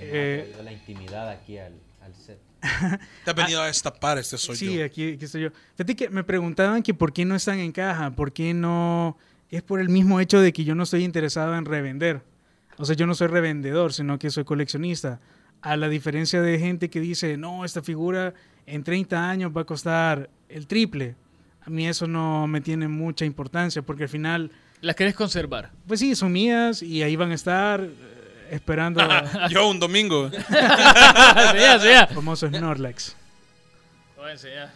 Eh, 0.01 0.55
ha 0.59 0.63
la 0.63 0.73
intimidad 0.73 1.31
aquí 1.31 1.59
al, 1.59 1.75
al 2.03 2.15
set. 2.15 2.39
Te 3.25 3.31
has 3.31 3.37
venido 3.37 3.63
a 3.63 3.67
destapar, 3.67 4.19
este 4.19 4.39
soy 4.39 4.57
sí, 4.57 4.75
yo. 4.79 4.85
aquí, 4.85 5.13
aquí 5.13 5.25
estoy 5.25 5.43
yo. 5.43 5.51
Fíjate 5.77 5.95
que 5.95 6.09
me 6.11 6.25
preguntaban 6.25 6.83
que 6.83 6.95
por 6.95 7.13
qué 7.13 7.25
no 7.25 7.35
están 7.35 7.59
en 7.59 7.73
caja, 7.73 8.11
por 8.11 8.33
qué 8.33 8.55
no... 8.55 9.17
Es 9.51 9.63
por 9.63 9.81
el 9.81 9.89
mismo 9.89 10.19
hecho 10.19 10.41
de 10.41 10.53
que 10.53 10.65
yo 10.65 10.75
no 10.75 10.83
estoy 10.83 11.05
interesado 11.05 11.57
en 11.57 11.65
revender. 11.65 12.23
O 12.77 12.85
sea, 12.85 12.97
yo 12.97 13.07
no 13.07 13.15
soy 13.15 13.29
revendedor, 13.29 13.93
sino 13.93 14.19
que 14.19 14.31
soy 14.31 14.45
coleccionista. 14.45 15.21
A 15.61 15.77
la 15.77 15.89
diferencia 15.89 16.43
de 16.43 16.59
gente 16.59 16.91
que 16.91 16.99
dice, 16.99 17.37
no, 17.37 17.65
esta 17.65 17.81
figura 17.83 18.35
en 18.67 18.83
30 18.83 19.31
años 19.31 19.53
va 19.57 19.61
a 19.61 19.65
costar 19.65 20.29
el 20.49 20.67
triple. 20.67 21.15
A 21.61 21.71
mí 21.71 21.87
eso 21.87 22.09
no 22.09 22.47
me 22.49 22.61
tiene 22.61 22.89
mucha 22.89 23.25
importancia 23.25 23.83
porque 23.83 24.05
al 24.05 24.09
final, 24.09 24.51
Las 24.85 24.97
querés 24.97 25.15
conservar. 25.15 25.71
pues 25.87 26.01
sí, 26.01 26.15
son 26.15 26.31
mías 26.33 26.83
y 26.83 27.03
ahí 27.03 27.17
van 27.17 27.31
a 27.31 27.35
estar 27.35 27.81
eh, 27.81 27.89
esperando 28.51 29.01
a 29.01 29.49
Yo 29.51 29.69
un 29.69 29.81
domingo. 29.81 30.27
Enseñá, 30.33 31.75
enseñá. 31.75 32.07
famoso 32.09 32.49
Snorlax. 32.49 33.17
Voy 34.17 34.29
a 34.29 34.33
enseñar. 34.33 34.73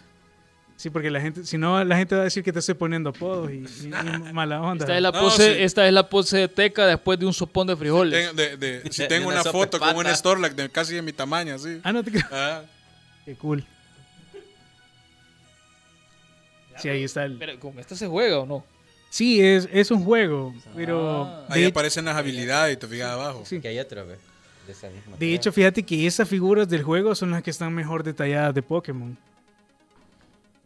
Sí, 0.77 0.91
porque 0.91 1.11
la 1.11 1.21
gente, 1.21 1.45
si 1.45 1.59
no, 1.59 1.83
la 1.85 1.97
gente 1.97 2.15
va 2.15 2.21
a 2.21 2.25
decir 2.25 2.45
que 2.45 2.53
te 2.53 2.61
estoy 2.61 2.75
poniendo 2.77 3.11
apodos 3.11 3.51
y, 3.51 3.55
y- 3.57 3.87
y 4.29 4.33
mala 4.33 4.61
onda. 4.63 4.85
Esta 4.85 4.95
es 4.97 5.03
la 5.03 5.11
No, 5.11 5.21
pose, 5.21 5.55
sí. 5.57 5.63
esta 5.63 5.87
es 5.87 5.93
la 5.93 6.09
pose 6.09 6.39
de 6.39 6.49
Teca 6.49 6.87
después 6.87 7.19
de 7.19 7.27
un 7.27 7.35
sopón 7.35 7.67
de 7.67 7.77
frijoles. 7.77 8.19
Tengo- 8.19 8.33
de- 8.35 8.57
de- 8.57 8.93
si 8.93 9.03
De- 9.03 9.09
tengo 9.09 9.29
de 9.31 9.35
una 9.35 9.43
una 9.43 9.51
foto 9.53 9.79
con 9.81 9.97
un. 9.97 10.07
Storlack 10.07 10.55
de 10.55 10.71
casi 10.71 10.95
de 10.95 11.03
mi 11.03 11.13
tamaño, 11.13 11.55
así. 11.57 11.81
Ah, 11.83 11.93
no 11.93 12.03
te 12.05 12.13
creo. 12.13 12.25
Ah, 12.31 12.63
Qué 13.25 13.35
cool. 13.35 13.65
Sí, 16.79 16.89
ahí 16.89 17.03
está 17.03 17.25
el... 17.25 17.37
Pero 17.39 17.59
con 17.59 17.77
esta 17.79 17.97
se 17.97 18.07
juega 18.07 18.39
o 18.39 18.47
no? 18.47 18.65
Sí, 19.11 19.41
es, 19.41 19.69
es 19.73 19.91
un 19.91 20.05
juego, 20.05 20.55
pero... 20.77 21.25
Ah. 21.25 21.47
ahí 21.49 21.63
de, 21.63 21.69
aparecen 21.69 22.05
las 22.05 22.17
habilidades 22.17 22.75
y 22.75 22.77
te 22.79 22.87
fijas 22.87 23.09
abajo. 23.11 23.43
sí. 23.47 23.61
Que 23.61 23.69
hay 23.69 23.79
otra 23.79 24.03
vez. 24.03 24.19
De, 24.67 24.73
esa 24.73 24.91
misma 24.91 25.17
de 25.17 25.35
hecho, 25.35 25.51
fíjate 25.51 25.83
que 25.83 26.07
esas 26.07 26.29
figuras 26.29 26.69
del 26.69 26.83
juego 26.83 27.15
son 27.15 27.31
las 27.31 27.43
que 27.43 27.51
están 27.51 27.73
mejor 27.75 28.03
detalladas 28.03 28.55
de 28.55 28.63
Pokémon. 28.63 29.17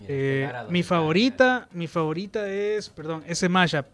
Eh, 0.09 0.51
mi 0.69 0.83
favorita, 0.83 1.69
mi 1.73 1.87
favorita 1.87 2.49
es, 2.49 2.89
perdón, 2.89 3.23
ese 3.29 3.49
mashup. 3.49 3.87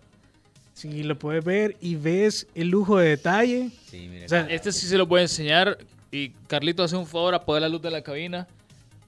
Si 0.72 1.02
lo 1.02 1.18
puedes 1.18 1.44
ver 1.44 1.76
y 1.80 1.96
ves 1.96 2.46
el 2.54 2.68
lujo 2.68 2.98
de 2.98 3.10
detalle, 3.10 3.70
Sí, 3.90 4.08
mira. 4.10 4.26
o 4.26 4.28
sea, 4.28 4.40
Este 4.48 4.72
sí 4.72 4.86
se 4.86 4.96
lo 4.96 5.06
voy 5.06 5.18
a 5.20 5.22
enseñar. 5.22 5.76
Y 6.10 6.30
Carlito 6.46 6.82
hace 6.82 6.96
un 6.96 7.06
favor, 7.06 7.34
apagar 7.34 7.60
la 7.62 7.68
luz 7.68 7.82
de 7.82 7.90
la 7.90 8.00
cabina 8.00 8.46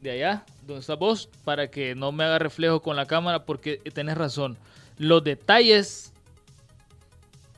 de 0.02 0.10
allá, 0.10 0.44
donde 0.66 0.80
estás 0.80 0.98
vos, 0.98 1.30
para 1.44 1.70
que 1.70 1.94
no 1.94 2.12
me 2.12 2.24
haga 2.24 2.38
reflejo 2.38 2.80
con 2.82 2.96
la 2.96 3.06
cámara, 3.06 3.44
porque 3.44 3.78
tenés 3.94 4.18
razón. 4.18 4.58
Los 5.00 5.24
detalles. 5.24 6.12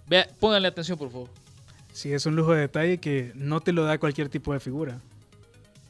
Vea, 0.08 0.28
pónganle 0.38 0.68
atención, 0.68 0.96
por 0.96 1.10
favor. 1.10 1.28
sí 1.92 2.12
es 2.12 2.24
un 2.24 2.36
lujo 2.36 2.52
de 2.54 2.60
detalle 2.60 2.98
que 2.98 3.32
no 3.34 3.60
te 3.60 3.72
lo 3.72 3.82
da 3.84 3.98
cualquier 3.98 4.28
tipo 4.28 4.52
de 4.52 4.60
figura. 4.60 5.00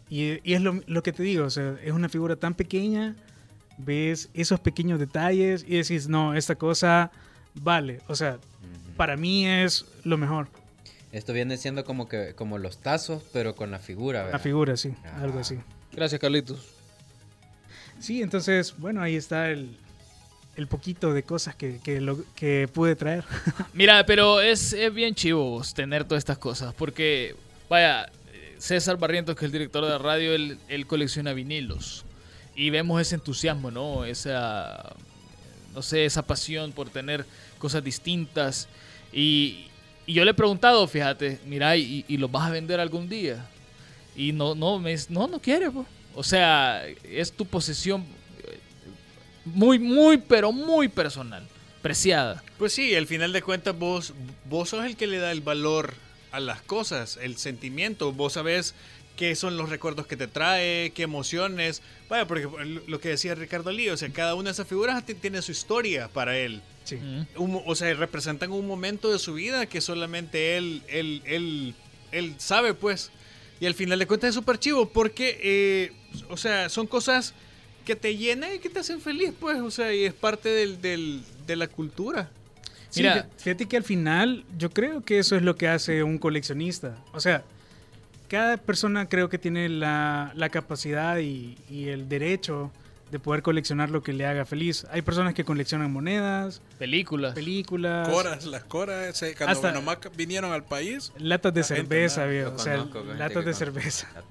Y, 0.09 0.41
y 0.49 0.55
es 0.55 0.63
lo, 0.63 0.81
lo 0.87 1.03
que 1.03 1.13
te 1.13 1.23
digo, 1.23 1.45
o 1.45 1.51
sea, 1.51 1.77
es 1.85 1.93
una 1.93 2.09
figura 2.09 2.37
tan 2.37 2.55
pequeña, 2.55 3.17
ves 3.77 4.31
esos 4.35 4.61
pequeños 4.61 4.99
detalles 4.99 5.65
y 5.69 5.77
decís, 5.77 6.09
no, 6.09 6.35
esta 6.35 6.55
cosa 6.57 7.11
vale. 7.55 8.01
O 8.09 8.15
sea, 8.17 8.39
para 8.97 9.17
mí 9.19 9.47
es 9.47 9.85
lo 10.05 10.17
mejor. 10.17 10.49
Esto 11.13 11.35
viene 11.35 11.59
siendo 11.59 11.85
como 11.85 12.09
que 12.09 12.35
como 12.35 12.57
los 12.59 12.79
tazos, 12.79 13.23
pero 13.33 13.55
con 13.55 13.71
la 13.71 13.79
figura, 13.79 14.31
La 14.31 14.39
figura, 14.39 14.77
sí, 14.79 14.95
Ah. 15.05 15.21
algo 15.23 15.39
así. 15.41 15.59
Gracias, 15.93 16.19
Carlitos. 16.21 16.67
Sí, 17.99 18.23
entonces, 18.23 18.75
bueno, 18.79 19.03
ahí 19.03 19.17
está 19.17 19.51
el, 19.51 19.77
el 20.57 20.67
poquito 20.67 21.13
de 21.15 21.23
cosas 21.23 21.55
que, 21.57 21.81
que, 21.83 22.01
lo- 22.01 22.25
que 22.35 22.69
pude 22.73 22.95
traer. 22.97 23.25
Mira, 23.73 24.05
pero 24.07 24.41
es, 24.41 24.73
es 24.73 24.93
bien 24.93 25.15
chivo 25.15 25.63
tener 25.75 26.05
todas 26.05 26.21
estas 26.21 26.39
cosas, 26.39 26.75
porque, 26.75 27.35
vaya, 27.69 28.11
César 28.59 28.97
Barrientos, 28.99 29.35
que 29.35 29.45
es 29.45 29.49
el 29.49 29.53
director 29.53 29.85
de 29.85 29.99
radio, 29.99 30.35
él, 30.35 30.59
él 30.69 30.87
colecciona 30.87 31.33
vinilos. 31.33 32.05
Y 32.55 32.71
vemos 32.71 33.01
ese 33.01 33.15
entusiasmo, 33.15 33.71
¿no? 33.71 34.05
Esa, 34.05 34.95
no 35.75 35.81
sé, 35.83 36.05
esa 36.05 36.23
pasión 36.23 36.73
por 36.73 36.91
tener 36.91 37.25
cosas 37.59 37.83
distintas. 37.83 38.69
Y, 39.13 39.67
y 40.07 40.13
yo 40.13 40.25
le 40.25 40.33
he 40.33 40.35
preguntado, 40.35 40.87
fíjate, 40.87 41.39
mira, 41.47 41.75
¿y, 41.77 42.05
y 42.09 42.19
los 42.19 42.31
vas 42.31 42.47
a 42.49 42.51
vender 42.51 42.79
algún 42.79 43.09
día? 43.09 43.47
Y 44.15 44.33
no, 44.33 44.55
no, 44.55 44.79
me 44.79 44.95
no, 45.09 45.27
no 45.29 45.41
quiere, 45.41 45.71
po. 45.71 45.87
O 46.15 46.23
sea, 46.23 46.85
es 47.05 47.33
tu 47.33 47.47
posesión 47.47 48.05
muy, 49.45 49.79
muy, 49.79 50.19
pero 50.19 50.53
muy 50.53 50.89
personal, 50.89 51.47
preciada. 51.83 52.43
Pues 52.59 52.73
sí, 52.73 52.95
al 52.95 53.07
final 53.07 53.33
de 53.33 53.43
cuentas 53.43 53.77
vos, 53.79 54.15
vos 54.49 54.69
sos 54.71 54.85
el 54.85 54.97
que 54.97 55.07
le 55.07 55.19
da 55.19 55.33
el 55.33 55.41
valor 55.41 55.95
a 56.31 56.41
las 56.41 56.63
cosas, 56.63 57.19
el 57.21 57.37
sentimiento. 57.37 58.13
Vos 58.13 58.35
sabés 58.35 58.75
qué 59.17 59.35
son 59.37 59.57
los 59.57 59.69
recuerdos 59.69 60.07
que 60.07 60.17
te 60.17 60.27
trae, 60.27 60.93
qué 60.95 61.03
emociones. 61.03 61.83
Vaya, 62.09 62.27
porque 62.27 62.49
lo 62.87 63.01
que 63.01 63.11
decía 63.11 63.35
Ricardo 63.35 63.71
Lee, 63.73 63.91
o 63.91 63.97
sea, 63.97 64.09
cada 64.11 64.35
una 64.35 64.51
de 64.51 64.53
esas 64.53 64.67
figuras 64.67 65.05
ti- 65.05 65.15
tiene 65.15 65.43
su 65.43 65.53
historia 65.53 66.09
para 66.09 66.37
él. 66.39 66.63
Sí. 66.85 66.97
Mm. 66.97 67.27
Un 67.37 67.63
o 67.67 67.75
sea, 67.75 67.93
representan 67.95 68.51
un 68.53 68.67
momento 68.67 69.11
de 69.13 69.19
su 69.19 69.35
vida 69.35 69.67
que 69.67 69.81
solamente 69.81 70.57
él, 70.57 70.83
él, 70.89 71.23
él, 71.27 71.75
él 72.13 72.35
sabe, 72.39 72.75
pues. 72.75 73.11
Y 73.61 73.67
al 73.67 73.75
final 73.75 73.99
de 73.99 74.07
cuentas 74.07 74.31
es 74.31 74.35
súper 74.35 74.59
chivo 74.59 74.89
porque, 74.89 75.39
eh, 75.43 75.93
o 76.31 76.37
sea, 76.37 76.69
son 76.69 76.87
cosas 76.87 77.35
que 77.83 77.97
te 77.97 78.17
llenan 78.17 78.55
y 78.55 78.59
que 78.59 78.69
te 78.71 78.81
hacen 78.81 79.01
feliz, 79.01 79.33
pues. 79.39 79.61
O 79.61 79.71
sea, 79.71 79.93
y 79.95 80.05
es 80.05 80.15
parte 80.15 80.49
del, 80.49 80.81
del- 80.81 81.23
de 81.47 81.57
la 81.57 81.67
cultura. 81.69 82.31
Sí, 82.91 83.01
Mira. 83.03 83.25
fí- 83.37 83.43
fíjate 83.45 83.67
que 83.67 83.77
al 83.77 83.85
final 83.85 84.45
yo 84.59 84.71
creo 84.71 85.03
que 85.03 85.19
eso 85.19 85.35
es 85.37 85.43
lo 85.43 85.57
que 85.57 85.69
hace 85.69 86.03
un 86.03 86.19
coleccionista. 86.19 86.97
O 87.13 87.21
sea, 87.21 87.43
cada 88.29 88.57
persona 88.57 89.09
creo 89.09 89.29
que 89.29 89.39
tiene 89.39 89.69
la, 89.69 90.33
la 90.37 90.49
capacidad 90.51 91.19
y, 91.19 91.57
y 91.71 91.89
el 91.89 92.09
derecho 92.09 92.71
de 93.11 93.19
poder 93.19 93.43
coleccionar 93.43 93.91
lo 93.91 94.03
que 94.03 94.15
le 94.15 94.25
haga 94.25 94.47
feliz. 94.47 94.87
Hay 94.91 95.03
personas 95.03 95.35
que 95.35 95.45
coleccionan 95.45 95.93
monedas, 95.93 96.63
Películas. 96.79 97.35
películas, 97.35 98.09
Coras, 98.09 98.47
las 98.47 98.65
coras, 98.65 99.23
ese- 99.23 99.35
cuando 99.37 99.71
nomás 99.73 99.99
vinieron 100.17 100.51
al 100.53 100.65
país. 100.65 101.13
latas 101.19 101.53
de 101.53 101.61
La 101.61 101.67
gente, 101.67 101.83
cerveza, 101.83 102.25
¿no? 102.25 102.31
viejo, 102.31 102.53
o 102.55 102.59
sea, 102.59 102.79
gente 102.79 103.15
latas 103.19 103.45
de 103.45 103.53
cerveza. 103.55 104.07
Latas 104.15 104.25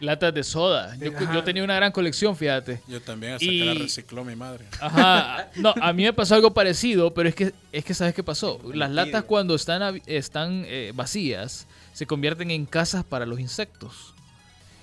de 0.00 0.44
soda. 0.44 0.96
Yo, 1.32 1.44
tenía 1.44 1.62
una 1.62 1.76
gran 1.76 1.92
colección, 1.92 2.34
fíjate. 2.36 2.80
Yo 2.88 3.00
también, 3.02 3.34
hasta 3.34 3.44
Y- 3.44 3.58
que 3.60 3.64
la 3.66 3.74
recicló 3.74 4.24
mi 4.24 4.34
madre. 4.34 4.64
Ajá. 4.80 5.48
No, 5.56 5.74
a 5.80 5.92
mí 5.92 6.04
me 6.04 6.12
pasó 6.12 6.34
algo 6.34 6.52
parecido, 6.54 7.12
pero 7.12 7.28
es 7.28 7.34
que, 7.34 7.52
es 7.72 7.84
que 7.84 7.92
¿sabes 7.94 8.14
qué 8.14 8.22
pasó? 8.22 8.60
Las 8.74 8.90
latas 8.90 9.24
cuando 9.24 9.54
están, 9.54 10.00
están 10.06 10.64
eh, 10.66 10.92
vacías 10.94 11.66
se 11.92 12.06
convierten 12.06 12.50
en 12.50 12.64
casas 12.66 13.04
para 13.04 13.26
los 13.26 13.38
insectos. 13.40 14.14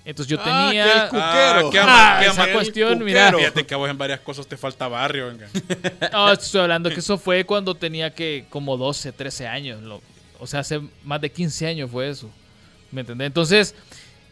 Entonces 0.06 0.30
yo 0.30 0.38
Ah, 0.42 0.68
tenía... 0.70 0.84
que 0.86 0.92
el 0.92 1.10
cuquero. 1.10 1.84
Ah, 1.84 2.14
ama- 2.14 2.20
qué 2.22 2.26
esa 2.28 2.44
ama- 2.44 2.54
cuestión, 2.54 3.04
mira. 3.04 3.34
Fíjate 3.34 3.66
que 3.66 3.74
a 3.74 3.78
vos 3.78 3.90
en 3.90 3.98
varias 3.98 4.20
cosas 4.22 4.48
te 4.48 4.56
falta 4.56 4.88
barrio, 4.88 5.28
venga. 5.28 5.50
No, 6.14 6.32
estoy 6.32 6.62
hablando 6.62 6.90
que 6.90 7.00
eso 7.00 7.18
fue 7.18 7.44
cuando 7.44 7.76
tenía 7.76 8.14
que 8.14 8.46
como 8.50 8.78
12, 8.78 9.12
13 9.12 9.48
años. 9.48 9.82
lo- 9.82 10.02
o 10.40 10.46
sea, 10.48 10.60
hace 10.62 10.80
más 11.04 11.20
de 11.20 11.32
15 11.32 11.66
años 11.68 11.90
fue 11.92 12.08
eso. 12.10 12.30
¿Me 12.92 13.02
entendés? 13.02 13.26
Entonces, 13.28 13.76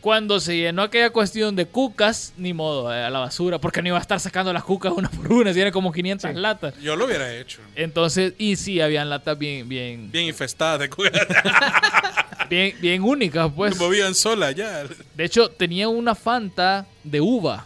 cuando 0.05 0.39
se 0.39 0.55
llenó 0.55 0.83
aquella 0.83 1.09
cuestión 1.09 1.55
de 1.55 1.65
cucas, 1.65 2.31
ni 2.37 2.53
modo, 2.53 2.93
eh, 2.93 3.03
a 3.03 3.09
la 3.09 3.17
basura, 3.17 3.57
porque 3.57 3.81
no 3.81 3.87
iba 3.87 3.97
a 3.97 4.01
estar 4.01 4.19
sacando 4.19 4.53
las 4.53 4.63
cucas 4.63 4.93
una 4.95 5.09
por 5.09 5.33
una, 5.33 5.51
si 5.51 5.59
eran 5.59 5.73
como 5.73 5.91
500 5.91 6.29
Sí. 6.29 6.37
latas. 6.37 6.75
Yo 6.79 6.95
lo 6.95 7.05
hubiera 7.05 7.35
hecho. 7.35 7.59
Entonces, 7.73 8.33
y 8.37 8.55
sí, 8.55 8.79
habían 8.81 9.09
latas 9.09 9.35
bien, 9.35 9.67
bien, 9.67 10.11
Bien 10.11 10.25
infestada 10.25 10.77
de 10.77 10.89
cucas. 10.91 11.11
bien, 12.51 12.75
bien 12.79 13.01
únicas, 13.03 13.51
pues. 13.55 13.75
movían 13.79 14.13
sola 14.13 14.51
ya. 14.51 14.83
De 15.15 15.23
hecho, 15.25 15.49
tenía 15.49 15.87
una 15.87 16.13
Fanta 16.13 16.85
de 17.03 17.19
uva. 17.21 17.65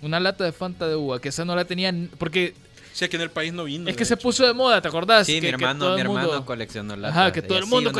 Una 0.00 0.20
lata 0.20 0.44
de 0.44 0.52
Fanta 0.52 0.86
de 0.86 0.94
uva, 0.94 1.20
que 1.20 1.30
esa 1.30 1.44
no 1.44 1.56
la 1.56 1.64
tenían, 1.64 2.08
porque 2.18 2.54
Si 2.92 3.04
aquí 3.04 3.16
en 3.16 3.22
el 3.22 3.30
país 3.30 3.52
no 3.52 3.64
vino. 3.64 3.90
es 3.90 3.96
que 3.96 4.04
se 4.04 4.14
hecho. 4.14 4.22
puso 4.22 4.46
de 4.46 4.52
moda, 4.54 4.80
¿te 4.80 4.86
acordás? 4.86 5.26
Sí, 5.26 5.34
Que- 5.34 5.40
mi 5.40 5.48
que 5.48 5.54
hermano, 5.54 5.80
todo 5.86 5.94
mi 5.96 6.00
el 6.02 6.06
hermano 6.06 6.28
mundo- 6.28 6.46
coleccionó 6.46 6.94
latas. 6.94 7.16
Ajá, 7.16 7.32
que 7.32 7.40
y 7.40 7.42
todo 7.42 7.58
el 7.58 7.66
mundo 7.66 7.90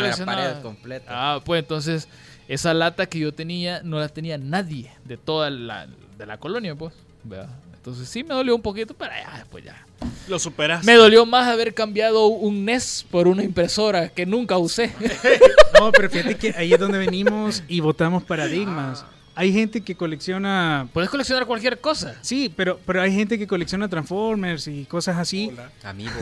completa. 0.63 1.07
Ah, 1.09 1.41
pues 1.45 1.61
entonces, 1.63 2.07
esa 2.49 2.75
lata 2.75 3.07
que 3.07 3.19
yo 3.19 3.33
tenía 3.33 3.83
no 3.83 3.99
la 3.99 4.09
tenía 4.09 4.39
nadie 4.39 4.91
de 5.05 5.17
toda 5.17 5.51
la, 5.51 5.87
de 6.17 6.27
la 6.27 6.39
colonia, 6.39 6.75
pues. 6.75 6.95
Vea. 7.23 7.49
Entonces 7.75 8.09
sí 8.09 8.25
me 8.25 8.35
dolió 8.35 8.55
un 8.57 8.63
poquito, 8.63 8.95
pero 8.95 9.13
ya, 9.13 9.39
después 9.39 9.65
ya. 9.65 9.87
Lo 10.29 10.39
superas. 10.39 10.85
Me 10.85 10.95
dolió 10.95 11.25
más 11.25 11.47
haber 11.47 11.75
cambiado 11.75 12.27
un 12.27 12.65
NES 12.65 13.07
por 13.11 13.29
una 13.29 13.43
impresora 13.43 14.09
que 14.09 14.27
nunca 14.27 14.59
usé. 14.59 14.93
No, 15.79 15.93
pero 15.93 16.11
fíjate 16.11 16.35
que 16.35 16.53
ahí 16.57 16.73
es 16.73 16.81
donde 16.81 16.99
venimos 16.99 17.63
y 17.69 17.79
votamos 17.79 18.25
paradigmas. 18.25 19.05
Hay 19.37 19.53
gente 19.53 19.81
que 19.81 19.95
colecciona... 19.95 20.89
Puedes 20.93 21.09
coleccionar 21.09 21.47
cualquier 21.47 21.79
cosa. 21.79 22.17
Sí, 22.21 22.53
pero, 22.57 22.81
pero 22.85 23.01
hay 23.01 23.15
gente 23.15 23.39
que 23.39 23.47
colecciona 23.47 23.89
Transformers 23.89 24.67
y 24.67 24.87
cosas 24.87 25.19
así. 25.19 25.51
Hola. 25.53 25.71
Amigos. 25.85 26.17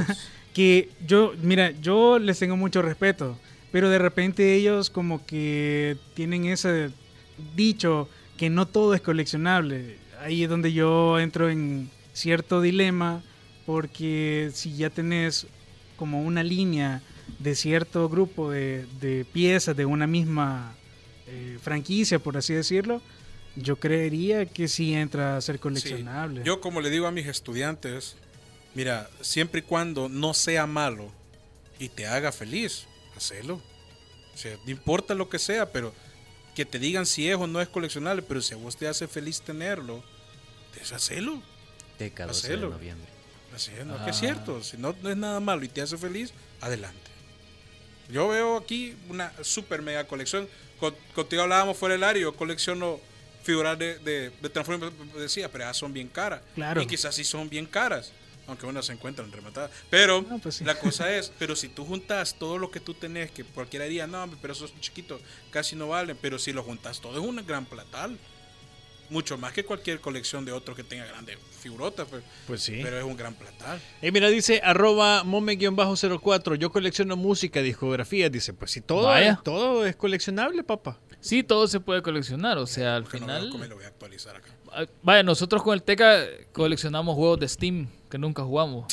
que 0.52 0.90
yo, 1.06 1.32
mira, 1.40 1.70
yo 1.80 2.18
les 2.18 2.38
tengo 2.38 2.56
mucho 2.56 2.82
respeto, 2.82 3.38
pero 3.76 3.90
de 3.90 3.98
repente 3.98 4.54
ellos 4.54 4.88
como 4.88 5.26
que 5.26 5.98
tienen 6.14 6.46
ese 6.46 6.92
dicho 7.54 8.08
que 8.38 8.48
no 8.48 8.66
todo 8.66 8.94
es 8.94 9.02
coleccionable. 9.02 9.98
Ahí 10.18 10.44
es 10.44 10.48
donde 10.48 10.72
yo 10.72 11.20
entro 11.20 11.50
en 11.50 11.90
cierto 12.14 12.62
dilema, 12.62 13.22
porque 13.66 14.50
si 14.54 14.74
ya 14.76 14.88
tenés 14.88 15.46
como 15.98 16.22
una 16.22 16.42
línea 16.42 17.02
de 17.38 17.54
cierto 17.54 18.08
grupo 18.08 18.50
de, 18.50 18.86
de 18.98 19.26
piezas 19.26 19.76
de 19.76 19.84
una 19.84 20.06
misma 20.06 20.74
eh, 21.26 21.58
franquicia, 21.60 22.18
por 22.18 22.38
así 22.38 22.54
decirlo, 22.54 23.02
yo 23.56 23.76
creería 23.76 24.46
que 24.46 24.68
sí 24.68 24.94
entra 24.94 25.36
a 25.36 25.40
ser 25.42 25.60
coleccionable. 25.60 26.40
Yo 26.46 26.62
como 26.62 26.80
le 26.80 26.88
digo 26.88 27.06
a 27.06 27.12
mis 27.12 27.26
estudiantes, 27.26 28.16
mira, 28.74 29.10
siempre 29.20 29.60
y 29.60 29.64
cuando 29.64 30.08
no 30.08 30.32
sea 30.32 30.66
malo 30.66 31.12
y 31.78 31.90
te 31.90 32.06
haga 32.06 32.32
feliz, 32.32 32.86
hacelo. 33.16 33.60
O 34.34 34.38
sea, 34.38 34.56
no 34.64 34.70
importa 34.70 35.14
lo 35.14 35.28
que 35.28 35.38
sea, 35.38 35.70
pero 35.72 35.94
que 36.54 36.64
te 36.64 36.78
digan 36.78 37.06
si 37.06 37.28
es 37.28 37.36
o 37.36 37.46
no 37.46 37.60
es 37.60 37.68
coleccionable, 37.68 38.22
pero 38.22 38.40
si 38.42 38.54
a 38.54 38.56
vos 38.56 38.76
te 38.76 38.86
hace 38.88 39.06
feliz 39.08 39.40
tenerlo, 39.42 40.02
deshacelo. 40.74 41.42
Teca 41.98 42.26
12 42.26 42.48
de 42.48 42.54
Hacelo. 42.54 42.70
noviembre. 42.70 43.08
Así 43.54 43.70
es, 43.78 43.86
no, 43.86 43.96
que 43.96 44.02
Ah. 44.04 44.10
es 44.10 44.18
cierto. 44.18 44.62
Si 44.62 44.76
no, 44.76 44.94
no 45.02 45.10
es 45.10 45.16
nada 45.16 45.40
malo 45.40 45.64
y 45.64 45.68
te 45.68 45.80
hace 45.80 45.96
feliz, 45.96 46.32
adelante. 46.60 47.10
Yo 48.10 48.28
veo 48.28 48.56
aquí 48.58 48.94
una 49.08 49.32
super 49.42 49.82
mega 49.82 50.04
colección. 50.06 50.48
Con- 50.78 50.94
contigo 51.14 51.42
hablábamos 51.42 51.76
fuera 51.76 51.94
del 51.94 52.04
área, 52.04 52.22
yo 52.22 52.36
colecciono 52.36 53.00
figuras 53.42 53.78
de, 53.78 53.98
de, 54.00 54.30
de 54.30 54.50
Transformers, 54.50 54.92
decía, 55.16 55.50
pero 55.50 55.64
esas 55.64 55.76
son 55.78 55.92
bien 55.92 56.08
caras. 56.08 56.42
Claro. 56.54 56.82
Y 56.82 56.86
quizás 56.86 57.14
sí 57.14 57.24
son 57.24 57.48
bien 57.48 57.64
caras, 57.66 58.12
aunque 58.47 58.66
unas 58.66 58.86
se 58.86 58.92
encuentran 58.92 59.30
rematadas. 59.32 59.70
Pero 59.90 60.22
No, 60.22 60.38
pues 60.38 60.57
sí. 60.57 60.64
la 60.64 60.78
cosa 60.78 61.12
es, 61.12 61.32
pero 61.38 61.57
si 61.57 61.68
tú 61.68 61.84
juntas 61.84 62.34
todo 62.38 62.59
lo 62.59 62.70
que 62.70 62.80
tú 62.80 62.94
tenés, 62.94 63.30
que 63.30 63.44
cualquiera 63.44 63.84
diría, 63.86 64.07
no, 64.07 64.28
pero 64.40 64.53
esos 64.53 64.72
chiquitos 64.80 65.20
casi 65.51 65.74
no 65.76 65.88
valen, 65.88 66.16
pero 66.20 66.38
si 66.38 66.53
lo 66.53 66.62
juntas 66.62 67.01
todo 67.01 67.12
es 67.14 67.26
un 67.26 67.44
gran 67.47 67.64
platal. 67.64 68.16
Mucho 69.09 69.38
más 69.38 69.53
que 69.53 69.64
cualquier 69.64 70.01
colección 70.01 70.44
de 70.44 70.51
otro 70.51 70.74
que 70.74 70.82
tenga 70.82 71.07
grandes 71.07 71.38
figurotas, 71.61 72.09
pues, 72.11 72.24
Pues 72.49 72.61
sí. 72.61 72.80
pero 72.82 72.99
es 72.99 73.05
un 73.05 73.16
gran 73.16 73.34
platal. 73.36 73.80
Eh, 74.03 74.11
mira, 74.11 74.28
dice 74.28 74.61
arroba 74.64 75.22
mome-04. 75.22 76.57
Yo 76.57 76.70
colecciono 76.72 77.14
música, 77.16 77.62
discografía. 77.62 78.28
Dice, 78.30 78.53
pues 78.53 78.72
si 78.72 78.80
todo, 78.80 79.04
Vaya. 79.07 79.41
todo 79.45 79.87
es 79.87 79.95
coleccionable, 79.95 80.64
papá. 80.64 80.99
Sí, 81.20 81.45
todo 81.45 81.68
se 81.68 81.79
puede 81.79 82.03
coleccionar, 82.03 82.58
o 82.58 82.66
sea, 82.66 82.96
al 82.96 83.04
no 83.04 83.08
final... 83.11 83.42
veo 83.42 83.50
cómo 83.53 83.64
lo 83.66 83.76
voy 83.76 83.84
a 83.84 83.88
actualizar 83.88 84.34
acá. 84.34 84.49
Ah, 84.72 84.87
Vaya, 85.03 85.22
nosotros 85.22 85.62
con 85.62 85.75
el 85.75 85.84
Teca 85.84 86.25
coleccionamos 86.53 87.14
juegos 87.14 87.38
de 87.38 87.49
Steam 87.49 87.88
que 88.11 88.18
nunca 88.18 88.42
jugamos. 88.42 88.87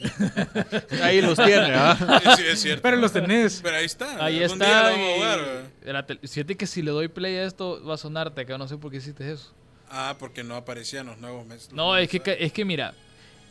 Ahí 1.02 1.20
los 1.20 1.36
tiene, 1.36 1.74
¿ah? 1.74 2.36
Sí, 2.36 2.42
es 2.46 2.60
cierto. 2.60 2.82
Pero 2.82 2.96
los 2.98 3.12
tenés. 3.12 3.60
Pero 3.62 3.76
ahí 3.76 3.84
está. 3.84 4.24
Ahí 4.24 4.42
algún 4.42 4.62
está. 4.62 4.66
día 4.66 4.82
lo 4.82 4.96
vamos 4.96 5.10
a 5.10 5.14
jugar, 5.16 5.40
¿verdad? 5.84 6.18
Fíjate 6.22 6.56
que 6.56 6.66
si 6.66 6.82
le 6.82 6.90
doy 6.90 7.08
play 7.08 7.36
a 7.36 7.44
esto 7.44 7.84
va 7.84 7.94
a 7.94 7.98
sonar 7.98 8.32
Teca, 8.32 8.56
no 8.58 8.68
sé 8.68 8.76
por 8.76 8.90
qué 8.90 8.98
hiciste 8.98 9.30
eso. 9.30 9.52
Ah, 9.90 10.16
porque 10.18 10.44
no 10.44 10.54
aparecían 10.54 11.06
los 11.06 11.18
nuevos 11.18 11.46
meses. 11.46 11.72
No, 11.72 11.96
es 11.96 12.08
que, 12.08 12.36
es 12.38 12.52
que 12.52 12.64
mira, 12.64 12.94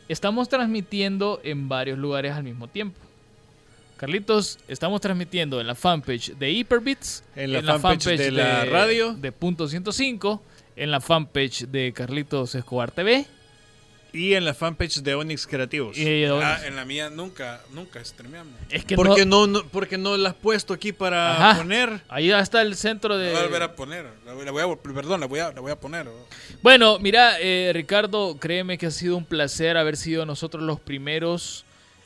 estamos 0.08 0.48
transmitiendo 0.48 1.42
en 1.44 1.68
varios 1.68 1.98
lugares 1.98 2.34
al 2.34 2.44
mismo 2.44 2.68
tiempo. 2.68 3.00
Carlitos, 3.98 4.60
estamos 4.68 5.02
transmitiendo 5.02 5.60
en 5.60 5.66
la 5.66 5.74
fanpage 5.74 6.36
de 6.38 6.52
Hyperbits, 6.52 7.24
En 7.36 7.52
la 7.52 7.80
fanpage 7.80 8.18
de 8.18 8.32
la 8.32 8.64
radio. 8.66 9.14
de 9.14 9.32
Punto 9.32 9.68
105, 9.68 10.42
en 10.76 10.92
la 10.92 11.02
fanpage 11.02 11.66
de 11.66 11.92
Carlitos 11.94 12.54
Escobar 12.54 12.92
TV 12.92 13.26
Y 14.18 14.34
en 14.34 14.46
la 14.46 14.54
fanpage 14.54 15.02
de 15.02 15.16
Onyx 15.16 15.46
Creativos. 15.48 15.98
Y, 15.98 16.26
Ah, 16.26 16.60
en 16.66 16.76
la 16.76 16.86
mía 16.86 17.10
nunca, 17.10 17.62
nunca 17.74 18.04
streameamos. 18.04 18.54
es 18.70 18.84
que 18.84 18.96
¿Por 18.96 19.08
no- 19.08 19.26
no, 19.26 19.48
no, 19.48 19.64
por 19.68 19.88
qué 19.88 19.98
no 19.98 20.18
la 20.18 20.30
has 20.30 20.36
puesto 20.36 20.74
aquí 20.74 20.92
para 20.92 21.52
Ajá. 21.52 21.58
poner? 21.60 22.02
ahí 22.10 22.32
está 22.32 22.62
el 22.62 22.76
centro 22.76 23.16
La 23.16 23.24
de... 23.24 23.32
voy 23.32 23.40
a 23.40 23.44
volver 23.44 23.64
a 23.64 23.76
poner. 23.76 24.06
La 24.26 24.34
voy, 24.34 24.46
la 24.46 24.52
voy 24.52 24.64
a, 24.64 24.76
perdón, 24.94 25.20
la 25.20 25.28
voy 25.28 25.40
a, 25.40 25.52
la 25.52 25.62
voy 25.62 25.72
a 25.72 25.76
poner. 25.80 26.08
Bueno, 26.64 26.98
mira, 27.00 27.40
eh, 27.40 27.72
Ricardo, 27.74 28.38
créeme 28.40 28.78
que 28.78 28.88
ha 28.88 28.92
sido 28.92 29.16
un 29.18 29.26
placer 29.26 29.78
haber 29.78 29.98
sido 29.98 30.26
nosotros 30.26 30.64
los 30.64 30.80
primeros 30.80 31.66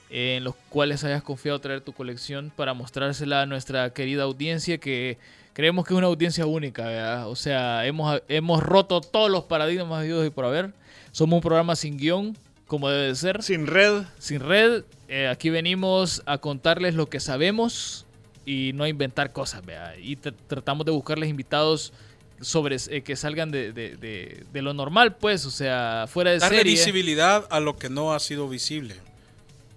eh, 0.10 0.36
en 0.38 0.44
los 0.44 0.56
cuales 0.70 1.04
hayas 1.06 1.24
confiado 1.24 1.60
traer 1.60 1.82
tu 1.82 1.94
colección 1.94 2.52
para 2.56 2.74
mostrársela 2.74 3.44
a 3.44 3.46
nuestra 3.46 3.94
querida 3.94 4.24
audiencia 4.24 4.78
que 4.78 5.18
creemos 5.54 5.86
que 5.86 5.94
es 5.94 5.98
una 5.98 6.08
audiencia 6.08 6.46
única, 6.46 6.84
¿verdad? 6.86 7.30
O 7.30 7.36
sea, 7.36 7.86
hemos, 7.86 8.22
hemos 8.28 8.62
roto 8.62 9.00
todos 9.00 9.32
los 9.32 9.46
paradigmas 9.46 10.04
de 10.04 10.26
y 10.28 10.30
por 10.30 10.46
haber. 10.46 10.72
Somos 11.12 11.38
un 11.38 11.42
programa 11.42 11.76
sin 11.76 11.98
guion, 11.98 12.38
como 12.68 12.90
debe 12.90 13.08
de 13.08 13.16
ser, 13.16 13.44
Sin 13.44 13.68
red. 13.68 14.04
sin 14.20 14.40
red. 14.40 14.84
Eh, 15.10 15.28
aquí 15.28 15.50
venimos 15.50 16.24
a 16.26 16.38
contarles 16.38 16.96
lo 16.96 17.10
que 17.10 17.20
sabemos 17.20 18.06
y 18.46 18.72
no 18.74 18.86
a 18.86 18.90
inventar 18.90 19.34
cosas, 19.34 19.66
¿verdad? 19.66 19.94
Y 20.02 20.16
tr- 20.18 20.34
tratamos 20.48 20.86
de 20.86 20.92
buscarles 20.92 21.30
invitados 21.30 21.92
sobre 22.40 22.78
eh, 22.90 23.02
que 23.02 23.16
salgan 23.16 23.52
de, 23.52 23.72
de- 23.74 23.98
de- 23.98 24.46
de 24.52 24.62
lo 24.62 24.74
normal, 24.74 25.16
pues, 25.18 25.46
o 25.46 25.52
sea, 25.52 26.06
fuera 26.08 26.32
de 26.32 26.40
Darle 26.40 26.58
serie. 26.60 26.72
visibilidad 26.74 27.46
a 27.52 27.60
lo 27.60 27.78
que 27.78 27.90
no 27.90 28.14
ha 28.14 28.20
sido 28.20 28.48
visible. 28.48 28.96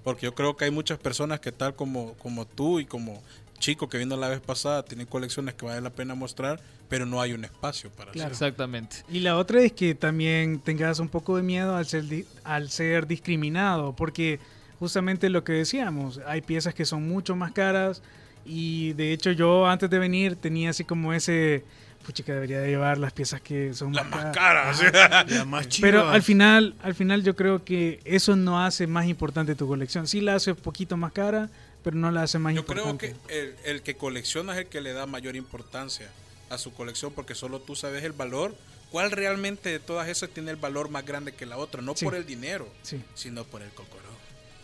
Porque 0.05 0.27
yo 0.27 0.35
creo 0.35 0.57
que 0.57 0.67
hay 0.67 0.71
muchas 0.71 0.99
personas 0.99 1.41
que 1.41 1.51
tal 1.51 1.75
como, 1.75 2.15
como 2.15 2.47
tú 2.47 2.79
y 2.79 2.85
como 2.85 3.23
Chico 3.65 3.89
que 3.89 3.97
vino 3.97 4.15
la 4.17 4.29
vez 4.29 4.41
pasada, 4.41 4.85
tienen 4.85 5.07
colecciones 5.07 5.55
que 5.55 5.65
vale 5.65 5.81
la 5.81 5.89
pena 5.89 6.15
mostrar, 6.15 6.61
pero 6.91 7.07
no 7.07 7.19
hay 7.23 7.33
un 7.33 7.45
espacio 7.47 7.89
para 7.89 8.13
Claro. 8.13 8.33
hacerlo. 8.33 8.47
Exactamente. 8.49 8.97
Y 9.11 9.21
la 9.21 9.39
otra 9.39 9.63
es 9.63 9.73
que 9.73 9.95
también 9.95 10.59
tengas 10.61 10.99
un 10.99 11.09
poco 11.09 11.39
de 11.39 11.43
miedo 11.43 11.75
al 11.75 11.87
ser, 11.87 12.05
al 12.45 12.69
ser 12.71 13.07
discriminado, 13.07 13.95
porque 13.97 14.39
justamente 14.79 15.31
lo 15.31 15.45
que 15.45 15.53
decíamos, 15.55 16.21
hay 16.27 16.43
piezas 16.43 16.75
que 16.75 16.85
son 16.85 17.09
mucho 17.09 17.37
más 17.37 17.53
caras 17.53 18.03
y 18.45 18.93
de 18.93 19.15
hecho 19.15 19.33
yo 19.33 19.67
antes 19.67 19.89
de 19.89 19.99
venir 19.99 20.37
tenía 20.37 20.69
así 20.69 20.85
como 20.85 21.15
ese, 21.15 21.65
pucha 22.05 22.23
que 22.23 22.33
debería 22.35 22.61
de 22.61 22.69
llevar 22.69 22.99
las 22.99 23.15
piezas 23.15 23.41
que 23.41 23.73
son 23.73 23.95
Las 23.95 24.07
más 24.11 24.27
caras. 24.37 24.79
caras. 24.83 25.31
La 25.31 25.45
más 25.47 25.69
chiva. 25.69 25.87
Pero 25.89 26.07
al 26.11 26.23
final, 26.23 26.75
al 26.83 26.95
final 26.95 27.23
yo 27.23 27.35
creo 27.35 27.65
que 27.65 28.01
eso 28.05 28.37
no 28.37 28.63
hace 28.63 28.87
más 28.87 29.07
importante 29.07 29.55
tu 29.55 29.67
colección. 29.67 30.07
Sí 30.07 30.21
la 30.21 30.35
hace 30.35 30.51
un 30.51 30.59
poquito 30.59 30.99
más 30.99 31.13
cara, 31.13 31.49
pero 31.85 31.97
no 31.97 32.11
la 32.11 32.23
hace 32.23 32.41
más 32.41 32.53
Yo 32.55 32.65
creo 32.67 32.91
importante. 32.91 33.17
que 33.29 33.39
el, 33.41 33.55
el 33.65 33.83
que 33.83 33.97
colecciona 33.97 34.55
es 34.55 34.59
el 34.61 34.67
que 34.67 34.81
le 34.81 34.93
da 34.93 35.07
mayor 35.07 35.37
importancia 35.37 36.09
a 36.51 36.59
su 36.59 36.73
colección 36.75 37.13
porque 37.13 37.35
solo 37.37 37.61
tú 37.61 37.77
sabes 37.77 38.03
el 38.03 38.13
valor. 38.13 38.57
¿Cuál 38.91 39.11
realmente 39.11 39.69
de 39.71 39.81
todas 39.81 40.09
esas 40.09 40.31
tiene 40.31 40.51
el 40.53 40.57
valor 40.57 40.89
más 40.89 41.05
grande 41.05 41.33
que 41.33 41.47
la 41.47 41.57
otra? 41.59 41.83
No 41.83 41.95
Sí. 41.97 42.05
por 42.05 42.15
el 42.15 42.25
dinero, 42.27 42.69
Sí, 42.83 43.01
sino 43.15 43.45
por 43.45 43.61
el 43.63 43.71
cocoró. 43.71 44.03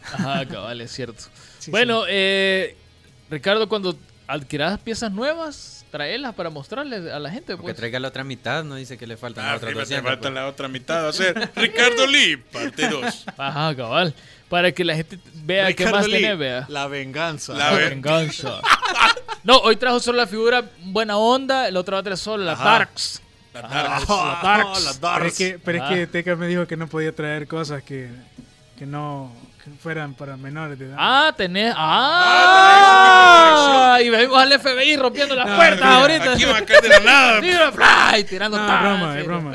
Ajá, 0.02 0.46
cabal, 0.46 0.80
es 0.80 0.92
cierto. 0.92 1.22
sí, 1.58 1.70
bueno, 1.70 2.04
eh, 2.08 2.74
Ricardo, 3.28 3.68
cuando 3.68 3.96
adquieras 4.32 4.78
piezas 4.80 5.10
nuevas, 5.12 5.84
traelas 5.90 6.34
para 6.34 6.50
mostrarles 6.50 7.10
a 7.12 7.18
la 7.18 7.30
gente, 7.30 7.52
Porque 7.56 7.62
pues. 7.72 7.76
traiga 7.76 7.98
la 8.00 8.08
otra 8.08 8.24
mitad, 8.24 8.62
no 8.64 8.76
dice 8.76 8.96
que 8.96 9.06
le 9.06 9.14
Ah, 9.14 9.16
otras 9.56 9.60
sí, 9.60 9.66
me 9.66 9.72
200. 9.74 10.02
falta 10.10 10.20
pues. 10.22 10.34
la 10.34 10.46
otra 10.46 10.68
mitad. 10.68 11.04
Va 11.04 11.08
a 11.08 11.12
ser 11.12 11.50
Ricardo 11.56 12.06
Lee, 12.06 12.36
parte 12.36 12.88
2. 12.88 13.24
Ajá, 13.36 13.74
cabal. 13.76 14.14
Para 14.48 14.72
que 14.72 14.84
la 14.84 14.96
gente 14.96 15.18
vea 15.44 15.66
qué 15.66 15.84
Ricardo 15.84 15.96
más 15.98 16.06
Lee, 16.08 16.20
tenés, 16.22 16.38
vea. 16.38 16.66
La 16.68 16.86
venganza. 16.88 17.52
La 17.54 17.70
La 17.72 17.76
ve- 17.76 17.88
venganza. 17.90 18.60
No, 19.42 19.56
hoy 19.60 19.76
trajo 19.76 20.00
solo 20.00 20.18
la 20.18 20.26
figura 20.26 20.62
buena 20.84 21.16
onda, 21.16 21.66
el 21.66 21.74
otro 21.78 21.94
va 21.96 22.00
a 22.00 22.02
traer 22.02 22.18
solo 22.18 22.44
la 22.44 22.52
Ajá. 22.52 22.64
Darks. 22.64 23.22
La 23.54 23.60
Ajá. 23.60 23.82
Darks. 24.42 24.84
La 24.84 24.92
Darks. 25.00 25.00
la 25.02 25.14
Pero 25.14 25.24
es 25.26 25.38
que, 25.38 25.58
pero 25.58 25.78
es 25.78 25.84
Ah. 25.84 25.88
que 25.94 26.06
Teca 26.08 26.36
me 26.36 26.46
dijo 26.46 26.66
que 26.66 26.76
no 26.76 26.86
podía 26.88 27.14
traer 27.14 27.46
cosas 27.48 27.82
que, 27.82 28.10
que 28.78 28.84
no 28.84 29.32
que 29.34 29.49
fueran 29.80 30.14
para 30.14 30.36
menores 30.36 30.78
de 30.78 30.86
edad. 30.86 30.96
Ah, 30.98 31.34
tenés. 31.36 31.74
Ah, 31.76 33.94
Ah, 33.94 34.02
y 34.02 34.10
venimos 34.10 34.38
al 34.40 34.58
FBI 34.60 34.96
rompiendo 34.96 35.34
las 35.34 35.46
No, 35.46 35.56
puertas 35.56 35.78
mira, 35.80 35.96
ahorita. 36.00 36.32
Aquí 36.32 36.44
va 36.44 36.58
a 36.58 36.64
caer 36.64 36.82
de 36.82 36.88
la 36.88 37.00
nada. 37.00 37.72
Fly, 38.12 38.24
tirando 38.24 38.58
No, 38.58 38.64
broma, 38.66 39.18
es 39.18 39.26
broma. 39.26 39.54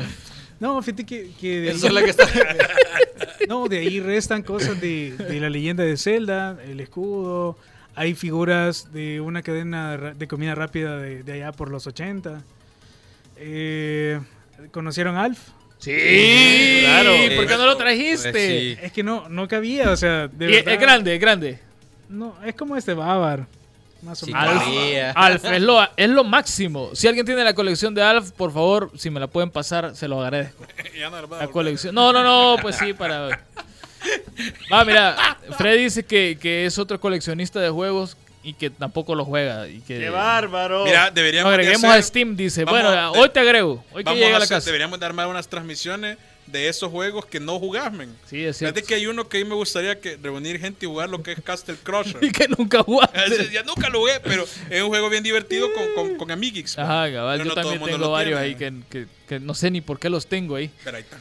No, 0.59 0.81
fíjate 0.81 1.05
que, 1.05 1.31
que 1.39 1.61
de, 1.61 1.69
Esa 1.71 1.87
ahí, 1.87 1.87
es 1.87 1.93
la 1.93 2.03
que 2.03 2.09
está. 2.11 2.27
no, 3.49 3.67
de 3.67 3.79
ahí 3.79 3.99
restan 3.99 4.43
cosas 4.43 4.79
de, 4.79 5.15
de 5.17 5.39
la 5.39 5.49
leyenda 5.49 5.83
de 5.83 5.97
Zelda, 5.97 6.57
el 6.65 6.79
escudo. 6.79 7.57
Hay 7.95 8.13
figuras 8.13 8.91
de 8.91 9.21
una 9.21 9.41
cadena 9.41 9.97
de 9.97 10.27
comida 10.27 10.53
rápida 10.55 10.97
de, 10.97 11.23
de 11.23 11.33
allá 11.33 11.51
por 11.51 11.69
los 11.71 11.87
80. 11.87 12.41
Eh, 13.37 14.19
¿Conocieron 14.71 15.17
Alf? 15.17 15.39
Sí, 15.79 16.79
Claro. 16.81 17.11
¿Por 17.35 17.47
qué 17.47 17.57
no 17.57 17.65
lo 17.65 17.75
Pues 17.75 17.77
trajiste? 17.77 18.33
sí. 18.33 18.77
Es 18.81 18.91
que 18.91 19.03
no, 19.03 19.29
no 19.29 19.47
cabía, 19.47 19.91
o 19.91 19.95
sea, 19.97 20.27
de 20.27 20.45
es, 20.45 20.51
verdad. 20.65 20.73
es 20.73 20.79
grande, 20.79 21.15
es 21.15 21.21
grande. 21.21 21.59
No, 22.09 22.35
es 22.45 22.55
como 22.55 22.75
este 22.75 22.93
Bávar. 22.93 23.45
Más 24.01 24.21
o 24.21 24.25
Sí, 24.27 24.33
menos. 24.33 24.63
cabía. 24.63 25.11
Alf 25.11 25.45
es 25.45 25.61
lo, 25.61 25.79
es 25.97 26.09
lo 26.09 26.23
máximo. 26.23 26.91
Si 26.93 27.07
alguien 27.07 27.25
tiene 27.25 27.43
la 27.43 27.53
colección 27.55 27.93
de 27.95 28.03
Alf, 28.03 28.31
por 28.31 28.51
favor, 28.53 28.91
si 28.95 29.09
me 29.09 29.19
la 29.19 29.27
pueden 29.27 29.49
pasar, 29.49 29.95
se 29.95 30.07
lo 30.07 30.21
agradezco. 30.23 30.63
Ya 30.97 31.09
no 31.09 31.21
la 31.27 31.47
colección. 31.47 31.93
No, 31.93 32.13
no, 32.13 32.23
no, 32.23 32.61
pues 32.61 32.75
sí, 32.77 32.93
para. 32.93 33.43
Ah, 34.69 34.85
mira, 34.85 35.15
Fred 35.57 35.79
dice 35.79 36.03
que, 36.03 36.37
que 36.39 36.65
es 36.67 36.77
otro 36.77 36.99
coleccionista 36.99 37.59
de 37.59 37.69
juegos 37.71 38.15
y 38.45 38.53
que 38.53 38.69
tampoco 38.69 39.15
lo 39.15 39.25
juega. 39.25 39.67
Y 39.67 39.79
que 39.81 39.99
¡Qué 39.99 40.09
bárbaro! 40.09 40.85
Mira, 40.85 41.09
deberíamos 41.11 41.49
de 41.51 41.55
agreguemos 41.55 41.83
hacer- 41.85 41.99
a 41.99 42.03
Steam, 42.03 42.35
dice. 42.35 42.63
Vamos 42.63 42.81
bueno, 42.81 42.97
a- 42.97 43.11
hoy 43.11 43.29
te 43.29 43.39
agrego. 43.39 43.83
Hoy 43.91 44.03
que 44.03 44.05
vamos 44.05 44.19
llega 44.19 44.33
a 44.33 44.37
a 44.37 44.39
la 44.39 44.47
casa. 44.47 44.65
Deberíamos 44.65 44.99
de 44.99 45.05
armar 45.05 45.27
unas 45.27 45.47
transmisiones 45.47 46.17
de 46.45 46.69
esos 46.69 46.91
juegos 46.91 47.25
que 47.25 47.39
no 47.39 47.57
jugás, 47.59 47.91
men. 47.91 48.15
Sí, 48.29 48.43
es 48.45 48.57
cierto. 48.57 48.75
Fíjate 48.75 48.87
que 48.87 48.93
hay 48.95 49.07
uno 49.07 49.27
que 49.27 49.37
a 49.37 49.43
mí 49.43 49.49
me 49.49 49.55
gustaría 49.55 49.99
que 49.99 50.15
reunir 50.21 50.59
gente 50.59 50.85
y 50.85 50.87
jugar 50.87 51.09
lo 51.09 51.23
que 51.23 51.31
es 51.31 51.41
Castle 51.41 51.75
Crusher. 51.81 52.17
Y 52.23 52.31
que 52.31 52.47
nunca 52.47 52.83
jugaste. 52.83 53.49
Ya 53.51 53.63
nunca 53.63 53.89
lo 53.89 53.99
jugué, 54.01 54.19
pero 54.23 54.45
es 54.69 54.81
un 54.83 54.89
juego 54.89 55.09
bien 55.09 55.23
divertido 55.23 55.67
con, 55.73 55.85
con, 55.95 56.17
con 56.17 56.31
amiguix. 56.31 56.77
man. 56.77 56.85
Ajá, 56.85 57.11
cabal. 57.11 57.39
Yo 57.39 57.45
no 57.45 57.55
también 57.55 57.83
tengo 57.83 58.11
varios 58.11 58.39
tiene, 58.39 58.53
ahí 58.53 58.55
que, 58.55 58.73
que- 58.89 59.07
que 59.27 59.39
no 59.39 59.55
sé 59.55 59.71
ni 59.71 59.81
por 59.81 59.99
qué 59.99 60.09
los 60.09 60.27
tengo 60.27 60.55
ahí. 60.55 60.69
Pero 60.83 60.97
ahí 60.97 61.03
está. 61.03 61.17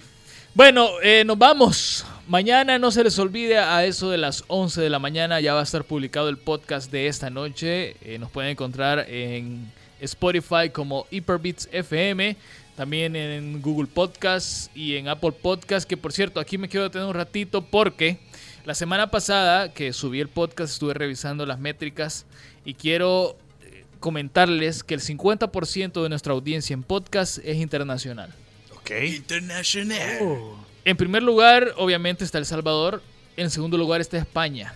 Bueno, 0.52 0.90
eh, 1.02 1.24
nos 1.24 1.38
vamos. 1.38 2.04
Mañana 2.26 2.78
no 2.78 2.90
se 2.90 3.04
les 3.04 3.18
olvide 3.18 3.58
a 3.58 3.84
eso 3.84 4.08
de 4.08 4.16
las 4.16 4.44
11 4.46 4.80
de 4.80 4.88
la 4.88 4.98
mañana 4.98 5.40
ya 5.40 5.52
va 5.52 5.60
a 5.60 5.64
estar 5.64 5.84
publicado 5.84 6.30
el 6.30 6.38
podcast 6.38 6.90
de 6.90 7.06
esta 7.06 7.28
noche. 7.28 7.96
Eh, 8.00 8.18
nos 8.18 8.30
pueden 8.30 8.52
encontrar 8.52 9.06
en 9.10 9.70
Spotify 10.00 10.70
como 10.72 11.06
Hyperbeats 11.10 11.68
FM, 11.70 12.34
también 12.76 13.14
en 13.14 13.60
Google 13.60 13.88
Podcasts 13.92 14.70
y 14.74 14.96
en 14.96 15.08
Apple 15.08 15.32
Podcasts, 15.32 15.84
que 15.84 15.98
por 15.98 16.14
cierto, 16.14 16.40
aquí 16.40 16.56
me 16.56 16.70
quiero 16.70 16.84
detener 16.84 17.06
un 17.06 17.14
ratito 17.14 17.60
porque 17.60 18.18
la 18.64 18.74
semana 18.74 19.10
pasada 19.10 19.74
que 19.74 19.92
subí 19.92 20.20
el 20.20 20.28
podcast 20.28 20.72
estuve 20.72 20.94
revisando 20.94 21.44
las 21.44 21.58
métricas 21.58 22.24
y 22.64 22.72
quiero 22.72 23.36
eh, 23.60 23.84
comentarles 24.00 24.82
que 24.82 24.94
el 24.94 25.02
50% 25.02 26.02
de 26.02 26.08
nuestra 26.08 26.32
audiencia 26.32 26.72
en 26.72 26.84
podcast 26.84 27.36
es 27.44 27.58
internacional. 27.58 28.34
Ok. 28.74 28.92
International. 29.14 30.18
Oh, 30.22 30.73
En 30.84 30.96
primer 30.96 31.22
lugar, 31.22 31.72
obviamente 31.76 32.24
está 32.24 32.38
El 32.38 32.46
Salvador. 32.46 33.02
En 33.36 33.50
segundo 33.50 33.78
lugar 33.78 34.00
está 34.00 34.18
España. 34.18 34.74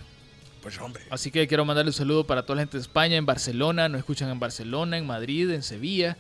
Pues 0.63 0.79
hombre. 0.81 1.03
Así 1.11 1.31
que 1.31 1.47
quiero 1.47 1.65
mandarle 1.65 1.91
un 1.91 1.95
saludo 1.95 2.25
para 2.25 2.43
toda 2.43 2.57
la 2.57 2.63
gente 2.63 2.77
de 2.77 2.83
España, 2.83 3.17
en 3.17 3.27
Barcelona, 3.27 3.89
nos 3.89 4.01
escuchan 4.01 4.29
en 4.31 4.41
Barcelona, 4.41 4.99
en 4.99 5.07
Madrid, 5.07 5.51
en 5.51 5.63
Sevilla. 5.63 6.17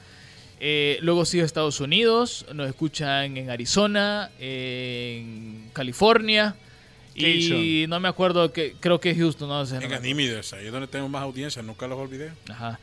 Eh, 0.61 0.99
luego 1.03 1.25
sigue 1.25 1.43
Estados 1.43 1.81
Unidos, 1.81 2.47
nos 2.53 2.69
escuchan 2.69 3.37
en 3.37 3.51
Arizona, 3.51 4.31
en 4.39 5.71
California. 5.73 6.55
Y 7.15 7.87
no 7.89 7.99
me 7.99 8.09
acuerdo, 8.09 8.53
que 8.53 8.75
creo 8.79 9.01
que 9.01 9.11
es 9.11 9.19
Houston, 9.19 9.49
no 9.49 9.67
sé. 9.67 9.75
no 9.75 9.81
En 9.81 9.87
acuerdo. 9.87 10.05
Anímides, 10.05 10.53
ahí 10.53 10.67
es 10.67 10.73
donde 10.73 10.87
tengo 10.87 11.09
más 11.09 11.23
audiencia, 11.23 11.63
nunca 11.63 11.89
los 11.89 11.99
olvidé. 11.99 12.31
Ajá. 12.49 12.79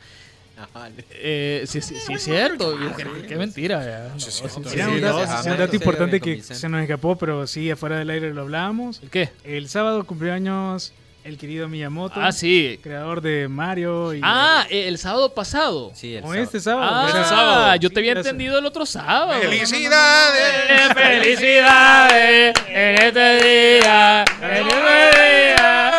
Ajá, 0.58 0.88
le- 0.88 1.04
Eh, 1.10 1.64
sí, 1.66 1.80
sí, 1.82 1.96
sí, 2.00 2.14
es 2.14 2.22
cierto. 2.24 2.76
Qué, 2.96 3.04
qué 3.28 3.36
mentira. 3.36 3.84
ya. 3.84 4.08
No, 4.14 4.18
Sí, 4.20 4.30
sí, 4.30 4.42
sí, 4.42 4.48
sí, 4.48 4.62
sí, 4.64 4.70
Mira, 4.74 4.86
sí, 4.86 4.90
un 4.92 5.00
dato, 5.02 5.18
sí, 5.26 5.32
sí, 5.42 5.68
sí, 5.70 5.76
importante 5.76 6.16
sí, 6.16 6.20
que 6.22 6.42
sí. 6.42 6.54
se 6.54 6.68
nos 6.68 6.80
escapó, 6.82 7.16
pero 7.16 7.46
sí, 7.46 7.70
afuera 7.70 7.98
del 7.98 8.08
aire 8.10 8.32
lo 8.32 8.42
hablábamos. 8.42 9.00
¿Qué? 9.10 9.30
El 9.44 9.68
sábado 9.68 10.04
cumpleaños 10.04 10.92
el 11.24 11.36
querido 11.38 11.68
Miyamoto, 11.68 12.20
Ah, 12.22 12.30
sí. 12.30 12.78
creador 12.84 13.20
de 13.20 13.48
Mario. 13.48 14.14
Y 14.14 14.20
Ah, 14.22 14.64
eh, 14.70 14.86
el 14.86 14.96
sábado 14.96 15.34
pasado. 15.34 15.90
Sí, 15.92 16.14
el 16.14 16.22
o 16.22 16.28
sábado. 16.28 16.42
este 16.44 16.60
sábado. 16.60 16.90
Ah, 16.92 17.24
sábado. 17.28 17.76
yo 17.76 17.88
te 17.90 17.94
Sí, 17.96 17.98
había 17.98 18.10
era 18.12 18.20
entendido 18.20 18.58
el 18.60 18.64
otro 18.66 18.86
sábado. 18.86 19.40
¡Felicidades! 19.42 20.94
¡Felicidades 20.94 22.54
en 22.68 22.94
este 23.02 23.36
día! 23.44 24.24
en 24.40 24.50
este 24.56 25.54
día. 25.58 25.98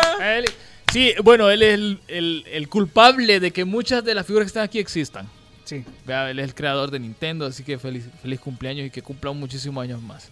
Sí, 0.98 1.14
bueno, 1.22 1.48
él 1.48 1.62
es 1.62 1.74
el, 1.74 1.98
el- 2.08 2.44
el 2.50 2.68
culpable 2.68 3.38
de 3.38 3.52
que 3.52 3.64
muchas 3.64 4.04
de 4.04 4.14
las 4.16 4.26
figuras 4.26 4.46
que 4.46 4.48
están 4.48 4.64
aquí 4.64 4.80
existan. 4.80 5.28
Sí. 5.64 5.84
Vea, 6.04 6.28
él 6.30 6.40
es 6.40 6.46
el 6.46 6.54
creador 6.56 6.90
de 6.90 6.98
Nintendo, 6.98 7.46
así 7.46 7.62
que 7.62 7.78
feliz, 7.78 8.04
feliz 8.20 8.40
cumpleaños 8.40 8.86
y 8.86 8.90
que 8.90 9.00
cumpla 9.02 9.30
muchísimos 9.32 9.80
años 9.84 10.02
más. 10.02 10.30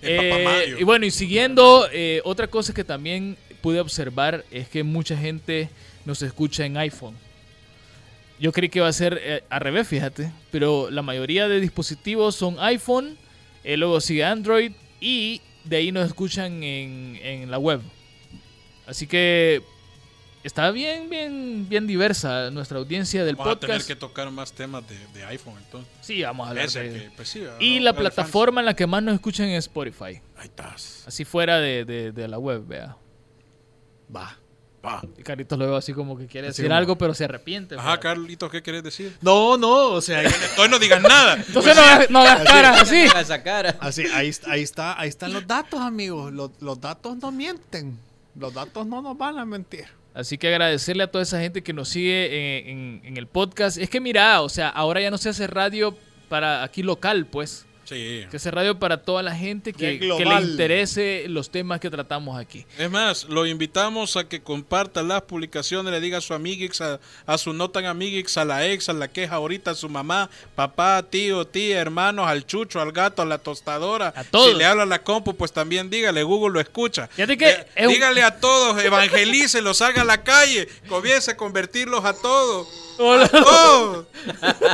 Eh, 0.00 0.42
Mario. 0.44 0.78
y 0.78 0.84
bueno, 0.84 1.04
y 1.04 1.10
siguiendo, 1.10 1.88
eh, 1.92 2.22
otra 2.24 2.46
cosa 2.46 2.72
que 2.72 2.84
también 2.84 3.36
pude 3.60 3.80
observar 3.80 4.44
es 4.50 4.68
que 4.68 4.82
mucha 4.82 5.14
gente 5.16 5.68
nos 6.06 6.22
escucha 6.22 6.64
en 6.64 6.78
iPhone. 6.78 7.14
Yo 8.40 8.50
creí 8.52 8.68
que 8.70 8.78
iba 8.78 8.88
a 8.88 8.92
ser 8.92 9.20
eh, 9.22 9.42
al 9.50 9.60
revés, 9.60 9.88
fíjate, 9.88 10.32
pero 10.50 10.88
la 10.90 11.02
mayoría 11.02 11.48
de 11.48 11.60
dispositivos 11.60 12.34
son 12.34 12.56
iPhone, 12.60 13.18
eh, 13.64 13.76
luego 13.76 14.00
sigue 14.00 14.24
Android 14.24 14.72
y 15.00 15.42
de 15.64 15.76
ahí 15.76 15.92
nos 15.92 16.06
escuchan 16.06 16.62
en, 16.62 17.18
en 17.22 17.50
la 17.50 17.58
web. 17.58 17.80
Así 18.86 19.06
que 19.06 19.60
está 20.48 20.70
bien, 20.70 21.08
bien, 21.10 21.68
bien 21.68 21.86
diversa 21.86 22.50
nuestra 22.50 22.78
audiencia 22.78 23.24
del 23.24 23.36
Vamos 23.36 23.56
a 23.56 23.60
tener 23.60 23.76
podcast. 23.76 23.88
que 23.88 23.96
tocar 23.96 24.30
más 24.30 24.52
temas 24.52 24.82
de, 24.88 24.98
de 25.14 25.24
iPhone 25.26 25.54
entonces. 25.58 25.92
Sí, 26.00 26.22
vamos 26.22 26.46
a 26.46 26.50
hablar 26.50 26.64
Ese 26.64 26.80
de- 26.82 27.02
que, 27.04 27.10
pues 27.14 27.28
sí, 27.28 27.42
Y 27.60 27.78
¿no? 27.78 27.84
la 27.84 27.92
plataforma 27.92 28.60
en 28.60 28.66
la 28.66 28.74
que 28.74 28.86
más 28.86 29.02
nos 29.02 29.14
escuchan 29.14 29.48
es 29.48 29.64
Spotify. 29.66 30.20
Ahí 30.36 30.44
estás. 30.46 31.04
Así 31.06 31.24
fuera 31.24 31.58
de, 31.58 31.84
de- 31.84 32.12
de 32.12 32.28
la 32.28 32.38
web, 32.38 32.66
vea. 32.66 32.96
Va. 34.14 34.36
Va. 34.84 35.02
Y 35.18 35.22
Carlitos 35.24 35.58
lo 35.58 35.66
veo 35.66 35.76
así 35.76 35.92
como 35.92 36.16
que 36.16 36.26
quiere 36.28 36.48
Así 36.48 36.62
decir 36.62 36.66
como- 36.70 36.78
algo, 36.78 36.96
pero 36.98 37.12
se 37.12 37.24
arrepiente. 37.24 37.74
Ajá, 37.74 37.90
vea. 37.90 38.00
Carlitos, 38.00 38.50
¿qué 38.50 38.62
quieres 38.62 38.82
decir? 38.84 39.16
No, 39.20 39.56
no, 39.58 39.88
o 39.88 40.00
sea, 40.00 40.22
Entonces 40.22 40.70
no 40.70 40.78
digas 40.78 41.02
nada. 41.02 41.34
Entonces 41.46 41.74
no, 41.76 41.82
hagas- 41.82 42.10
no 42.10 42.20
hagas 42.20 42.44
caras 42.44 42.82
así. 42.82 42.96
Esa 43.02 43.42
cara. 43.42 43.76
así, 43.80 44.04
ahí, 44.14 44.30
ahí 44.46 44.62
está, 44.62 44.98
ahí 44.98 45.08
están 45.08 45.32
los 45.32 45.46
datos, 45.46 45.80
amigos. 45.80 46.32
Los, 46.32 46.52
los 46.60 46.80
datos 46.80 47.16
no 47.18 47.32
mienten. 47.32 47.98
Los 48.36 48.54
datos 48.54 48.86
no 48.86 49.02
nos 49.02 49.18
van 49.18 49.36
a 49.38 49.44
mentir. 49.44 49.86
Así 50.14 50.36
que 50.38 50.48
agradecerle 50.48 51.04
a 51.04 51.10
toda 51.10 51.22
esa 51.22 51.40
gente 51.40 51.62
que 51.62 51.72
nos 51.72 51.88
sigue 51.90 52.60
en, 52.60 52.68
en- 52.78 53.00
en 53.04 53.16
el 53.16 53.26
podcast. 53.28 53.78
Es 53.78 53.88
que 53.88 54.00
mira, 54.00 54.40
o 54.42 54.48
sea, 54.48 54.68
ahora 54.68 55.00
ya 55.00 55.10
no 55.10 55.18
se 55.18 55.28
hace 55.28 55.46
radio 55.46 55.96
para 56.28 56.64
aquí 56.64 56.82
local, 56.82 57.26
pues. 57.26 57.66
Sí. 57.88 58.26
Que 58.30 58.38
se 58.38 58.50
radio 58.50 58.78
para 58.78 59.02
toda 59.02 59.22
la 59.22 59.34
gente 59.34 59.72
que, 59.72 59.98
le 59.98 60.40
interese 60.42 61.24
los 61.28 61.48
temas 61.48 61.80
que 61.80 61.88
tratamos 61.88 62.38
aquí. 62.38 62.66
Es 62.76 62.90
más, 62.90 63.24
lo 63.24 63.46
invitamos 63.46 64.16
a 64.18 64.28
que 64.28 64.42
comparta 64.42 65.02
las 65.02 65.22
publicaciones, 65.22 65.90
le 65.90 66.00
diga 66.00 66.18
a 66.18 66.20
su 66.20 66.34
amiguix, 66.34 66.82
a, 66.82 67.00
a 67.24 67.38
su 67.38 67.54
no 67.54 67.70
tan 67.70 67.86
amiguix, 67.86 68.36
a 68.36 68.44
la 68.44 68.66
ex, 68.66 68.90
a 68.90 68.92
la 68.92 69.08
queja 69.08 69.36
ahorita, 69.36 69.70
a 69.70 69.74
su 69.74 69.88
mamá, 69.88 70.28
papá, 70.54 71.02
tío, 71.02 71.46
tía, 71.46 71.80
hermanos, 71.80 72.26
al 72.28 72.44
chucho, 72.44 72.78
al 72.80 72.92
gato, 72.92 73.22
a 73.22 73.24
la 73.24 73.38
tostadora. 73.38 74.12
A 74.14 74.24
todos. 74.24 74.50
Si 74.50 74.58
le 74.58 74.66
habla 74.66 74.82
a 74.82 74.86
la 74.86 75.02
compu, 75.02 75.34
pues 75.34 75.52
también 75.52 75.88
dígale, 75.88 76.22
Google 76.22 76.52
lo 76.52 76.60
escucha. 76.60 77.08
Que 77.08 77.22
Eh, 77.22 77.66
es 77.74 77.88
Dígale 77.88 78.22
a 78.22 78.38
todos, 78.38 78.82
evangelícelos, 78.84 79.78
salga 79.78 80.02
a 80.02 80.04
la 80.04 80.22
calle, 80.22 80.68
comience 80.88 81.30
a 81.30 81.36
convertirlos 81.36 82.04
a 82.04 82.12
todos. 82.12 82.68
A 83.00 83.28
todos. 83.28 84.06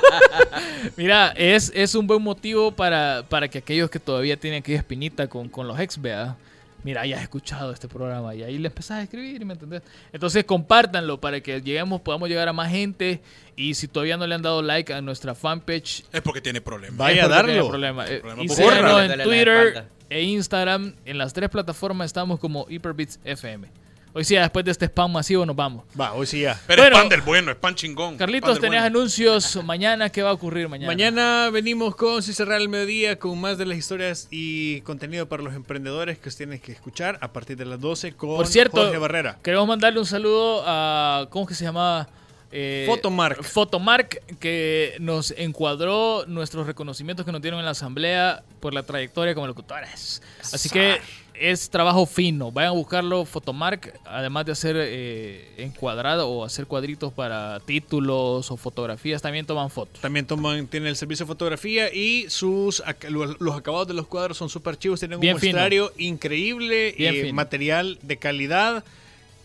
Mira, 0.97 1.35
es, 1.37 1.71
es 1.75 1.95
un 1.95 2.07
buen 2.07 2.23
motivo 2.23 2.73
para, 2.73 3.04
para 3.29 3.49
que 3.49 3.59
aquellos 3.59 3.91
que 3.91 3.99
todavía 4.01 4.37
tienen 4.37 4.61
aquella 4.61 4.79
espinita 4.79 5.29
con, 5.29 5.49
con 5.49 5.67
los 5.67 5.79
ex, 5.79 6.01
vea. 6.01 6.37
Mira, 6.83 7.07
ya 7.07 7.17
has 7.17 7.23
escuchado 7.23 7.73
este 7.73 7.89
programa 7.89 8.35
y 8.35 8.43
ahí 8.43 8.59
le 8.59 8.69
empezás 8.69 8.99
a 8.99 9.03
escribir, 9.03 9.43
¿me 9.47 9.55
entendés? 9.55 9.81
Entonces 10.13 10.45
compártanlo 10.45 11.19
para 11.19 11.41
que 11.41 11.63
lleguemos, 11.63 12.03
podamos 12.03 12.29
llegar 12.29 12.47
a 12.47 12.53
más 12.53 12.71
gente. 12.71 13.21
Y 13.57 13.73
si 13.73 13.89
todavía 13.89 14.19
no 14.19 14.27
le 14.27 14.35
han 14.35 14.43
dado 14.43 14.61
like 14.61 14.93
a 14.93 15.01
nuestra 15.01 15.35
fanpage, 15.35 16.05
Es 16.13 16.21
porque 16.21 16.43
tiene 16.43 16.61
problemas. 16.61 16.99
Vaya 16.99 17.25
a 17.25 17.29
darlo. 17.29 17.69
problema. 17.69 18.07
Eh, 18.07 18.19
Problema 18.21 18.43
y 18.43 18.49
por 18.49 18.57
síganos 18.57 19.01
en 19.03 19.23
Twitter 19.23 19.85
e 20.11 20.23
Instagram. 20.25 20.95
En 21.07 21.17
las 21.17 21.33
tres 21.33 21.49
plataformas 21.49 22.05
estamos 22.07 22.39
como 22.39 22.67
Hyperbits 22.69 23.19
FM. 23.25 23.67
Hoy 24.17 24.23
sí, 24.25 24.37
después 24.37 24.65
de 24.65 24.71
este 24.71 24.87
spam 24.87 25.11
masivo 25.11 25.45
nos 25.45 25.57
vamos. 25.57 25.85
Va, 26.01 26.13
hoy 26.13 26.25
sí 26.25 26.41
ya. 26.43 26.61
Pero 26.69 26.83
Bueno. 26.83 26.97
es 26.97 27.03
pan 27.03 27.09
del 27.09 27.21
bueno, 27.23 27.51
es 27.51 27.57
pan 27.57 27.75
chingón. 27.75 28.17
Carlitos, 28.17 28.61
tenías 28.61 28.83
bueno. 28.85 28.99
anuncios 28.99 29.57
mañana. 29.65 30.09
¿Qué 30.11 30.23
va 30.23 30.31
a 30.31 30.33
ocurrir 30.35 30.69
mañana? 30.69 30.87
Mañana 30.87 31.51
venimos 31.51 31.97
con 31.97 32.23
Si 32.23 32.33
cerrar 32.33 32.61
el 32.61 32.69
mediodía 32.69 33.19
con 33.19 33.41
más 33.41 33.59
de 33.59 33.67
las 33.67 33.77
historias 33.77 34.29
y 34.31 34.83
contenido 34.83 35.29
para 35.29 35.43
los 35.43 35.55
emprendedores 35.55 36.19
que 36.19 36.29
os 36.29 36.37
tienen 36.37 36.61
que 36.61 36.71
escuchar 36.71 37.19
a 37.23 37.33
partir 37.33 37.57
de 37.57 37.65
las 37.65 37.81
12 37.81 38.13
con 38.15 38.37
Por 38.37 38.47
cierto, 38.47 38.83
Jorge 38.83 38.99
Barrera. 38.99 39.39
queremos 39.43 39.67
mandarle 39.67 39.99
un 39.99 40.07
saludo 40.07 40.63
a. 40.65 41.27
¿Cómo 41.31 41.45
que 41.45 41.55
se 41.55 41.65
llamaba? 41.65 42.09
Eh, 42.57 42.85
Fotomark. 42.89 43.43
Fotomark, 43.43 44.23
que 44.39 44.95
nos 45.01 45.33
encuadró 45.37 46.25
nuestros 46.29 46.69
reconocimientos 46.69 47.27
que 47.27 47.33
nos 47.33 47.43
dieron 47.43 47.59
en 47.59 47.65
la 47.67 47.73
asamblea 47.73 48.45
por 48.61 48.75
la 48.75 48.85
trayectoria 48.85 49.35
como 49.35 49.49
locutores. 49.49 50.23
Así 50.53 50.69
que 50.69 51.01
es 51.35 51.71
trabajo 51.71 52.07
fino. 52.07 52.51
Vayan 52.53 52.71
a 52.71 52.75
buscarlo, 52.75 53.25
Fotomark, 53.25 53.99
además 54.05 54.47
de 54.47 54.53
hacer 54.53 54.77
eh, 54.79 55.53
encuadrado 55.59 56.29
o 56.29 56.45
hacer 56.45 56.67
cuadritos 56.67 57.13
para 57.13 57.61
títulos 57.61 58.51
o 58.51 58.57
fotografías, 58.57 59.21
también 59.23 59.47
toman 59.47 59.71
fotos. 59.71 60.01
También 60.01 60.27
toman, 60.27 60.67
tiene 60.67 60.89
el 60.89 60.97
servicio 60.97 61.25
de 61.25 61.29
fotografía 61.29 61.93
y 61.93 62.27
sus 62.29 62.83
los, 63.09 63.41
los 63.41 63.57
acabados 63.57 63.89
de 63.89 63.95
los 63.95 64.07
cuadros 64.07 64.37
son 64.37 64.49
súper 64.49 64.77
chivos. 64.77 65.01
Tienen 65.01 65.21
Bien 65.21 65.35
un 65.35 65.41
muestrario 65.41 65.93
increíble, 65.99 66.95
Bien 66.97 67.27
eh, 67.27 67.33
material 67.33 67.99
de 68.03 68.17
calidad. 68.17 68.85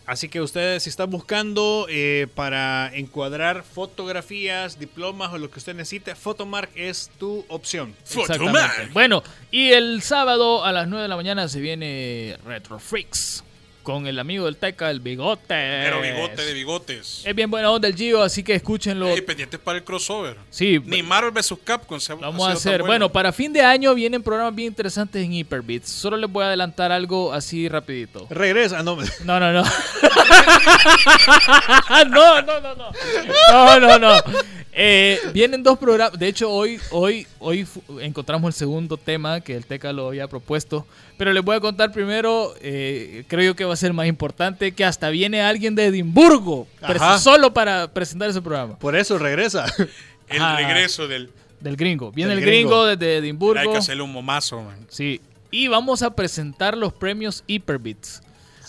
Así 0.06 0.28
que 0.28 0.40
ustedes, 0.40 0.82
si 0.82 0.90
están 0.90 1.10
buscando 1.10 1.86
eh, 1.88 2.26
para 2.34 2.90
encuadrar 2.94 3.62
fotografías, 3.62 4.78
diplomas 4.78 5.32
o 5.32 5.38
lo 5.38 5.50
que 5.50 5.58
usted 5.58 5.74
necesite, 5.74 6.14
Photomark 6.14 6.70
es 6.74 7.10
tu 7.18 7.44
opción. 7.48 7.94
Exactamente. 8.02 8.38
Fotomark. 8.38 8.92
Bueno, 8.92 9.22
y 9.50 9.70
el 9.70 10.02
sábado 10.02 10.64
a 10.64 10.72
las 10.72 10.88
9 10.88 11.02
de 11.02 11.08
la 11.08 11.16
mañana 11.16 11.48
se 11.48 11.60
viene 11.60 12.36
Retro 12.44 12.78
Freaks 12.78 13.44
con 13.82 14.06
el 14.06 14.18
amigo 14.18 14.44
del 14.46 14.56
Teca, 14.56 14.90
el 14.90 15.00
Bigote. 15.00 15.44
Pero 15.48 16.00
bigote 16.00 16.44
de 16.44 16.52
bigotes. 16.54 17.22
Es 17.24 17.34
bien 17.34 17.50
buena 17.50 17.70
onda 17.70 17.88
el 17.88 17.94
Gio, 17.96 18.22
así 18.22 18.42
que 18.42 18.54
escúchenlo. 18.54 19.08
Ey, 19.08 19.20
pendientes 19.22 19.58
para 19.58 19.78
el 19.78 19.84
crossover. 19.84 20.36
Sí, 20.50 20.80
Ni 20.84 21.02
Marvel 21.02 21.30
vs. 21.32 21.54
Capcom 21.64 21.98
se 21.98 22.12
ha- 22.12 22.16
lo 22.16 22.22
ha 22.22 22.30
vamos 22.30 22.48
a 22.48 22.52
hacer. 22.52 22.82
Bueno, 22.82 23.10
para 23.10 23.32
fin 23.32 23.52
de 23.52 23.62
año 23.62 23.94
vienen 23.94 24.22
programas 24.22 24.54
bien 24.54 24.68
interesantes 24.68 25.24
en 25.24 25.32
Hyperbits. 25.32 25.88
Solo 25.90 26.16
les 26.16 26.30
voy 26.30 26.44
a 26.44 26.48
adelantar 26.48 26.92
algo 26.92 27.32
así 27.32 27.68
rapidito. 27.68 28.26
Regresa, 28.30 28.82
no, 28.82 28.96
No, 29.24 29.40
no, 29.40 29.52
no. 29.52 29.62
no, 32.10 32.42
no, 32.42 32.60
no, 32.60 32.74
no. 32.74 32.90
No, 33.52 33.80
no, 33.80 33.98
no. 33.98 34.14
Eh, 34.72 35.18
vienen 35.34 35.62
dos 35.62 35.78
programas. 35.78 36.18
De 36.18 36.28
hecho, 36.28 36.48
hoy, 36.50 36.78
hoy, 36.90 37.26
hoy 37.40 37.66
encontramos 38.00 38.48
el 38.48 38.52
segundo 38.54 38.96
tema 38.96 39.40
que 39.40 39.56
el 39.56 39.66
Teca 39.66 39.92
lo 39.92 40.08
había 40.08 40.28
propuesto. 40.28 40.86
Pero 41.18 41.32
les 41.32 41.42
voy 41.42 41.56
a 41.56 41.60
contar 41.60 41.92
primero, 41.92 42.54
eh, 42.60 43.24
creo 43.28 43.44
yo 43.52 43.56
que 43.56 43.64
va 43.64 43.74
a 43.74 43.76
ser 43.76 43.92
más 43.92 44.06
importante, 44.06 44.72
que 44.72 44.84
hasta 44.84 45.10
viene 45.10 45.42
alguien 45.42 45.74
de 45.74 45.86
Edimburgo 45.86 46.66
solo 47.18 47.52
para 47.52 47.92
presentar 47.92 48.30
ese 48.30 48.40
programa. 48.40 48.78
por 48.78 48.94
eso 48.96 49.18
regresa. 49.18 49.66
El 50.28 50.40
Ajá. 50.42 50.56
regreso 50.58 51.08
del. 51.08 51.30
Del 51.60 51.76
gringo. 51.76 52.10
Viene 52.12 52.30
Del 52.30 52.38
el 52.38 52.44
gringo, 52.46 52.68
gringo. 52.70 52.86
desde 52.86 53.12
Hay 53.14 53.18
Edimburgo. 53.18 53.72
que 53.72 53.78
hacerle 53.78 54.02
un 54.02 54.12
momazo, 54.12 54.62
man. 54.62 54.86
Sí. 54.88 55.20
Y 55.50 55.66
vamos 55.68 56.02
a 56.02 56.14
presentar 56.14 56.76
los 56.76 56.92
premios 56.92 57.42
Hyperbits 57.48 58.22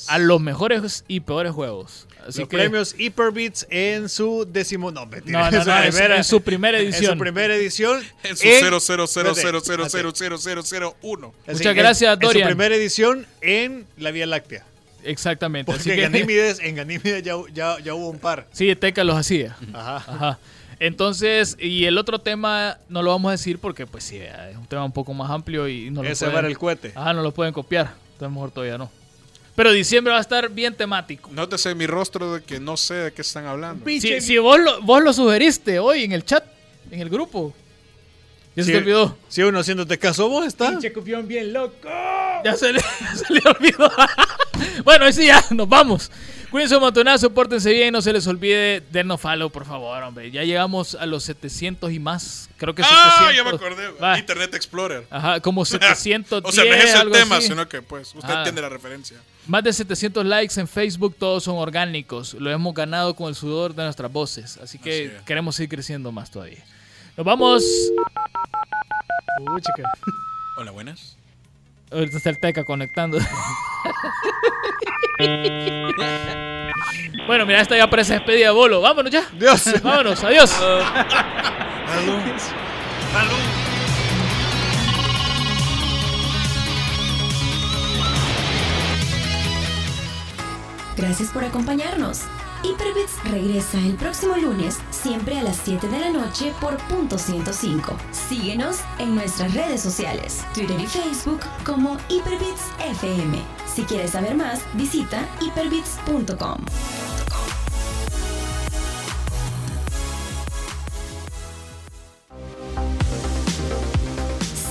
a 0.07 0.19
los 0.19 0.40
mejores 0.41 1.03
y 1.07 1.22
peores 1.22 1.53
juegos. 1.53 2.07
Así 2.28 2.41
los 2.41 2.49
que, 2.49 2.57
premios 2.57 2.94
Hyperbits 2.99 3.65
en 3.72 4.07
su 4.07 4.45
décimo. 4.48 4.91
No, 4.91 5.07
mentira, 5.07 5.40
No, 5.40 5.49
no, 5.52 5.57
en 5.57 5.64
su 5.64 5.69
no, 5.69 5.84
en 5.84 5.91
su- 5.91 5.98
primera- 5.98 6.18
en 6.18 6.23
su 6.23 6.41
primera 6.41 6.80
En 6.80 6.86
edición. 6.86 7.14
su 7.14 7.18
primera 7.19 7.56
edición. 7.56 8.03
En 8.23 8.38
su 8.38 8.48
en- 8.48 8.60
000000001. 8.61 11.34
Así 11.48 11.57
Muchas 11.57 11.76
gracias, 11.76 12.14
En 12.14 12.19
Dorian. 12.19 12.48
su 12.48 12.56
primera 12.56 12.76
edición 12.76 13.26
en 13.41 13.86
la 13.98 14.11
Vía 14.11 14.26
Láctea. 14.26 14.65
Exactamente. 15.03 15.65
Porque 15.72 15.82
Así 15.82 15.90
en 15.91 15.95
que, 15.95 16.02
Ganímedes, 16.03 16.60
en 16.60 16.76
Ganímedes 16.76 17.23
ya, 17.23 17.34
ya, 17.53 17.80
ya 17.80 17.94
hubo 17.95 18.10
un 18.10 18.19
par. 18.19 18.48
sí, 18.52 18.76
Teca 18.76 19.03
los 19.03 19.15
hacía. 19.18 19.56
Ajá. 19.73 19.95
Ajá. 20.07 20.40
Entonces, 20.80 21.57
y 21.60 21.86
el 21.86 21.98
otro 21.98 22.19
tema 22.19 22.78
no 22.90 23.02
lo 23.03 23.11
vamos 23.11 23.30
a 23.30 23.34
decir 23.34 23.60
porque, 23.60 23.86
pues 23.88 24.03
sí, 24.03 24.18
es 24.18 24.57
un 24.57 24.65
tema 24.65 24.84
un 24.84 24.91
poco 24.91 25.14
más 25.14 25.30
amplio 25.30 25.68
y 25.68 25.91
no 25.91 26.02
lo 26.03 26.10
Ese 26.10 26.26
pueden, 26.26 26.44
va 26.44 26.48
el 26.48 26.57
cohete. 26.57 26.91
Ajá, 26.95 27.14
no 27.14 27.22
lo 27.22 27.32
pueden 27.32 27.53
copiar. 27.53 27.94
Entonces, 28.14 28.34
mejor 28.34 28.52
todavía 28.52 28.78
no. 28.80 28.90
Pero 29.56 29.72
diciembre 29.72 30.11
va 30.14 30.18
a 30.19 30.22
estar 30.22 30.49
bien 30.49 30.76
temático. 30.76 31.30
Nótese 31.34 31.76
mi 31.76 31.86
rostro 31.86 32.34
de 32.36 32.41
que 32.44 32.60
no 32.60 32.78
sé 32.78 32.94
de 32.95 33.11
qué 33.14 33.22
están 33.22 33.45
hablando. 33.45 33.86
Si, 33.86 34.22
si 34.22 34.38
vos, 34.38 34.60
lo, 34.60 34.82
vos 34.82 35.03
lo 35.03 35.11
sugeriste 35.14 35.78
hoy 35.80 36.03
en 36.06 36.14
el 36.14 36.23
chat, 36.23 36.44
en 36.90 37.02
el 37.02 37.10
grupo. 37.10 37.53
Ya 38.56 38.64
se 38.64 38.68
Sí. 38.68 38.72
te 38.73 38.78
olvidó. 38.80 39.18
Si 39.30 39.41
uno 39.44 39.60
haciéndote 39.60 39.98
caso, 39.98 40.28
vos 40.30 40.45
estás. 40.45 40.72
Pinche 40.72 40.91
copión 40.91 41.28
bien 41.28 41.53
loco. 41.53 41.88
Ya 42.44 42.56
se 42.56 42.73
le, 42.73 42.80
se 43.15 43.34
le 43.34 43.41
olvidó. 43.49 43.91
bueno, 44.84 45.06
ahí 45.06 45.14
sí 45.14 45.26
ya, 45.26 45.44
nos 45.52 45.68
vamos. 45.69 46.11
Cuídense 46.52 46.76
un 46.76 46.82
montonazo, 46.82 47.30
pórtense 47.34 47.72
bien, 47.72 47.94
no 47.94 48.02
se 48.02 48.11
les 48.11 48.28
olvide 48.28 48.82
dennos 48.91 49.22
follow, 49.22 49.49
por 49.49 49.65
favor, 49.65 50.03
hombre. 50.03 50.30
Ya 50.32 50.44
llegamos 50.44 50.95
a 50.95 51.06
los 51.06 51.23
700 51.23 51.90
y 51.94 51.99
más. 51.99 52.49
Creo 52.57 52.76
que 52.76 52.84
700. 52.84 53.14
Ah, 53.22 53.32
ya 53.34 53.44
me 53.45 53.49
acordé. 53.52 53.88
Va. 53.91 54.19
Internet 54.19 54.53
Explorer. 54.53 55.07
Ajá, 55.10 55.40
como 55.40 55.64
710, 55.65 56.44
o 56.44 56.52
sea, 56.52 56.65
no 56.65 56.76
es 56.76 56.94
el 56.94 57.11
tema, 57.11 57.38
así. 57.38 57.48
sino 57.48 57.69
que 57.69 57.82
pues 57.82 58.14
usted 58.14 58.30
Ah. 58.30 58.38
entiende 58.40 58.61
la 58.61 58.68
referencia. 58.68 59.15
Más 59.48 59.64
de 59.64 59.72
700 59.72 60.26
likes 60.26 60.60
en 60.60 60.68
Facebook, 60.68 61.15
todos 61.18 61.44
son 61.45 61.56
orgánicos. 61.56 62.34
Lo 62.34 62.52
hemos 62.52 62.73
ganado 62.76 63.15
con 63.15 63.30
el 63.30 63.36
sudor 63.36 63.73
de 63.73 63.84
nuestras 63.84 64.11
voces. 64.11 64.57
Así 64.57 64.78
que 64.78 65.14
Así 65.15 65.26
queremos 65.26 65.56
seguir 65.56 65.69
creciendo 65.69 66.11
más 66.11 66.30
todavía. 66.32 66.64
Nos 67.15 67.26
vamos. 67.26 67.64
Uy, 69.40 69.61
chica. 69.61 69.90
Hola, 70.57 70.72
buenas. 70.72 71.15
Ahorita 71.92 72.18
está 72.18 72.30
el 72.30 72.40
Teca 72.40 72.64
conectando. 72.64 73.20
bueno, 77.28 77.46
mira, 77.46 77.60
esta 77.60 77.76
ya 77.76 77.90
parece 77.90 78.14
despedida 78.14 78.48
de 78.48 78.54
bolo. 78.54 78.80
Vámonos 78.80 79.12
ya. 79.12 79.26
Dios. 79.34 79.66
Vámonos, 79.84 80.24
adiós. 80.24 80.56
Gracias 90.96 91.30
por 91.30 91.44
acompañarnos. 91.44 92.22
Hyperbits 92.64 93.24
regresa 93.24 93.80
el 93.80 93.96
próximo 93.96 94.36
lunes, 94.38 94.80
siempre 94.92 95.40
a 95.40 95.44
las 95.44 95.58
7 95.64 95.88
de 95.88 96.00
la 96.00 96.10
noche 96.12 96.54
por 96.62 96.78
punto 96.88 97.18
105. 97.18 97.98
Síguenos 98.12 98.82
en 99.00 99.16
nuestras 99.16 99.54
redes 99.54 99.82
sociales, 99.82 100.46
Twitter 100.54 100.80
y 100.80 100.88
Facebook 100.88 101.40
como 101.66 101.98
Hyperbits 102.10 102.64
FM. 102.86 103.40
Si 103.66 103.84
quieres 103.84 104.12
saber 104.12 104.36
más, 104.36 104.62
visita 104.76 105.28
hyperbits.com. 105.40 106.58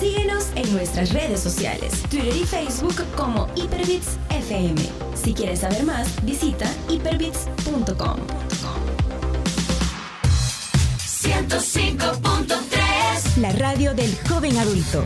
Síguenos 0.01 0.47
en 0.55 0.73
nuestras 0.73 1.13
redes 1.13 1.41
sociales, 1.41 2.03
Twitter 2.09 2.35
y 2.35 2.47
Facebook 2.47 2.95
como 3.17 3.49
Hyperbits 3.55 4.17
FM. 4.31 4.81
Si 5.15 5.35
quieres 5.35 5.61
saber 5.61 5.85
más, 5.85 6.25
visita 6.25 6.65
hyperbits.com. 6.89 8.17
105.3 10.97 13.37
La 13.37 13.53
radio 13.53 13.95
del 13.95 14.17
joven 14.27 14.57
adulto. 14.57 15.05